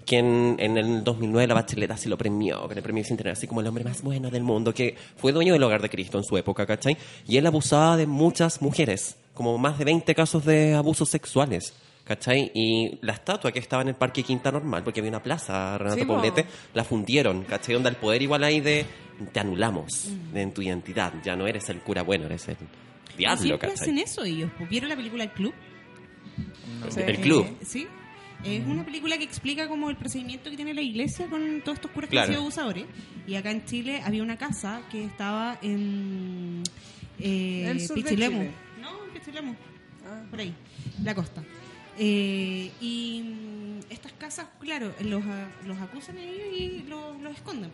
quien 0.06 0.58
en 0.60 0.78
el 0.78 1.04
2009 1.04 1.48
la 1.48 1.54
Bachelet 1.54 1.92
así 1.92 2.10
lo 2.10 2.18
premió, 2.18 2.68
con 2.68 2.76
el 2.78 2.84
premio 2.84 3.04
Bicentenario, 3.04 3.34
así 3.34 3.48
como 3.48 3.62
el 3.62 3.68
hombre 3.68 3.84
más 3.84 4.02
bueno 4.02 4.30
del 4.30 4.44
mundo, 4.44 4.74
que 4.74 4.96
fue 5.16 5.32
dueño 5.32 5.54
del 5.54 5.64
hogar 5.64 5.82
de 5.82 5.90
Cristo 5.90 6.18
en 6.18 6.24
su 6.24 6.38
época, 6.38 6.66
¿cachai? 6.66 6.98
Y 7.28 7.38
él 7.38 7.46
abusaba 7.46 7.96
de 7.96 8.08
muchas 8.08 8.62
mujeres, 8.62 9.16
como 9.38 9.56
más 9.60 9.78
de 9.78 9.86
20 9.86 10.16
casos 10.16 10.44
de 10.44 10.74
abusos 10.74 11.08
sexuales. 11.10 11.74
¿Cachai? 12.04 12.52
Y 12.56 12.98
la 13.02 13.12
estatua 13.14 13.52
que 13.52 13.60
estaba 13.60 13.82
en 13.82 13.90
el 13.90 13.96
Parque 13.96 14.24
Quinta 14.24 14.50
Normal, 14.50 14.82
porque 14.82 15.02
había 15.02 15.10
una 15.12 15.22
plaza, 15.22 15.78
Renato 15.78 16.00
Sí, 16.00 16.06
po. 16.06 16.16
Poblete, 16.16 16.46
la 16.74 16.86
fundieron, 16.86 17.44
¿cachai? 17.44 17.76
Onda 17.76 17.90
el 17.90 17.98
poder 17.98 18.22
igual 18.22 18.46
ahí 18.46 18.62
de 18.62 18.86
te 19.34 19.40
anulamos 19.42 20.10
de 20.32 20.42
en 20.42 20.54
tu 20.54 20.62
identidad, 20.62 21.14
ya 21.22 21.36
no 21.36 21.48
eres 21.48 21.68
el 21.68 21.82
cura 21.82 22.04
bueno, 22.04 22.28
eres 22.28 22.48
el 22.48 22.56
diablo, 23.18 23.42
Siempre 23.42 23.70
¿cachai? 23.70 23.84
hacen 23.84 23.98
eso 23.98 24.24
ellos. 24.24 24.50
¿Vieron 24.70 24.88
la 24.88 24.96
película 24.96 25.26
El 25.26 25.32
Club? 25.32 25.54
Sí. 26.90 27.02
El 27.06 27.18
club. 27.18 27.46
Eh, 27.46 27.66
sí. 27.66 27.88
Es 28.46 28.66
una 28.66 28.86
película 28.86 29.18
que 29.18 29.26
explica 29.26 29.68
como 29.68 29.90
el 29.90 29.98
procedimiento 29.98 30.50
que 30.50 30.56
tiene 30.56 30.74
la 30.74 30.82
iglesia 30.82 31.28
con 31.28 31.62
todos 31.62 31.76
estos 31.78 31.92
curas 31.92 32.10
que 32.10 32.20
han 32.20 32.28
sido 32.28 32.40
abusadores. 32.40 32.86
Y 33.28 33.36
acá 33.36 33.52
en 33.52 33.66
Chile 33.66 34.02
había 34.06 34.24
una 34.24 34.38
casa 34.38 34.82
que 34.92 35.04
estaba 35.04 35.60
en 35.62 36.64
eh, 37.20 37.68
El 37.70 37.86
sur 37.86 37.98
de 37.98 38.04
Pichilemu. 38.04 38.42
Chile. 38.44 38.67
Pichilemu. 39.20 39.54
Ah. 40.06 40.24
Por 40.30 40.40
ahí, 40.40 40.54
la 41.04 41.14
costa. 41.16 41.44
Eh, 42.00 42.72
y, 42.80 43.24
estas 43.90 44.12
casas, 44.14 44.48
claro, 44.60 44.94
los, 45.02 45.24
a- 45.26 45.50
los 45.66 45.78
acusan 45.80 46.18
a 46.18 46.22
ellos 46.22 46.48
y 46.58 46.84
los, 46.88 47.20
los 47.22 47.34
esconden. 47.34 47.72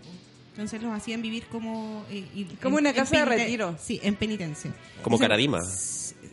Entonces 0.52 0.82
los 0.82 0.94
hacían 0.94 1.22
vivir 1.22 1.46
como... 1.48 2.06
eh, 2.10 2.26
y- 2.34 2.46
Como 2.62 2.78
una 2.78 2.94
casa 2.94 3.18
de 3.20 3.26
retiro. 3.26 3.76
Sí, 3.82 4.00
en 4.04 4.16
penitencia. 4.16 4.72
Como 5.02 5.18
Caradima. 5.20 5.60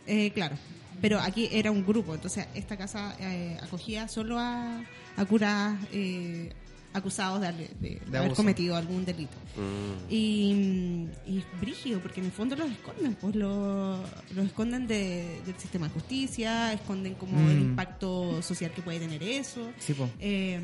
eh, 0.07 0.31
claro. 0.33 0.57
Pero 1.01 1.19
aquí 1.19 1.49
era 1.51 1.71
un 1.71 1.85
grupo, 1.87 2.15
entonces 2.15 2.47
esta 2.55 2.77
casa 2.77 3.17
eh, 3.19 3.57
acogía 3.63 4.07
solo 4.07 4.39
a, 4.39 4.85
a 5.17 5.25
curas 5.25 5.75
eh, 5.93 6.53
acusados 6.93 7.41
de, 7.41 7.47
haber- 7.49 7.75
de 7.77 8.01
haber 8.09 8.17
abuso. 8.27 8.37
cometido 8.37 8.75
algún 8.77 9.05
delito. 9.05 9.37
Mm. 9.57 10.13
Y, 10.13 11.07
y 11.27 11.39
es 11.39 11.61
brígido, 11.61 12.01
porque 12.01 12.21
en 12.21 12.27
el 12.27 12.33
fondo 12.33 12.57
los 12.57 12.71
esconden, 12.71 13.15
pues 13.15 13.37
lo- 13.37 14.03
los 14.35 14.47
esconden 14.47 14.87
de- 14.87 15.41
del 15.47 15.55
sistema 15.57 15.87
de 15.89 15.95
justicia, 15.95 16.73
esconden 16.73 17.15
como 17.15 17.39
el 17.49 17.57
Mm. 17.59 17.61
impacto 17.71 18.43
social 18.43 18.71
que 18.73 18.83
puede 18.83 18.99
tener 19.01 19.23
eso. 19.23 19.71
Sí. 19.79 19.95
Eh, 20.19 20.59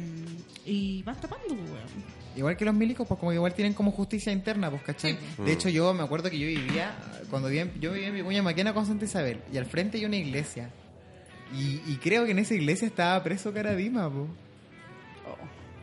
y 0.65 1.03
van 1.05 1.17
tapando, 1.21 1.49
pues, 1.49 1.61
weón. 1.71 2.17
Igual 2.37 2.57
que 2.57 2.65
los 2.67 2.75
milicos, 2.75 3.07
pues 3.09 3.19
como 3.19 3.33
igual 3.33 3.55
tienen 3.55 3.73
como 3.73 3.93
justicia 3.93 4.31
interna, 4.33 4.69
pues, 4.69 4.83
¿cachai? 4.83 5.17
De 5.39 5.53
hecho, 5.53 5.69
yo 5.71 5.95
me 5.95 6.03
acuerdo 6.03 6.29
que 6.29 6.39
yo 6.39 6.47
vivía, 6.47 6.95
cuando 7.31 7.49
vivía, 7.49 7.63
en- 7.63 7.81
yo 7.81 7.93
vivía 7.93 8.09
en 8.09 8.15
Vicuña 8.15 8.43
Maquena 8.43 8.75
con 8.75 8.85
Santa 8.85 9.05
Isabel, 9.07 9.39
y 9.53 9.57
al 9.57 9.65
frente 9.67 9.97
hay 9.99 10.05
una 10.05 10.17
iglesia. 10.17 10.71
Y, 11.55 11.81
y 11.91 11.99
creo 12.03 12.25
que 12.25 12.33
en 12.33 12.41
esa 12.41 12.55
iglesia 12.55 12.89
estaba 12.89 13.23
preso 13.23 13.53
Caradima, 13.55 14.11
pues. 14.13 14.27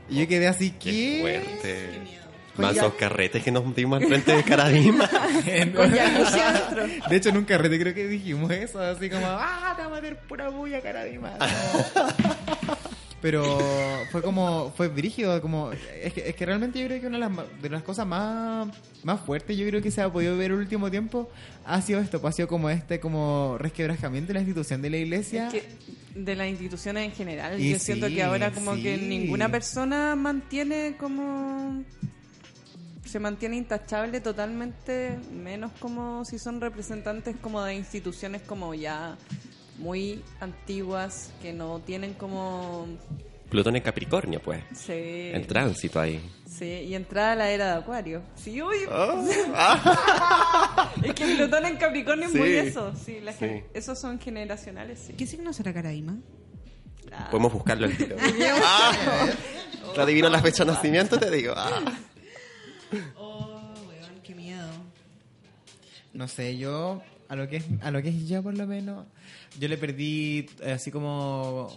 Y 0.09 0.19
yo 0.19 0.27
quedé 0.27 0.47
así, 0.47 0.71
Qué 0.71 0.91
¿qué? 0.91 1.17
fuerte. 1.21 1.89
Pues 2.55 2.67
Mansos 2.67 2.93
carretes 2.93 3.43
que 3.43 3.51
nos 3.51 3.75
dimos 3.75 3.99
al 3.99 4.07
frente 4.07 4.35
de 4.35 4.43
Caradima. 4.43 5.09
De 7.09 7.15
hecho, 7.15 7.29
en 7.29 7.37
un 7.37 7.45
carrete 7.45 7.79
creo 7.79 7.95
que 7.95 8.07
dijimos 8.07 8.51
eso, 8.51 8.79
así 8.79 9.09
como, 9.09 9.25
ah, 9.25 9.73
te 9.75 9.81
vamos 9.81 9.97
a 9.97 10.01
meter 10.01 10.17
pura 10.19 10.49
bulla, 10.49 10.79
Caradima. 10.79 11.31
Pero 13.23 13.57
fue 14.11 14.21
como, 14.21 14.73
fue 14.75 14.89
brígido, 14.89 15.41
como, 15.41 15.71
es 15.71 16.11
que, 16.11 16.27
es 16.27 16.35
que 16.35 16.45
realmente 16.45 16.77
yo 16.77 16.87
creo 16.87 16.99
que 16.99 17.07
una 17.07 17.17
de 17.17 17.33
las, 17.33 17.61
de 17.61 17.69
las 17.69 17.81
cosas 17.81 18.05
más, 18.05 18.67
más 19.01 19.21
fuertes 19.21 19.57
yo 19.57 19.65
creo 19.65 19.81
que 19.81 19.91
se 19.91 20.01
ha 20.01 20.11
podido 20.11 20.35
ver 20.35 20.51
el 20.51 20.57
último 20.57 20.91
tiempo 20.91 21.29
ha 21.65 21.81
sido 21.81 22.01
esto, 22.01 22.19
pues 22.19 22.33
ha 22.33 22.35
sido 22.35 22.49
como 22.49 22.69
este, 22.69 22.99
como 22.99 23.55
resquebrajamiento 23.59 24.27
de 24.27 24.33
la 24.33 24.39
institución 24.41 24.81
de 24.81 24.89
la 24.89 24.97
iglesia. 24.97 25.47
Es 25.47 25.53
que 25.53 25.69
de 26.15 26.35
las 26.35 26.49
instituciones 26.49 27.05
en 27.05 27.11
general, 27.13 27.61
Y 27.61 27.71
yo 27.71 27.79
siento 27.79 28.07
que 28.09 28.21
ahora 28.21 28.51
como 28.51 28.75
que 28.75 28.97
ninguna 28.97 29.47
persona 29.47 30.17
mantiene 30.17 30.97
como 30.99 31.81
se 33.05 33.19
mantiene 33.19 33.55
intachable 33.55 34.19
totalmente, 34.19 35.17
menos 35.31 35.71
como 35.79 36.25
si 36.25 36.39
son 36.39 36.59
representantes 36.59 37.37
como 37.41 37.63
de 37.63 37.75
instituciones 37.75 38.41
como 38.41 38.73
ya 38.73 39.17
muy 39.83 40.23
antiguas 40.39 41.31
que 41.41 41.53
no 41.53 41.79
tienen 41.85 42.13
como 42.13 42.87
Plutón 43.49 43.75
en 43.75 43.83
Capricornio, 43.83 44.41
pues. 44.41 44.63
se, 44.73 45.35
En 45.35 45.45
tránsito 45.45 45.99
ahí. 45.99 46.19
sí, 46.47 46.65
y 46.65 46.95
entrada 46.95 47.33
a 47.33 47.35
la 47.35 47.51
era 47.51 47.73
de 47.73 47.79
Acuario. 47.81 48.23
Sí, 48.35 48.61
uy. 48.61 48.77
Ah. 48.89 50.91
es 51.03 51.13
que 51.13 51.35
Plutón 51.35 51.65
en 51.65 51.77
Capricornio 51.77 52.29
Sí. 52.29 52.33
es 52.35 52.39
muy 52.39 52.53
eso, 52.55 52.93
sí, 52.95 53.19
la 53.21 53.31
Sí. 53.33 53.39
gen- 53.39 53.65
esos 53.73 53.99
son 53.99 54.19
generacionales, 54.19 54.99
sí. 55.05 55.13
¿Qué 55.13 55.27
signo 55.27 55.53
será 55.53 55.73
Caraima? 55.73 56.15
Ah. 57.11 57.27
Podemos 57.29 57.53
buscarlo 57.53 57.85
al 57.85 57.95
tiro. 57.97 58.15
Ah. 58.65 59.29
Te 59.93 60.01
adivino 60.01 60.29
la 60.29 60.41
fecha 60.41 60.65
de 60.65 60.71
nacimiento, 60.71 61.19
te 61.19 61.29
digo. 61.29 61.53
Ah. 61.55 61.69
Oh, 63.17 63.73
weón, 63.87 64.19
qué 64.23 64.33
miedo. 64.33 64.67
No 66.13 66.27
sé, 66.27 66.57
yo 66.57 67.03
a 67.33 67.35
lo 67.35 67.47
que 67.49 67.57
es 67.57 67.63
a 67.81 67.91
lo 67.91 68.01
que 68.01 68.09
es 68.09 68.27
yo 68.27 68.41
por 68.43 68.55
lo 68.57 68.65
menos, 68.67 69.05
yo 69.59 69.67
le 69.67 69.77
perdí 69.77 70.45
eh, 70.61 70.71
así 70.73 70.91
como 70.91 71.67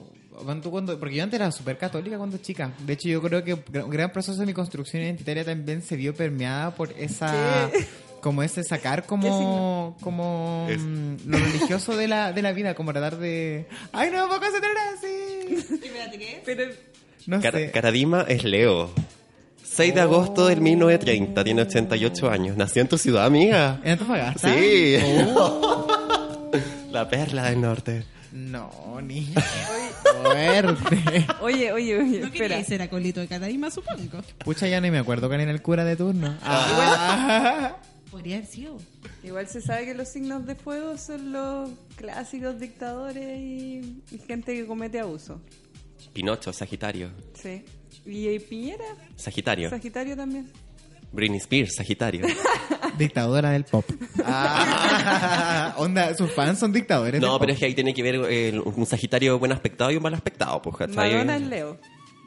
cuando, 0.44 0.70
cuando 0.70 0.98
porque 1.00 1.16
yo 1.16 1.22
antes 1.24 1.40
era 1.40 1.50
súper 1.50 1.78
católica 1.78 2.18
cuando 2.18 2.36
chica. 2.38 2.72
De 2.86 2.92
hecho, 2.92 3.08
yo 3.08 3.22
creo 3.22 3.42
que 3.42 3.54
un 3.54 3.90
gran 3.90 4.12
proceso 4.12 4.38
de 4.38 4.46
mi 4.46 4.52
construcción 4.52 5.02
identitaria 5.02 5.44
también 5.44 5.82
se 5.82 5.96
vio 5.96 6.14
permeada 6.14 6.74
por 6.74 6.92
esa 6.92 7.70
¿Qué? 7.72 7.86
como 8.20 8.42
ese 8.42 8.62
sacar 8.64 9.06
como 9.06 9.96
como 10.00 10.66
Es- 10.68 10.80
mm, 10.82 11.16
lo 11.26 11.38
religioso 11.38 11.96
de 11.96 12.08
la 12.08 12.32
de 12.32 12.42
la 12.42 12.52
vida, 12.52 12.74
como 12.74 12.92
tratar 12.92 13.16
de 13.18 13.66
ay, 13.92 14.10
no 14.10 14.22
me 14.22 14.26
puedo 14.28 14.40
concentrar 14.40 14.76
así. 14.94 15.54
Espérate, 15.74 16.18
¿qué? 16.18 16.42
Pero 16.44 16.72
No 17.26 17.40
Cara- 17.40 17.58
sé. 17.58 17.70
Caradima 17.70 18.24
es 18.28 18.44
Leo. 18.44 18.90
6 19.76 19.94
de 19.94 20.00
agosto 20.00 20.46
del 20.46 20.62
1930, 20.62 21.44
tiene 21.44 21.60
88 21.62 22.30
años. 22.30 22.56
Nació 22.56 22.80
en 22.80 22.88
tu 22.88 22.96
ciudad, 22.96 23.26
amiga. 23.26 23.78
¿En 23.84 23.92
Antofagasta? 23.92 24.54
Sí. 24.54 24.96
La 26.90 27.06
perla 27.10 27.50
del 27.50 27.60
norte. 27.60 28.04
No, 28.32 28.98
ni 29.02 29.22
fuerte. 30.22 31.26
Oye, 31.42 31.72
oye, 31.72 31.96
oye, 31.98 32.20
No 32.20 32.26
espera. 32.26 32.30
quería 32.30 32.64
ser 32.64 32.80
acólito 32.82 33.20
de 33.20 33.26
Caraima, 33.28 33.70
supongo. 33.70 34.22
Pucha, 34.44 34.66
ya 34.66 34.80
ni 34.80 34.90
me 34.90 34.98
acuerdo 34.98 35.28
quién 35.28 35.42
era 35.42 35.50
el 35.50 35.60
cura 35.60 35.84
de 35.84 35.94
turno. 35.96 36.34
Ah. 36.42 37.76
Podría 38.10 38.36
haber 38.36 38.48
sido. 38.48 38.78
Igual 39.24 39.46
se 39.48 39.60
sabe 39.60 39.84
que 39.84 39.92
los 39.94 40.08
signos 40.08 40.46
de 40.46 40.54
fuego 40.54 40.96
son 40.96 41.32
los 41.32 41.68
clásicos 41.96 42.58
dictadores 42.58 43.38
y, 43.40 44.00
y 44.10 44.18
gente 44.26 44.54
que 44.54 44.66
comete 44.66 45.00
abuso. 45.00 45.40
Pinocho, 46.14 46.50
Sagitario. 46.52 47.10
Sí. 47.34 47.62
¿Y 48.06 48.38
Piñera? 48.38 48.84
Sagitario. 49.16 49.70
Sagitario 49.70 50.16
también. 50.16 50.50
Britney 51.12 51.38
Spears, 51.38 51.74
Sagitario. 51.76 52.26
Dictadora 52.98 53.50
del 53.50 53.64
pop. 53.64 53.84
Ah, 54.24 55.74
onda, 55.78 56.14
sus 56.14 56.30
fans 56.32 56.58
son 56.58 56.72
dictadores. 56.72 57.20
No, 57.20 57.32
del 57.32 57.38
pero 57.40 57.48
pop. 57.48 57.54
es 57.54 57.58
que 57.58 57.66
ahí 57.66 57.74
tiene 57.74 57.94
que 57.94 58.02
ver 58.02 58.20
eh, 58.28 58.58
un 58.64 58.86
Sagitario 58.86 59.38
buen 59.38 59.52
aspectado 59.52 59.90
y 59.90 59.96
un 59.96 60.02
mal 60.02 60.14
aspectado, 60.14 60.60
pues, 60.62 60.76
¿cachai? 60.76 61.12
Madonna 61.12 61.36
es 61.36 61.42
Leo. 61.42 61.78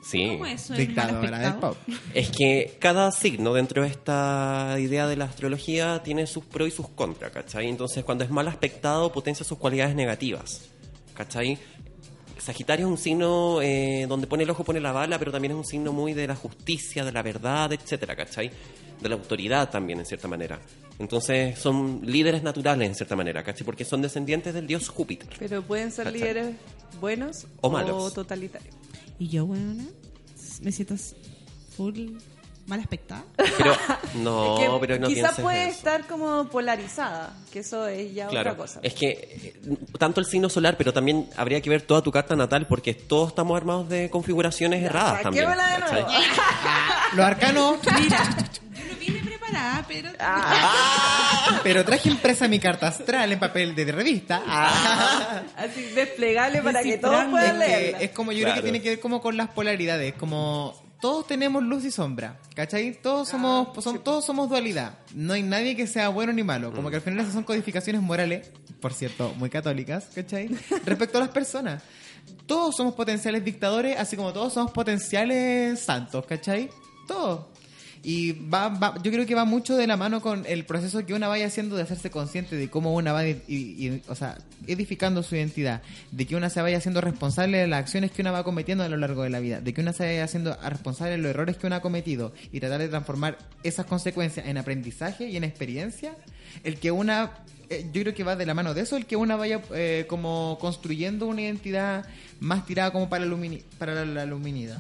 Sí. 0.04 0.28
¿Cómo 0.28 0.46
eso? 0.46 0.74
¿El 0.74 0.80
mal 0.80 0.88
Dictadora 0.88 1.40
del 1.40 1.54
pop. 1.56 1.78
Es 2.14 2.30
que 2.30 2.78
cada 2.80 3.12
signo 3.12 3.54
dentro 3.54 3.84
de 3.84 3.90
esta 3.90 4.76
idea 4.80 5.08
de 5.08 5.18
la 5.18 5.26
astrología 5.26 6.02
tiene 6.04 6.26
sus 6.26 6.46
pros 6.46 6.68
y 6.70 6.72
sus 6.72 6.88
contras, 6.90 7.32
¿cachai? 7.32 7.68
Entonces, 7.68 8.04
cuando 8.04 8.24
es 8.24 8.30
mal 8.30 8.48
aspectado, 8.48 9.12
potencia 9.12 9.44
sus 9.46 9.58
cualidades 9.58 9.96
negativas, 9.96 10.70
¿cachai? 11.16 11.58
Sagitario 12.40 12.86
es 12.86 12.92
un 12.92 12.98
signo 12.98 13.62
eh, 13.62 14.06
donde 14.08 14.28
pone 14.28 14.44
el 14.44 14.50
ojo, 14.50 14.64
pone 14.64 14.80
la 14.80 14.92
bala, 14.92 15.20
pero 15.20 15.32
también 15.32 15.52
es 15.52 15.58
un 15.58 15.66
signo 15.66 15.92
muy 15.94 16.14
de 16.14 16.28
la 16.28 16.36
justicia, 16.36 17.04
de 17.06 17.12
la 17.12 17.22
verdad, 17.22 17.72
etcétera, 17.74 18.16
¿cachai? 18.16 18.50
De 19.02 19.10
la 19.10 19.16
autoridad 19.16 19.70
también, 19.70 20.00
en 20.00 20.06
cierta 20.06 20.28
manera. 20.28 20.60
Entonces, 21.00 21.58
son 21.58 22.02
líderes 22.04 22.44
naturales, 22.44 22.88
en 22.90 22.96
cierta 22.96 23.16
manera, 23.16 23.44
¿cachai? 23.44 23.66
Porque 23.66 23.86
son 23.86 24.02
descendientes 24.02 24.54
del 24.54 24.68
dios 24.68 24.90
Júpiter. 24.90 25.30
Pero 25.40 25.62
pueden 25.62 25.92
ser 25.92 26.06
¿Cachai? 26.06 26.20
líderes 26.20 26.56
buenos 27.00 27.46
O 27.62 27.70
malos. 27.70 28.14
totalitarios. 28.14 28.76
Y 29.18 29.28
yo, 29.30 29.46
weona, 29.46 29.86
me 30.62 30.72
siento 30.72 30.96
full 31.76 32.18
mal 32.70 32.80
aspectada. 32.80 33.24
Pero, 33.58 33.76
no, 34.16 34.58
Es 34.58 34.70
que 34.70 34.78
pero 34.80 35.00
no 35.00 35.08
quizás 35.08 35.22
pienses 35.36 35.44
puede 35.44 35.64
eso. 35.68 35.78
estar 35.78 36.08
como 36.08 36.48
polarizada, 36.50 37.34
que 37.52 37.60
eso 37.60 37.88
es 37.88 38.14
ya 38.14 38.28
Claro, 38.28 38.52
otra 38.52 38.58
cosa. 38.64 38.80
es 38.84 38.94
que 38.94 39.10
eh, 39.10 39.60
tanto 39.98 40.20
el 40.22 40.26
signo 40.28 40.50
solar, 40.50 40.78
pero 40.78 40.94
también 40.94 41.28
habría 41.36 41.60
que 41.62 41.70
ver 41.70 41.82
toda 41.82 42.02
tu 42.02 42.12
carta 42.12 42.36
natal, 42.36 42.68
porque 42.68 42.94
todos 42.94 43.30
estamos 43.30 43.58
armados 43.58 43.90
de 43.90 44.10
configuraciones 44.10 44.84
erradas 44.84 45.22
también. 45.24 45.46
saquémosla 45.46 45.74
de 45.74 45.80
nuevo. 45.94 46.08
¿cachai? 46.14 47.18
Los 47.18 47.26
arcanos. 47.26 47.78
Mira, 48.00 48.24
yo 48.76 48.94
no 48.94 49.00
vine 49.00 49.20
preparada, 49.20 49.86
pero... 49.88 50.10
Ah. 50.20 51.60
Pero 51.64 51.84
traje 51.84 52.10
impresa 52.10 52.48
mi 52.48 52.60
carta 52.60 52.88
astral 52.88 53.32
en 53.32 53.40
papel 53.40 53.74
de 53.76 53.92
revista. 53.92 54.44
Ah. 54.48 55.42
Así 55.58 55.82
desplegable 55.96 56.62
para 56.62 56.84
que 56.84 56.98
todos 56.98 57.26
puedan 57.26 57.58
leerla. 57.60 58.00
es 58.00 58.12
como 58.12 58.32
yo 58.32 58.44
creo 58.44 58.56
que 58.56 58.62
tiene 58.62 58.82
que 58.82 58.90
ver 58.90 59.00
como 59.00 59.22
con 59.22 59.36
las 59.38 59.50
polaridades, 59.50 60.14
como 60.14 60.89
todos 61.00 61.28
tenemos 61.28 61.64
luz 61.64 61.86
y 61.86 61.92
sombra, 61.92 62.40
¿cachai? 62.56 62.94
Todos 63.02 63.30
somos, 63.30 63.70
son, 63.84 64.00
todos 64.04 64.26
somos 64.26 64.50
dualidad. 64.50 65.00
No 65.14 65.34
hay 65.34 65.44
nadie 65.44 65.76
que 65.76 65.88
sea 65.88 66.10
bueno 66.10 66.34
ni 66.34 66.44
malo. 66.44 66.74
Como 66.74 66.90
que 66.90 66.98
al 66.98 67.02
final 67.02 67.22
esas 67.22 67.34
son 67.34 67.44
codificaciones 67.44 68.02
morales, 68.02 68.52
por 68.82 68.94
cierto, 68.94 69.34
muy 69.38 69.50
católicas, 69.50 70.10
¿cachai? 70.14 70.50
Respecto 70.86 71.18
a 71.18 71.22
las 71.22 71.30
personas. 71.30 71.84
Todos 72.46 72.76
somos 72.76 72.96
potenciales 72.96 73.46
dictadores, 73.46 73.98
así 73.98 74.18
como 74.18 74.34
todos 74.34 74.54
somos 74.54 74.72
potenciales 74.72 75.80
santos, 75.80 76.26
¿cachai? 76.26 76.70
Todos. 77.08 77.46
Y 78.02 78.32
va, 78.32 78.70
va- 78.70 78.96
yo 79.04 79.12
creo 79.12 79.26
que 79.26 79.36
va 79.36 79.44
mucho 79.44 79.76
de 79.76 79.86
la 79.86 79.98
mano 79.98 80.22
con 80.22 80.46
el 80.48 80.64
proceso 80.66 81.06
que 81.06 81.14
una 81.14 81.28
vaya 81.28 81.48
haciendo 81.48 81.76
de 81.76 81.84
hacerse 81.84 82.10
consciente 82.10 82.56
de 82.56 82.70
cómo 82.70 82.94
una 82.94 83.12
va, 83.12 83.28
y- 83.28 84.02
o 84.08 84.16
sea, 84.16 84.38
edificando 84.68 85.22
su 85.22 85.36
identidad, 85.36 85.82
de 86.12 86.26
que 86.26 86.38
una 86.38 86.50
se 86.50 86.62
vaya 86.62 86.78
haciendo 86.78 87.02
responsable 87.02 87.58
de 87.58 87.68
las 87.68 87.80
acciones 87.82 88.12
que 88.12 88.22
una 88.22 88.32
va 88.32 88.44
cometiendo 88.46 88.86
a 88.86 88.90
lo 88.90 88.96
largo 88.96 89.24
de 89.24 89.30
la 89.30 89.42
vida, 89.42 89.60
de 89.60 89.74
que 89.74 89.82
una 89.82 89.92
se 89.92 90.06
vaya 90.06 90.24
haciendo 90.24 90.58
responsable 90.70 91.12
de 91.12 91.18
los 91.18 91.30
errores 91.32 91.58
que 91.58 91.68
una 91.68 91.78
ha 91.78 91.82
cometido 91.82 92.34
y 92.54 92.62
tratar 92.62 92.80
de 92.80 92.88
transformar 92.88 93.38
esas 93.64 93.86
consecuencias 93.86 94.48
en 94.48 94.58
aprendizaje 94.58 95.28
y 95.28 95.36
en 95.36 95.44
experiencia, 95.44 96.16
el 96.64 96.80
que 96.80 96.92
una, 96.92 97.32
eh, 97.70 97.90
yo 97.92 98.02
creo 98.04 98.16
que 98.16 98.24
va 98.24 98.38
de 98.38 98.46
la 98.46 98.54
mano 98.54 98.74
de 98.74 98.82
eso, 98.82 98.96
el 98.96 99.06
que 99.08 99.18
una 99.18 99.36
vaya 99.36 99.60
eh, 99.74 100.06
como 100.08 100.58
construyendo 100.62 101.28
una 101.28 101.42
identidad 101.42 102.06
más 102.40 102.66
tirada 102.66 102.92
como 102.92 103.10
para, 103.10 103.26
la 103.26 103.38
para 103.78 104.06
la 104.06 104.26
luminidad. 104.26 104.80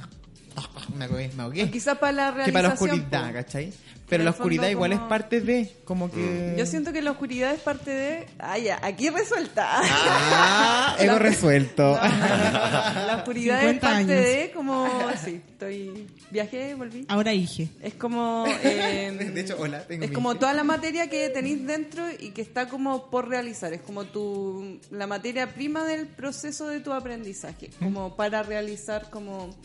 Me 0.95 1.05
ahogué, 1.05 1.29
me 1.35 1.43
ahogué. 1.43 1.69
Quizás 1.71 1.97
para 1.97 2.11
la 2.11 2.45
que 2.45 2.51
para 2.51 2.69
la 2.69 2.75
realización. 2.75 2.99
oscuridad. 3.01 3.33
¿cachai? 3.33 3.73
Pero 4.07 4.23
la 4.23 4.31
oscuridad 4.31 4.67
igual 4.69 4.91
es 4.93 4.99
parte 5.01 5.39
de, 5.39 5.71
como 5.85 6.09
que... 6.09 6.55
Yo 6.57 6.65
siento 6.65 6.91
que 6.91 6.99
la 7.03 7.11
oscuridad 7.11 7.53
es 7.53 7.59
parte 7.59 7.91
de... 7.91 8.25
Ah, 8.39 8.57
ya, 8.57 8.79
aquí 8.81 9.07
resuelta. 9.11 9.67
Ah, 9.71 10.95
ego 10.99 11.13
La- 11.13 11.19
resuelto. 11.19 11.91
La 11.93 13.17
oscuridad 13.17 13.57
es 13.57 13.73
50 13.75 13.81
parte 13.81 13.97
años. 13.97 14.07
de 14.25 14.51
como... 14.55 14.87
Sí, 15.23 15.39
estoy... 15.47 16.07
Viajé, 16.31 16.73
volví. 16.73 17.05
Ahora 17.07 17.31
dije. 17.33 17.67
Es 17.83 17.93
como... 17.93 18.45
eh, 18.63 19.11
De 19.31 19.41
hecho, 19.41 19.57
hola, 19.59 19.81
tengo 19.83 20.03
es 20.05 20.09
mi- 20.09 20.15
como 20.15 20.33
toda 20.37 20.53
la 20.53 20.63
materia 20.63 21.07
que 21.07 21.29
tenéis 21.29 21.63
dentro 21.67 22.03
y 22.11 22.31
que 22.31 22.41
está 22.41 22.67
como 22.67 23.11
por 23.11 23.29
realizar. 23.29 23.73
Es 23.73 23.81
como 23.81 24.05
tu 24.05 24.79
la 24.89 25.05
materia 25.05 25.53
prima 25.53 25.83
del 25.83 26.07
proceso 26.07 26.67
de 26.67 26.79
tu 26.79 26.93
aprendizaje. 26.93 27.69
Como 27.77 28.15
para 28.15 28.41
realizar 28.41 29.11
como 29.11 29.55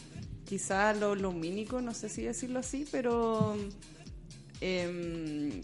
quizás 0.44 0.98
lo 0.98 1.14
lumínico, 1.14 1.80
no 1.80 1.94
sé 1.94 2.08
si 2.08 2.22
decirlo 2.22 2.60
así, 2.60 2.86
pero 2.90 3.56
em, 4.60 5.62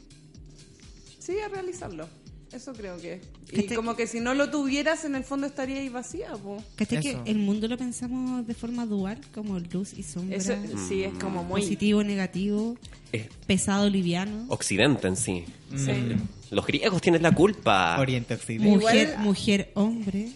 sí, 1.19 1.39
a 1.41 1.49
realizarlo. 1.49 2.09
Eso 2.53 2.73
creo 2.73 2.97
que 2.99 3.15
es. 3.15 3.21
Y 3.53 3.75
como 3.75 3.95
que 3.95 4.09
si 4.09 4.19
no 4.19 4.35
lo 4.35 4.51
tuvieras, 4.51 5.05
en 5.05 5.15
el 5.15 5.23
fondo 5.23 5.47
estaría 5.47 5.79
ahí 5.79 5.89
vacía. 5.89 6.33
po. 6.33 6.63
¿Cachai 6.75 7.01
que 7.01 7.19
el 7.25 7.39
mundo 7.39 7.69
lo 7.69 7.79
pensamos 7.79 8.45
de 8.45 8.55
forma 8.55 8.87
dual, 8.87 9.21
como 9.33 9.59
luz 9.61 9.93
y 9.97 10.03
sombra? 10.03 10.37
Eso 10.37 10.55
sí 10.89 11.05
es 11.05 11.15
como 11.15 11.45
muy... 11.45 11.61
Positivo, 11.61 12.03
negativo, 12.03 12.77
Es 13.13 13.29
pesado, 13.47 13.89
liviano. 13.89 14.47
Occidente 14.49 15.07
en 15.07 15.17
sí. 15.17 15.45
Sí. 15.77 15.93
Los 16.51 16.67
griegos 16.67 17.01
tienen 17.01 17.23
la 17.23 17.33
culpa. 17.33 17.97
Oriente 18.01 18.35
Occidente. 18.35 18.69
Mujer, 18.69 19.19
mujer, 19.19 19.71
hombre. 19.75 20.31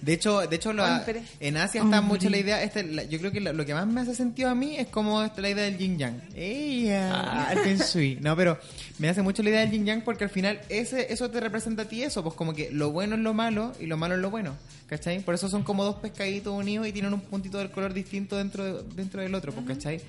De 0.00 0.12
hecho, 0.12 0.40
de 0.46 0.54
hecho 0.56 0.72
lo- 0.72 0.84
Hombre. 0.84 1.22
en 1.40 1.56
Asia 1.56 1.82
está 1.82 1.98
Hombre. 1.98 2.00
mucho 2.14 2.30
la 2.30 2.38
idea, 2.38 2.62
este, 2.62 2.84
la- 2.84 3.02
yo 3.04 3.18
creo 3.18 3.32
que 3.32 3.40
lo, 3.40 3.52
lo 3.52 3.66
que 3.66 3.74
más 3.74 3.86
me 3.86 4.00
hace 4.00 4.14
sentido 4.14 4.48
a 4.48 4.54
mí 4.54 4.76
es 4.76 4.86
como 4.88 5.22
esta, 5.22 5.40
la 5.40 5.50
idea 5.50 5.64
del 5.64 5.76
yin 5.76 5.98
yang. 5.98 6.20
Ella, 6.36 7.48
el 7.52 7.58
feng 7.58 7.78
shui. 7.78 8.18
No, 8.20 8.36
pero 8.36 8.58
me 8.98 9.08
hace 9.08 9.22
mucho 9.22 9.42
la 9.42 9.50
idea 9.50 9.60
del 9.60 9.70
yin 9.70 9.84
yang 9.86 10.02
porque 10.02 10.24
al 10.24 10.30
final 10.30 10.60
ese 10.68 11.12
eso 11.12 11.30
te 11.30 11.40
representa 11.40 11.82
a 11.82 11.84
ti 11.86 12.02
eso, 12.02 12.22
pues 12.22 12.34
como 12.34 12.54
que 12.54 12.70
lo 12.70 12.90
bueno 12.92 13.16
es 13.16 13.20
lo 13.22 13.34
malo 13.34 13.72
y 13.80 13.86
lo 13.86 13.96
malo 13.96 14.14
es 14.14 14.20
lo 14.20 14.30
bueno. 14.30 14.56
¿Cachai? 14.86 15.20
Por 15.20 15.34
eso 15.34 15.48
son 15.48 15.64
como 15.64 15.84
dos 15.84 15.96
pescaditos 15.96 16.54
unidos 16.54 16.86
y 16.86 16.92
tienen 16.92 17.12
un 17.12 17.20
puntito 17.20 17.58
del 17.58 17.70
color 17.70 17.92
distinto 17.92 18.36
dentro, 18.38 18.64
de- 18.64 18.94
dentro 18.94 19.20
del 19.20 19.34
otro, 19.34 19.52
pues, 19.52 19.66
¿cachai? 19.66 20.00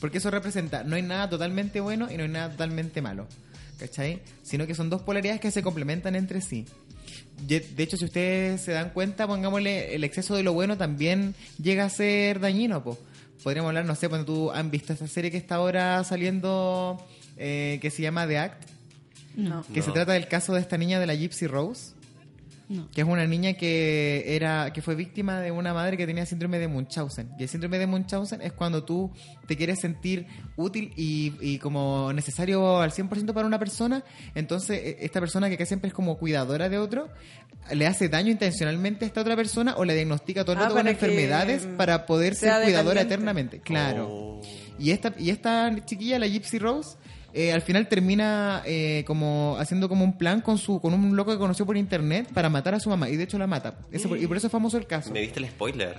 Porque 0.00 0.18
eso 0.18 0.30
representa, 0.30 0.82
no 0.84 0.96
hay 0.96 1.02
nada 1.02 1.30
totalmente 1.30 1.80
bueno 1.80 2.08
y 2.12 2.16
no 2.18 2.24
hay 2.24 2.28
nada 2.28 2.50
totalmente 2.50 3.00
malo. 3.00 3.26
¿Cachai? 3.78 4.20
Sino 4.42 4.66
que 4.66 4.74
son 4.74 4.90
dos 4.90 5.02
polaridades 5.02 5.40
que 5.40 5.50
se 5.50 5.62
complementan 5.62 6.16
entre 6.16 6.40
sí. 6.42 6.66
De 7.46 7.82
hecho, 7.82 7.96
si 7.96 8.04
ustedes 8.06 8.60
se 8.62 8.72
dan 8.72 8.90
cuenta, 8.90 9.26
pongámosle, 9.26 9.94
el 9.94 10.04
exceso 10.04 10.34
de 10.36 10.42
lo 10.42 10.52
bueno 10.52 10.76
también 10.76 11.34
llega 11.62 11.84
a 11.84 11.90
ser 11.90 12.40
dañino, 12.40 12.82
po. 12.82 12.98
Podríamos 13.42 13.68
hablar, 13.68 13.84
no 13.84 13.94
sé, 13.94 14.08
cuando 14.08 14.24
tú 14.26 14.50
han 14.50 14.70
visto 14.70 14.92
esta 14.92 15.06
serie 15.06 15.30
que 15.30 15.36
está 15.36 15.56
ahora 15.56 16.02
saliendo, 16.04 17.04
eh, 17.36 17.78
que 17.80 17.90
se 17.90 18.02
llama 18.02 18.26
The 18.26 18.38
Act, 18.38 18.62
No, 19.36 19.64
que 19.72 19.80
No. 19.80 19.86
se 19.86 19.92
trata 19.92 20.14
del 20.14 20.28
caso 20.28 20.54
de 20.54 20.60
esta 20.62 20.78
niña 20.78 20.98
de 20.98 21.06
la 21.06 21.14
Gypsy 21.14 21.46
Rose, 21.46 21.92
no. 22.68 22.90
que 22.90 23.00
es 23.00 23.06
una 23.06 23.26
niña 23.26 23.54
que 23.54 24.34
era 24.36 24.72
que 24.72 24.82
fue 24.82 24.94
víctima 24.94 25.40
de 25.40 25.50
una 25.50 25.72
madre 25.74 25.96
que 25.96 26.06
tenía 26.06 26.26
síndrome 26.26 26.58
de 26.58 26.68
Munchausen. 26.68 27.30
Y 27.38 27.44
el 27.44 27.48
síndrome 27.48 27.78
de 27.78 27.86
Munchausen 27.86 28.42
es 28.42 28.52
cuando 28.52 28.84
tú 28.84 29.12
te 29.46 29.56
quieres 29.56 29.80
sentir 29.80 30.26
útil 30.56 30.92
y, 30.96 31.32
y 31.40 31.58
como 31.58 32.12
necesario 32.12 32.80
al 32.80 32.90
100% 32.90 33.32
para 33.32 33.46
una 33.46 33.58
persona, 33.58 34.04
entonces 34.34 34.80
e- 34.82 34.96
esta 35.04 35.20
persona 35.20 35.48
que 35.48 35.56
casi 35.56 35.68
siempre 35.68 35.88
es 35.88 35.94
como 35.94 36.18
cuidadora 36.18 36.68
de 36.68 36.78
otro, 36.78 37.08
le 37.72 37.86
hace 37.86 38.08
daño 38.08 38.30
intencionalmente 38.30 39.04
a 39.04 39.08
esta 39.08 39.20
otra 39.20 39.36
persona 39.36 39.74
o 39.76 39.84
le 39.84 39.94
diagnostica 39.94 40.44
todo 40.44 40.52
el 40.52 40.58
Ah, 40.58 40.62
rato 40.62 40.74
con 40.76 40.88
enfermedades 40.88 41.66
para 41.76 42.06
poder 42.06 42.34
ser 42.34 42.62
cuidadora 42.62 43.02
eternamente. 43.02 43.60
Claro. 43.60 44.08
Oh. 44.10 44.40
Y 44.78 44.90
esta, 44.90 45.14
y 45.18 45.30
esta 45.30 45.74
chiquilla, 45.84 46.18
la 46.18 46.26
Gypsy 46.26 46.58
Rose, 46.58 46.96
eh, 47.36 47.52
al 47.52 47.62
final 47.62 47.86
termina 47.88 48.62
eh, 48.66 49.04
como 49.06 49.56
haciendo 49.60 49.88
como 49.88 50.04
un 50.04 50.16
plan 50.18 50.40
con 50.40 50.58
su 50.58 50.80
con 50.80 50.92
un 50.94 51.14
loco 51.14 51.30
que 51.32 51.38
conoció 51.38 51.64
por 51.66 51.76
internet 51.76 52.28
para 52.34 52.48
matar 52.48 52.74
a 52.74 52.80
su 52.80 52.88
mamá. 52.90 53.08
Y 53.10 53.16
de 53.16 53.24
hecho 53.24 53.38
la 53.38 53.46
mata. 53.46 53.74
Por- 54.08 54.18
y 54.18 54.26
por 54.26 54.36
eso 54.38 54.46
es 54.48 54.52
famoso 54.52 54.76
el 54.78 54.86
caso. 54.86 55.12
Me 55.12 55.20
diste 55.20 55.38
el 55.40 55.46
spoiler. 55.48 55.96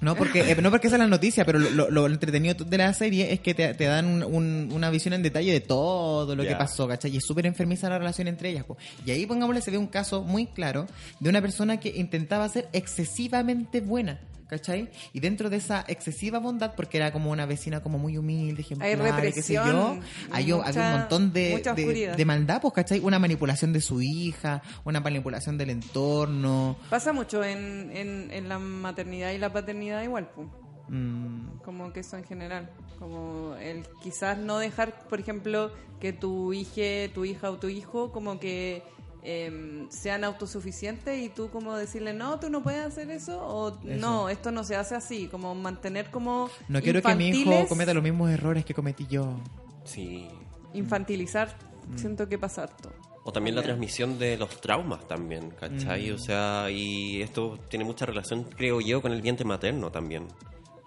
No 0.00 0.16
porque, 0.16 0.40
eh, 0.50 0.56
no 0.60 0.70
porque 0.72 0.88
esa 0.88 0.96
es 0.96 1.00
la 1.00 1.06
noticia, 1.06 1.44
pero 1.44 1.60
lo, 1.60 1.70
lo- 1.70 1.88
lo 1.90 2.06
entretenido 2.08 2.64
de 2.64 2.76
la 2.76 2.92
serie 2.92 3.32
es 3.32 3.38
que 3.38 3.54
te, 3.54 3.72
te 3.74 3.84
dan 3.84 4.06
un- 4.06 4.24
un- 4.24 4.70
una 4.72 4.90
visión 4.90 5.14
en 5.14 5.22
detalle 5.22 5.52
de 5.52 5.60
todo 5.60 6.34
lo 6.34 6.42
que 6.42 6.48
pasó, 6.58 6.88
¿cachai? 6.88 7.12
Y 7.12 7.18
es 7.18 7.24
súper 7.24 7.46
enfermiza 7.46 7.88
la 7.88 7.98
relación 8.00 8.26
entre 8.26 8.50
ellas. 8.50 8.64
po. 8.64 8.76
Y 9.06 9.12
ahí, 9.12 9.26
pongámosle, 9.26 9.60
se 9.60 9.70
ve 9.70 9.78
un 9.78 9.86
caso 9.86 10.24
muy 10.24 10.46
claro 10.46 10.88
de 11.20 11.28
una 11.30 11.40
persona 11.40 11.78
que 11.78 11.90
intentaba 11.94 12.48
ser 12.48 12.68
excesivamente 12.72 13.80
buena. 13.80 14.18
¿Cachai? 14.52 14.90
Y 15.14 15.20
dentro 15.20 15.48
de 15.48 15.56
esa 15.56 15.82
excesiva 15.88 16.38
bondad, 16.38 16.74
porque 16.76 16.98
era 16.98 17.10
como 17.10 17.30
una 17.30 17.46
vecina 17.46 17.82
como 17.82 17.98
muy 17.98 18.18
humilde, 18.18 18.60
ejemplar, 18.60 18.90
Hay 18.90 18.96
y 18.96 19.32
qué 19.32 19.40
sé 19.40 19.54
represión, 19.54 19.66
yo, 19.66 20.00
hay, 20.30 20.52
mucha- 20.52 20.68
había 20.68 20.82
un 20.94 20.98
montón 21.00 21.32
de, 21.32 21.62
de, 21.74 22.14
de 22.14 22.24
maldad, 22.26 22.60
pues, 22.60 22.74
¿cachai? 22.74 23.00
Una 23.00 23.18
manipulación 23.18 23.72
de 23.72 23.80
su 23.80 24.02
hija, 24.02 24.60
una 24.84 25.00
manipulación 25.00 25.56
del 25.56 25.70
entorno. 25.70 26.76
Pasa 26.90 27.14
mucho 27.14 27.42
en, 27.42 27.90
en, 27.96 28.30
en 28.30 28.48
la 28.50 28.58
maternidad 28.58 29.32
y 29.32 29.38
la 29.38 29.50
paternidad 29.50 30.02
igual, 30.02 30.28
pues. 30.34 30.48
Mm, 30.88 31.60
como 31.64 31.90
que 31.94 32.00
eso 32.00 32.18
en 32.18 32.24
general 32.24 32.68
como 32.98 33.54
el 33.56 33.84
quizás 34.02 34.36
no 34.36 34.58
dejar 34.58 35.08
por 35.08 35.20
ejemplo 35.20 35.72
que 36.00 36.12
tu 36.12 36.52
hija 36.52 37.10
tu 37.14 37.24
hija 37.24 37.50
o 37.50 37.56
tu 37.56 37.68
hijo 37.68 38.12
como 38.12 38.38
que 38.38 38.82
em, 39.22 39.88
sean 39.90 40.24
autosuficientes 40.24 41.22
y 41.22 41.28
tú 41.28 41.48
como 41.50 41.76
decirle 41.76 42.12
no 42.12 42.40
tú 42.40 42.50
no 42.50 42.62
puedes 42.62 42.84
hacer 42.84 43.10
eso 43.10 43.40
o 43.40 43.78
no 43.84 44.28
esto 44.28 44.50
no 44.50 44.64
se 44.64 44.76
hace 44.76 44.94
así 44.94 45.28
como 45.28 45.54
mantener 45.54 46.10
como 46.10 46.50
no 46.68 46.80
quiero 46.80 47.02
que 47.02 47.14
mi 47.14 47.28
hijo 47.28 47.66
cometa 47.68 47.94
los 47.94 48.02
mismos 48.02 48.30
errores 48.30 48.64
que 48.64 48.74
cometí 48.74 49.06
yo. 49.06 49.36
Sí. 49.84 50.28
infantilizar 50.74 51.54
siento 51.96 52.28
que 52.28 52.38
pasa 52.38 52.62
harto 52.64 52.92
O 53.24 53.32
también 53.32 53.56
la 53.56 53.62
transmisión 53.62 54.18
de 54.18 54.36
los 54.36 54.60
traumas 54.60 55.06
también, 55.06 55.50
¿cachai? 55.50 56.10
O 56.10 56.18
sea, 56.18 56.70
y 56.70 57.22
esto 57.22 57.58
tiene 57.68 57.84
mucha 57.84 58.06
relación, 58.06 58.44
creo 58.44 58.80
yo, 58.80 59.00
con 59.02 59.12
el 59.12 59.22
vientre 59.22 59.44
materno 59.44 59.90
también. 59.90 60.26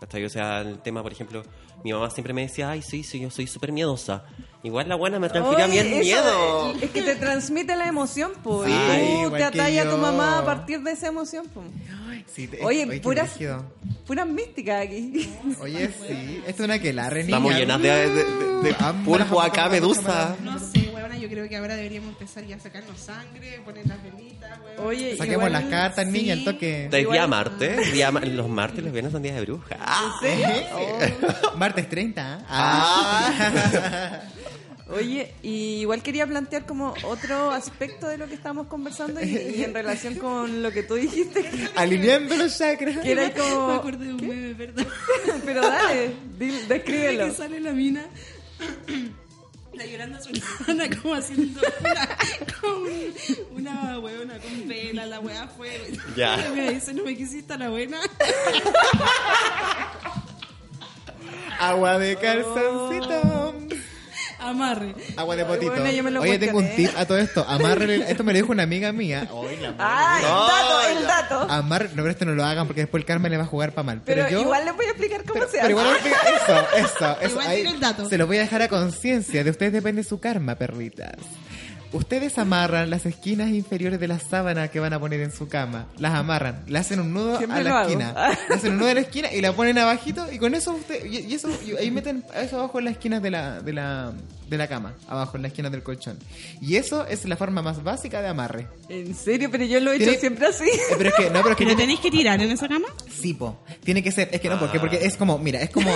¿Cachai? 0.06 0.24
O 0.26 0.30
sea, 0.30 0.62
el 0.62 0.78
tema, 0.80 1.02
por 1.02 1.12
ejemplo, 1.12 1.44
mi 1.84 1.92
mamá 1.92 2.12
siempre 2.12 2.32
me 2.34 2.42
decía, 2.44 2.70
ay, 2.70 2.82
sí, 2.84 3.02
sí, 3.04 3.20
yo 3.20 3.32
soy 3.32 3.48
súper 3.48 3.72
miedosa. 3.72 4.24
Igual 4.62 4.88
la 4.88 4.96
buena 4.96 5.20
me 5.20 5.30
transfirió 5.30 5.66
Oye, 5.66 5.82
bien 5.84 6.00
miedo. 6.00 6.74
Es 6.82 6.90
que 6.92 7.02
te 7.02 7.16
transmite 7.16 7.76
la 7.76 7.88
emoción, 7.88 8.32
pues. 8.44 8.70
Sí, 8.70 8.74
y 8.74 9.24
tú 9.24 9.32
te 9.32 9.38
que 9.38 9.44
atallas 9.44 9.88
a 9.88 9.90
tu 9.90 9.98
mamá 9.98 10.40
a 10.40 10.46
partir 10.46 10.82
de 10.82 10.92
esa 10.92 11.08
emoción, 11.08 11.46
pues. 11.54 11.68
Sí, 12.34 12.48
te- 12.48 12.64
Oye, 12.64 12.88
qué 12.88 13.00
puras, 13.00 13.32
puras 14.06 14.28
místicas 14.28 14.84
aquí. 14.86 15.30
Oye, 15.62 15.88
sí. 16.08 16.42
Esto 16.48 16.64
es 16.64 16.68
una 16.68 16.80
que 16.80 16.94
la 16.94 17.08
Estamos 17.10 17.54
llenas 17.56 17.82
de, 17.82 17.90
de- 17.90 18.10
de- 18.10 18.62
de 18.64 18.76
pulpo 19.04 19.42
acá, 19.42 19.70
medusa. 19.70 20.36
No 20.44 20.58
sé, 20.60 20.85
yo 21.18 21.30
creo 21.30 21.48
que 21.48 21.56
ahora 21.58 21.76
deberíamos 21.76 22.10
empezar 22.10 22.44
ya 22.46 22.56
a 22.56 22.60
sacarnos 22.60 23.00
sangre, 23.00 23.60
poner 23.64 23.86
las 23.88 24.02
velitas, 24.04 24.60
huevona. 24.60 24.88
Oye, 24.88 25.12
Saquemos 25.18 25.48
igual- 25.48 25.52
las 25.52 25.64
cartas, 25.66 26.08
niña, 26.08 26.34
el 26.34 26.44
toque. 26.44 26.86
¿Es 26.92 26.94
Igual- 27.00 27.14
día 27.18 27.28
martes? 27.28 27.94
Día 27.94 28.12
ma- 28.12 28.22
los 28.22 28.50
martes 28.50 28.84
les 28.84 28.92
viernes 28.92 29.12
son 29.14 29.22
días 29.22 29.36
de 29.36 29.42
bruja. 29.42 29.78
Ah. 29.80 30.12
¿En 30.24 30.38
serio? 30.40 31.28
Martes 31.58 31.88
30. 31.88 32.46
Ah. 32.50 34.22
Oye, 34.88 35.34
y 35.42 35.80
igual 35.82 36.04
quería 36.04 36.28
plantear 36.28 36.68
como 36.68 36.94
otro 37.06 37.50
aspecto 37.50 38.08
de 38.08 38.20
lo 38.20 38.28
que 38.28 38.36
estábamos 38.36 38.68
conversando 38.68 39.20
y, 39.20 39.36
y 39.58 39.64
en 39.64 39.74
relación 39.74 40.14
con 40.16 40.62
lo 40.62 40.72
que 40.72 40.84
tú 40.84 40.94
dijiste, 40.94 41.44
Alineando 41.76 42.36
los 42.36 42.56
chakras. 42.56 43.00
que 43.00 43.12
era 43.14 43.24
Me 43.24 43.32
como... 43.34 43.72
acordé 43.72 44.06
de 44.06 44.14
un. 44.14 44.56
Pero 45.44 45.62
dale, 45.68 46.12
descríbelo. 46.68 47.26
que 47.26 47.32
sale 47.32 47.60
la 47.62 47.72
mina 47.72 48.06
la 49.78 49.86
llorando 49.86 50.18
a 50.18 50.22
su 50.22 50.30
hermana 50.30 50.90
como 51.02 51.14
haciendo 51.16 51.62
una, 51.80 52.18
como 52.62 52.76
un- 52.86 53.14
una 53.56 54.00
huevona 54.00 54.40
con 54.40 54.68
vela, 54.68 55.06
la 55.06 55.20
hueá 55.20 55.48
fue. 55.48 55.94
Ya. 56.16 56.46
Y 56.48 56.52
me 56.56 56.72
dice, 56.72 56.94
no 56.94 57.04
me 57.04 57.16
quisiste 57.16 57.54
a 57.54 57.58
la 57.58 57.70
buena. 57.70 58.00
Agua 61.60 61.98
de 62.00 62.16
calzoncito. 62.18 63.45
Amarre. 64.50 64.94
Agua 65.18 65.36
de 65.36 65.46
potito. 65.46 65.72
bueno, 65.72 65.92
yo 65.92 66.04
me 66.04 66.12
lo 66.12 66.22
Oye, 66.22 66.38
tengo 66.40 66.60
un 66.60 66.70
tip 66.76 66.90
a 66.98 67.06
todo 67.06 67.18
esto. 67.18 67.46
Amarre, 67.48 68.10
esto 68.12 68.24
me 68.24 68.34
lo 68.34 68.38
dijo 68.40 68.52
una 68.52 68.64
amiga 68.64 68.92
mía. 68.92 69.28
Oye, 69.32 69.58
la 69.62 69.74
Ah, 69.80 70.18
el 70.20 70.24
dato, 70.24 71.00
el 71.00 71.08
dato. 71.08 71.52
Amarre, 71.54 71.90
no, 71.90 71.96
pero 71.98 72.10
esto 72.12 72.26
no 72.26 72.34
lo 72.36 72.44
hagan 72.46 72.68
porque 72.68 72.82
después 72.82 73.02
el 73.02 73.06
Carmen 73.06 73.32
le 73.32 73.38
va 73.38 73.44
a 73.44 73.48
jugar 73.48 73.72
para 73.74 73.84
mal. 73.86 74.02
Pero, 74.06 74.24
Pero 74.24 74.38
yo. 74.38 74.42
igual 74.44 74.66
les 74.66 74.76
voy 74.76 74.86
a 74.86 74.90
explicar 74.90 75.22
cómo 75.24 75.34
pero, 75.34 75.46
se 75.48 75.52
pero 75.54 75.64
hace. 75.64 75.72
igual 75.72 75.86
voy 75.88 75.94
a 75.96 75.98
explicar- 75.98 76.34
eso, 76.36 76.78
eso, 76.78 77.18
eso. 77.22 77.32
Igual 77.32 77.48
ahí 77.48 77.62
el 77.62 77.80
dato. 77.80 78.10
Se 78.10 78.18
lo 78.18 78.28
voy 78.28 78.38
a 78.38 78.42
dejar 78.42 78.62
a 78.62 78.68
conciencia. 78.68 79.44
De 79.44 79.50
ustedes 79.50 79.74
depende 79.74 80.04
su 80.04 80.20
karma, 80.20 80.56
perritas. 80.56 81.16
Ustedes 81.96 82.38
amarran 82.38 82.90
las 82.90 83.06
esquinas 83.06 83.52
inferiores 83.52 84.02
de 84.02 84.08
la 84.10 84.20
sábana 84.20 84.68
que 84.68 84.82
van 84.82 84.92
a 84.92 85.00
poner 85.00 85.22
en 85.22 85.32
su 85.32 85.48
cama. 85.48 85.88
Las 85.98 86.14
amarran, 86.14 86.64
le 86.68 86.78
hacen 86.78 87.00
un 87.00 87.14
nudo 87.14 87.38
Siempre 87.38 87.60
a 87.60 87.64
la 87.64 87.82
esquina. 87.84 88.14
Le 88.50 88.56
hacen 88.56 88.74
un 88.74 88.80
nudo 88.80 88.90
a 88.90 88.94
la 88.96 89.00
esquina 89.00 89.32
y 89.32 89.40
la 89.40 89.54
ponen 89.54 89.78
abajito 89.78 90.26
y 90.30 90.38
con 90.38 90.56
eso 90.56 90.74
usted, 90.74 91.06
y, 91.06 91.20
y 91.20 91.34
eso, 91.34 91.50
y 91.66 91.72
ahí 91.78 91.92
meten 91.92 92.26
eso 92.36 92.60
abajo 92.60 92.80
en 92.80 92.86
las 92.86 92.96
esquinas 92.96 93.22
de 93.22 93.32
la, 93.32 93.62
de 93.62 93.72
la, 93.72 94.12
de 94.50 94.58
la 94.58 94.68
cama, 94.68 94.94
abajo 95.08 95.38
en 95.38 95.42
la 95.44 95.48
esquina 95.50 95.70
del 95.70 95.82
colchón. 95.84 96.18
Y 96.62 96.76
eso 96.76 97.06
es 97.08 97.26
la 97.26 97.36
forma 97.36 97.62
más 97.62 97.84
básica 97.84 98.22
de 98.22 98.28
amarre. 98.28 98.68
¿En 98.90 99.16
serio? 99.16 99.50
Pero 99.52 99.66
yo 99.66 99.80
lo 99.80 99.92
he 99.92 99.96
hecho 99.96 100.06
Tiene- 100.06 100.20
siempre 100.20 100.48
así. 100.48 100.66
Eh, 100.66 100.96
pero 100.98 101.10
es 101.10 101.16
que, 101.16 101.24
no, 101.30 101.42
pero 101.42 101.50
es 101.52 101.56
que 101.58 101.66
¿Pero 101.66 101.78
tenéis 101.78 102.00
que 102.00 102.12
tirar 102.12 102.42
en 102.42 102.52
esa 102.52 102.68
cama? 102.68 102.88
Sí, 103.12 103.34
po. 103.34 103.60
Tiene 103.84 104.04
que 104.04 104.12
ser, 104.12 104.30
es 104.32 104.40
que 104.42 104.50
no, 104.50 104.60
porque, 104.60 104.80
porque 104.80 105.04
es 105.06 105.18
como, 105.18 105.38
mira, 105.40 105.60
es 105.62 105.70
como, 105.72 105.90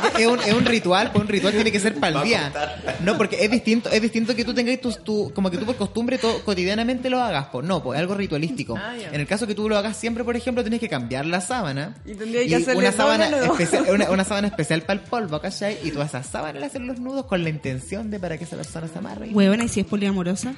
porque 0.00 0.22
es 0.22 0.28
un, 0.28 0.40
es 0.40 0.52
un 0.52 0.64
ritual, 0.64 1.10
pues 1.12 1.22
un 1.22 1.28
ritual 1.28 1.52
tiene 1.54 1.72
que 1.72 1.80
ser 1.80 1.94
para 1.96 2.18
el 2.20 2.24
día. 2.24 2.52
No, 3.00 3.16
porque 3.16 3.44
es 3.44 3.50
distinto, 3.50 3.90
es 3.90 4.00
distinto 4.00 4.34
que 4.36 4.44
tú 4.44 4.54
tengas 4.54 4.80
tus, 4.80 5.02
tu, 5.02 5.32
como 5.34 5.50
que 5.50 5.58
tú 5.58 5.66
por 5.66 5.76
costumbre 5.76 6.18
todo, 6.18 6.42
cotidianamente 6.44 7.10
lo 7.10 7.20
hagas, 7.20 7.46
pues 7.50 7.66
no, 7.66 7.82
pues 7.82 7.96
es 7.96 8.00
algo 8.00 8.14
ritualístico. 8.14 8.76
Ah, 8.78 8.94
ya. 8.96 9.08
En 9.10 9.20
el 9.20 9.26
caso 9.26 9.46
que 9.46 9.54
tú 9.54 9.68
lo 9.68 9.76
hagas 9.76 9.96
siempre, 9.96 10.24
por 10.24 10.36
ejemplo, 10.36 10.62
tienes 10.62 10.80
que 10.80 10.88
cambiar 10.88 11.26
la 11.26 11.40
sábana. 11.40 11.96
Y 12.04 12.14
tendría 12.14 12.46
que 12.46 12.56
hacerle 12.56 12.78
una 12.80 12.92
sábana, 12.92 13.28
doble 13.30 13.46
nudo. 13.46 13.52
especial, 13.58 13.86
una, 13.94 14.10
una 14.10 14.24
sábana 14.24 14.48
especial 14.48 14.82
para 14.82 15.00
el 15.00 15.06
polvo, 15.06 15.40
¿cachai? 15.40 15.78
Y 15.82 15.90
tú 15.90 16.00
a 16.00 16.04
esa 16.06 16.22
sábana 16.22 16.60
le 16.60 16.66
haces 16.66 16.80
los 16.80 16.98
nudos 17.00 17.26
con 17.26 17.42
la 17.42 17.50
intención 17.72 18.10
de 18.10 18.20
para 18.20 18.38
que 18.38 18.44
esa 18.44 18.56
persona 18.56 18.88
se 18.88 18.98
amarre. 18.98 19.30
Huevona, 19.30 19.64
¿y 19.64 19.68
si 19.68 19.80
es 19.80 19.86
poliamorosa? 19.86 20.52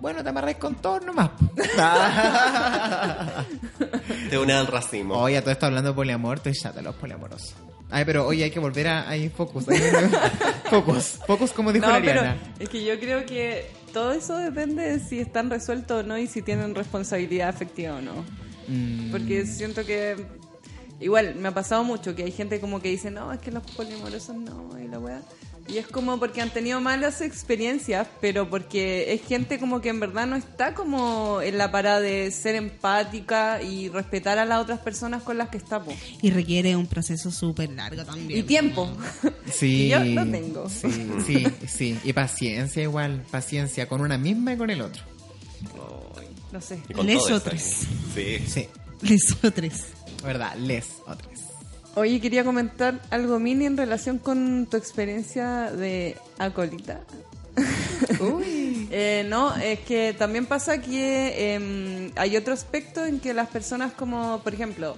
Bueno, 0.00 0.22
te 0.22 0.28
amarras 0.30 0.56
con 0.56 0.74
todo 0.74 1.00
nomás. 1.00 1.30
Te 4.30 4.38
une 4.38 4.52
al 4.52 4.66
racismo. 4.66 5.14
Oye, 5.18 5.36
a 5.38 5.42
todo 5.42 5.52
esto 5.52 5.66
hablando 5.66 5.90
de 5.90 5.94
poliamor, 5.94 6.38
estoy 6.38 6.52
chata 6.54 6.76
de 6.78 6.82
los 6.82 6.94
poliamorosos. 6.96 7.54
Ay, 7.90 8.04
pero 8.04 8.26
oye, 8.26 8.44
hay 8.44 8.50
que 8.50 8.58
volver 8.58 8.88
a 8.88 9.08
ahí 9.08 9.28
focus. 9.28 9.68
ahí- 9.68 9.80
focus, 10.70 11.18
focus 11.26 11.52
como 11.52 11.72
dijo 11.72 11.86
No, 11.86 11.92
la 11.92 12.00
pero 12.00 12.20
Ariana. 12.20 12.36
es 12.58 12.68
que 12.68 12.84
yo 12.84 12.98
creo 12.98 13.26
que 13.26 13.70
todo 13.92 14.12
eso 14.12 14.36
depende 14.38 14.82
de 14.82 15.00
si 15.00 15.20
están 15.20 15.50
resueltos 15.50 16.02
o 16.02 16.06
no 16.06 16.16
y 16.16 16.26
si 16.26 16.40
tienen 16.42 16.74
responsabilidad 16.74 17.48
afectiva 17.50 17.96
o 17.96 18.00
no. 18.00 18.24
Mm, 18.68 19.10
Porque 19.10 19.44
siento 19.46 19.84
que 19.84 20.16
igual 21.00 21.34
me 21.34 21.48
ha 21.48 21.54
pasado 21.54 21.84
mucho 21.84 22.14
que 22.14 22.24
hay 22.24 22.32
gente 22.32 22.60
como 22.60 22.80
que 22.80 22.88
dice, 22.88 23.10
no, 23.10 23.32
es 23.32 23.40
que 23.40 23.50
los 23.52 23.62
polimorosos 23.72 24.36
no, 24.36 24.78
y 24.78 24.88
la 24.88 24.98
weá. 24.98 25.20
Y 25.68 25.78
es 25.78 25.86
como 25.86 26.18
porque 26.18 26.40
han 26.40 26.50
tenido 26.50 26.80
malas 26.80 27.20
experiencias, 27.20 28.06
pero 28.20 28.50
porque 28.50 29.12
es 29.14 29.22
gente 29.22 29.58
como 29.58 29.80
que 29.80 29.88
en 29.90 30.00
verdad 30.00 30.26
no 30.26 30.36
está 30.36 30.74
como 30.74 31.40
en 31.40 31.56
la 31.56 31.70
parada 31.70 32.00
de 32.00 32.30
ser 32.30 32.56
empática 32.56 33.62
y 33.62 33.88
respetar 33.88 34.38
a 34.38 34.44
las 34.44 34.60
otras 34.60 34.80
personas 34.80 35.22
con 35.22 35.38
las 35.38 35.48
que 35.48 35.58
está. 35.58 35.82
po. 35.82 35.92
Y 36.20 36.30
requiere 36.30 36.76
un 36.76 36.86
proceso 36.86 37.30
súper 37.30 37.70
largo 37.70 38.04
también. 38.04 38.40
Y 38.40 38.42
tiempo. 38.42 38.90
Sí. 39.52 39.72
Y 39.82 39.88
yo 39.88 40.04
lo 40.04 40.26
tengo. 40.26 40.68
Sí, 40.68 40.88
sí, 41.26 41.46
sí. 41.66 41.98
Y 42.04 42.12
paciencia 42.12 42.82
igual. 42.82 43.24
Paciencia 43.30 43.88
con 43.88 44.00
una 44.00 44.18
misma 44.18 44.52
y 44.52 44.56
con 44.56 44.70
el 44.70 44.80
otro. 44.82 45.02
No 46.52 46.60
sé. 46.60 46.82
Les 47.02 47.30
otros. 47.30 47.62
Sí. 48.14 48.38
Sí. 48.46 48.68
Lesotres. 49.00 49.86
¿Verdad? 50.22 50.54
Les 50.56 50.86
otros. 51.06 51.31
Oye, 51.94 52.20
quería 52.20 52.42
comentar 52.42 53.00
algo 53.10 53.38
mini 53.38 53.66
en 53.66 53.76
relación 53.76 54.18
con 54.18 54.66
tu 54.70 54.76
experiencia 54.78 55.70
de 55.70 56.16
acolita. 56.38 57.00
Uy. 58.20 58.68
Eh, 58.94 59.24
no, 59.26 59.56
es 59.56 59.80
que 59.80 60.12
también 60.12 60.44
pasa 60.44 60.82
que 60.82 61.54
em, 61.54 62.10
hay 62.14 62.36
otro 62.36 62.52
aspecto 62.52 63.06
en 63.06 63.20
que 63.20 63.32
las 63.32 63.48
personas 63.48 63.94
como, 63.94 64.42
por 64.44 64.52
ejemplo, 64.52 64.96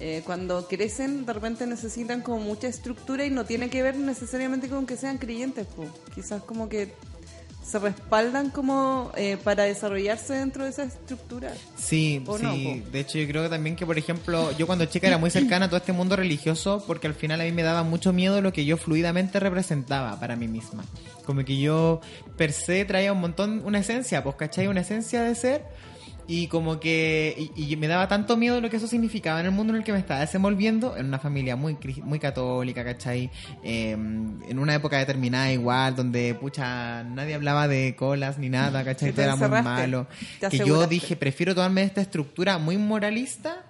eh, 0.00 0.22
cuando 0.26 0.66
crecen 0.66 1.24
de 1.24 1.32
repente 1.32 1.64
necesitan 1.64 2.20
como 2.20 2.40
mucha 2.40 2.66
estructura 2.66 3.24
y 3.24 3.30
no 3.30 3.44
tiene 3.44 3.70
que 3.70 3.84
ver 3.84 3.96
necesariamente 3.96 4.68
con 4.68 4.86
que 4.86 4.96
sean 4.96 5.18
creyentes, 5.18 5.68
po. 5.68 5.86
quizás 6.16 6.42
como 6.42 6.68
que 6.68 6.92
se 7.68 7.78
respaldan 7.78 8.48
como 8.50 9.12
eh, 9.14 9.36
para 9.44 9.64
desarrollarse 9.64 10.34
dentro 10.34 10.64
de 10.64 10.70
esa 10.70 10.84
estructura. 10.84 11.52
Sí, 11.76 12.22
¿O 12.26 12.38
sí. 12.38 12.44
no, 12.44 12.90
de 12.90 13.00
hecho, 13.00 13.18
yo 13.18 13.28
creo 13.28 13.42
que 13.42 13.50
también 13.50 13.76
que, 13.76 13.84
por 13.84 13.98
ejemplo, 13.98 14.56
yo 14.56 14.66
cuando 14.66 14.86
chica 14.86 15.06
era 15.06 15.18
muy 15.18 15.30
cercana 15.30 15.66
a 15.66 15.68
todo 15.68 15.76
este 15.76 15.92
mundo 15.92 16.16
religioso 16.16 16.82
porque 16.86 17.06
al 17.06 17.14
final 17.14 17.42
a 17.42 17.44
mí 17.44 17.52
me 17.52 17.62
daba 17.62 17.82
mucho 17.82 18.12
miedo 18.14 18.40
lo 18.40 18.54
que 18.54 18.64
yo 18.64 18.78
fluidamente 18.78 19.38
representaba 19.38 20.18
para 20.18 20.34
mí 20.34 20.48
misma. 20.48 20.82
Como 21.26 21.44
que 21.44 21.58
yo 21.58 22.00
per 22.38 22.52
se 22.52 22.86
traía 22.86 23.12
un 23.12 23.20
montón, 23.20 23.60
una 23.66 23.80
esencia, 23.80 24.24
pues, 24.24 24.36
¿cachai? 24.36 24.66
Una 24.68 24.80
esencia 24.80 25.22
de 25.22 25.34
ser. 25.34 25.64
Y 26.30 26.46
como 26.48 26.78
que 26.78 27.50
y, 27.56 27.72
y 27.72 27.76
me 27.76 27.88
daba 27.88 28.06
tanto 28.06 28.36
miedo 28.36 28.60
lo 28.60 28.68
que 28.68 28.76
eso 28.76 28.86
significaba 28.86 29.40
en 29.40 29.46
el 29.46 29.52
mundo 29.52 29.72
en 29.72 29.78
el 29.78 29.84
que 29.84 29.92
me 29.92 29.98
estaba 29.98 30.20
desenvolviendo, 30.20 30.94
en 30.96 31.06
una 31.06 31.18
familia 31.18 31.56
muy 31.56 31.76
muy 32.04 32.18
católica, 32.18 32.84
¿cachai? 32.84 33.30
Eh, 33.64 33.92
en 33.92 34.58
una 34.58 34.74
época 34.74 34.98
determinada 34.98 35.50
igual, 35.50 35.96
donde, 35.96 36.34
pucha, 36.34 37.02
nadie 37.02 37.34
hablaba 37.34 37.66
de 37.66 37.96
colas 37.96 38.38
ni 38.38 38.50
nada, 38.50 38.84
¿cachai? 38.84 39.12
Todo 39.12 39.22
era 39.22 39.36
muy 39.36 39.48
malo. 39.62 40.06
Que 40.50 40.58
yo 40.58 40.86
dije, 40.86 41.16
prefiero 41.16 41.54
tomarme 41.54 41.82
esta 41.82 42.02
estructura 42.02 42.58
muy 42.58 42.76
moralista, 42.76 43.64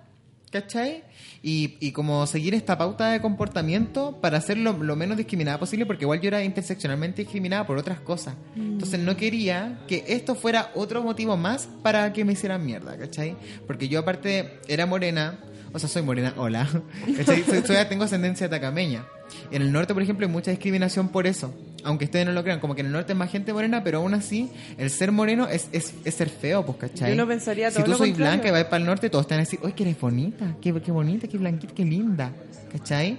¿cachai? 0.51 1.05
Y, 1.51 1.79
y 1.81 1.93
como 1.93 2.27
seguir 2.27 2.53
esta 2.55 2.77
pauta 2.77 3.11
de 3.11 3.23
comportamiento 3.23 4.19
para 4.21 4.39
ser 4.43 4.59
lo, 4.59 4.73
lo 4.75 4.97
menos 4.97 5.17
discriminada 5.17 5.59
posible, 5.59 5.87
porque 5.87 6.05
igual 6.05 6.21
yo 6.21 6.29
era 6.29 6.45
interseccionalmente 6.45 7.23
discriminada 7.23 7.67
por 7.67 7.79
otras 7.79 8.01
cosas. 8.01 8.35
Entonces 8.55 9.01
no 9.01 9.17
quería 9.17 9.79
que 9.89 10.05
esto 10.09 10.35
fuera 10.35 10.71
otro 10.75 11.03
motivo 11.03 11.39
más 11.39 11.67
para 11.83 12.13
que 12.13 12.25
me 12.27 12.35
hicieran 12.35 12.67
mierda, 12.67 12.99
¿cachai? 12.99 13.35
Porque 13.67 13.89
yo 13.89 14.01
aparte 14.01 14.59
era 14.69 14.85
morena, 14.85 15.39
o 15.73 15.79
sea, 15.79 15.89
soy 15.89 16.03
morena, 16.03 16.35
hola, 16.37 16.69
¿cachai? 17.17 17.43
Soy- 17.45 17.63
soy- 17.67 17.77
tengo 17.89 18.05
ascendencia 18.05 18.51
tacameña. 18.51 19.07
En 19.51 19.63
el 19.63 19.73
norte, 19.73 19.95
por 19.95 20.03
ejemplo, 20.03 20.27
hay 20.27 20.33
mucha 20.33 20.51
discriminación 20.51 21.09
por 21.09 21.27
eso. 21.27 21.55
Aunque 21.85 22.07
ustedes 22.07 22.27
no 22.27 22.33
lo 22.33 22.43
crean, 22.43 22.59
como 22.61 22.75
que 22.75 22.81
en 22.81 22.89
el 22.89 22.93
norte 22.93 23.13
es 23.13 23.19
más 23.19 23.31
gente 23.31 23.53
morena, 23.53 23.85
pero 23.85 23.99
aún 23.99 24.13
así, 24.15 24.51
el 24.79 24.91
ser 24.91 25.13
moreno 25.13 25.47
es, 25.49 25.69
es, 25.73 25.95
es 26.05 26.15
ser 26.15 26.29
feo, 26.29 26.67
pues, 26.67 26.79
¿cachai? 26.79 27.11
Yo 27.11 27.17
no 27.17 27.27
pensaría 27.29 27.71
Si 27.71 27.77
todo 27.77 27.85
tú 27.85 27.91
lo 27.93 27.99
soy 27.99 28.11
contrario. 28.11 28.33
blanca 28.33 28.49
y 28.49 28.51
vas 28.51 28.65
para 28.65 28.79
el 28.79 28.85
norte, 28.87 29.09
todos 29.11 29.27
te 29.29 29.35
van 29.35 29.41
a 29.41 29.45
decir, 29.45 29.61
¡ay, 29.65 29.73
que 29.73 29.85
eres 29.85 30.01
bonita! 30.01 30.57
¡Qué, 30.61 30.75
qué 30.83 30.91
bonita, 30.93 31.29
qué 31.29 31.39
blanquita, 31.39 31.73
qué 31.75 31.85
linda! 31.85 32.33
¿Cachai? 32.73 33.17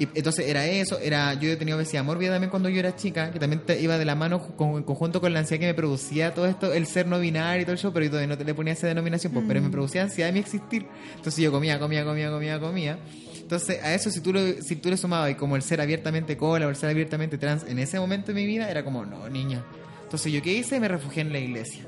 Y 0.00 0.06
entonces 0.14 0.46
era 0.46 0.64
eso, 0.64 1.00
era 1.00 1.34
yo 1.34 1.50
he 1.50 1.56
tenido 1.56 1.76
obesidad 1.76 2.04
mórbida 2.04 2.30
también 2.30 2.50
cuando 2.50 2.68
yo 2.68 2.78
era 2.78 2.94
chica, 2.94 3.32
que 3.32 3.40
también 3.40 3.62
te 3.66 3.80
iba 3.80 3.98
de 3.98 4.04
la 4.04 4.14
mano 4.14 4.40
con, 4.56 4.76
en 4.76 4.84
conjunto 4.84 5.20
con 5.20 5.32
la 5.32 5.40
ansiedad 5.40 5.58
que 5.58 5.66
me 5.66 5.74
producía 5.74 6.32
todo 6.34 6.46
esto, 6.46 6.72
el 6.72 6.86
ser 6.86 7.08
no 7.08 7.18
binario 7.18 7.62
y 7.62 7.64
todo 7.64 7.74
eso, 7.74 7.92
pero 7.92 8.04
yo 8.04 8.10
todavía 8.10 8.28
no 8.28 8.38
te 8.38 8.44
le 8.44 8.54
ponía 8.54 8.74
esa 8.74 8.86
denominación, 8.86 9.32
pues, 9.32 9.44
pero 9.48 9.60
me 9.60 9.70
producía 9.70 10.02
ansiedad 10.04 10.28
de 10.28 10.34
mi 10.34 10.38
existir. 10.38 10.86
Entonces 11.16 11.42
yo 11.42 11.50
comía, 11.50 11.80
comía, 11.80 12.04
comía, 12.04 12.30
comía, 12.30 12.60
comía. 12.60 12.98
Entonces 13.48 13.82
a 13.82 13.94
eso 13.94 14.10
si 14.10 14.20
tú, 14.20 14.30
lo, 14.34 14.40
si 14.60 14.76
tú 14.76 14.90
le 14.90 14.98
sumabas 14.98 15.30
y 15.30 15.34
como 15.34 15.56
el 15.56 15.62
ser 15.62 15.80
abiertamente 15.80 16.36
cola 16.36 16.66
o 16.66 16.68
el 16.68 16.76
ser 16.76 16.90
abiertamente 16.90 17.38
trans 17.38 17.64
en 17.66 17.78
ese 17.78 17.98
momento 17.98 18.26
de 18.26 18.34
mi 18.34 18.44
vida, 18.46 18.70
era 18.70 18.84
como, 18.84 19.06
no, 19.06 19.26
niña. 19.30 19.64
Entonces 20.02 20.30
yo 20.30 20.42
qué 20.42 20.52
hice, 20.52 20.78
me 20.80 20.86
refugié 20.88 21.22
en 21.22 21.32
la 21.32 21.38
iglesia. 21.38 21.86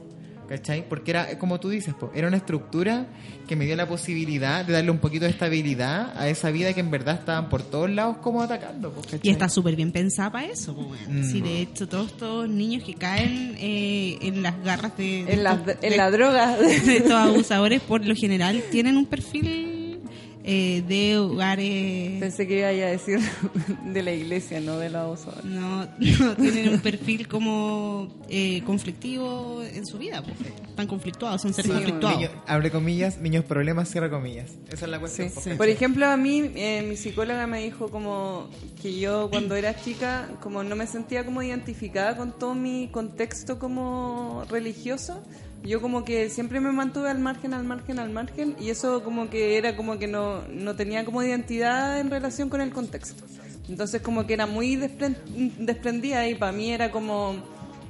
¿Cachai? 0.48 0.88
Porque 0.88 1.12
era, 1.12 1.38
como 1.38 1.60
tú 1.60 1.68
dices, 1.68 1.94
po, 1.94 2.10
era 2.12 2.26
una 2.26 2.38
estructura 2.38 3.06
que 3.46 3.54
me 3.54 3.66
dio 3.66 3.76
la 3.76 3.86
posibilidad 3.86 4.64
de 4.64 4.72
darle 4.72 4.90
un 4.90 4.98
poquito 4.98 5.26
de 5.26 5.30
estabilidad 5.30 6.12
a 6.18 6.28
esa 6.28 6.50
vida 6.50 6.72
que 6.72 6.80
en 6.80 6.90
verdad 6.90 7.14
estaban 7.20 7.48
por 7.48 7.62
todos 7.62 7.88
lados 7.90 8.16
como 8.16 8.42
atacando. 8.42 8.90
po. 8.92 9.00
Y 9.22 9.28
está 9.30 9.48
súper 9.48 9.76
bien 9.76 9.92
pensada 9.92 10.32
para 10.32 10.46
eso. 10.46 10.74
Mm. 11.08 11.22
Sí, 11.30 11.40
de 11.40 11.60
hecho, 11.60 11.86
todos 11.86 12.06
estos 12.08 12.48
niños 12.48 12.82
que 12.82 12.94
caen 12.94 13.54
eh, 13.60 14.18
en 14.22 14.42
las 14.42 14.60
garras 14.64 14.96
de, 14.96 15.24
de 15.24 15.32
En 15.34 15.44
la, 15.44 15.52
en 15.52 15.90
de- 15.90 15.96
la 15.96 16.10
droga. 16.10 16.56
de 16.58 16.96
estos 16.96 17.12
abusadores, 17.12 17.80
por 17.82 18.04
lo 18.04 18.16
general, 18.16 18.60
tienen 18.72 18.96
un 18.96 19.06
perfil 19.06 19.79
eh, 20.44 20.82
de 20.86 21.18
hogares. 21.18 22.20
Pensé 22.20 22.46
que 22.46 22.58
iba 22.58 22.68
a 22.68 22.72
decir 22.72 23.18
de 23.84 24.02
la 24.02 24.12
iglesia, 24.12 24.60
no 24.60 24.78
de 24.78 24.88
la 24.90 25.06
osa. 25.06 25.32
No, 25.44 25.84
no 25.84 26.36
tienen 26.36 26.68
un 26.70 26.80
perfil 26.80 27.28
como 27.28 28.08
eh, 28.28 28.62
conflictivo 28.64 29.62
en 29.62 29.86
su 29.86 29.98
vida. 29.98 30.22
Pues. 30.22 30.36
Están 30.68 30.86
conflictuados, 30.86 31.42
son 31.42 31.52
seres 31.52 31.70
Sí, 31.70 31.76
conflictuados. 31.76 32.18
Niño- 32.20 32.30
abre 32.46 32.70
comillas, 32.70 33.18
niños 33.20 33.44
problemas, 33.44 33.90
cierra 33.90 34.08
comillas. 34.10 34.50
Esa 34.70 34.86
es 34.86 34.90
la 34.90 34.98
cuestión. 35.00 35.30
Por 35.56 35.68
ejemplo, 35.68 36.06
a 36.06 36.16
mí 36.16 36.50
eh, 36.54 36.84
mi 36.88 36.96
psicóloga 36.96 37.46
me 37.46 37.62
dijo 37.62 37.90
como 37.90 38.48
que 38.80 38.98
yo 38.98 39.28
cuando 39.30 39.56
era 39.56 39.76
chica 39.80 40.28
como 40.40 40.62
no 40.64 40.74
me 40.76 40.86
sentía 40.86 41.24
como 41.24 41.42
identificada 41.42 42.16
con 42.16 42.38
todo 42.38 42.54
mi 42.54 42.88
contexto 42.90 43.58
como 43.58 44.44
religioso. 44.48 45.22
Yo 45.62 45.80
como 45.80 46.04
que 46.04 46.30
siempre 46.30 46.58
me 46.60 46.72
mantuve 46.72 47.10
al 47.10 47.18
margen, 47.18 47.52
al 47.54 47.64
margen, 47.64 47.98
al 47.98 48.10
margen 48.10 48.56
y 48.58 48.70
eso 48.70 49.02
como 49.04 49.28
que 49.28 49.56
era 49.58 49.76
como 49.76 49.98
que 49.98 50.06
no, 50.06 50.42
no 50.48 50.74
tenía 50.74 51.04
como 51.04 51.22
identidad 51.22 52.00
en 52.00 52.10
relación 52.10 52.48
con 52.48 52.60
el 52.60 52.70
contexto. 52.70 53.24
Entonces 53.68 54.00
como 54.02 54.26
que 54.26 54.34
era 54.34 54.46
muy 54.46 54.76
despren- 54.76 55.16
desprendida 55.58 56.26
y 56.28 56.34
para 56.34 56.52
mí 56.52 56.72
era 56.72 56.90
como 56.90 57.36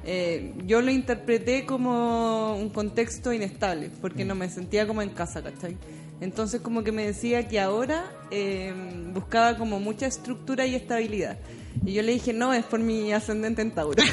eh, 0.05 0.53
yo 0.67 0.81
lo 0.83 0.91
interpreté 0.91 1.65
como 1.65 2.57
un 2.57 2.71
contexto 2.71 3.33
inestable, 3.33 3.91
porque 4.01 4.25
no 4.25 4.35
me 4.35 4.49
sentía 4.49 4.87
como 4.87 5.01
en 5.03 5.11
casa, 5.11 5.43
¿cachai? 5.43 5.77
Entonces 6.21 6.61
como 6.61 6.83
que 6.83 6.91
me 6.93 7.07
decía 7.07 7.47
que 7.49 7.61
ahora 7.61 8.05
eh, 8.31 8.75
buscaba 9.15 9.57
como 9.57 9.79
mucha 9.81 10.07
estructura 10.07 10.67
y 10.67 10.75
estabilidad. 10.75 11.39
Y 11.87 11.93
yo 11.93 12.03
le 12.03 12.13
dije, 12.13 12.33
no, 12.33 12.53
es 12.53 12.65
por 12.65 12.81
mi 12.81 13.13
ascendente 13.13 13.63
en 13.63 13.71
Tauro. 13.71 14.03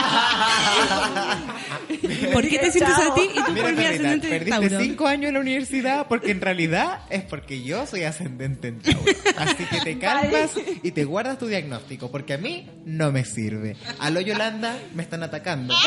¿Por 2.32 2.46
qué 2.48 2.58
te 2.58 2.70
sientes 2.70 2.94
Chao. 2.96 3.12
a 3.12 3.14
ti 3.14 3.22
y 3.34 3.42
tú 3.44 3.52
Mira, 3.52 3.66
por 3.66 3.76
mi 3.76 3.84
ascendente 3.84 4.28
de 4.28 4.38
perdiste 4.38 4.68
Tauro? 4.68 4.80
cinco 4.84 5.06
años 5.06 5.28
en 5.28 5.34
la 5.34 5.40
universidad 5.40 6.06
porque 6.08 6.30
en 6.30 6.40
realidad 6.40 7.00
es 7.10 7.22
porque 7.22 7.62
yo 7.62 7.86
soy 7.86 8.04
ascendente 8.04 8.68
en 8.68 8.80
Tauro. 8.80 9.00
Así 9.38 9.64
que 9.64 9.80
te 9.80 9.98
calmas 9.98 10.50
y 10.82 10.90
te 10.92 11.04
guardas 11.04 11.38
tu 11.38 11.46
diagnóstico 11.46 12.10
porque 12.10 12.34
a 12.34 12.38
mí 12.38 12.68
no 12.84 13.12
me 13.12 13.24
sirve. 13.24 13.76
A 13.98 14.10
lo 14.10 14.20
Yolanda 14.20 14.76
me 14.94 15.02
están 15.02 15.22
atacando. 15.22 15.74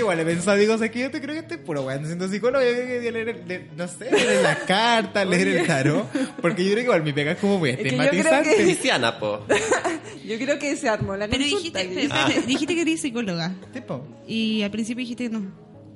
Igual 0.00 0.20
he 0.20 0.24
pensado, 0.24 0.56
digo, 0.56 0.74
o 0.74 0.78
sea, 0.78 0.90
que 0.90 0.98
yo 1.00 1.10
te 1.10 1.20
creo 1.20 1.34
que 1.34 1.40
estoy 1.40 1.56
puro 1.58 1.82
weón 1.82 2.04
siendo 2.06 2.28
psicólogo, 2.28 2.64
yo 2.64 2.72
creo 2.72 2.86
que 2.86 2.92
debería 2.92 3.10
leer, 3.12 3.28
el- 3.28 3.46
leer- 3.46 3.66
no 3.76 3.86
sé, 3.88 4.10
leer 4.10 4.42
las 4.42 4.58
cartas, 4.66 5.26
leer 5.26 5.48
el 5.48 5.66
tarot, 5.66 6.06
porque 6.40 6.64
yo 6.64 6.70
creo 6.72 6.76
que 6.76 6.82
igual 6.84 7.02
mi 7.02 7.12
pega 7.12 7.32
es 7.32 7.38
como 7.38 7.58
muy 7.58 7.70
que 7.76 7.84
yo 7.84 7.88
creo 7.90 8.02
estigmatizante. 8.04 8.56
que- 8.56 8.62
Cristiana, 8.64 9.18
po. 9.18 9.44
Yo 10.24 10.38
creo 10.38 10.58
que 10.60 10.76
se 10.76 10.88
armó 10.88 11.16
la 11.16 11.26
Pero 11.26 11.42
dijiste, 11.42 12.02
espérate, 12.02 12.42
dijiste 12.42 12.74
que 12.74 12.82
eres 12.82 13.00
psicóloga. 13.00 13.52
Tipo, 13.72 14.06
Y 14.28 14.62
al 14.62 14.70
principio 14.70 15.00
dijiste 15.00 15.24
que 15.24 15.30
no. 15.30 15.42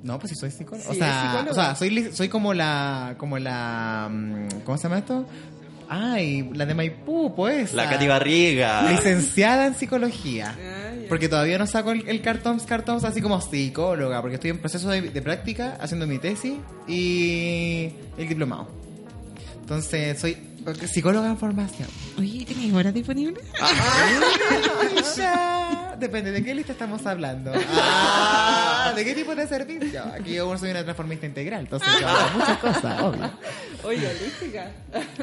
No, 0.03 0.19
pues 0.19 0.31
sí 0.31 0.35
soy 0.35 0.51
psicólogo. 0.51 0.83
Sí, 0.91 0.97
o, 0.99 1.03
sea, 1.03 1.21
psicólogo. 1.31 1.51
o 1.51 1.55
sea, 1.55 1.75
soy, 1.75 2.09
soy 2.11 2.27
como 2.27 2.53
la, 2.53 3.15
como 3.17 3.39
la, 3.39 4.09
mm, 4.11 4.47
¿cómo 4.65 4.77
se 4.77 4.83
llama 4.83 4.97
esto? 4.99 5.25
Ay, 5.87 6.49
la 6.53 6.65
de 6.65 6.73
Maipú, 6.73 7.33
pues. 7.35 7.73
La 7.73 7.89
Katy 7.89 8.07
Barriga. 8.07 8.91
Licenciada 8.91 9.67
en 9.67 9.75
psicología. 9.75 10.53
Ah. 10.59 10.84
Porque 11.07 11.29
todavía 11.29 11.57
no 11.57 11.67
saco 11.67 11.91
el, 11.91 12.07
el 12.07 12.21
cartón, 12.21 12.59
cartón 12.59 12.99
así 13.05 13.21
como 13.21 13.39
psicóloga, 13.41 14.21
porque 14.21 14.35
estoy 14.35 14.51
en 14.51 14.59
proceso 14.59 14.89
de, 14.89 15.01
de 15.01 15.21
práctica, 15.21 15.77
haciendo 15.79 16.07
mi 16.07 16.19
tesis 16.19 16.55
y 16.87 17.91
el 18.17 18.27
diplomado. 18.27 18.67
Entonces, 19.61 20.19
soy 20.19 20.37
psicóloga 20.87 21.27
en 21.27 21.37
formación. 21.37 21.87
Oye, 22.17 22.45
¿tenéis 22.45 22.73
horas 22.73 22.93
disponibles? 22.93 23.43
Ya, 25.17 25.95
Depende 25.99 26.31
de 26.31 26.43
qué 26.43 26.53
lista 26.53 26.73
estamos 26.73 27.05
hablando. 27.05 27.51
Ah, 27.55 28.74
¿De 28.93 29.05
qué 29.05 29.13
tipo 29.15 29.35
de 29.35 29.47
servicio? 29.47 30.03
Aquí 30.13 30.33
yo 30.33 30.57
soy 30.57 30.71
una 30.71 30.83
transformista 30.83 31.25
integral, 31.25 31.61
entonces 31.61 31.87
yo 31.99 32.07
hago 32.07 32.29
muchas 32.39 32.57
cosas, 32.59 33.01
obvio. 33.01 33.31
Oye, 33.83 34.07
holística. 34.07 34.71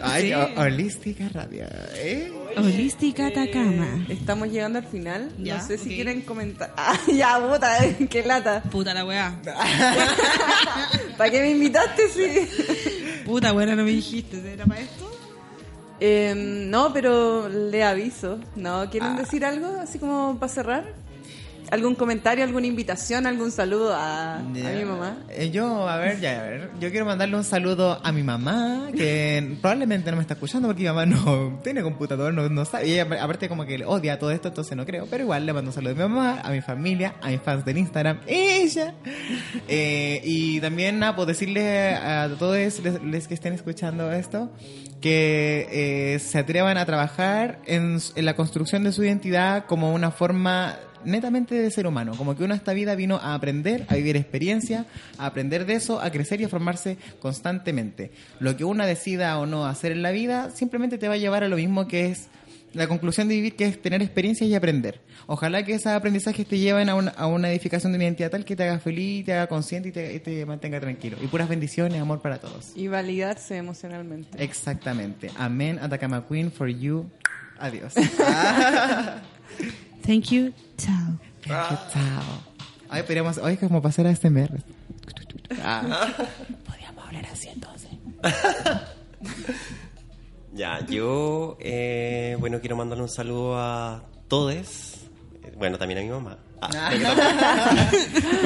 Ay, 0.03 0.29
Sí. 0.29 0.33
holística 0.57 1.29
radio. 1.33 1.65
¿eh? 1.95 2.33
Holística 2.57 3.27
Atacama. 3.27 4.07
Estamos 4.09 4.49
llegando 4.49 4.79
al 4.79 4.87
final. 4.87 5.31
Ya, 5.39 5.59
no 5.59 5.67
sé 5.67 5.79
si 5.79 5.89
quieren 5.95 6.23
comentar. 6.23 6.73
Ah, 6.77 6.99
ya, 7.13 7.39
puta, 7.41 7.79
qué 8.11 8.23
lata. 8.25 8.63
Puta 8.63 8.93
la 8.95 9.05
weá. 9.05 9.41
¿Para 11.17 11.31
qué 11.31 11.41
me 11.41 11.51
invitaste? 11.51 12.09
Sí. 12.09 13.23
Puta, 13.25 13.53
bueno, 13.53 13.77
no 13.77 13.85
me 13.85 13.91
dijiste. 13.91 14.53
¿Era 14.53 14.65
para 14.67 14.81
esto? 14.81 15.11
Eh, 16.01 16.35
no, 16.37 16.93
pero 16.93 17.49
le 17.49 17.85
aviso. 17.85 18.41
¿No? 18.57 18.89
¿Quieren 18.91 19.11
Ah. 19.11 19.19
decir 19.19 19.45
algo 19.45 19.79
así 19.81 19.99
como 19.99 20.37
para 20.39 20.53
cerrar? 20.53 20.85
¿Algún 21.73 21.95
comentario, 21.95 22.45
alguna 22.45 22.67
invitación, 22.67 23.27
algún 23.27 23.51
saludo 23.51 23.95
a, 23.95 24.43
mi 24.45 24.85
mamá? 24.85 25.17
Eh, 25.31 25.51
Yo, 25.51 25.89
a 25.89 25.97
ver, 25.97 26.21
ya, 26.21 26.39
a 26.39 26.43
ver. 26.43 26.71
Yo 26.79 26.91
quiero 26.91 27.07
mandarle 27.07 27.35
un 27.35 27.45
saludo 27.45 27.99
a 28.05 28.13
mi 28.13 28.23
mamá, 28.23 28.89
que 28.95 29.57
probablemente 29.63 30.11
no 30.11 30.19
me 30.19 30.21
está 30.21 30.35
escuchando 30.35 30.69
porque 30.69 30.83
mi 30.83 30.89
mamá 30.89 31.07
no 31.07 31.61
tiene 31.65 31.81
computador, 31.81 32.35
no, 32.35 32.47
no 32.51 32.67
sabe. 32.67 32.89
Y 32.89 32.93
ella, 32.93 33.09
aparte, 33.23 33.49
como 33.49 33.65
que 33.65 33.79
le 33.79 33.87
odia 33.87 34.19
todo 34.19 34.33
esto, 34.33 34.49
entonces 34.49 34.77
no 34.77 34.85
creo. 34.85 35.07
Pero 35.09 35.23
igual 35.25 35.47
le 35.47 35.55
mando 35.55 35.71
un 35.71 35.75
saludo 35.75 35.93
a 35.93 35.95
mi 35.95 36.15
mamá, 36.15 36.43
a 36.45 36.51
mi 36.51 36.61
familia, 36.61 37.15
a 37.23 37.31
mis 37.31 37.41
fans 37.41 37.65
del 37.65 37.79
Instagram, 37.79 38.21
ella. 38.27 38.95
Eh, 39.69 40.21
y 40.25 40.61
también, 40.61 40.99
nada, 40.99 41.17
pues 41.17 41.29
decirle 41.29 41.95
a 41.95 42.29
todos 42.39 42.57
les 43.05 43.29
que 43.29 43.35
estén 43.35 43.55
escuchando 43.55 44.13
esto 44.13 44.51
que 45.01 45.67
eh, 45.71 46.19
se 46.19 46.39
atrevan 46.39 46.77
a 46.77 46.85
trabajar 46.85 47.61
en, 47.67 47.99
en 48.15 48.25
la 48.25 48.35
construcción 48.35 48.85
de 48.85 48.93
su 48.93 49.03
identidad 49.03 49.65
como 49.67 49.95
una 49.95 50.11
forma 50.11 50.79
netamente 51.05 51.55
de 51.55 51.71
ser 51.71 51.87
humano, 51.87 52.13
como 52.17 52.37
que 52.37 52.45
uno 52.45 52.55
esta 52.55 52.73
vida 52.73 52.95
vino 52.95 53.17
a 53.17 53.35
aprender, 53.35 53.87
a 53.89 53.97
vivir 53.97 54.17
experiencia, 54.17 54.87
a 55.19 55.27
aprender 55.27 55.67
de 55.67 55.75
eso, 55.75 56.01
a 56.01 56.11
crecer 56.11 56.41
y 56.41 56.45
a 56.45 56.49
formarse 56.49 56.99
constantemente. 57.21 58.11
Lo 58.41 58.57
que 58.57 58.65
uno 58.65 58.87
decida 58.87 59.39
o 59.39 59.47
no 59.47 59.67
hacer 59.67 59.93
en 59.93 60.03
la 60.03 60.11
vida 60.11 60.51
simplemente 60.51 60.99
te 60.99 61.09
va 61.09 61.15
a 61.15 61.19
llevar 61.19 61.45
a 61.45 61.49
lo 61.49 61.57
mismo 61.57 61.87
que 61.87 62.07
es 62.07 62.29
la 62.75 62.87
conclusión 62.87 63.29
de 63.29 63.35
vivir, 63.35 63.55
que 63.55 63.67
es 63.67 63.81
tener 63.81 64.03
experiencias 64.03 64.49
y 64.49 64.55
aprender. 64.55 65.01
Ojalá 65.27 65.65
que 65.65 65.75
esos 65.75 65.93
aprendizajes 65.93 66.47
te 66.47 66.59
lleven 66.59 66.89
a 66.89 66.95
una, 66.95 67.11
a 67.13 67.27
una 67.27 67.51
edificación 67.51 67.93
de 67.93 67.97
una 67.97 68.05
identidad 68.05 68.31
tal 68.31 68.45
que 68.45 68.57
te 68.57 68.65
haga 68.65 68.79
feliz, 68.79 69.25
te 69.25 69.35
haga 69.35 69.47
consciente 69.47 69.91
y 69.91 69.93
te, 69.93 70.15
y 70.15 70.21
te 70.21 70.47
mantenga 70.47 70.81
tranquilo. 70.81 71.17
Y 71.23 71.27
puras 71.27 71.49
bendiciones, 71.49 72.01
amor 72.01 72.21
para 72.21 72.39
todos. 72.39 72.73
Y 72.75 72.89
validarse 72.89 73.57
emocionalmente. 73.57 74.43
Exactamente. 74.43 75.31
Amén, 75.37 75.79
Atacama 75.81 76.27
Queen, 76.27 76.51
for 76.51 76.69
you. 76.69 77.11
Adiós. 77.59 77.95
Thank 80.07 80.31
you. 80.31 80.53
Chao. 80.79 81.19
Thank 81.47 81.71
you, 81.71 81.77
chao. 81.93 82.23
Ay, 82.89 83.03
podríamos, 83.03 83.39
hoy 83.39 83.55
es 83.55 83.59
como 83.59 83.81
pasar 83.81 84.07
a 84.07 84.11
este 84.11 84.29
mer. 84.31 84.63
Ah. 85.63 86.09
Podríamos 86.67 87.05
hablar 87.07 87.27
así 87.33 87.49
entonces. 87.49 87.91
Ya, 90.55 90.85
yo, 90.87 91.57
eh, 91.61 92.37
bueno, 92.39 92.61
quiero 92.61 92.77
mandarle 92.77 93.05
un 93.05 93.09
saludo 93.09 93.59
a 93.59 94.03
todos. 94.29 94.53
Eh, 94.55 95.55
Bueno, 95.57 95.79
también 95.79 96.01
a 96.01 96.03
mi 96.03 96.09
mamá. 96.11 96.37
Ah, 96.61 96.91
mi 96.93 97.01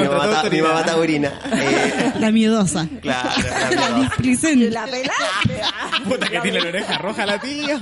Contra 0.07 0.19
mamá, 0.19 0.43
ta- 0.43 0.49
mi 0.49 0.63
mamá 0.63 0.85
taurina. 0.85 1.33
Eh, 1.53 2.13
La 2.21 2.31
miedosa. 2.31 2.87
claro, 3.03 3.29
la 3.51 3.71
miedosa. 3.71 3.99
Displicente. 3.99 4.71
La 4.71 4.85
pelaste. 4.85 6.05
Puta 6.05 6.29
que 6.29 6.41
tiene 6.41 6.61
la 6.61 6.69
oreja 6.69 6.99
roja 6.99 7.27
la 7.27 7.41
tía. 7.41 7.81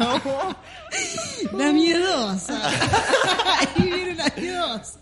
La 1.56 1.72
miedosa. 1.72 2.60
Ahí 3.76 3.82
viene 3.90 4.14
la 4.14 4.32
miedosa. 4.36 4.98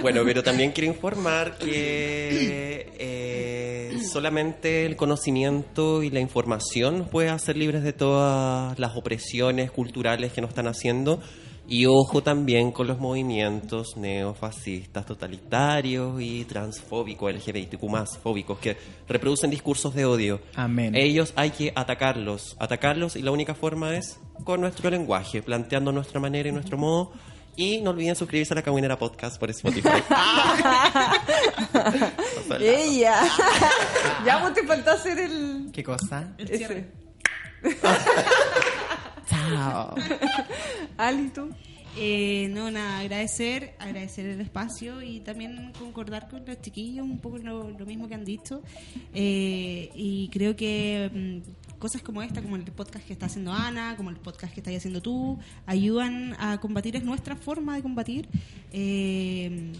Bueno, 0.00 0.22
pero 0.24 0.42
también 0.42 0.72
quiero 0.72 0.92
informar 0.92 1.58
que 1.58 2.92
eh, 2.98 3.98
solamente 4.10 4.86
el 4.86 4.96
conocimiento 4.96 6.02
y 6.02 6.10
la 6.10 6.20
información 6.20 6.98
nos 6.98 7.08
puede 7.08 7.30
hacer 7.30 7.56
libres 7.56 7.82
de 7.82 7.92
todas 7.92 8.78
las 8.78 8.96
opresiones 8.96 9.70
culturales 9.70 10.32
que 10.32 10.40
nos 10.40 10.50
están 10.50 10.68
haciendo. 10.68 11.20
Y 11.70 11.84
ojo 11.84 12.22
también 12.22 12.72
con 12.72 12.86
los 12.86 12.98
movimientos 12.98 13.98
neofascistas, 13.98 15.04
totalitarios 15.04 16.18
y 16.18 16.46
transfóbicos, 16.46 17.34
LGBTQ 17.34 17.82
más 17.90 18.16
fóbicos, 18.16 18.58
que 18.58 18.78
reproducen 19.06 19.50
discursos 19.50 19.94
de 19.94 20.06
odio. 20.06 20.40
Amén. 20.54 20.94
Ellos 20.96 21.34
hay 21.36 21.50
que 21.50 21.70
atacarlos, 21.76 22.56
atacarlos 22.58 23.16
y 23.16 23.22
la 23.22 23.32
única 23.32 23.54
forma 23.54 23.94
es 23.94 24.18
con 24.44 24.62
nuestro 24.62 24.88
lenguaje, 24.88 25.42
planteando 25.42 25.92
nuestra 25.92 26.18
manera 26.20 26.48
y 26.48 26.52
nuestro 26.52 26.78
modo. 26.78 27.12
Y 27.54 27.82
no 27.82 27.90
olviden 27.90 28.16
suscribirse 28.16 28.54
a 28.54 28.56
la 28.56 28.62
Caminera 28.62 28.98
Podcast 28.98 29.38
por 29.38 29.50
Spotify. 29.50 29.88
Ella. 32.60 33.28
ya 34.24 34.38
vos 34.38 34.54
te 34.54 34.64
faltó 34.64 34.92
hacer 34.92 35.18
el. 35.18 35.68
¿Qué 35.70 35.82
cosa? 35.82 36.32
Ese. 36.38 36.86
Chao. 39.28 39.94
Ali, 40.96 41.28
tú. 41.28 41.50
Eh, 41.96 42.48
no, 42.52 42.70
nada, 42.70 43.00
agradecer, 43.00 43.74
agradecer 43.78 44.26
el 44.26 44.40
espacio 44.40 45.02
y 45.02 45.20
también 45.20 45.72
concordar 45.78 46.28
con 46.28 46.44
los 46.46 46.60
chiquillos 46.60 47.04
un 47.04 47.18
poco 47.18 47.38
lo, 47.38 47.70
lo 47.70 47.86
mismo 47.86 48.06
que 48.08 48.14
han 48.14 48.24
dicho. 48.24 48.62
Eh, 49.14 49.90
y 49.94 50.28
creo 50.28 50.54
que 50.54 51.10
mm, 51.12 51.78
cosas 51.78 52.02
como 52.02 52.22
esta, 52.22 52.40
como 52.40 52.56
el 52.56 52.62
podcast 52.64 53.04
que 53.04 53.12
está 53.14 53.26
haciendo 53.26 53.52
Ana, 53.52 53.96
como 53.96 54.10
el 54.10 54.16
podcast 54.16 54.52
que 54.54 54.60
estás 54.60 54.76
haciendo 54.76 55.00
tú, 55.02 55.38
ayudan 55.66 56.36
a 56.38 56.60
combatir, 56.60 56.94
es 56.94 57.02
nuestra 57.04 57.34
forma 57.36 57.74
de 57.74 57.82
combatir. 57.82 58.28
eh, 58.72 59.72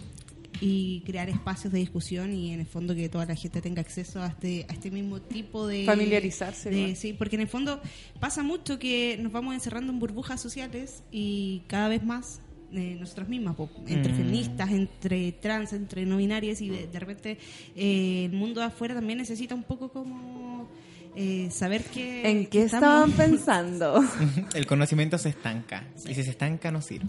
y 0.60 1.02
crear 1.06 1.28
espacios 1.28 1.72
de 1.72 1.78
discusión 1.78 2.32
y 2.34 2.52
en 2.52 2.60
el 2.60 2.66
fondo 2.66 2.94
que 2.94 3.08
toda 3.08 3.26
la 3.26 3.34
gente 3.36 3.60
tenga 3.60 3.80
acceso 3.80 4.22
a 4.22 4.28
este, 4.28 4.66
a 4.68 4.72
este 4.72 4.90
mismo 4.90 5.20
tipo 5.20 5.66
de... 5.66 5.84
Familiarizarse, 5.84 6.70
de-. 6.70 6.94
Sí, 6.96 7.12
porque 7.12 7.36
en 7.36 7.42
el 7.42 7.48
fondo 7.48 7.80
pasa 8.20 8.42
mucho 8.42 8.78
que 8.78 9.18
nos 9.20 9.30
vamos 9.32 9.54
encerrando 9.54 9.92
en 9.92 9.98
burbujas 9.98 10.40
sociales 10.40 11.02
y 11.12 11.62
cada 11.68 11.88
vez 11.88 12.02
más 12.04 12.40
eh, 12.72 12.96
nosotras 13.00 13.28
mismas, 13.28 13.54
po, 13.56 13.70
entre 13.86 14.12
Mm. 14.12 14.16
feministas, 14.16 14.70
entre 14.72 15.32
trans, 15.32 15.72
entre 15.72 16.04
no 16.04 16.16
binarias 16.18 16.60
y 16.60 16.68
de, 16.68 16.86
de 16.86 16.98
repente 17.00 17.38
eh, 17.76 18.24
el 18.30 18.32
mundo 18.36 18.60
de 18.60 18.66
afuera 18.66 18.94
también 18.94 19.18
necesita 19.18 19.54
un 19.54 19.62
poco 19.62 19.88
como 19.90 20.68
eh, 21.16 21.48
saber 21.50 21.82
que... 21.84 22.28
¿En 22.30 22.46
qué 22.46 22.64
estamos- 22.64 23.08
estaban 23.08 23.12
pensando? 23.30 24.04
El 24.54 24.66
conocimiento 24.66 25.16
se 25.18 25.30
estanca. 25.30 25.84
Y 26.06 26.14
si 26.14 26.22
se 26.24 26.30
estanca, 26.30 26.70
no 26.70 26.82
sirve. 26.82 27.08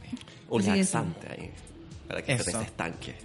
Un 0.49 0.65
laxante 0.65 1.27
ahí 1.29 1.49
para 2.09 2.23
que 2.23 2.39
se 2.39 2.49
estanque. 2.49 3.15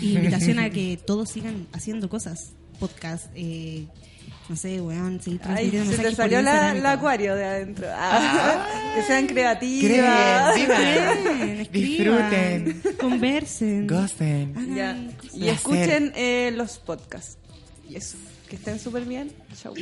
invitación 0.00 0.58
a 0.58 0.70
que 0.70 0.96
todos 0.96 1.28
sigan 1.28 1.68
haciendo 1.74 2.08
cosas, 2.08 2.54
podcast, 2.80 3.26
eh, 3.34 3.86
no 4.48 4.56
sé, 4.56 4.80
weón, 4.80 5.20
seguir 5.20 5.40
transmitiendo 5.40 5.92
Se 5.92 6.02
te 6.02 6.14
salió 6.14 6.40
la, 6.40 6.92
acuario 6.92 7.34
de 7.34 7.44
adentro. 7.44 7.86
Ah, 7.90 8.64
ah. 8.64 8.94
Que 8.96 9.02
sean 9.02 9.26
creativas. 9.26 10.54
Creen, 10.54 11.60
escriban, 11.60 11.72
disfruten, 11.72 12.82
conversen, 12.98 13.86
gocen. 13.86 15.14
Y 15.34 15.48
escuchen 15.48 16.10
eh, 16.16 16.52
los 16.54 16.78
podcasts. 16.78 17.36
Y 17.86 17.96
eso, 17.96 18.16
que 18.48 18.56
estén 18.56 18.80
súper 18.80 19.04
bien. 19.04 19.30
Chau. 19.62 19.74